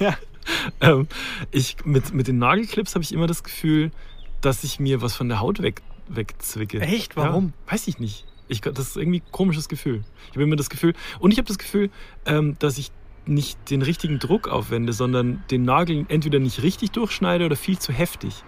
Ja. 0.00 0.16
ähm, 0.80 1.06
ich, 1.52 1.76
mit, 1.84 2.12
mit 2.12 2.26
den 2.26 2.38
Nagelclips 2.38 2.94
habe 2.96 3.04
ich 3.04 3.12
immer 3.12 3.28
das 3.28 3.44
Gefühl, 3.44 3.92
dass 4.42 4.64
ich 4.64 4.78
mir 4.78 5.00
was 5.00 5.14
von 5.14 5.28
der 5.28 5.40
Haut 5.40 5.62
weg, 5.62 5.82
wegzwicke. 6.08 6.80
Echt? 6.80 7.16
Warum? 7.16 7.52
Ja, 7.66 7.72
weiß 7.72 7.88
ich 7.88 7.98
nicht. 7.98 8.26
Ich, 8.48 8.60
das 8.60 8.78
ist 8.78 8.96
irgendwie 8.96 9.20
ein 9.20 9.32
komisches 9.32 9.68
Gefühl. 9.68 10.02
Ich 10.26 10.32
habe 10.32 10.42
immer 10.42 10.56
das 10.56 10.68
Gefühl, 10.68 10.94
und 11.20 11.30
ich 11.32 11.38
habe 11.38 11.48
das 11.48 11.58
Gefühl, 11.58 11.90
ähm, 12.26 12.56
dass 12.58 12.76
ich 12.76 12.90
nicht 13.24 13.70
den 13.70 13.82
richtigen 13.82 14.18
Druck 14.18 14.48
aufwende, 14.48 14.92
sondern 14.92 15.42
den 15.50 15.64
Nagel 15.64 16.04
entweder 16.08 16.38
nicht 16.38 16.62
richtig 16.62 16.90
durchschneide 16.90 17.46
oder 17.46 17.56
viel 17.56 17.78
zu 17.78 17.92
heftig. 17.92 18.42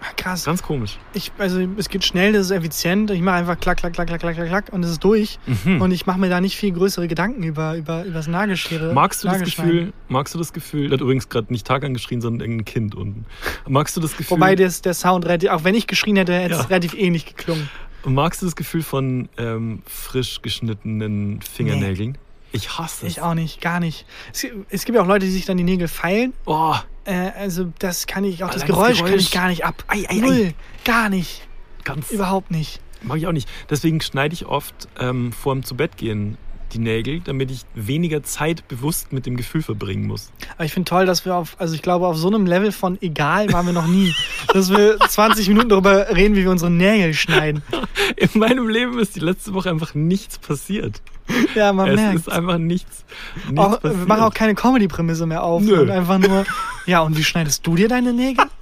Ah, 0.00 0.12
Krass. 0.16 0.44
Ganz 0.46 0.62
komisch. 0.62 0.98
Ich, 1.12 1.30
also 1.38 1.60
es 1.76 1.88
geht 1.90 2.04
schnell, 2.04 2.32
das 2.32 2.46
ist 2.46 2.50
effizient. 2.52 3.10
Ich 3.10 3.20
mache 3.20 3.36
einfach 3.36 3.58
klack, 3.60 3.78
klack, 3.78 3.92
klack, 3.92 4.08
klack, 4.08 4.20
klack, 4.20 4.34
klack, 4.34 4.48
klack 4.48 4.72
und 4.72 4.82
es 4.82 4.90
ist 4.92 5.04
durch. 5.04 5.38
Mhm. 5.64 5.80
Und 5.82 5.90
ich 5.90 6.06
mache 6.06 6.18
mir 6.18 6.28
da 6.30 6.40
nicht 6.40 6.56
viel 6.56 6.72
größere 6.72 7.06
Gedanken 7.06 7.42
über, 7.42 7.76
über, 7.76 8.04
über 8.04 8.14
das 8.14 8.26
Nagelschere. 8.26 8.94
Magst 8.94 9.22
du 9.24 9.28
das. 9.28 9.40
Gefühl, 9.42 9.92
magst 10.08 10.34
du 10.34 10.38
das 10.38 10.52
Gefühl, 10.54 10.88
der 10.88 10.96
hat 10.96 11.00
übrigens 11.02 11.28
gerade 11.28 11.52
nicht 11.52 11.66
Tag 11.66 11.84
angeschrien, 11.84 12.20
sondern 12.22 12.40
irgendein 12.40 12.64
Kind 12.64 12.94
unten. 12.94 13.26
Magst 13.68 13.96
du 13.96 14.00
das 14.00 14.16
Gefühl, 14.16 14.36
Wobei 14.36 14.56
das, 14.56 14.80
der 14.80 14.94
Sound 14.94 15.26
relativ, 15.26 15.50
auch 15.50 15.64
wenn 15.64 15.74
ich 15.74 15.86
geschrien 15.86 16.16
hätte, 16.16 16.32
hätte 16.34 16.54
Ja. 16.54 16.60
es 16.60 16.70
relativ 16.70 16.94
ähnlich 16.94 17.26
geklungen. 17.26 17.68
magst 18.06 18.40
du 18.40 18.46
das 18.46 18.56
Gefühl 18.56 18.82
von 18.82 19.28
ähm, 19.36 19.82
frisch 19.86 20.40
geschnittenen 20.42 21.40
Fingernägeln? 21.42 22.16
Ich 22.52 22.78
hasse 22.78 23.06
es. 23.06 23.12
Ich 23.12 23.20
auch 23.22 23.34
nicht, 23.34 23.60
gar 23.60 23.80
nicht. 23.80 24.06
Es, 24.32 24.46
es 24.70 24.84
gibt 24.84 24.96
ja 24.96 25.02
auch 25.02 25.06
Leute, 25.06 25.26
die 25.26 25.32
sich 25.32 25.44
dann 25.46 25.56
die 25.56 25.64
Nägel 25.64 25.88
feilen. 25.88 26.32
Oh, 26.46 26.74
Äh, 27.04 27.30
also 27.38 27.72
das 27.78 28.06
kann 28.06 28.24
ich, 28.24 28.42
auch 28.44 28.48
das 28.50 28.62
Allein 28.62 28.68
das 28.68 28.76
Geräusch, 28.76 28.98
kann 28.98 29.06
Geräusch. 29.06 29.22
ich 29.22 29.30
gar 29.30 29.48
nicht 29.48 29.64
ab. 29.64 29.84
Ei, 29.88 30.04
ei, 30.08 30.10
ei. 30.10 30.16
Null, 30.16 30.54
gar 30.84 31.08
nicht. 31.08 31.46
ganz 31.84 32.10
Überhaupt 32.10 32.50
nicht. 32.50 32.80
mag 33.02 33.18
ich 33.18 33.26
auch 33.26 33.32
nicht. 33.32 33.48
Deswegen 33.70 34.00
schneide 34.00 34.34
ich 34.34 34.46
oft 34.46 34.88
ähm, 34.98 35.32
vorm 35.32 35.62
zu 35.64 35.74
Bett 35.76 35.96
gehen 35.96 36.36
die 36.72 36.78
Nägel, 36.78 37.18
damit 37.20 37.50
ich 37.50 37.62
weniger 37.74 38.22
Zeit 38.22 38.68
bewusst 38.68 39.12
mit 39.12 39.26
dem 39.26 39.36
Gefühl 39.36 39.60
verbringen 39.60 40.06
muss. 40.06 40.30
Aber 40.54 40.64
ich 40.66 40.72
finde 40.72 40.88
toll, 40.88 41.04
dass 41.04 41.24
wir 41.24 41.34
auf, 41.34 41.56
also 41.58 41.74
ich 41.74 41.82
glaube, 41.82 42.06
auf 42.06 42.16
so 42.16 42.28
einem 42.28 42.46
Level 42.46 42.70
von 42.70 42.96
egal 43.02 43.52
waren 43.52 43.66
wir 43.66 43.72
noch 43.72 43.88
nie. 43.88 44.14
dass 44.52 44.70
wir 44.70 44.96
20 45.00 45.48
Minuten 45.48 45.68
darüber 45.70 46.14
reden, 46.14 46.36
wie 46.36 46.44
wir 46.44 46.50
unsere 46.50 46.70
Nägel 46.70 47.12
schneiden. 47.14 47.62
In 48.16 48.38
meinem 48.38 48.68
Leben 48.68 48.98
ist 49.00 49.16
die 49.16 49.20
letzte 49.20 49.52
Woche 49.54 49.68
einfach 49.70 49.94
nichts 49.94 50.38
passiert. 50.38 51.02
Ja, 51.54 51.72
man 51.72 51.88
es 51.90 51.96
merkt. 51.96 52.16
ist 52.20 52.28
einfach 52.30 52.58
nichts, 52.58 53.04
nichts 53.48 53.58
Auch, 53.60 53.82
wir 53.82 53.92
machen 54.06 54.22
auch 54.22 54.34
keine 54.34 54.54
Comedy-Prämisse 54.54 55.26
mehr 55.26 55.42
auf. 55.42 55.62
Nö. 55.62 55.80
Und 55.80 55.90
einfach 55.90 56.18
nur, 56.18 56.44
ja, 56.86 57.00
und 57.00 57.16
wie 57.16 57.24
schneidest 57.24 57.66
du 57.66 57.74
dir 57.76 57.88
deine 57.88 58.12
Nägel? 58.12 58.44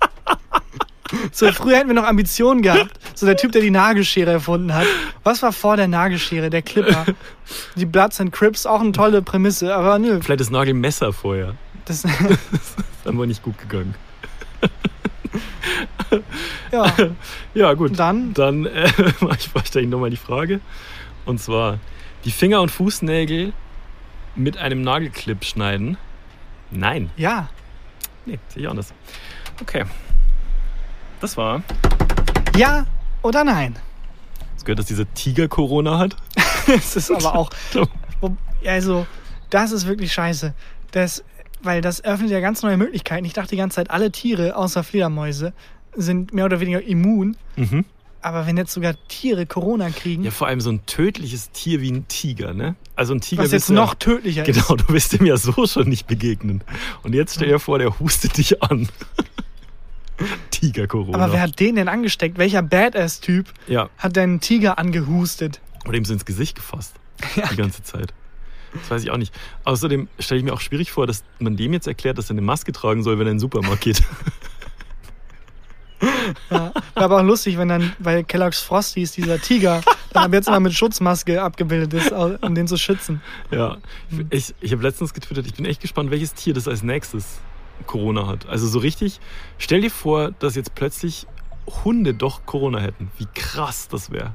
So, 1.33 1.51
früher 1.53 1.79
hätten 1.79 1.89
wir 1.89 1.95
noch 1.95 2.05
Ambitionen 2.05 2.61
gehabt. 2.61 2.91
So 3.15 3.25
der 3.25 3.35
Typ, 3.39 3.53
der 3.53 3.63
die 3.63 3.71
Nagelschere 3.71 4.31
erfunden 4.31 4.75
hat. 4.75 4.85
Was 5.25 5.41
war 5.43 5.53
vor 5.55 5.79
der 5.79 5.89
Nagelschere? 5.89 6.51
Der 6.51 6.61
Clipper. 6.61 7.07
Die 7.77 7.87
Bloods 7.87 8.21
and 8.21 8.31
Crips, 8.31 8.67
auch 8.67 8.83
eine 8.83 8.93
tolle 8.93 9.23
Prämisse, 9.23 9.75
aber 9.75 9.99
nö. 9.99 10.21
Vielleicht 10.21 10.41
das 10.43 10.51
Nagelmesser 10.51 11.15
vorher. 11.15 11.55
Das, 11.87 12.03
Das 12.03 12.13
ist 12.13 13.07
einfach 13.07 13.25
nicht 13.25 13.43
gut 13.43 13.57
gegangen. 13.57 13.95
ja, 16.73 16.93
Ja, 17.55 17.73
gut. 17.75 17.99
dann, 17.99 18.35
Dann 18.35 18.67
äh, 18.67 18.89
mache 19.21 19.39
ich 19.41 19.55
wahrscheinlich 19.55 19.89
nochmal 19.91 20.11
die 20.11 20.17
Frage. 20.17 20.61
Und 21.25 21.41
zwar, 21.41 21.79
die 22.25 22.31
Finger- 22.31 22.61
und 22.61 22.71
Fußnägel 22.71 23.53
mit 24.35 24.57
einem 24.57 24.83
Nagelclip 24.83 25.45
schneiden? 25.45 25.97
Nein. 26.71 27.11
ja. 27.17 27.49
Nee, 28.27 28.39
sehe 28.49 28.63
ich 28.65 28.69
anders. 28.69 28.93
Okay. 29.63 29.85
Das 31.21 31.37
war. 31.39 31.63
Ja 32.57 32.87
oder 33.23 33.43
nein? 33.43 33.79
Du 34.59 34.65
gehört, 34.65 34.81
dass 34.81 34.87
dieser 34.87 35.13
Tiger 35.15 35.49
Corona 35.49 35.99
hat? 35.99 36.17
Es 36.69 36.97
ist 36.97 37.11
aber 37.11 37.35
auch. 37.35 37.49
Also, 38.67 39.07
das 39.49 39.73
ist 39.73 39.87
wirklich 39.87 40.13
scheiße. 40.13 40.53
Das, 40.91 41.25
weil 41.63 41.81
das 41.81 42.05
öffnet 42.05 42.31
ja 42.31 42.41
ganz 42.41 42.63
neue 42.63 42.77
Möglichkeiten. 42.77 43.25
Ich 43.25 43.33
dachte 43.33 43.51
die 43.51 43.57
ganze 43.57 43.77
Zeit, 43.77 43.91
alle 43.91 44.13
Tiere 44.13 44.55
außer 44.55 44.85
Fledermäuse 44.85 45.55
sind 45.97 46.35
mehr 46.35 46.45
oder 46.45 46.61
weniger 46.61 46.83
immun. 46.83 47.39
Mhm. 47.57 47.87
Aber 48.21 48.47
wenn 48.47 48.57
jetzt 48.57 48.73
sogar 48.73 48.95
Tiere 49.09 49.47
Corona 49.47 49.91
kriegen, 49.91 50.25
Ja, 50.25 50.31
vor 50.31 50.49
allem 50.49 50.61
so 50.61 50.71
ein 50.71 50.85
tödliches 50.87 51.51
Tier 51.53 51.81
wie 51.81 51.93
ein 51.93 52.09
Tiger, 52.09 52.53
ne? 52.53 52.75
Also 52.97 53.15
ein 53.15 53.21
Tiger 53.21 53.45
was 53.45 53.53
jetzt 53.53 53.71
noch 53.71 53.95
tödlicher 53.95 54.43
Ja, 54.45 54.49
ist. 54.49 54.67
genau, 54.67 54.77
du 54.77 54.93
wirst 54.93 55.13
dem 55.13 55.25
ja 55.27 55.37
so 55.37 55.67
schon 55.67 55.89
nicht 55.89 56.07
begegnen. 56.07 56.63
Und 57.03 57.15
jetzt 57.15 57.37
stell 57.37 57.49
dir 57.49 57.59
vor, 57.61 57.79
der 57.79 57.99
hustet 58.01 58.37
dich 58.37 58.63
an. 58.63 58.89
Tiger 60.51 60.89
Corona. 60.89 61.17
Aber 61.19 61.33
wer 61.33 61.43
hat 61.43 61.61
den 61.61 61.77
denn 61.77 61.89
angesteckt? 61.89 62.39
Welcher 62.39 62.63
Badass-Typ 62.63 63.47
ja, 63.69 63.89
hat 63.99 64.17
denn 64.17 64.41
Tiger 64.41 64.79
angehustet? 64.79 65.61
oder 65.87 65.97
ihm 65.97 66.05
so 66.05 66.13
ins 66.13 66.25
Gesicht 66.25 66.57
gefasst. 66.57 66.95
Die 67.53 67.57
ganze 67.57 67.83
Zeit. 67.83 68.13
Das 68.75 68.91
weiß 68.91 69.03
ich 69.03 69.11
auch 69.11 69.17
nicht. 69.17 69.33
Außerdem 69.65 70.09
stelle 70.19 70.39
ich 70.41 70.45
mir 70.45 70.53
auch 70.53 70.61
schwierig 70.61 70.91
vor, 70.93 71.07
dass 71.07 71.25
man 71.39 71.57
dem 71.57 71.73
jetzt 71.73 71.87
erklärt, 71.87 72.19
dass 72.19 72.27
er 72.29 72.33
eine 72.33 72.43
Maske 72.43 72.73
tragen 72.73 73.03
soll, 73.03 73.19
wenn 73.19 73.27
er 73.27 73.31
in 73.31 73.37
den 73.37 73.41
Supermarkt 73.41 73.81
geht. 73.81 74.03
Ja. 76.51 76.73
Wäre 76.95 77.05
aber 77.05 77.19
auch 77.19 77.25
lustig, 77.25 77.59
wenn 77.59 77.69
dann 77.69 77.93
bei 77.99 78.23
Kellogg's 78.23 78.61
Frosties 78.61 79.13
dieser 79.13 79.41
Tiger 79.41 79.81
dann 80.13 80.25
ab 80.25 80.33
jetzt 80.33 80.49
immer 80.49 80.61
mit 80.61 80.73
Schutzmaske 80.75 81.43
abgebildet 81.43 81.93
ist, 81.95 82.13
um 82.13 82.55
den 82.55 82.69
zu 82.69 82.77
schützen. 82.77 83.21
Ja. 83.51 83.79
Ich, 84.31 84.55
ich 84.61 84.73
habe 84.73 84.83
letztens 84.83 85.13
getwittert, 85.15 85.47
ich 85.47 85.55
bin 85.55 85.65
echt 85.65 85.81
gespannt, 85.81 86.11
welches 86.11 86.35
Tier 86.35 86.55
das 86.55 86.69
als 86.69 86.83
nächstes 86.83 87.41
Corona 87.87 88.27
hat. 88.27 88.47
Also 88.49 88.67
so 88.69 88.79
richtig, 88.79 89.21
stell 89.59 89.81
dir 89.81 89.91
vor, 89.91 90.31
dass 90.39 90.55
jetzt 90.55 90.75
plötzlich 90.75 91.27
Hunde 91.85 92.15
doch 92.15 92.47
Corona 92.47 92.79
hätten. 92.79 93.11
Wie 93.19 93.27
krass 93.35 93.89
das 93.89 94.11
wäre. 94.11 94.35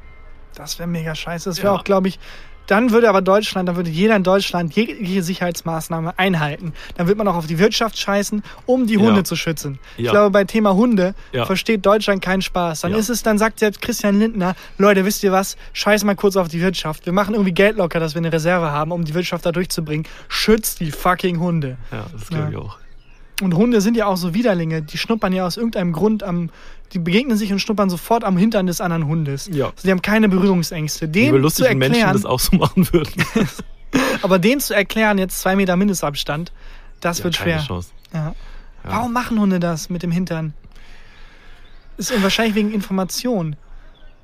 Das 0.56 0.78
wäre 0.80 0.88
mega 0.88 1.16
scheiße. 1.16 1.50
Das 1.50 1.58
wäre 1.58 1.74
Ja. 1.74 1.80
auch, 1.80 1.84
glaube 1.84 2.08
ich, 2.08 2.20
dann 2.68 2.92
würde 2.92 3.10
aber 3.10 3.22
Deutschland, 3.22 3.68
dann 3.70 3.76
würde 3.76 3.90
jeder 3.90 4.16
in 4.16 4.24
Deutschland 4.24 4.76
jegliche 4.76 5.22
Sicherheitsmaßnahme 5.24 6.18
einhalten. 6.18 6.74
Dann 6.98 7.08
wird 7.08 7.18
man 7.18 7.28
auch 7.28 7.36
auf 7.36 7.48
die 7.48 7.60
Wirtschaft 7.60 7.98
scheißen, 7.98 8.44
um 8.66 8.88
die 8.88 8.96
Ja. 8.96 9.02
Hunde 9.02 9.24
zu 9.24 9.36
schützen. 9.36 9.80
Ich 9.98 10.06
Ja. 10.06 10.12
glaube, 10.12 10.30
bei 10.32 10.44
Thema 10.46 10.74
Hunde 10.74 11.14
Ja. 11.32 11.46
versteht 11.46 11.86
Deutschland 11.86 12.22
keinen 12.22 12.42
Spaß. 12.42 12.82
Dann 12.82 12.92
Ja. 12.94 12.98
ist 12.98 13.10
es, 13.10 13.24
dann 13.24 13.38
sagt 13.38 13.60
selbst 13.60 13.82
Christian 13.82 14.18
Lindner, 14.20 14.56
Leute, 14.78 15.06
wisst 15.06 15.24
ihr 15.24 15.32
was? 15.32 15.58
Scheiß 15.74 16.04
mal 16.04 16.16
kurz 16.16 16.36
auf 16.38 16.48
die 16.48 16.62
Wirtschaft. 16.62 17.06
Wir 17.06 17.14
machen 17.14 17.34
irgendwie 17.36 17.52
Geld 17.54 17.78
locker, 17.78 18.00
dass 18.00 18.14
wir 18.16 18.20
eine 18.20 18.32
Reserve 18.32 18.72
haben, 18.72 18.92
um 18.92 19.04
die 19.06 19.14
Wirtschaft 19.14 19.46
da 19.46 19.52
durchzubringen. 19.52 20.08
Schützt 20.30 20.80
die 20.80 20.92
fucking 20.92 21.40
Hunde. 21.40 21.78
Ja, 21.92 22.06
das 22.12 22.28
glaube 22.30 22.44
Ja. 22.46 22.50
ich 22.50 22.58
auch. 22.58 22.78
Und 23.42 23.56
Hunde 23.56 23.82
sind 23.82 23.98
ja 23.98 24.06
auch 24.06 24.18
so 24.18 24.34
Widerlinge. 24.34 24.82
Die 24.82 24.98
schnuppern 24.98 25.34
ja 25.34 25.46
aus 25.46 25.58
irgendeinem 25.58 25.92
Grund 25.92 26.24
am, 26.24 26.50
die 26.94 27.00
begegnen 27.00 27.36
sich 27.38 27.52
und 27.52 27.60
schnuppern 27.60 27.90
sofort 27.90 28.24
am 28.24 28.38
Hintern 28.38 28.68
des 28.68 28.80
anderen 28.80 29.08
Hundes. 29.08 29.50
Ja. 29.52 29.66
Also 29.66 29.82
die 29.84 29.92
haben 29.92 30.02
keine 30.02 30.30
Berührungsängste. 30.30 31.08
Den 31.08 31.32
zu 31.32 31.38
lustig, 31.38 31.66
wenn 31.70 31.80
Menschen 31.80 31.96
erklären, 31.96 32.14
das 32.14 32.26
auch 32.26 32.40
so 32.40 32.56
machen 32.56 32.88
würden. 32.94 33.26
aber 34.22 34.40
den 34.40 34.60
zu 34.60 34.76
erklären, 34.76 35.18
jetzt 35.18 35.40
zwei 35.40 35.56
Meter 35.56 35.76
Mindestabstand, 35.76 36.52
das 37.00 37.20
Ja, 37.20 37.24
wird 37.26 37.38
keine 37.38 37.54
schwer. 37.60 37.68
Chance. 37.68 37.90
Ja. 38.14 38.20
Ja. 38.28 38.34
Warum 38.84 39.14
machen 39.14 39.40
Hunde 39.40 39.60
das 39.60 39.90
mit 39.90 40.04
dem 40.04 40.12
Hintern? 40.12 40.54
Ist 41.98 42.14
wahrscheinlich 42.22 42.56
wegen 42.56 42.74
Information. 42.74 43.56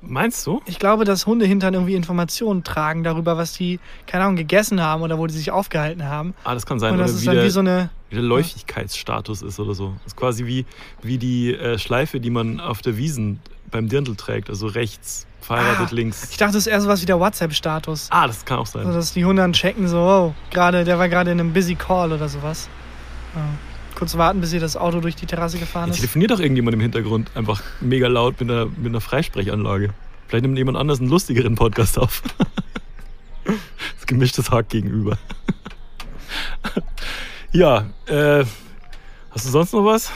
Meinst 0.02 0.46
du? 0.46 0.62
Ich 0.66 0.78
glaube, 0.78 1.04
dass 1.04 1.26
Hunde 1.26 1.44
hintern 1.44 1.74
irgendwie 1.74 1.94
Informationen 1.94 2.64
tragen 2.64 3.04
darüber, 3.04 3.36
was 3.36 3.52
die, 3.52 3.80
keine 4.06 4.24
Ahnung, 4.24 4.36
gegessen 4.36 4.80
haben 4.80 5.02
oder 5.02 5.18
wo 5.18 5.26
die 5.26 5.34
sich 5.34 5.50
aufgehalten 5.50 6.04
haben. 6.04 6.34
Ah, 6.44 6.54
das 6.54 6.64
kann 6.64 6.78
sein. 6.78 6.92
Und 6.92 6.98
Oder 6.98 7.06
das 7.06 7.16
ist 7.16 7.22
wie 7.22 7.26
dann 7.26 7.44
wie 7.44 7.50
so 7.50 7.60
eine. 7.60 7.90
Der 8.16 8.22
Läufigkeitsstatus 8.22 9.42
ist 9.42 9.60
oder 9.60 9.74
so. 9.74 9.94
Das 10.04 10.12
ist 10.12 10.16
quasi 10.16 10.46
wie, 10.46 10.66
wie 11.02 11.18
die 11.18 11.54
äh, 11.54 11.78
Schleife, 11.78 12.20
die 12.20 12.30
man 12.30 12.60
auf 12.60 12.82
der 12.82 12.96
Wiesen 12.96 13.40
beim 13.70 13.88
Dirndl 13.88 14.16
trägt. 14.16 14.48
Also 14.50 14.66
rechts, 14.66 15.26
verheiratet 15.40 15.88
Ah, 15.90 15.94
links. 15.94 16.28
Ich 16.30 16.36
dachte, 16.36 16.54
das 16.54 16.66
ist 16.66 16.72
eher 16.72 16.80
sowas 16.80 17.02
wie 17.02 17.06
der 17.06 17.18
WhatsApp-Status. 17.20 18.08
Ah, 18.10 18.26
das 18.26 18.44
kann 18.44 18.58
auch 18.58 18.66
sein. 18.66 18.86
Also, 18.86 18.98
dass 18.98 19.12
die 19.12 19.24
Hunde 19.24 19.42
dann 19.42 19.52
checken, 19.52 19.88
so, 19.88 19.98
oh, 19.98 20.34
gerade, 20.50 20.84
der 20.84 20.98
war 20.98 21.08
gerade 21.08 21.30
in 21.30 21.40
einem 21.40 21.52
Busy 21.52 21.74
Call 21.76 22.12
oder 22.12 22.28
sowas. 22.28 22.68
Ja. 23.34 23.42
Kurz 23.94 24.16
warten, 24.16 24.40
bis 24.40 24.52
ihr 24.52 24.60
das 24.60 24.76
Auto 24.76 25.00
durch 25.00 25.14
die 25.14 25.26
Terrasse 25.26 25.58
gefahren 25.58 25.86
Jetzt 25.88 25.96
ist. 25.96 26.00
telefoniert 26.02 26.30
doch 26.30 26.40
irgendjemand 26.40 26.74
im 26.74 26.80
Hintergrund 26.80 27.30
einfach 27.34 27.62
mega 27.80 28.08
laut 28.08 28.40
mit 28.40 28.50
einer, 28.50 28.66
mit 28.66 28.86
einer 28.86 29.00
Freisprechanlage. 29.00 29.90
Vielleicht 30.26 30.42
nimmt 30.42 30.56
jemand 30.56 30.78
anders 30.78 31.00
einen 31.00 31.10
lustigeren 31.10 31.54
Podcast 31.54 31.98
auf. 31.98 32.22
das 33.44 34.06
gemischtes 34.06 34.50
Hack 34.50 34.68
gegenüber. 34.68 35.18
Ja, 37.52 37.86
äh, 38.06 38.44
hast 39.30 39.46
du 39.46 39.50
sonst 39.50 39.72
noch 39.72 39.84
was? 39.84 40.10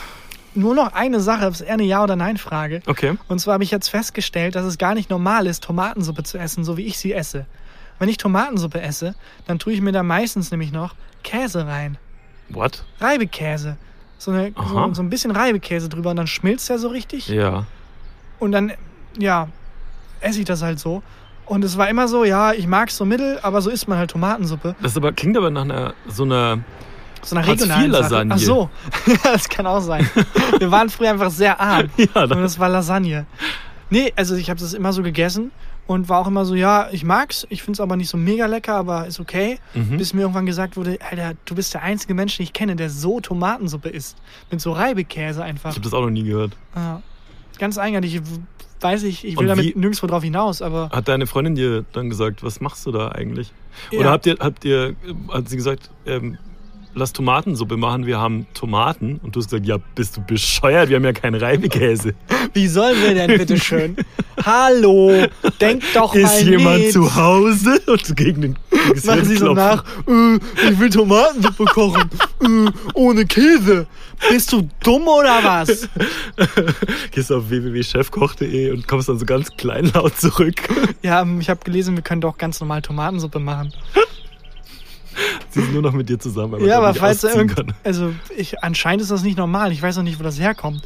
nur 0.55 0.73
noch 0.73 0.93
eine 0.93 1.19
Sache, 1.19 1.41
das 1.41 1.61
ist 1.61 1.67
eher 1.67 1.73
eine 1.73 1.83
Ja- 1.83 2.03
oder 2.03 2.15
Nein-Frage. 2.15 2.81
Okay. 2.87 3.17
Und 3.27 3.39
zwar 3.39 3.55
habe 3.55 3.63
ich 3.63 3.71
jetzt 3.71 3.89
festgestellt, 3.89 4.55
dass 4.55 4.65
es 4.65 4.77
gar 4.77 4.95
nicht 4.95 5.09
normal 5.09 5.47
ist, 5.47 5.63
Tomatensuppe 5.63 6.23
zu 6.23 6.37
essen, 6.37 6.63
so 6.63 6.77
wie 6.77 6.83
ich 6.83 6.97
sie 6.97 7.13
esse. 7.13 7.45
Wenn 7.99 8.09
ich 8.09 8.17
Tomatensuppe 8.17 8.81
esse, 8.81 9.15
dann 9.47 9.59
tue 9.59 9.73
ich 9.73 9.81
mir 9.81 9.91
da 9.91 10.03
meistens 10.03 10.51
nämlich 10.51 10.71
noch 10.71 10.95
Käse 11.23 11.65
rein. 11.65 11.97
What? 12.49 12.83
Reibekäse. 12.99 13.77
So, 14.17 14.31
eine, 14.31 14.53
so, 14.55 14.93
so 14.93 15.01
ein 15.01 15.09
bisschen 15.09 15.31
Reibekäse 15.31 15.89
drüber 15.89 16.11
und 16.11 16.15
dann 16.15 16.27
schmilzt 16.27 16.69
der 16.69 16.79
so 16.79 16.87
richtig. 16.87 17.27
Ja. 17.27 17.65
Und 18.39 18.51
dann, 18.51 18.73
ja, 19.17 19.49
esse 20.21 20.39
ich 20.39 20.45
das 20.45 20.61
halt 20.61 20.79
so. 20.79 21.03
Und 21.45 21.63
es 21.63 21.77
war 21.77 21.89
immer 21.89 22.07
so, 22.07 22.23
ja, 22.23 22.53
ich 22.53 22.65
mag 22.65 22.89
es 22.89 22.97
so 22.97 23.05
mittel, 23.05 23.39
aber 23.43 23.61
so 23.61 23.69
isst 23.69 23.87
man 23.87 23.97
halt 23.97 24.11
Tomatensuppe. 24.11 24.75
Das 24.81 24.97
aber, 24.97 25.11
klingt 25.11 25.37
aber 25.37 25.51
nach 25.51 25.63
einer 25.63 25.93
so 26.07 26.23
einer. 26.23 26.59
So 27.25 27.35
eine 27.35 27.45
Hartz 27.45 27.61
regionalen. 27.63 27.91
Lasagne. 27.91 28.33
Ach 28.35 28.39
so, 28.39 28.69
das 29.23 29.49
kann 29.49 29.65
auch 29.67 29.81
sein. 29.81 30.07
Wir 30.59 30.71
waren 30.71 30.89
früher 30.89 31.09
einfach 31.11 31.31
sehr 31.31 31.59
arm. 31.59 31.89
Ja, 31.97 32.23
Und 32.23 32.29
das, 32.31 32.59
war 32.59 32.69
Lasagne. 32.69 33.25
Nee, 33.89 34.13
also 34.15 34.35
ich 34.35 34.49
habe 34.49 34.59
das 34.59 34.73
immer 34.73 34.93
so 34.93 35.01
gegessen 35.03 35.51
und 35.87 36.07
war 36.09 36.19
auch 36.19 36.27
immer 36.27 36.45
so, 36.45 36.55
ja, 36.55 36.87
ich 36.91 37.03
mag's, 37.03 37.45
ich 37.49 37.61
find's 37.63 37.79
aber 37.79 37.95
nicht 37.95 38.09
so 38.09 38.17
mega 38.17 38.45
lecker, 38.47 38.75
aber 38.75 39.07
ist 39.07 39.19
okay. 39.19 39.59
Mhm. 39.73 39.97
Bis 39.97 40.13
mir 40.13 40.21
irgendwann 40.21 40.45
gesagt 40.45 40.77
wurde, 40.77 40.97
Alter, 41.09 41.33
du 41.45 41.55
bist 41.55 41.73
der 41.73 41.83
einzige 41.83 42.13
Mensch, 42.13 42.37
den 42.37 42.43
ich 42.43 42.53
kenne, 42.53 42.75
der 42.75 42.89
so 42.89 43.19
Tomatensuppe 43.19 43.89
isst. 43.89 44.17
Mit 44.51 44.61
so 44.61 44.71
Reibekäse 44.71 45.43
einfach. 45.43 45.71
ich 45.71 45.75
habe 45.77 45.83
das 45.83 45.93
auch 45.93 46.01
noch 46.01 46.09
nie 46.09 46.23
gehört. 46.23 46.53
Ja. 46.75 47.01
Ganz 47.59 47.77
eigenartig. 47.77 48.15
Ich 48.15 48.21
weiß 48.81 49.03
ich, 49.03 49.25
ich 49.25 49.35
will 49.35 49.43
Und 49.43 49.47
damit 49.47 49.65
wie- 49.75 49.79
nirgendwo 49.79 50.05
drauf 50.07 50.23
hinaus, 50.23 50.61
aber 50.61 50.89
Hat 50.91 51.07
deine 51.07 51.25
Freundin 51.27 51.55
dir 51.55 51.85
dann 51.93 52.09
gesagt, 52.09 52.43
was 52.43 52.59
machst 52.61 52.85
du 52.85 52.91
da 52.91 53.09
eigentlich? 53.09 53.51
Ja. 53.91 53.99
Oder 53.99 54.11
habt 54.11 54.25
ihr, 54.25 54.37
habt 54.39 54.65
ihr, 54.65 54.95
hat 55.31 55.49
sie 55.49 55.55
gesagt, 55.55 55.89
ähm, 56.05 56.37
lass 56.95 57.13
Tomatensuppe 57.13 57.77
machen, 57.77 58.05
wir 58.05 58.17
haben 58.17 58.47
Tomaten. 58.53 59.19
Und 59.21 59.35
du 59.35 59.39
hast 59.39 59.49
gesagt, 59.49 59.67
ja, 59.67 59.77
bist 59.93 60.17
du 60.17 60.21
bescheuert, 60.21 60.89
wir 60.89 60.95
haben 60.95 61.03
ja 61.03 61.13
keinen 61.13 61.35
Reibekäse. 61.35 62.15
wie 62.53 62.67
sollen 62.67 63.01
wir 63.03 63.13
denn 63.13 63.37
bitte 63.37 63.59
schön? 63.59 63.97
Hallo, 64.43 65.27
denk 65.59 65.83
doch 65.93 66.13
mal 66.13 66.21
Ist 66.21 66.43
jemand 66.43 66.79
mit. 66.79 66.93
zu 66.93 67.15
Hause? 67.15 67.81
Und 67.87 68.15
gegen 68.15 68.41
den 68.41 68.55
Machen 69.03 69.25
sie 69.25 69.37
so 69.37 69.53
nach, 69.53 69.83
äh, 70.07 70.35
ich 70.69 70.79
will 70.79 70.89
Tomatensuppe 70.89 71.65
kochen, 71.73 72.09
äh, 72.41 72.71
ohne 72.93 73.25
Käse. 73.25 73.87
Bist 74.29 74.53
du 74.53 74.69
dumm 74.83 75.07
oder 75.07 75.43
was? 75.43 75.89
Gehst 77.11 77.31
auf 77.31 77.49
www.chefkoch.de 77.49 78.71
und 78.71 78.87
kommst 78.87 79.09
dann 79.09 79.17
so 79.17 79.25
ganz 79.25 79.49
kleinlaut 79.57 80.15
zurück. 80.17 80.55
Ja, 81.01 81.21
ähm, 81.21 81.41
ich 81.41 81.49
habe 81.49 81.61
gelesen, 81.63 81.95
wir 81.95 82.03
können 82.03 82.21
doch 82.21 82.37
ganz 82.37 82.59
normal 82.59 82.81
Tomatensuppe 82.81 83.39
machen. 83.39 83.73
Sie 85.49 85.61
sind 85.61 85.73
nur 85.73 85.81
noch 85.81 85.93
mit 85.93 86.09
dir 86.09 86.19
zusammen. 86.19 86.51
man 86.51 86.65
ja, 86.65 86.77
aber 86.77 86.93
falls 86.93 87.23
er 87.23 87.35
irgend, 87.35 87.73
also 87.83 88.13
ich, 88.35 88.61
anscheinend 88.63 89.01
ist 89.01 89.11
das 89.11 89.23
nicht 89.23 89.37
normal. 89.37 89.71
Ich 89.71 89.81
weiß 89.81 89.97
auch 89.97 90.03
nicht, 90.03 90.19
wo 90.19 90.23
das 90.23 90.39
herkommt. 90.39 90.81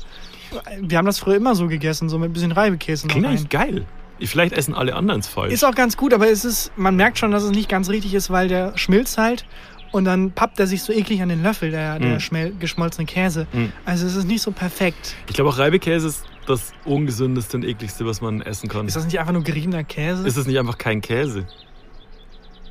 Wir 0.82 0.98
haben 0.98 1.06
das 1.06 1.20
früher 1.20 1.36
immer 1.36 1.56
so 1.56 1.68
gegessen, 1.68 2.10
so 2.10 2.18
mit 2.18 2.30
ein 2.30 2.34
bisschen 2.34 2.52
Reibekäse 2.52 3.08
Klingt 3.08 3.26
eigentlich 3.26 3.50
geil. 3.50 3.86
Vielleicht 4.22 4.54
essen 4.54 4.74
alle 4.74 4.96
anderen 4.96 5.22
es 5.22 5.28
falsch. 5.28 5.54
Ist 5.54 5.64
auch 5.64 5.76
ganz 5.76 5.96
gut, 5.96 6.14
aber 6.14 6.30
es 6.30 6.44
ist, 6.44 6.72
man 6.76 6.96
merkt 6.96 7.20
schon, 7.20 7.32
dass 7.32 7.44
es 7.44 7.52
nicht 7.52 7.70
ganz 7.70 7.90
richtig 7.90 8.14
ist, 8.14 8.30
weil 8.30 8.48
der 8.48 8.78
schmilzt 8.78 9.18
halt 9.18 9.46
und 9.92 10.06
dann 10.06 10.32
pappt 10.32 10.60
er 10.60 10.68
sich 10.68 10.84
so 10.84 10.92
eklig 10.92 11.22
an 11.22 11.30
den 11.30 11.42
Löffel, 11.42 11.72
der, 11.72 12.00
der 12.00 12.18
Mm. 12.20 12.60
geschmolzene 12.60 13.06
Käse. 13.06 13.48
Mm. 13.54 13.66
Also 13.86 14.06
es 14.08 14.16
ist 14.16 14.28
nicht 14.28 14.42
so 14.42 14.52
perfekt. 14.52 15.16
Ich 15.28 15.36
glaube 15.36 15.50
auch 15.50 15.58
Reibekäse 15.58 16.08
ist 16.08 16.26
das 16.48 16.74
ungesündeste 16.84 17.58
und 17.58 17.64
ekligste, 17.64 18.06
was 18.06 18.22
man 18.22 18.42
essen 18.42 18.68
kann. 18.68 18.88
Ist 18.88 18.96
das 18.96 19.06
nicht 19.06 19.20
einfach 19.20 19.34
nur 19.34 19.44
geriebener 19.44 19.84
Käse? 19.84 20.28
Ist 20.28 20.36
es 20.36 20.48
nicht 20.48 20.60
einfach 20.60 20.78
kein 20.78 21.00
Käse? 21.02 21.46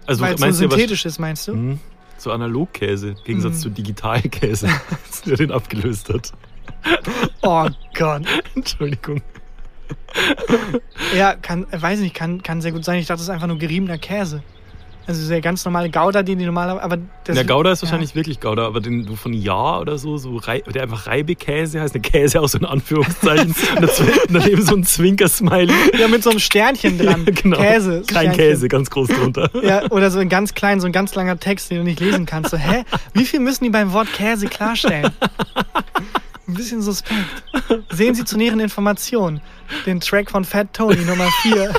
Also 0.09 0.22
weil 0.22 0.34
es 0.34 0.40
so 0.40 0.46
ja 0.46 0.50
was- 0.50 0.56
synthetisch 0.59 1.04
ist, 1.04 1.18
meinst 1.18 1.46
du? 1.48 1.54
Mhm. 1.54 1.80
So 2.16 2.32
Analogkäse, 2.32 3.11
im 3.11 3.24
Gegensatz 3.24 3.54
Mhm. 3.56 3.61
zu 3.61 3.70
Digitalkäse, 3.70 4.68
der 5.26 5.36
den 5.36 5.52
abgelöst 5.52 6.09
hat. 6.12 6.32
Oh 7.42 7.68
Gott. 7.94 8.22
Entschuldigung. 8.56 9.22
Ja, 11.16 11.34
kann, 11.34 11.66
weiß 11.70 12.00
nicht, 12.00 12.14
kann, 12.14 12.42
kann 12.42 12.61
sehr 12.61 12.72
gut 12.72 12.84
sein. 12.84 12.98
Ich 12.98 13.06
dachte, 13.06 13.18
das 13.18 13.24
ist 13.24 13.30
einfach 13.30 13.46
nur 13.46 13.59
geriebener 13.59 13.98
Käse. 13.98 14.42
Also 15.09 15.26
der 15.26 15.40
ganz 15.40 15.64
normale 15.64 15.88
Gouda, 15.90 16.22
den 16.22 16.38
die 16.38 16.44
normale, 16.44 16.82
aber 16.82 16.98
das, 17.24 17.34
Der 17.34 17.44
Gouda 17.46 17.72
ist 17.72 17.80
ja. 17.80 17.86
wahrscheinlich 17.88 18.14
wirklich 18.14 18.40
Gouda, 18.40 18.66
aber 18.66 18.80
den 18.80 19.06
du 19.06 19.16
von 19.16 19.32
Ja 19.32 19.78
oder 19.78 19.96
so, 19.96 20.18
so 20.18 20.36
Rei- 20.36 20.61
der 20.61 20.82
einfach 20.82 21.06
Reibekäse 21.06 21.80
heißt, 21.80 21.94
der 21.94 22.02
Käse 22.02 22.38
auch 22.42 22.48
so 22.48 22.59
in 22.59 22.66
Anführungszeichen 22.66 23.54
und 23.78 23.90
daneben 24.28 24.61
so 24.62 24.76
ein 24.76 24.84
Zwinker-Smiley. 24.84 25.72
Ja, 25.98 26.09
mit 26.09 26.22
so 26.22 26.28
einem 26.28 26.38
Sternchen 26.40 26.98
dran. 27.02 27.24
Ja, 27.26 27.32
genau. 27.34 27.56
Käse. 27.56 28.02
Kein 28.06 28.32
Sternchen. 28.32 28.34
Käse, 28.36 28.68
ganz 28.68 28.90
groß 28.90 29.09
drunter. 29.09 29.50
Ja, 29.62 29.90
oder 29.90 30.11
so 30.11 30.18
ein 30.18 30.28
ganz 30.28 30.52
klein, 30.52 30.78
so 30.80 30.86
ein 30.86 30.92
ganz 30.92 31.14
langer 31.14 31.38
Text, 31.40 31.70
den 31.70 31.78
du 31.78 31.84
nicht 31.84 32.00
lesen 32.00 32.26
kannst. 32.26 32.50
So, 32.50 32.59
hä? 32.59 32.84
Wie 33.14 33.24
viel 33.24 33.40
müssen 33.40 33.64
die 33.64 33.70
beim 33.70 33.92
Wort 33.94 34.12
Käse 34.12 34.46
klarstellen? 34.46 35.11
Ein 36.46 36.54
bisschen 36.54 36.80
suspekt. 36.82 37.18
Sehen 37.90 38.14
Sie 38.14 38.24
zu 38.24 38.36
näheren 38.36 38.61
Informationen 38.61 39.40
den 39.86 40.00
Track 40.00 40.30
von 40.30 40.44
Fat 40.44 40.72
Tony 40.74 41.04
Nummer 41.04 41.28
4. 41.42 41.72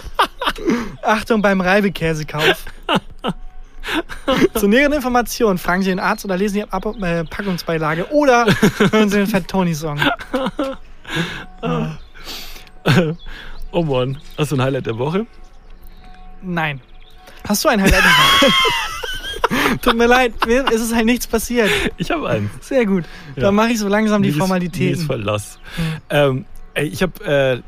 Achtung 1.03 1.41
beim 1.41 1.61
Reibekäsekauf. 1.61 2.65
Zu 4.55 4.67
näheren 4.67 4.93
Informationen 4.93 5.57
fragen 5.57 5.81
Sie 5.81 5.89
den 5.89 5.99
Arzt 5.99 6.23
oder 6.25 6.37
lesen 6.37 6.53
Sie 6.55 6.63
Ab 6.63 6.85
äh, 7.01 7.23
Packungsbeilage 7.23 8.11
oder 8.11 8.45
hören 8.91 9.09
Sie 9.09 9.17
den 9.17 9.27
Fat 9.27 9.47
Tony 9.47 9.73
Song. 9.73 9.99
Oh 13.71 13.83
Mann. 13.83 14.17
Hast 14.37 14.51
du 14.51 14.55
ein 14.55 14.61
Highlight 14.61 14.85
der 14.87 14.97
Woche? 14.97 15.25
Nein. 16.41 16.81
Hast 17.47 17.63
du 17.63 17.69
ein 17.69 17.81
Highlight? 17.81 18.03
Tut 19.81 19.95
mir 19.95 20.07
leid, 20.07 20.33
mir 20.45 20.69
ist 20.71 20.81
es 20.81 20.93
halt 20.93 21.05
nichts 21.05 21.27
passiert. 21.27 21.69
Ich 21.97 22.09
habe 22.11 22.27
eins. 22.29 22.49
Sehr 22.61 22.85
gut. 22.85 23.05
Ja. 23.35 23.43
Dann 23.43 23.55
mache 23.55 23.69
ich 23.71 23.79
so 23.79 23.87
langsam 23.87 24.21
die 24.21 24.29
Mies- 24.29 24.33
Mies 24.33 24.39
Formalitäten. 24.39 25.05
Verlass. 25.05 25.59
Ähm, 26.09 26.45
ey, 26.73 26.87
ich 26.87 27.01
habe 27.03 27.23
äh, 27.25 27.61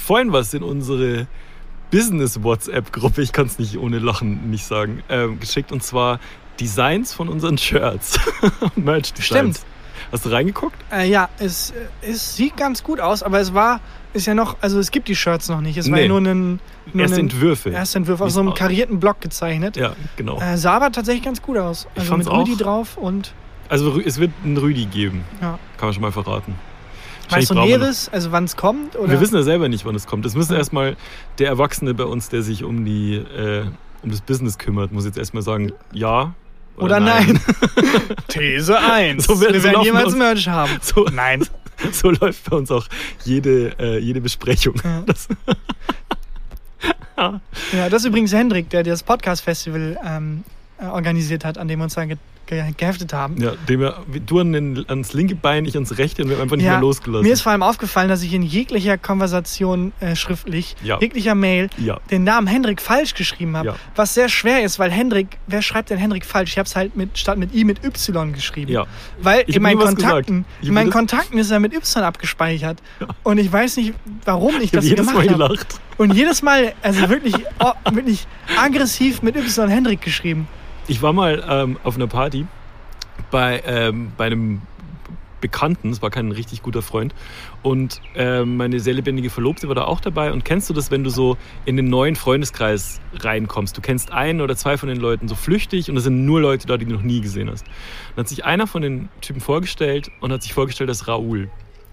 vorhin 0.00 0.32
was 0.32 0.54
in 0.54 0.62
unsere 0.62 1.26
Business-WhatsApp-Gruppe, 1.90 3.22
ich 3.22 3.32
kann 3.32 3.46
es 3.46 3.58
nicht 3.58 3.78
ohne 3.78 3.98
Lachen 3.98 4.50
nicht 4.50 4.66
sagen, 4.66 5.02
ähm, 5.08 5.40
geschickt 5.40 5.72
und 5.72 5.82
zwar 5.82 6.18
Designs 6.60 7.12
von 7.12 7.28
unseren 7.28 7.58
Shirts. 7.58 8.18
Merch-Designs. 8.76 9.24
Stimmt. 9.26 9.60
Hast 10.12 10.26
du 10.26 10.30
reingeguckt? 10.30 10.76
Äh, 10.92 11.08
ja, 11.08 11.28
es, 11.38 11.70
äh, 11.70 12.10
es 12.10 12.36
sieht 12.36 12.56
ganz 12.56 12.82
gut 12.82 13.00
aus, 13.00 13.22
aber 13.22 13.40
es 13.40 13.54
war, 13.54 13.80
ist 14.12 14.26
ja 14.26 14.34
noch, 14.34 14.56
also 14.60 14.78
es 14.78 14.90
gibt 14.90 15.08
die 15.08 15.16
Shirts 15.16 15.48
noch 15.48 15.60
nicht. 15.60 15.76
Es 15.76 15.88
war 15.90 15.96
Nee. 15.96 16.02
ja 16.02 16.08
nur 16.08 16.18
ein, 16.20 16.60
nur 16.92 17.02
Erste 17.02 17.20
Entwürfe. 17.20 17.70
Erstentwurf 17.70 18.20
auf 18.20 18.26
Wie's 18.28 18.34
so 18.34 18.40
einem 18.40 18.54
karierten 18.54 19.00
Block 19.00 19.20
gezeichnet. 19.20 19.76
Ja, 19.76 19.94
genau. 20.16 20.40
Äh, 20.40 20.56
sah 20.56 20.74
aber 20.76 20.92
tatsächlich 20.92 21.24
ganz 21.24 21.40
gut 21.42 21.56
aus. 21.56 21.86
Ich 21.94 22.00
Also 22.00 22.10
fand's 22.12 22.26
mit 22.26 22.34
Rüdi 22.36 22.52
auch. 22.54 22.58
drauf 22.58 22.96
und 22.96 23.32
Also 23.68 24.00
es 24.00 24.18
wird 24.18 24.30
einen 24.44 24.56
Rüdi 24.56 24.84
geben. 24.86 25.24
ja. 25.40 25.58
Kann 25.78 25.88
man 25.88 25.94
schon 25.94 26.02
mal 26.02 26.12
verraten. 26.12 26.54
Weißt 27.30 27.50
du 27.50 27.54
Näheres, 27.54 28.08
also 28.12 28.32
wann 28.32 28.44
es 28.44 28.56
kommt? 28.56 28.96
Oder? 28.96 29.10
Wir 29.12 29.20
wissen 29.20 29.34
ja 29.36 29.42
selber 29.42 29.68
nicht, 29.68 29.84
wann 29.84 29.94
es 29.94 30.06
kommt. 30.06 30.24
Das 30.24 30.34
müsste 30.34 30.54
Ja. 30.54 30.58
erstmal 30.58 30.96
der 31.38 31.48
Erwachsene 31.48 31.94
bei 31.94 32.04
uns, 32.04 32.28
der 32.28 32.42
sich 32.42 32.64
um 32.64 32.84
die 32.84 33.14
äh, 33.16 33.64
um 34.02 34.10
das 34.10 34.20
Business 34.20 34.58
kümmert, 34.58 34.92
muss 34.92 35.04
jetzt 35.06 35.16
erstmal 35.18 35.42
sagen, 35.42 35.72
ja 35.92 36.34
oder 36.76 36.98
nein. 37.00 37.40
These 38.28 38.78
1. 38.78 39.24
So 39.24 39.40
wird- 39.40 39.52
Wir 39.54 39.62
werden 39.62 39.82
jemals 39.82 40.06
uns- 40.06 40.16
Merch 40.16 40.48
haben. 40.48 40.72
So, 40.82 41.04
Nein. 41.12 41.46
so 41.92 42.10
läuft 42.10 42.50
bei 42.50 42.56
uns 42.56 42.70
auch 42.72 42.86
jede, 43.24 43.72
äh, 43.78 43.98
jede 43.98 44.20
Besprechung. 44.20 44.74
Ja. 44.84 45.02
Das, 45.06 45.28
Ja, 47.72 47.88
das 47.88 48.02
ist 48.02 48.06
übrigens 48.08 48.32
Hendrik, 48.32 48.68
der 48.70 48.82
das 48.82 49.02
Podcast-Festival 49.04 49.98
ähm, 50.04 50.42
äh, 50.42 50.63
organisiert 50.80 51.44
hat, 51.44 51.58
an 51.58 51.68
dem 51.68 51.78
wir 51.80 51.84
uns 51.84 51.94
dann 51.94 52.08
ge 52.08 52.16
ge 52.46 52.62
geheftet 52.76 53.14
haben. 53.14 53.38
ja, 53.40 53.52
dem 53.70 53.80
wir, 53.80 53.94
du 54.26 54.38
an 54.38 54.84
ans 54.88 55.14
linke 55.14 55.34
Bein, 55.34 55.64
ich 55.64 55.74
ans 55.76 55.96
rechte 55.96 56.22
und 56.22 56.28
wir 56.28 56.36
haben 56.36 56.42
einfach 56.42 56.56
nicht 56.56 56.66
Ja, 56.66 56.72
mehr 56.72 56.80
losgelassen. 56.82 57.26
Mir 57.26 57.32
ist 57.32 57.40
vor 57.40 57.52
allem 57.52 57.62
aufgefallen, 57.62 58.10
dass 58.10 58.20
ich 58.22 58.34
in 58.34 58.42
jeglicher 58.42 58.98
Konversation 58.98 59.94
äh, 60.00 60.14
schriftlich, 60.14 60.76
Ja. 60.82 60.98
jeglicher 61.00 61.34
Mail, 61.34 61.70
ja, 61.78 61.98
den 62.10 62.22
Namen 62.24 62.46
Hendrik 62.46 62.82
falsch 62.82 63.14
geschrieben 63.14 63.56
habe. 63.56 63.76
Was 63.96 64.12
sehr 64.12 64.28
schwer 64.28 64.62
ist, 64.62 64.78
weil 64.78 64.90
Hendrik, 64.90 65.38
wer 65.46 65.62
schreibt 65.62 65.88
denn 65.88 65.96
Hendrik 65.96 66.26
falsch? 66.26 66.50
Ich 66.50 66.58
habe 66.58 66.66
es 66.66 66.76
halt 66.76 66.96
mit, 66.96 67.16
statt 67.16 67.38
mit 67.38 67.54
I 67.54 67.64
mit 67.64 67.82
Y 67.82 68.34
geschrieben. 68.34 68.70
ja. 68.70 68.84
Weil 69.22 69.44
Ich 69.46 69.56
in 69.56 69.64
hab 69.66 69.72
meinen. 69.72 69.78
Kontakten, 69.78 70.44
Ich 70.60 70.68
in 70.68 70.74
meinen 70.74 70.88
hab 70.88 70.92
Kontakten 70.98 71.38
ist 71.38 71.50
er 71.50 71.60
mit 71.60 71.72
Y 71.72 72.02
abgespeichert. 72.04 72.82
Und 73.22 73.38
ich 73.38 73.50
weiß 73.50 73.78
nicht, 73.78 73.94
warum 74.26 74.56
ich 74.56 74.64
Ich 74.64 74.70
das 74.72 74.84
jedes 74.84 75.06
gemacht 75.06 75.14
Mal 75.26 75.32
habe. 75.34 75.48
gelacht. 75.48 75.80
Und 75.96 76.14
jedes 76.14 76.42
Mal, 76.42 76.74
also 76.82 77.08
wirklich, 77.08 77.34
oh, 77.60 77.72
wirklich 77.92 78.26
aggressiv 78.58 79.22
mit 79.22 79.36
Y 79.36 79.68
Hendrik 79.68 80.00
geschrieben. 80.00 80.48
Ich 80.88 81.02
war 81.02 81.12
mal 81.12 81.44
ähm, 81.48 81.78
auf 81.84 81.96
einer 81.96 82.08
Party 82.08 82.46
bei, 83.30 83.62
ähm, 83.66 84.12
bei 84.16 84.26
einem 84.26 84.62
Bekannten, 85.40 85.90
es 85.90 86.00
war 86.00 86.08
kein 86.08 86.32
richtig 86.32 86.62
guter 86.62 86.80
Freund, 86.80 87.14
und 87.62 88.00
ähm, 88.14 88.56
meine 88.56 88.80
sehr 88.80 88.94
lebendige 88.94 89.28
Verlobte 89.28 89.68
war 89.68 89.74
da 89.74 89.84
auch 89.84 90.00
dabei. 90.00 90.32
Und 90.32 90.44
kennst 90.44 90.70
du 90.70 90.74
das, 90.74 90.90
wenn 90.90 91.04
du 91.04 91.10
so 91.10 91.36
in 91.66 91.76
den 91.76 91.90
neuen 91.90 92.16
Freundeskreis 92.16 93.00
reinkommst? 93.12 93.76
Du 93.76 93.82
kennst 93.82 94.10
einen 94.10 94.40
oder 94.40 94.56
zwei 94.56 94.78
von 94.78 94.88
den 94.88 94.98
Leuten 94.98 95.28
so 95.28 95.34
flüchtig 95.34 95.90
und 95.90 95.98
es 95.98 96.04
sind 96.04 96.24
nur 96.24 96.40
Leute 96.40 96.66
da, 96.66 96.78
die 96.78 96.86
du 96.86 96.94
noch 96.94 97.02
nie 97.02 97.20
gesehen 97.20 97.50
hast. 97.50 97.66
Dann 98.16 98.24
hat 98.24 98.28
sich 98.28 98.46
einer 98.46 98.66
von 98.66 98.80
den 98.80 99.10
Typen 99.20 99.42
vorgestellt 99.42 100.10
und 100.20 100.32
hat 100.32 100.42
sich 100.42 100.54
vorgestellt 100.54 100.88
als 100.88 101.08
Raoul. 101.08 101.50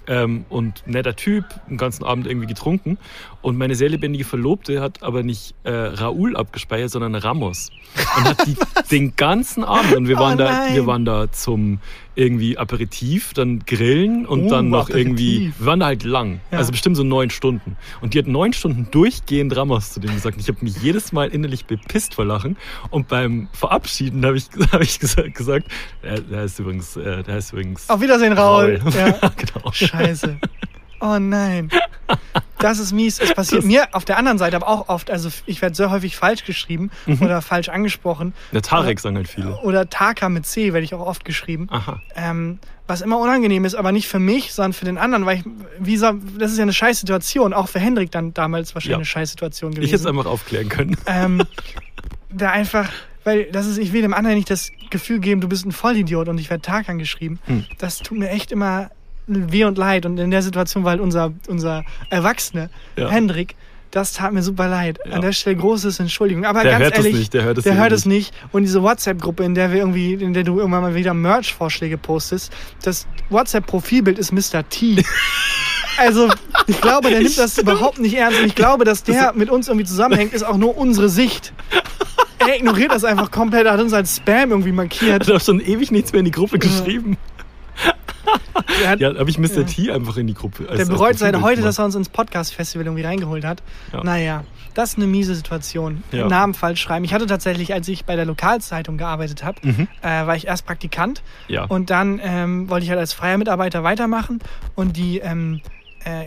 Ähm, 0.08 0.46
und 0.50 0.84
netter 0.88 1.16
Typ, 1.16 1.46
den 1.70 1.78
ganzen 1.78 2.04
Abend 2.04 2.26
irgendwie 2.26 2.48
getrunken. 2.48 2.98
Und 3.42 3.58
meine 3.58 3.76
sehr 3.76 3.90
lebendige 3.90 4.24
Verlobte 4.26 4.82
hat 4.82 5.04
aber 5.04 5.24
nicht 5.24 5.54
äh, 5.64 5.72
Raoul 5.72 6.36
abgespeichert, 6.36 6.90
sondern 6.90 7.16
Ramos. 7.16 7.70
Und 8.18 8.26
hat 8.26 8.48
die, 8.48 8.58
den 8.92 9.16
ganzen 9.16 9.64
Abend, 9.64 9.96
und 9.96 10.08
wir 10.08 10.18
Oh 10.18 10.22
waren, 10.22 10.38
da, 10.38 10.52
nein. 10.52 10.76
wir 10.76 10.88
waren 10.88 11.06
da 11.06 11.32
zum 11.32 11.80
irgendwie 12.16 12.58
Aperitif, 12.58 13.34
dann 13.34 13.60
Grillen 13.66 14.26
und 14.26 14.46
Oh, 14.46 14.50
dann 14.50 14.70
noch 14.70 14.90
Aperitif. 14.90 15.06
irgendwie, 15.08 15.54
wir 15.58 15.66
waren 15.66 15.84
halt 15.84 16.04
lang, 16.04 16.42
Ja. 16.52 16.58
also 16.58 16.72
bestimmt 16.72 16.98
so 16.98 17.04
neun 17.04 17.30
Stunden. 17.30 17.78
Und 18.02 18.14
die 18.14 18.20
hat 18.20 18.28
neun 18.28 18.52
Stunden 18.54 18.88
durchgehend 18.92 19.56
Ramos 19.56 19.92
zu 19.92 20.00
dem 20.00 20.14
gesagt. 20.14 20.36
Und 20.38 20.42
ich 20.42 20.48
habe 20.50 20.58
mich 20.62 20.76
jedes 20.82 21.12
Mal 21.14 21.30
innerlich 21.30 21.66
bepisst 21.66 22.16
vor 22.16 22.26
Lachen. 22.26 22.58
Und 22.90 23.08
beim 23.08 23.48
Verabschieden 23.54 24.26
habe 24.26 24.38
ich, 24.38 24.48
hab 24.72 24.82
ich 24.82 25.00
gesagt, 25.00 25.36
gesagt 25.36 25.68
der, 26.04 26.20
der 26.22 26.40
heißt 26.42 26.60
übrigens, 26.60 26.96
äh, 26.98 27.24
der 27.24 27.36
heißt 27.36 27.54
übrigens 27.54 27.90
Auf 27.90 28.02
Wiedersehen, 28.02 28.34
Raul. 28.34 28.76
Raul. 28.84 28.94
Ja. 28.96 29.32
genau. 29.38 29.72
Scheiße. 29.72 30.38
Oh 31.00 31.18
nein. 31.18 31.70
Das 32.62 32.80
ist 32.80 32.92
mies. 32.94 33.20
Es 33.20 33.34
passiert 33.34 33.60
Das- 33.64 33.66
mir 33.68 33.88
auf 33.94 34.06
der 34.06 34.18
anderen 34.18 34.38
Seite 34.38 34.56
aber 34.56 34.68
auch 34.68 34.90
oft. 34.90 35.10
Also 35.12 35.30
ich 35.46 35.62
werde 35.62 35.76
sehr 35.76 35.92
häufig 35.92 36.16
falsch 36.16 36.46
geschrieben 36.46 36.92
Mhm. 37.06 37.22
oder 37.22 37.42
falsch 37.42 37.70
angesprochen. 37.70 38.34
Der 38.54 38.62
Tarek 38.62 39.00
sagen 39.00 39.16
halt 39.18 39.28
viele. 39.28 39.58
Oder 39.62 39.90
Taka 39.90 40.30
mit 40.30 40.46
C 40.46 40.74
werde 40.74 40.84
ich 40.84 40.94
auch 40.94 41.06
oft 41.06 41.26
geschrieben. 41.26 41.68
Aha. 41.72 42.02
Ähm, 42.16 42.60
was 42.88 43.02
immer 43.02 43.20
unangenehm 43.20 43.64
ist, 43.66 43.76
aber 43.76 43.92
nicht 43.92 44.08
für 44.08 44.20
mich, 44.20 44.54
sondern 44.54 44.74
für 44.74 44.86
den 44.86 44.98
anderen, 44.98 45.26
weil 45.26 45.38
ich, 45.38 45.44
wie 45.80 45.96
so, 45.98 46.12
das 46.38 46.52
ist 46.52 46.58
ja 46.58 46.64
eine 46.64 46.74
Scheißsituation, 46.74 47.54
auch 47.54 47.70
für 47.70 47.80
Hendrik 47.80 48.12
dann 48.12 48.34
damals 48.34 48.74
wahrscheinlich 48.76 48.92
Ja. 48.92 48.98
eine 48.98 49.06
Scheißsituation 49.06 49.72
gewesen. 49.72 49.86
Ich 49.86 49.92
hätte 49.94 50.02
es 50.02 50.08
einfach 50.08 50.26
aufklären 50.26 50.68
können. 50.70 50.98
ähm, 51.06 51.42
da 52.30 52.52
einfach, 52.52 52.90
weil 53.24 53.46
das 53.52 53.66
ist, 53.68 53.78
ich 53.78 53.94
will 53.94 54.02
dem 54.02 54.14
anderen 54.14 54.36
nicht 54.36 54.50
das 54.50 54.72
Gefühl 54.90 55.20
geben, 55.20 55.40
du 55.42 55.48
bist 55.48 55.66
ein 55.66 55.72
Vollidiot 55.72 56.28
und 56.28 56.38
ich 56.38 56.50
werde 56.50 56.62
Tag 56.62 56.90
angeschrieben. 56.90 57.40
Hm. 57.46 57.66
Das 57.78 58.00
tut 58.00 58.18
mir 58.18 58.30
echt 58.30 58.52
immer 58.52 58.90
weh 59.28 59.64
und 59.66 59.78
leid. 59.78 60.06
Und 60.06 60.18
in 60.20 60.32
der 60.32 60.42
Situation 60.42 60.84
war 60.84 60.92
halt 60.92 61.02
unser, 61.02 61.34
unser 61.48 61.84
Erwachsene, 62.10 62.70
Ja. 62.96 63.10
Hendrik, 63.10 63.56
das 63.92 64.14
tat 64.14 64.32
mir 64.32 64.42
super 64.42 64.68
leid. 64.70 65.00
Ja. 65.06 65.16
An 65.16 65.22
der 65.22 65.34
Stelle 65.34 65.58
großes 65.58 66.00
Entschuldigung. 66.00 66.46
Aber 66.46 66.64
Der 66.64 66.72
ganz 66.72 66.84
hört 66.86 66.94
es 66.94 67.06
ehrlich, 67.06 67.20
nicht, 67.20 67.34
der 67.34 67.44
hört 67.44 67.58
es 67.58 67.64
der 67.66 67.76
hört 67.76 67.92
es 67.92 68.06
nicht. 68.06 68.34
Und 68.52 68.64
diese 68.64 68.82
WhatsApp-Gruppe, 68.82 69.44
in 69.44 69.54
der 69.54 69.72
wir 69.72 69.80
irgendwie, 69.80 70.14
in 70.14 70.34
der 70.34 70.44
du 70.44 70.60
irgendwann 70.60 70.82
mal 70.82 70.96
wieder 70.96 71.14
Merch-Vorschläge 71.14 71.98
postest, 71.98 72.54
das 72.84 73.06
WhatsApp-Profilbild 73.30 74.18
ist 74.18 74.32
Mr. 74.32 74.68
T. 74.70 75.04
Also, 75.98 76.30
ich 76.68 76.80
glaube, 76.80 77.10
der 77.10 77.20
nimmt 77.20 77.38
das 77.38 77.58
überhaupt 77.58 78.00
nicht 78.00 78.16
ernst. 78.16 78.40
Und 78.40 78.46
ich 78.48 78.56
glaube, 78.56 78.86
dass 78.86 79.04
der 79.04 79.34
mit 79.36 79.50
uns 79.50 79.68
irgendwie 79.68 79.86
zusammenhängt, 79.86 80.34
ist 80.34 80.42
auch 80.42 80.56
nur 80.56 80.78
unsere 80.78 81.10
Sicht. 81.10 81.54
Er 82.40 82.56
ignoriert 82.56 82.92
das 82.92 83.04
einfach 83.04 83.30
komplett, 83.30 83.66
er 83.66 83.74
hat 83.74 83.82
uns 83.82 83.92
als 83.94 84.16
Spam 84.16 84.52
irgendwie 84.52 84.72
markiert. 84.72 85.28
hat 85.28 85.32
auch 85.36 85.42
schon 85.42 85.60
ewig 85.60 85.92
nichts 85.92 86.14
mehr 86.14 86.20
in 86.20 86.26
die 86.26 86.32
Gruppe 86.32 86.58
geschrieben. 86.60 87.18
Hat, 88.86 89.00
Ja, 89.00 89.14
habe 89.16 89.30
ich 89.30 89.38
Mr. 89.38 89.60
Ja. 89.60 89.64
T 89.64 89.92
einfach 89.92 90.18
in 90.18 90.28
die 90.28 90.34
Gruppe. 90.34 90.68
als- 90.68 90.78
der 90.78 90.86
bereut 90.86 91.18
seit 91.18 91.40
heute, 91.42 91.62
dass 91.62 91.78
er 91.80 91.86
uns 91.86 91.96
ins 91.96 92.10
Podcast-Festival 92.10 92.86
irgendwie 92.86 93.04
reingeholt 93.04 93.44
hat. 93.46 93.62
Ja. 93.94 94.04
Naja, 94.04 94.44
das 94.74 94.92
ist 94.92 94.98
eine 94.98 95.08
miese 95.08 95.36
Situation. 95.36 96.04
Ja. 96.12 96.28
Namen 96.28 96.54
falsch 96.54 96.82
schreiben. 96.82 97.04
Ich 97.06 97.14
hatte 97.14 97.26
tatsächlich, 97.28 97.74
als 97.74 97.88
ich 97.88 98.06
bei 98.06 98.16
der 98.16 98.26
Lokalzeitung 98.26 98.98
gearbeitet 98.98 99.44
habe, 99.44 99.60
Mhm. 99.62 99.88
äh, 100.02 100.08
war 100.26 100.36
ich 100.36 100.48
erst 100.48 100.66
Praktikant 100.66 101.22
Ja. 101.48 101.66
und 101.66 101.90
dann 101.90 102.20
ähm, 102.24 102.70
wollte 102.70 102.84
ich 102.86 102.90
halt 102.90 103.00
als 103.00 103.14
freier 103.14 103.38
Mitarbeiter 103.38 103.84
weitermachen 103.84 104.40
und 104.76 104.98
die 104.98 105.20
ähm, 105.20 105.62
äh, 106.04 106.26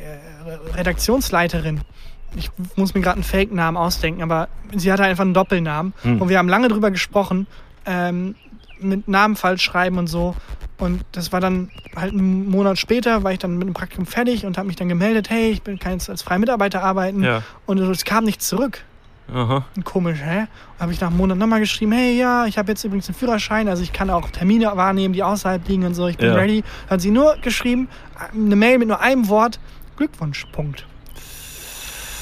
Redaktionsleiterin, 0.76 1.80
ich 2.36 2.50
muss 2.76 2.94
mir 2.94 3.00
gerade 3.00 3.16
einen 3.16 3.24
Fake-Namen 3.24 3.76
ausdenken, 3.76 4.22
aber 4.22 4.48
sie 4.74 4.92
hatte 4.92 5.04
einfach 5.04 5.24
einen 5.24 5.34
Doppelnamen 5.34 5.94
Hm. 6.02 6.20
und 6.22 6.28
wir 6.28 6.38
haben 6.38 6.48
lange 6.48 6.68
drüber 6.68 6.90
gesprochen, 6.90 7.46
ähm, 7.86 8.34
mit 8.80 9.08
Namen 9.08 9.36
falsch 9.36 9.62
schreiben 9.62 9.98
und 9.98 10.08
so. 10.08 10.34
Und 10.76 11.04
das 11.12 11.32
war 11.32 11.40
dann 11.40 11.70
halt 11.94 12.12
einen 12.12 12.50
Monat 12.50 12.78
später, 12.78 13.22
war 13.22 13.32
ich 13.32 13.38
dann 13.38 13.56
mit 13.58 13.68
dem 13.68 13.74
Praktikum 13.74 14.06
fertig 14.06 14.44
und 14.44 14.58
habe 14.58 14.66
mich 14.66 14.76
dann 14.76 14.88
gemeldet, 14.88 15.30
hey, 15.30 15.50
ich 15.50 15.62
bin, 15.62 15.78
kann 15.78 15.92
jetzt 15.92 16.10
als 16.10 16.22
freier 16.22 16.38
Mitarbeiter 16.40 16.82
arbeiten. 16.82 17.22
Ja. 17.22 17.42
Und 17.66 17.78
es 17.78 18.04
kam 18.04 18.24
nichts 18.24 18.48
zurück. 18.48 18.82
Aha. 19.32 19.64
Komisch, 19.84 20.18
hä? 20.22 20.46
Habe 20.78 20.92
ich 20.92 21.00
nach 21.00 21.08
einem 21.08 21.16
Monat 21.16 21.38
nochmal 21.38 21.60
geschrieben, 21.60 21.92
hey, 21.92 22.18
ja, 22.18 22.44
ich 22.44 22.58
habe 22.58 22.72
jetzt 22.72 22.84
übrigens 22.84 23.08
einen 23.08 23.14
Führerschein, 23.14 23.68
also 23.68 23.82
ich 23.82 23.92
kann 23.92 24.10
auch 24.10 24.28
Termine 24.30 24.70
wahrnehmen, 24.74 25.14
die 25.14 25.22
außerhalb 25.22 25.66
liegen 25.66 25.84
und 25.86 25.94
so, 25.94 26.08
ich 26.08 26.18
bin 26.18 26.28
Ja. 26.28 26.34
ready. 26.34 26.62
Hat 26.90 27.00
sie 27.00 27.10
nur 27.10 27.36
geschrieben, 27.40 27.88
eine 28.34 28.56
Mail 28.56 28.78
mit 28.78 28.88
nur 28.88 29.00
einem 29.00 29.28
Wort, 29.28 29.58
Glückwunsch, 29.96 30.44
Punkt. 30.52 30.84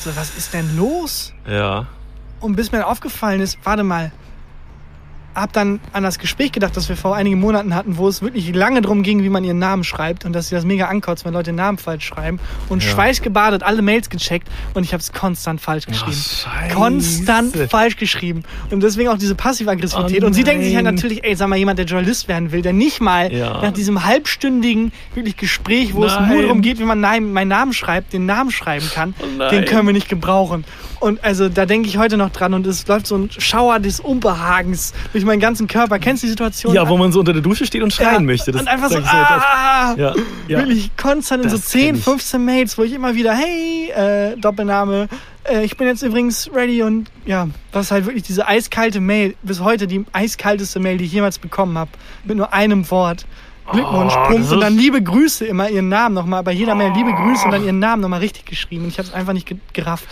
So, 0.00 0.14
was 0.14 0.36
ist 0.36 0.52
denn 0.54 0.76
los? 0.76 1.32
Ja. 1.48 1.86
Und 2.40 2.54
bis 2.54 2.70
mir 2.70 2.86
aufgefallen 2.86 3.40
ist, 3.40 3.58
warte 3.64 3.82
mal, 3.82 4.12
hab 5.34 5.52
dann 5.52 5.80
an 5.92 6.02
das 6.02 6.18
Gespräch 6.18 6.52
gedacht, 6.52 6.76
das 6.76 6.88
wir 6.88 6.96
vor 6.96 7.16
einigen 7.16 7.40
Monaten 7.40 7.74
hatten, 7.74 7.96
wo 7.96 8.08
es 8.08 8.22
wirklich 8.22 8.54
lange 8.54 8.82
darum 8.82 9.02
ging, 9.02 9.22
wie 9.22 9.28
man 9.28 9.44
ihren 9.44 9.58
Namen 9.58 9.84
schreibt 9.84 10.24
und 10.24 10.32
dass 10.32 10.48
sie 10.48 10.54
das 10.54 10.64
mega 10.64 10.86
ankotzt, 10.86 11.24
wenn 11.24 11.32
Leute 11.32 11.50
den 11.50 11.56
Namen 11.56 11.78
falsch 11.78 12.04
schreiben. 12.06 12.38
Und 12.68 12.82
Ja. 12.84 12.90
schweißgebadet 12.90 13.62
alle 13.62 13.82
Mails 13.82 14.10
gecheckt 14.10 14.48
und 14.74 14.84
ich 14.84 14.92
habe 14.92 15.00
es 15.00 15.12
konstant 15.12 15.60
falsch 15.60 15.86
geschrieben. 15.86 16.12
Scheiße. 16.12 16.74
Konstant 16.74 17.56
falsch 17.70 17.96
geschrieben. 17.96 18.42
Und 18.70 18.82
deswegen 18.82 19.08
auch 19.08 19.18
diese 19.18 19.34
Passiv-Aggressivität. 19.34 20.22
Oh 20.22 20.26
und 20.26 20.34
sie 20.34 20.44
denken 20.44 20.64
sich 20.64 20.74
halt 20.74 20.84
natürlich, 20.84 21.24
ey, 21.24 21.34
sag 21.34 21.48
mal, 21.48 21.56
jemand, 21.56 21.78
der 21.78 21.86
Journalist 21.86 22.28
werden 22.28 22.52
will, 22.52 22.62
der 22.62 22.72
nicht 22.72 23.00
mal 23.00 23.32
Ja. 23.32 23.62
nach 23.62 23.72
diesem 23.72 24.04
halbstündigen 24.04 24.92
wirklich 25.14 25.36
Gespräch, 25.36 25.94
wo 25.94 26.04
es 26.04 26.14
Nein. 26.14 26.28
nur 26.28 26.42
darum 26.42 26.62
geht, 26.62 26.78
wie 26.78 26.84
man 26.84 27.00
meinen 27.00 27.48
Namen 27.48 27.72
schreibt, 27.72 28.12
den 28.12 28.26
Namen 28.26 28.50
schreiben 28.50 28.88
kann, 28.94 29.14
Oh 29.20 29.48
den 29.50 29.64
können 29.64 29.86
wir 29.86 29.92
nicht 29.94 30.08
gebrauchen. 30.08 30.64
Und 31.02 31.22
also 31.24 31.48
da 31.48 31.66
denke 31.66 31.88
ich 31.88 31.98
heute 31.98 32.16
noch 32.16 32.30
dran 32.30 32.54
und 32.54 32.66
es 32.66 32.86
läuft 32.86 33.06
so 33.08 33.16
ein 33.16 33.28
Schauer 33.36 33.80
des 33.80 33.98
Unbehagens 34.00 34.92
durch 35.12 35.24
meinen 35.24 35.40
ganzen 35.40 35.66
Körper. 35.66 35.98
Kennst 35.98 36.22
du 36.22 36.26
die 36.26 36.30
Situation? 36.30 36.74
Ja, 36.74 36.88
wo 36.88 36.96
man 36.96 37.10
so 37.12 37.18
unter 37.20 37.32
der 37.32 37.42
Dusche 37.42 37.66
steht 37.66 37.82
und 37.82 37.92
schreien 37.92 38.14
Ja, 38.14 38.20
möchte. 38.20 38.52
Das 38.52 38.62
und 38.62 38.68
einfach 38.68 38.88
so, 38.90 38.98
ah, 38.98 39.94
Ja, 39.96 40.14
ja. 40.48 40.58
wirklich 40.58 40.90
konstant 40.96 41.42
in 41.44 41.50
so 41.50 41.56
Das 41.56 41.66
10, 41.66 41.86
kenn 41.86 41.94
ich. 41.96 42.04
15 42.04 42.44
Mails, 42.44 42.78
wo 42.78 42.82
ich 42.84 42.92
immer 42.92 43.14
wieder, 43.14 43.34
hey, 43.34 43.90
äh, 43.90 44.36
Doppelname, 44.36 45.08
äh, 45.44 45.64
ich 45.64 45.76
bin 45.76 45.88
jetzt 45.88 46.02
übrigens 46.02 46.48
ready 46.54 46.82
und 46.82 47.10
ja, 47.26 47.48
das 47.72 47.86
ist 47.86 47.90
halt 47.90 48.06
wirklich 48.06 48.22
diese 48.22 48.46
eiskalte 48.46 49.00
Mail, 49.00 49.34
bis 49.42 49.60
heute 49.60 49.86
die 49.88 50.04
eiskalteste 50.12 50.78
Mail, 50.80 50.98
die 50.98 51.04
ich 51.06 51.12
jemals 51.12 51.38
bekommen 51.38 51.76
habe, 51.76 51.90
mit 52.24 52.36
nur 52.36 52.52
einem 52.52 52.88
Wort. 52.90 53.26
Glückwunsch, 53.70 54.12
Oh, 54.16 54.26
Punkt. 54.28 54.50
Und 54.52 54.60
dann 54.60 54.76
liebe 54.76 55.00
Grüße, 55.02 55.44
immer 55.46 55.68
ihren 55.70 55.88
Namen 55.88 56.14
nochmal, 56.16 56.42
bei 56.42 56.50
jeder 56.52 56.74
Mail 56.74 56.92
liebe 56.94 57.12
Grüße 57.12 57.44
und 57.44 57.52
dann 57.52 57.64
ihren 57.64 57.78
Namen 57.78 58.02
nochmal 58.02 58.18
richtig 58.20 58.44
geschrieben. 58.44 58.82
Und 58.84 58.88
ich 58.90 58.98
habe 58.98 59.06
es 59.08 59.14
einfach 59.14 59.32
nicht 59.32 59.46
ge- 59.46 59.56
gerafft. 59.72 60.06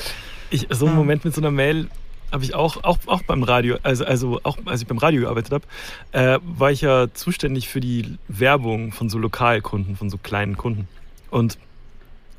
Ich, 0.51 0.67
so 0.71 0.87
einen. 0.87 0.97
Moment 0.97 1.25
mit 1.25 1.35
so 1.35 1.41
einer 1.41 1.51
Mail 1.51 1.89
habe 2.33 2.45
ich 2.45 2.55
auch, 2.55 2.85
auch, 2.85 2.99
auch 3.07 3.23
beim 3.23 3.43
Radio, 3.43 3.79
also, 3.83 4.05
also 4.05 4.41
auch 4.45 4.57
als 4.65 4.83
ich 4.83 4.87
beim 4.87 4.99
Radio 4.99 5.23
gearbeitet 5.23 5.53
habe, 5.53 5.65
äh, 6.13 6.39
war 6.45 6.71
ich 6.71 6.81
ja 6.81 7.13
zuständig 7.13 7.69
für 7.69 7.81
die 7.81 8.19
Werbung 8.29 8.93
von 8.93 9.09
so 9.09 9.19
Lokalkunden, 9.19 9.97
von 9.97 10.11
so 10.11 10.19
kleinen 10.19 10.57
Kunden. 10.57 10.87
Und 11.31 11.59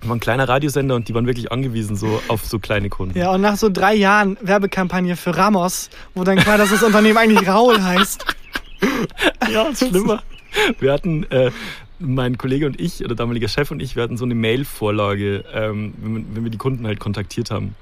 war 0.03 0.15
ein 0.15 0.19
kleiner 0.19 0.49
Radiosender 0.49 0.95
und 0.95 1.07
die 1.07 1.13
waren 1.13 1.27
wirklich 1.27 1.51
angewiesen 1.51 1.95
so 1.95 2.21
auf 2.27 2.45
so 2.45 2.59
kleine 2.59 2.89
Kunden. 2.89 3.17
Ja, 3.17 3.31
und 3.31 3.41
nach 3.41 3.55
so 3.55 3.69
drei 3.69 3.93
Jahren 3.93 4.37
Werbekampagne 4.41 5.15
für 5.15 5.35
Ramos, 5.35 5.89
wo 6.15 6.23
dann 6.23 6.37
klar, 6.37 6.57
dass 6.57 6.71
das 6.71 6.83
Unternehmen 6.83 7.17
eigentlich 7.17 7.47
Raul 7.47 7.81
heißt. 7.81 8.25
Ja, 9.51 9.67
schlimmer. 9.75 10.23
Wir 10.79 10.91
hatten, 10.91 11.23
äh, 11.29 11.51
mein 12.01 12.37
Kollege 12.37 12.65
und 12.65 12.79
ich, 12.79 13.03
oder 13.03 13.15
damaliger 13.15 13.47
Chef 13.47 13.71
und 13.71 13.81
ich, 13.81 13.95
wir 13.95 14.03
hatten 14.03 14.17
so 14.17 14.25
eine 14.25 14.35
Mail-Vorlage, 14.35 15.43
ähm, 15.53 15.93
wenn, 16.01 16.35
wenn 16.35 16.43
wir 16.43 16.51
die 16.51 16.57
Kunden 16.57 16.85
halt 16.85 16.99
kontaktiert 16.99 17.51
haben. 17.51 17.75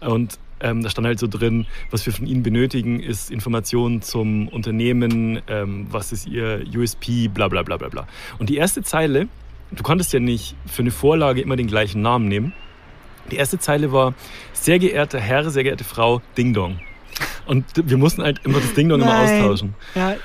Und 0.00 0.38
ähm, 0.60 0.82
da 0.82 0.90
stand 0.90 1.06
halt 1.06 1.18
so 1.18 1.26
drin, 1.26 1.66
was 1.90 2.04
wir 2.06 2.12
von 2.12 2.26
ihnen 2.26 2.42
benötigen, 2.42 3.00
ist 3.00 3.30
Informationen 3.30 4.02
zum 4.02 4.48
Unternehmen, 4.48 5.40
ähm, 5.48 5.86
was 5.90 6.12
ist 6.12 6.26
ihr 6.26 6.64
USP, 6.74 7.28
bla 7.28 7.48
bla 7.48 7.62
bla 7.62 7.76
bla 7.76 7.88
bla. 7.88 8.06
Und 8.38 8.48
die 8.48 8.56
erste 8.56 8.82
Zeile, 8.82 9.28
du 9.70 9.82
konntest 9.82 10.12
ja 10.12 10.20
nicht 10.20 10.56
für 10.66 10.82
eine 10.82 10.90
Vorlage 10.90 11.40
immer 11.40 11.56
den 11.56 11.68
gleichen 11.68 12.02
Namen 12.02 12.28
nehmen. 12.28 12.52
Die 13.30 13.36
erste 13.36 13.58
Zeile 13.58 13.92
war, 13.92 14.14
sehr 14.52 14.78
geehrter 14.78 15.20
Herr, 15.20 15.48
sehr 15.50 15.62
geehrte 15.62 15.84
Frau, 15.84 16.22
Ding 16.36 16.54
Dong. 16.54 16.80
Und 17.46 17.64
wir 17.74 17.96
mussten 17.96 18.22
halt 18.22 18.40
immer 18.44 18.60
das 18.60 18.74
Ding 18.74 18.88
Dong 18.88 19.00
immer 19.00 19.20
austauschen. 19.20 19.74
Ja, 19.94 20.16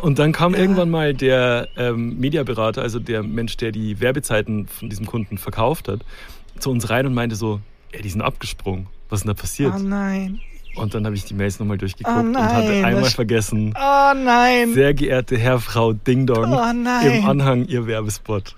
Und 0.00 0.18
dann 0.18 0.32
kam 0.32 0.54
irgendwann 0.54 0.90
mal 0.90 1.14
der 1.14 1.68
ähm, 1.76 2.18
Mediaberater, 2.18 2.82
also 2.82 2.98
der 2.98 3.22
Mensch, 3.22 3.56
der 3.56 3.72
die 3.72 4.00
Werbezeiten 4.00 4.66
von 4.68 4.88
diesem 4.88 5.06
Kunden 5.06 5.38
verkauft 5.38 5.88
hat, 5.88 6.00
zu 6.58 6.70
uns 6.70 6.88
rein 6.90 7.06
und 7.06 7.14
meinte 7.14 7.36
so, 7.36 7.60
ey, 7.92 8.02
die 8.02 8.08
sind 8.08 8.22
abgesprungen. 8.22 8.86
Was 9.10 9.20
ist 9.20 9.24
denn 9.24 9.34
da 9.34 9.40
passiert? 9.40 9.74
oh 9.76 9.82
nein. 9.82 10.40
und 10.76 10.94
dann 10.94 11.04
habe 11.04 11.14
ich 11.14 11.24
die 11.26 11.34
Mails 11.34 11.58
nochmal 11.58 11.76
durchgeguckt 11.76 12.16
Oh 12.16 12.20
und 12.20 12.36
hatte 12.38 12.68
nein, 12.68 12.84
einmal 12.84 13.10
vergessen, 13.10 13.74
Oh 13.76 14.12
nein. 14.14 14.72
sehr 14.72 14.94
geehrte 14.94 15.36
Herr, 15.36 15.58
Frau 15.60 15.92
Ding 15.92 16.26
Dong, 16.26 16.52
Oh 16.52 16.72
nein. 16.72 17.18
im 17.18 17.26
Anhang 17.26 17.66
Ihr 17.66 17.86
Werbespot. 17.86 18.56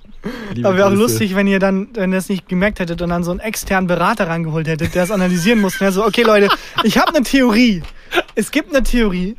Liebe 0.54 0.68
Aber 0.68 0.78
wäre 0.78 0.88
auch 0.88 0.92
lustig, 0.94 1.34
wenn 1.34 1.46
ihr 1.48 1.58
dann, 1.58 1.88
wenn 1.94 2.12
ihr 2.12 2.16
das 2.16 2.28
nicht 2.28 2.48
gemerkt 2.48 2.78
hättet 2.80 3.02
und 3.02 3.10
dann 3.10 3.24
so 3.24 3.30
einen 3.32 3.40
externen 3.40 3.88
Berater 3.88 4.28
rangeholt 4.28 4.66
hättet, 4.68 4.94
der 4.94 5.02
es 5.02 5.10
analysieren 5.10 5.60
muss. 5.60 5.74
Und 5.74 5.80
der 5.80 5.92
so, 5.92 6.04
okay 6.06 6.22
Leute, 6.22 6.48
ich 6.84 6.96
habe 6.98 7.14
eine 7.14 7.24
Theorie. 7.24 7.82
Es 8.34 8.50
gibt 8.50 8.74
eine 8.74 8.82
Theorie. 8.84 9.36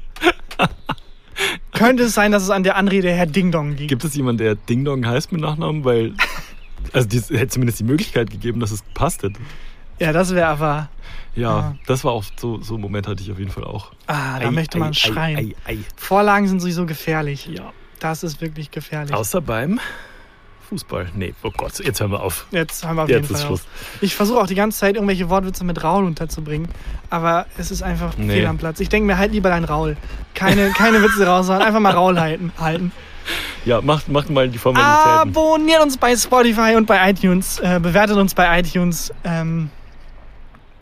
Könnte 1.73 2.03
es 2.03 2.13
sein, 2.13 2.31
dass 2.31 2.43
es 2.43 2.49
an 2.49 2.63
der 2.63 2.75
Anrede 2.77 3.11
Herr 3.11 3.25
Ding 3.25 3.51
Dong 3.51 3.75
liegt? 3.75 3.89
Gibt 3.89 4.03
es 4.03 4.15
jemanden, 4.15 4.43
der 4.43 4.55
Ding 4.55 4.85
Dong 4.85 5.05
heißt 5.05 5.31
mit 5.31 5.41
Nachnamen? 5.41 5.83
Weil, 5.83 6.13
also 6.93 7.07
es 7.17 7.29
hätte 7.29 7.49
zumindest 7.49 7.79
die 7.79 7.83
Möglichkeit 7.83 8.29
gegeben, 8.29 8.59
dass 8.59 8.71
es 8.71 8.83
gepasst 8.85 9.23
hätte. 9.23 9.39
Ja, 9.99 10.11
das 10.13 10.33
wäre 10.33 10.47
aber. 10.47 10.89
Ja, 11.35 11.41
Ja. 11.59 11.75
das 11.85 12.03
war 12.03 12.13
auch 12.13 12.23
so, 12.37 12.61
so 12.61 12.75
einen 12.75 12.81
Moment 12.81 13.07
hatte 13.07 13.21
ich 13.21 13.31
auf 13.31 13.39
jeden 13.39 13.51
Fall 13.51 13.65
auch. 13.65 13.91
Ah, 14.07 14.39
da 14.39 14.47
Ei, 14.47 14.51
möchte 14.51 14.77
man 14.77 14.89
ei, 14.89 14.93
schreien. 14.93 15.37
Ei, 15.37 15.55
ei, 15.65 15.73
ei. 15.73 15.77
Vorlagen 15.97 16.47
sind 16.47 16.61
sowieso 16.61 16.85
gefährlich. 16.85 17.47
Ja. 17.47 17.73
Das 17.99 18.23
ist 18.23 18.39
wirklich 18.41 18.71
gefährlich. 18.71 19.13
Außer 19.13 19.41
beim 19.41 19.79
Fußball. 20.69 21.07
Nee, 21.15 21.33
oh 21.43 21.51
Gott, 21.55 21.79
jetzt 21.79 21.99
hören 22.01 22.11
wir 22.11 22.21
auf. 22.21 22.45
Jetzt 22.51 22.83
haben 22.85 22.95
wir 22.97 23.03
auf 23.03 23.09
Jetzt 23.09 23.29
jeden 23.29 23.35
Fall 23.35 23.45
Schluss. 23.45 23.61
Ich 24.01 24.15
versuche 24.15 24.39
auch 24.39 24.47
die 24.47 24.55
ganze 24.55 24.79
Zeit 24.79 24.95
irgendwelche 24.95 25.29
Wortwitze 25.29 25.63
mit 25.63 25.83
Raul 25.83 26.03
unterzubringen, 26.05 26.67
aber 27.09 27.45
es 27.57 27.71
ist 27.71 27.83
einfach 27.83 28.17
Nee. 28.17 28.33
fehl 28.33 28.45
am 28.47 28.57
Platz. 28.57 28.79
Ich 28.79 28.89
denke 28.89 29.07
mir 29.07 29.17
halt 29.17 29.31
lieber 29.31 29.49
dein 29.49 29.63
Raul. 29.63 29.95
Keine, 30.33 30.69
keine 30.77 31.01
Witze 31.03 31.25
raushauen, 31.27 31.61
einfach 31.61 31.79
mal 31.79 31.93
Raul 31.93 32.19
halten. 32.19 32.51
halten. 32.59 32.91
Ja, 33.65 33.81
macht, 33.81 34.07
macht 34.09 34.29
mal 34.29 34.47
die 34.49 34.57
Formalitäten. 34.59 35.11
Abonniert 35.19 35.81
uns 35.81 35.97
bei 35.97 36.15
Spotify 36.15 36.75
und 36.75 36.85
bei 36.85 37.09
iTunes. 37.09 37.59
Äh, 37.59 37.79
bewertet 37.81 38.17
uns 38.17 38.35
bei 38.35 38.59
iTunes. 38.59 39.11
Ähm, 39.23 39.69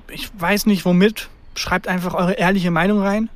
ich 0.10 0.30
weiß 0.38 0.66
nicht 0.66 0.84
womit. 0.86 1.30
Schreibt 1.56 1.88
einfach 1.88 2.14
eure 2.14 2.34
ehrliche 2.34 2.72
Meinung 2.72 3.02
rein. 3.02 3.30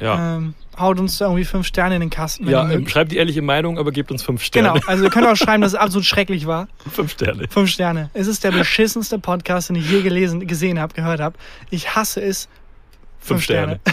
Ja. 0.00 0.36
Ähm, 0.36 0.54
haut 0.78 1.00
uns 1.00 1.18
da 1.18 1.26
irgendwie 1.26 1.44
fünf 1.44 1.66
Sterne 1.66 1.96
in 1.96 2.00
den 2.00 2.10
Kasten. 2.10 2.48
ja, 2.48 2.70
ähm, 2.70 2.86
schreibt 2.86 3.10
die 3.12 3.16
ehrliche 3.16 3.42
Meinung, 3.42 3.78
aber 3.78 3.90
gebt 3.90 4.10
uns 4.10 4.22
fünf 4.22 4.42
Sterne. 4.42 4.72
Genau, 4.74 4.86
also 4.86 5.04
ihr 5.04 5.10
könnt 5.10 5.26
auch 5.26 5.36
schreiben, 5.36 5.60
dass 5.62 5.72
es 5.72 5.78
absolut 5.78 6.04
schrecklich 6.06 6.46
war. 6.46 6.68
Fünf 6.92 7.12
Sterne. 7.12 7.46
Fünf 7.50 7.70
Sterne. 7.70 8.10
Es 8.14 8.26
ist 8.26 8.44
der 8.44 8.52
beschissenste 8.52 9.18
Podcast, 9.18 9.68
den 9.70 9.76
ich 9.76 9.90
je 9.90 10.02
gelesen, 10.02 10.46
gesehen 10.46 10.78
habe, 10.78 10.94
gehört 10.94 11.20
habe. 11.20 11.36
Ich 11.70 11.96
hasse 11.96 12.20
es. 12.20 12.48
Fünf 13.18 13.42
Sterne. 13.42 13.80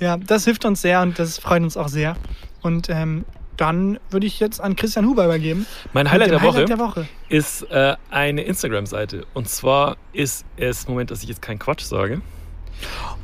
Ja, 0.00 0.16
das 0.16 0.44
hilft 0.46 0.64
uns 0.64 0.80
sehr 0.80 1.02
und 1.02 1.18
das 1.18 1.38
freut 1.38 1.62
uns 1.62 1.76
auch 1.76 1.88
sehr. 1.88 2.16
Und 2.62 2.88
ähm, 2.88 3.24
dann 3.56 3.98
würde 4.08 4.26
ich 4.26 4.40
jetzt 4.40 4.60
an 4.60 4.74
Christian 4.74 5.06
Huber 5.06 5.26
übergeben. 5.26 5.66
Mein 5.92 6.10
Highlight 6.10 6.30
der 6.30 6.42
Woche, 6.42 6.54
Highlight 6.54 6.68
der 6.70 6.78
Woche. 6.78 7.08
ist 7.28 7.62
äh, 7.70 7.96
eine 8.10 8.42
Instagram-Seite. 8.42 9.26
Und 9.34 9.48
zwar 9.48 9.96
ist 10.12 10.46
es, 10.56 10.88
Moment, 10.88 11.10
dass 11.10 11.22
ich 11.22 11.28
jetzt 11.28 11.42
keinen 11.42 11.58
Quatsch 11.58 11.82
sage. 11.82 12.22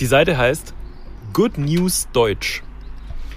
Die 0.01 0.07
Seite 0.07 0.37
heißt 0.37 0.75
Good 1.33 1.59
News 1.59 2.09
Deutsch. 2.13 2.63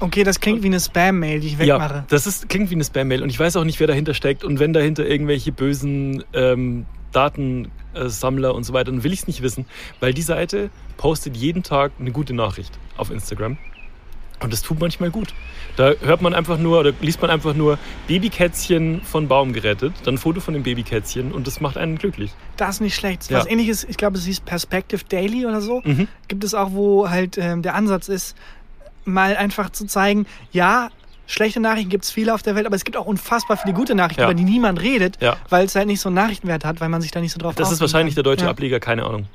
Okay, 0.01 0.23
das 0.23 0.39
klingt 0.39 0.63
wie 0.63 0.67
eine 0.67 0.79
Spam-Mail, 0.79 1.41
die 1.41 1.47
ich 1.47 1.59
wegmache. 1.59 1.93
Ja, 1.95 2.05
das 2.07 2.25
ist, 2.25 2.47
klingt 2.47 2.69
wie 2.69 2.75
eine 2.75 2.85
Spam-Mail 2.85 3.21
und 3.21 3.29
ich 3.29 3.39
weiß 3.39 3.57
auch 3.57 3.65
nicht, 3.65 3.79
wer 3.79 3.87
dahinter 3.87 4.13
steckt. 4.13 4.43
Und 4.43 4.59
wenn 4.59 4.71
dahinter 4.71 5.05
irgendwelche 5.05 5.51
bösen 5.51 6.23
ähm, 6.33 6.85
Datensammler 7.11 8.55
und 8.55 8.63
so 8.63 8.73
weiter, 8.73 8.91
dann 8.91 9.03
will 9.03 9.11
ich 9.11 9.21
es 9.21 9.27
nicht 9.27 9.41
wissen, 9.41 9.65
weil 9.99 10.13
die 10.13 10.21
Seite 10.21 10.69
postet 10.97 11.35
jeden 11.35 11.63
Tag 11.63 11.91
eine 11.99 12.11
gute 12.11 12.33
Nachricht 12.33 12.79
auf 12.95 13.11
Instagram. 13.11 13.57
Und 14.41 14.53
das 14.53 14.61
tut 14.61 14.79
manchmal 14.79 15.09
gut. 15.11 15.33
Da 15.75 15.91
hört 16.01 16.21
man 16.21 16.33
einfach 16.33 16.57
nur 16.57 16.79
oder 16.79 16.93
liest 17.01 17.21
man 17.21 17.29
einfach 17.29 17.53
nur 17.53 17.77
Babykätzchen 18.07 19.01
von 19.01 19.27
Baum 19.27 19.53
gerettet, 19.53 19.93
dann 20.03 20.15
ein 20.15 20.17
Foto 20.17 20.39
von 20.41 20.53
dem 20.53 20.63
Babykätzchen 20.63 21.31
und 21.31 21.47
das 21.47 21.61
macht 21.61 21.77
einen 21.77 21.97
glücklich. 21.97 22.31
Das 22.57 22.75
ist 22.75 22.81
nicht 22.81 22.95
schlecht. 22.95 23.29
Ja. 23.29 23.39
Was 23.39 23.47
ähnliches, 23.47 23.83
ich 23.83 23.97
glaube, 23.97 24.17
es 24.17 24.25
hieß 24.25 24.41
Perspective 24.41 25.03
Daily 25.07 25.45
oder 25.45 25.61
so. 25.61 25.81
Mhm. 25.83 26.07
Gibt 26.27 26.43
es 26.43 26.53
auch, 26.53 26.71
wo 26.71 27.09
halt 27.09 27.37
ähm, 27.37 27.61
der 27.61 27.75
Ansatz 27.75 28.07
ist, 28.09 28.35
mal 29.05 29.35
einfach 29.37 29.69
zu 29.71 29.85
zeigen, 29.85 30.25
ja, 30.51 30.89
schlechte 31.27 31.59
Nachrichten 31.59 31.89
gibt 31.89 32.03
es 32.05 32.11
viele 32.11 32.33
auf 32.33 32.41
der 32.41 32.55
Welt, 32.55 32.65
aber 32.65 32.75
es 32.75 32.83
gibt 32.83 32.97
auch 32.97 33.05
unfassbar 33.05 33.57
viele 33.57 33.73
gute 33.73 33.95
Nachrichten, 33.95 34.21
Ja. 34.21 34.27
über 34.27 34.33
die 34.35 34.43
niemand 34.43 34.81
redet, 34.81 35.21
Ja. 35.21 35.37
weil 35.49 35.65
es 35.65 35.75
halt 35.75 35.87
nicht 35.87 36.01
so 36.01 36.09
einen 36.09 36.15
Nachrichtenwert 36.15 36.65
hat, 36.65 36.81
weil 36.81 36.89
man 36.89 37.01
sich 37.01 37.11
da 37.11 37.19
nicht 37.21 37.31
so 37.31 37.39
drauf 37.39 37.55
Das 37.55 37.71
ist 37.71 37.81
wahrscheinlich 37.81 38.15
der 38.15 38.23
kann. 38.23 38.31
deutsche 38.31 38.45
ja. 38.45 38.51
Ableger, 38.51 38.79
keine 38.79 39.05
Ahnung. 39.05 39.27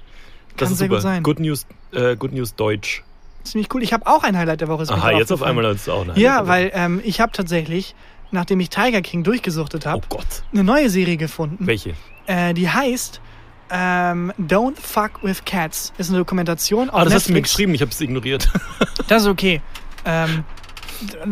Das 0.57 0.69
Kann 0.69 0.73
ist 0.73 0.79
sehr 0.79 0.87
super. 0.89 0.97
gut 0.97 1.03
sein. 1.03 1.23
Good 1.23 1.41
News, 1.41 1.67
äh, 1.93 2.17
Good 2.17 2.33
News 2.33 2.55
Deutsch. 2.55 3.03
Ziemlich 3.45 3.73
cool. 3.75 3.83
Ich 3.83 3.93
habe 3.93 4.07
auch 4.07 4.25
ein 4.25 4.37
Highlight 4.37 4.61
der 4.63 4.69
Woche. 4.69 4.85
Aha, 4.89 5.11
jetzt 5.13 5.31
auf 5.33 5.43
einmal 5.43 5.65
ist 5.67 5.83
es 5.83 5.89
auch 5.89 6.03
eine 6.03 6.19
Ja, 6.19 6.47
weil 6.49 6.71
ähm, 6.75 7.01
ich 7.05 7.21
habe 7.21 7.31
tatsächlich, 7.33 7.95
nachdem 8.31 8.59
ich 8.61 8.71
Tiger 8.71 9.03
King 9.03 9.23
durchgesuchtet 9.23 9.85
Oh 9.87 9.91
habe, 9.91 10.03
Gott. 10.09 10.27
eine 10.53 10.65
neue 10.65 10.89
Serie 10.91 11.17
gefunden. 11.17 11.67
Welche? 11.67 11.95
Äh, 12.27 12.55
die 12.55 12.69
heißt 12.71 13.21
ähm, 13.71 14.33
Don't 14.41 14.77
Fuck 14.81 15.23
with 15.23 15.45
Cats. 15.45 15.93
Ist 15.99 16.09
eine 16.11 16.19
Dokumentation 16.19 16.91
auf 16.91 17.01
Ah, 17.01 17.05
das 17.05 17.15
hast 17.15 17.29
du 17.29 17.33
mir 17.33 17.37
Netflix. 17.37 17.51
geschrieben, 17.53 17.75
ich 17.75 17.81
habe 17.83 17.91
es 17.91 18.01
ignoriert. 18.01 18.49
Das 19.09 19.23
ist 19.23 19.29
okay. 19.29 19.61
Ähm, 20.07 20.45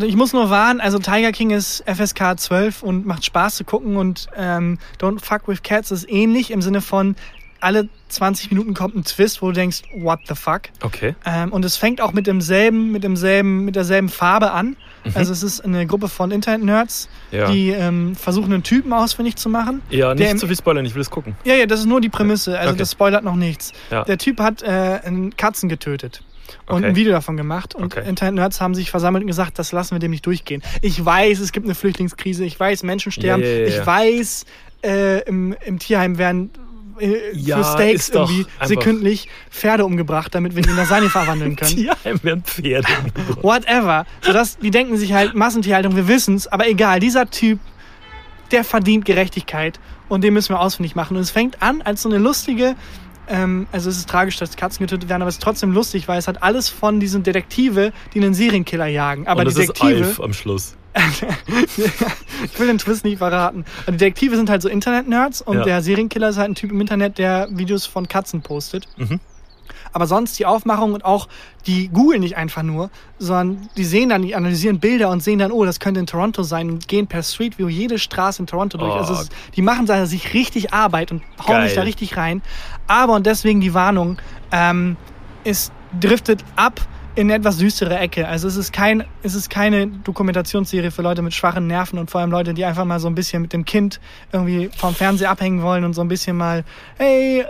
ich 0.05 0.17
muss 0.17 0.33
nur 0.35 0.51
warnen, 0.51 0.81
also 0.81 0.99
Tiger 0.99 1.33
King 1.33 1.51
ist 1.51 1.83
FSK 1.87 2.39
12 2.39 2.83
und 2.83 3.07
macht 3.07 3.25
Spaß 3.25 3.55
zu 3.57 3.65
gucken 3.65 3.97
und 3.97 4.27
ähm, 4.37 4.79
Don't 5.01 5.25
Fuck 5.25 5.49
with 5.49 5.63
Cats 5.63 5.91
ist 5.91 6.11
ähnlich 6.11 6.51
im 6.51 6.61
Sinne 6.61 6.81
von 6.83 7.17
alle 7.63 7.89
20 8.09 8.51
Minuten 8.51 8.75
kommt 8.75 8.95
ein 8.97 9.05
Twist, 9.05 9.41
wo 9.43 9.47
du 9.47 9.53
denkst, 9.53 9.83
what 9.95 10.21
the 10.29 10.35
fuck? 10.35 10.63
Okay. 10.83 11.15
Ähm, 11.25 11.53
und 11.53 11.65
es 11.65 11.77
fängt 11.77 12.01
auch 12.01 12.13
mit 12.13 12.27
demselben, 12.27 12.93
mit 12.93 13.05
demselben, 13.05 13.65
mit 13.65 13.77
derselben 13.77 14.09
Farbe 14.09 14.53
an. 14.53 14.77
Also 15.15 15.33
es 15.33 15.43
ist 15.43 15.61
eine 15.61 15.85
Gruppe 15.87 16.09
von 16.09 16.31
Internet-Nerds, 16.31 17.09
Mhm. 17.33 17.37
Ja. 17.39 17.51
die 17.51 17.71
ähm, 17.71 18.15
versuchen, 18.15 18.53
einen 18.53 18.63
Typen 18.63 18.93
ausfindig 18.93 19.35
zu 19.37 19.49
machen. 19.49 19.83
Ja, 19.91 20.15
nicht 20.15 20.39
zu 20.39 20.47
viel 20.47 20.57
spoilern, 20.57 20.85
ich 20.85 20.95
will 20.95 21.03
es 21.03 21.11
gucken. 21.11 21.35
Ja, 21.45 21.55
ja, 21.55 21.67
das 21.67 21.81
ist 21.81 21.87
nur 21.87 22.01
die 22.01 22.09
Prämisse. 22.09 22.57
Also 22.59 22.71
Okay. 22.71 22.79
das 22.79 22.93
spoilert 22.93 23.25
noch 23.25 23.35
nichts. 23.37 23.73
Ja. 23.91 24.05
Der 24.05 24.19
Typ 24.19 24.39
hat 24.39 24.63
äh, 24.63 24.67
einen 25.05 25.37
Katzen 25.37 25.69
getötet 25.69 26.23
und 26.67 26.77
Okay. 26.77 26.87
ein 26.87 26.95
Video 26.97 27.11
davon 27.13 27.37
gemacht. 27.37 27.75
Und 27.75 27.85
Okay. 27.97 28.09
Internet-Nerds 28.09 28.61
haben 28.61 28.75
sich 28.77 28.91
versammelt 28.93 29.23
und 29.25 29.29
gesagt, 29.29 29.59
das 29.59 29.73
lassen 29.73 29.95
wir 29.97 29.99
dem 29.99 30.13
nicht 30.13 30.25
durchgehen. 30.27 30.63
Ich 30.83 31.05
weiß, 31.05 31.41
es 31.41 31.51
gibt 31.51 31.67
eine 31.67 31.75
Flüchtlingskrise. 31.75 32.45
Ich 32.45 32.59
weiß, 32.61 32.83
Menschen 32.85 33.11
sterben. 33.11 33.43
Ja, 33.43 33.49
ja, 33.49 33.59
ja. 33.61 33.67
Ich 33.81 33.85
weiß, 33.87 34.45
äh, 34.85 35.21
im, 35.29 35.57
im 35.65 35.79
Tierheim 35.81 36.19
werden 36.19 36.51
äh, 37.03 37.33
Ja, 37.35 37.59
für 37.59 37.65
Steaks 37.65 38.09
ist 38.09 38.15
irgendwie 38.15 38.47
sekündlich 38.65 39.29
Pferde 39.51 39.85
umgebracht, 39.85 40.35
damit 40.35 40.55
wir 40.57 40.63
die 40.63 40.71
in 40.71 40.77
Lasagne 40.77 41.09
verwandeln 41.11 41.57
können. 41.57 41.71
Tierheim 41.75 42.23
werden 42.23 42.45
Pferde. 42.45 42.89
Whatever. 43.43 44.07
Sodass, 44.23 44.59
die 44.59 44.71
denken 44.71 44.97
sich 44.97 45.13
halt, 45.13 45.35
Massentierhaltung, 45.35 45.97
wir 45.97 46.09
wissen's, 46.09 46.47
aber 46.47 46.69
egal, 46.69 47.01
dieser 47.01 47.29
Typ, 47.31 47.59
der 48.51 48.65
verdient 48.65 49.05
Gerechtigkeit 49.05 49.81
und 50.09 50.23
den 50.23 50.35
müssen 50.35 50.55
wir 50.55 50.61
ausfindig 50.61 50.95
machen. 50.95 51.17
Und 51.17 51.23
es 51.23 51.31
fängt 51.31 51.63
an 51.63 51.83
als 51.83 52.03
so 52.03 52.09
eine 52.09 52.19
lustige, 52.19 52.77
ähm, 53.29 53.67
also 53.73 53.89
es 53.89 53.97
ist 53.97 54.09
tragisch, 54.09 54.37
dass 54.37 54.57
Katzen 54.57 54.87
getötet 54.87 55.09
werden, 55.09 55.23
aber 55.23 55.29
es 55.29 55.37
ist 55.37 55.43
trotzdem 55.43 55.73
lustig, 55.73 56.09
weil 56.09 56.19
es 56.19 56.29
hat 56.29 56.43
alles 56.43 56.69
von 56.69 57.01
diesen 57.01 57.23
Detektive, 57.23 57.93
die 58.15 58.21
einen 58.21 58.35
Serienkiller 58.35 58.87
jagen. 58.87 59.27
Aber 59.27 59.41
Und 59.41 59.47
das 59.47 59.57
ist 59.57 59.69
Detektive, 59.69 60.07
Alf 60.07 60.21
am 60.21 60.33
Schluss. 60.33 60.77
ich 62.45 62.59
will 62.59 62.67
den 62.67 62.79
Twist 62.79 63.05
nicht 63.05 63.19
verraten. 63.19 63.65
Aber 63.87 63.93
Detektive 63.97 64.37
sind 64.37 64.51
halt 64.51 64.63
so 64.63 64.69
Internet-Nerds 64.69 65.43
und 65.43 65.59
Ja. 65.59 65.65
der 65.65 65.83
Serienkiller 65.83 66.29
ist 66.31 66.39
halt 66.39 66.51
ein 66.51 66.55
Typ 66.55 66.71
im 66.71 66.81
Internet, 66.81 67.19
der 67.19 67.49
Videos 67.51 67.87
von 67.87 68.09
Katzen 68.09 68.43
postet. 68.43 68.87
Mhm. 68.97 69.21
Aber 69.95 70.07
sonst 70.07 70.39
die 70.39 70.47
Aufmachung 70.47 70.95
und 70.95 71.05
auch 71.05 71.29
die 71.67 71.89
googeln 71.89 72.21
nicht 72.21 72.37
einfach 72.39 72.63
nur, 72.63 72.89
sondern 73.19 73.69
die 73.77 73.85
sehen 73.85 74.09
dann, 74.09 74.23
die 74.23 74.35
analysieren 74.35 74.81
Bilder 74.81 75.11
und 75.11 75.23
sehen 75.23 75.39
dann, 75.39 75.53
oh, 75.53 75.67
das 75.67 75.81
könnte 75.81 76.01
in 76.01 76.07
Toronto 76.07 76.43
sein 76.43 76.71
und 76.71 76.89
gehen 76.89 77.07
per 77.07 77.23
Street 77.23 77.59
View 77.59 77.69
jede 77.69 77.99
Straße 77.99 78.41
in 78.43 78.47
Toronto 78.47 78.79
durch. 78.79 78.91
Oh. 78.93 78.97
Also 78.99 79.13
es, 79.15 79.21
ist- 79.23 79.33
die 79.55 79.61
machen 79.63 79.87
sich 80.07 80.33
richtig 80.33 80.73
Arbeit 80.73 81.13
und 81.13 81.23
hauen 81.41 81.57
Geil. 81.57 81.67
sich 81.69 81.75
da 81.77 81.83
richtig 81.83 82.17
rein. 82.17 82.41
Aber 82.87 83.15
und 83.15 83.27
deswegen 83.27 83.61
die 83.61 83.75
Warnung, 83.75 84.17
ähm, 84.51 84.97
es 85.45 85.71
driftet 86.01 86.43
ab 86.57 86.81
in 87.15 87.27
eine 87.27 87.35
etwas 87.35 87.59
düstere 87.59 87.99
Ecke. 87.99 88.27
Also 88.27 88.49
es 88.49 88.57
ist 88.57 88.73
kein, 88.73 89.05
es 89.23 89.35
ist 89.35 89.51
keine 89.51 89.87
Dokumentationsserie 89.87 90.91
für 90.91 91.03
Leute 91.03 91.23
mit 91.23 91.35
schwachen 91.35 91.67
Nerven 91.67 91.99
und 91.99 92.11
vor 92.11 92.21
allem 92.21 92.31
Leute, 92.31 92.55
die 92.55 92.65
einfach 92.65 92.85
mal 92.85 93.01
so 93.01 93.09
ein 93.09 93.15
bisschen 93.15 93.43
mit 93.43 93.53
dem 93.53 93.65
Kind 93.65 94.01
irgendwie 94.33 94.71
vom 94.77 94.95
Fernseher 94.95 95.31
abhängen 95.31 95.63
wollen 95.63 95.85
und 95.85 95.93
so 95.93 96.01
ein 96.01 96.09
bisschen 96.09 96.37
mal, 96.37 96.65
hey, 96.97 97.45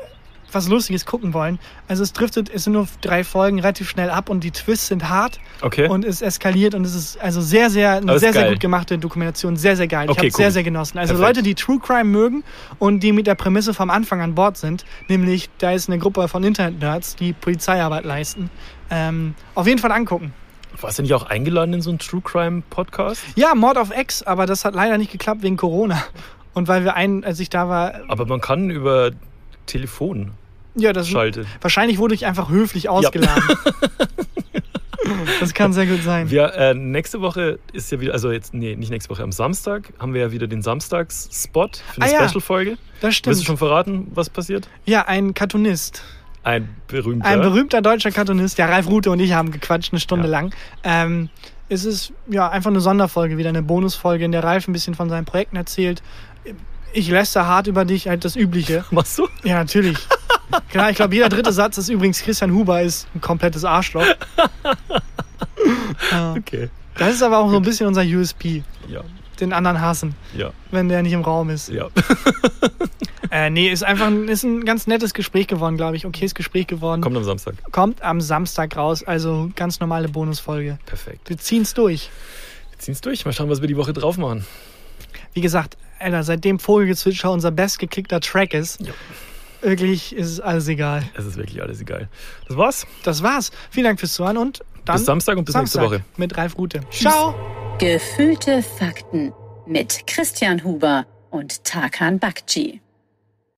was 0.55 0.69
Lustiges 0.69 1.07
gucken 1.07 1.35
wollen. 1.35 1.59
Also 1.89 2.03
es 2.03 2.13
driftet, 2.13 2.51
es 2.53 2.65
sind 2.65 2.73
nur 2.75 2.87
drei 3.01 3.25
Folgen 3.25 3.59
relativ 3.61 3.89
schnell 3.89 4.11
ab 4.11 4.29
und 4.31 4.45
die 4.45 4.51
Twists 4.51 4.89
sind 4.89 5.09
hart 5.09 5.39
Okay. 5.61 5.89
und 5.89 6.05
es 6.05 6.23
eskaliert 6.23 6.75
und 6.75 6.85
es 6.85 6.95
ist 6.95 7.21
also 7.21 7.41
sehr, 7.41 7.71
sehr, 7.71 7.93
eine 7.97 8.19
sehr, 8.19 8.33
sehr 8.33 8.49
gut 8.51 8.61
gemachte 8.61 8.99
Dokumentation, 8.99 9.57
sehr, 9.57 9.77
sehr 9.77 9.89
geil. 9.89 10.05
Ich 10.07 10.11
Okay, 10.11 10.19
habe 10.19 10.27
cool. 10.29 10.33
sehr, 10.37 10.51
sehr 10.51 10.63
genossen. 10.63 10.99
Also 10.99 11.15
Perfekt. 11.15 11.37
Leute, 11.37 11.43
die 11.45 11.55
True 11.55 11.79
Crime 11.79 12.05
mögen 12.05 12.45
und 12.79 13.01
die 13.01 13.13
mit 13.13 13.27
der 13.27 13.35
Prämisse 13.35 13.75
vom 13.75 13.91
Anfang 13.91 14.21
an 14.21 14.35
Bord 14.35 14.57
sind, 14.57 14.85
nämlich 15.09 15.49
da 15.59 15.73
ist 15.73 15.89
eine 15.89 15.99
Gruppe 15.99 16.29
von 16.29 16.43
Internet-Nerds, 16.45 17.17
die 17.17 17.33
Polizeiarbeit 17.33 18.05
leisten, 18.05 18.51
ähm, 18.91 19.35
auf 19.55 19.67
jeden 19.67 19.79
Fall 19.79 19.93
angucken. 19.93 20.33
Warst 20.81 20.99
du 20.99 21.03
nicht 21.03 21.13
auch 21.15 21.25
eingeladen 21.25 21.75
in 21.75 21.83
so 21.83 21.91
einen 21.91 21.99
True 21.99 22.23
Crime 22.23 22.63
Podcast? 22.71 23.23
Ja, 23.37 23.55
Mord 23.55 23.77
of 23.77 23.91
X, 23.97 24.23
aber 24.23 24.47
das 24.47 24.65
hat 24.65 24.75
leider 24.75 24.97
nicht 24.99 25.13
geklappt 25.13 25.43
wegen 25.43 25.57
Corona. 25.57 26.03
Und 26.55 26.67
weil 26.69 26.85
wir 26.85 26.95
einen, 26.95 27.25
als 27.25 27.41
ich 27.41 27.51
da 27.51 27.69
war, 27.69 28.01
Aber 28.09 28.27
man 28.27 28.41
kann 28.41 28.69
über 28.71 29.11
Telefon 29.67 30.33
ja, 30.75 30.93
das 30.93 31.09
schalten. 31.09 31.47
wahrscheinlich 31.61 31.99
wurde 31.99 32.15
ich 32.15 32.27
einfach 32.27 32.49
höflich 32.51 32.89
ausgeladen. 32.89 33.43
das 35.41 35.53
kann 35.55 35.73
sehr 35.73 35.87
gut 35.87 36.03
sein. 36.03 36.31
Wir, 36.31 36.53
äh, 36.55 36.75
nächste 36.75 37.21
Woche 37.21 37.59
ist 37.73 37.91
ja 37.93 38.01
wieder, 38.01 38.13
also 38.13 38.31
jetzt, 38.31 38.55
nee, 38.55 38.77
nicht 38.77 38.91
nächste 38.91 39.11
Woche, 39.11 39.23
am 39.23 39.33
Samstag 39.33 39.93
haben 39.99 40.15
wir 40.15 40.21
ja 40.23 40.33
wieder 40.33 40.47
den 40.47 40.63
Samstags-Spot 40.63 41.69
für 41.95 42.03
eine 42.03 42.11
Ah, 42.11 42.21
ja. 42.21 42.29
Special-Folge. 42.29 42.73
Das 43.01 43.03
Willst 43.03 43.19
stimmt. 43.19 43.39
du 43.41 43.45
schon 43.45 43.57
verraten, 43.59 44.07
was 44.15 44.31
passiert? 44.31 44.69
Ja, 44.85 45.07
ein 45.07 45.35
Cartoonist. 45.35 46.03
Ein 46.45 46.69
berühmter. 46.89 47.29
Ein 47.29 47.41
berühmter 47.41 47.83
deutscher 47.83 48.11
Cartoonist, 48.11 48.59
der 48.59 48.69
Ralf 48.69 48.89
Rute 48.89 49.11
und 49.11 49.21
ich 49.21 49.33
haben 49.33 49.51
gequatscht, 49.53 49.93
eine 49.93 50.01
Stunde 50.01 50.25
Ja. 50.27 50.31
lang. 50.31 50.55
Ähm, 50.83 51.29
es 51.69 51.85
ist 51.85 52.13
ja 52.29 52.49
einfach 52.49 52.71
eine 52.71 52.81
Sonderfolge, 52.81 53.39
wieder 53.39 53.49
eine 53.49 53.63
Bonusfolge, 53.63 54.25
in 54.25 54.33
der 54.33 54.43
Ralf 54.45 54.67
ein 54.69 54.73
bisschen 54.73 54.95
von 54.95 55.09
seinen 55.09 55.25
Projekten 55.25 55.57
erzählt. 55.57 56.03
Ich 56.93 57.09
lässt 57.09 57.35
hart 57.37 57.67
über 57.69 57.85
dich, 57.85 58.09
halt 58.09 58.25
das 58.25 58.37
Übliche. 58.37 58.85
Machst 58.91 59.19
du? 59.19 59.29
Ja, 59.45 59.55
natürlich. 59.57 59.99
Klar, 60.71 60.91
ich 60.91 60.97
glaube, 60.97 61.15
jeder 61.15 61.29
dritte 61.29 61.53
Satz 61.53 61.79
ist 61.79 61.89
übrigens, 61.89 62.21
Christian 62.23 62.53
Huber 62.53 62.83
ist 62.83 63.07
ein 63.15 63.21
komplettes 63.21 63.65
Arschloch. 63.65 64.07
Ja. 66.11 66.35
Okay. 66.37 66.69
Das 66.97 67.15
ist 67.15 67.23
aber 67.23 67.39
auch 67.39 67.49
so 67.51 67.57
ein 67.57 67.63
bisschen 67.63 67.87
unser 67.87 68.03
USP. 68.03 68.63
Ja, 68.89 69.03
Den 69.41 69.53
anderen 69.53 69.81
hassen, 69.81 70.15
ja, 70.37 70.51
wenn 70.71 70.89
der 70.89 71.03
nicht 71.03 71.13
im 71.13 71.23
Raum 71.23 71.51
ist. 71.51 71.69
ja. 71.69 71.89
Äh, 73.31 73.49
nee, 73.49 73.71
ist 73.73 73.83
einfach 73.83 74.09
ein, 74.09 74.29
ist 74.29 74.43
ein 74.43 74.63
ganz 74.67 74.87
nettes 74.87 75.15
Gespräch 75.15 75.47
geworden, 75.47 75.79
glaube 75.79 75.97
ich. 75.97 76.05
Okayes 76.05 76.35
Gespräch 76.35 76.67
geworden. 76.67 77.01
Kommt 77.01 77.17
am 77.17 77.25
Samstag. 77.25 77.55
Kommt 77.73 78.03
am 78.03 78.21
Samstag 78.21 78.77
raus, 78.77 79.03
also 79.05 79.49
ganz 79.57 79.81
normale 79.81 80.11
Bonusfolge. 80.11 80.79
Perfekt. 80.85 81.31
Wir 81.31 81.39
ziehen's 81.39 81.73
durch. 81.73 82.11
Wir 82.73 82.79
ziehen's 82.79 83.01
durch. 83.01 83.25
Mal 83.25 83.33
schauen, 83.33 83.49
was 83.49 83.63
wir 83.63 83.69
die 83.69 83.77
Woche 83.79 83.95
drauf 83.95 84.19
machen. 84.19 84.45
Wie 85.33 85.41
gesagt, 85.41 85.79
Alter, 85.99 86.25
seitdem 86.25 86.59
Vogelgezwitscher 86.59 87.31
unser 87.31 87.51
bestgeklickter 87.51 88.21
Track 88.21 88.53
ist, 88.53 88.83
Ja. 88.83 88.93
Wirklich 89.63 90.15
ist 90.15 90.29
es 90.31 90.41
alles 90.41 90.69
egal. 90.69 91.03
Es 91.15 91.25
ist 91.25 91.37
wirklich 91.37 91.63
alles 91.63 91.81
egal. 91.81 92.09
Das 92.49 92.57
war's. 92.57 92.87
Das 93.05 93.23
war's. 93.23 93.51
Vielen 93.71 93.85
Dank 93.85 94.01
fürs 94.01 94.15
Zuhören 94.15 94.37
und 94.37 94.61
dann 94.85 94.97
bis 94.97 95.07
Samstag 95.07 95.39
und 95.39 95.45
bis 95.45 95.53
Samstag 95.55 95.83
nächste 95.83 95.97
Woche. 96.01 96.05
mit 96.17 96.37
Ralf 96.37 96.59
Rute. 96.59 96.81
Ciao! 96.91 97.35
Gefühlte 97.79 98.63
Fakten 98.63 99.33
mit 99.67 100.07
Christian 100.07 100.63
Huber 100.63 101.07
und 101.31 101.65
Tarkan 101.65 102.19
Bakci. 102.19 102.82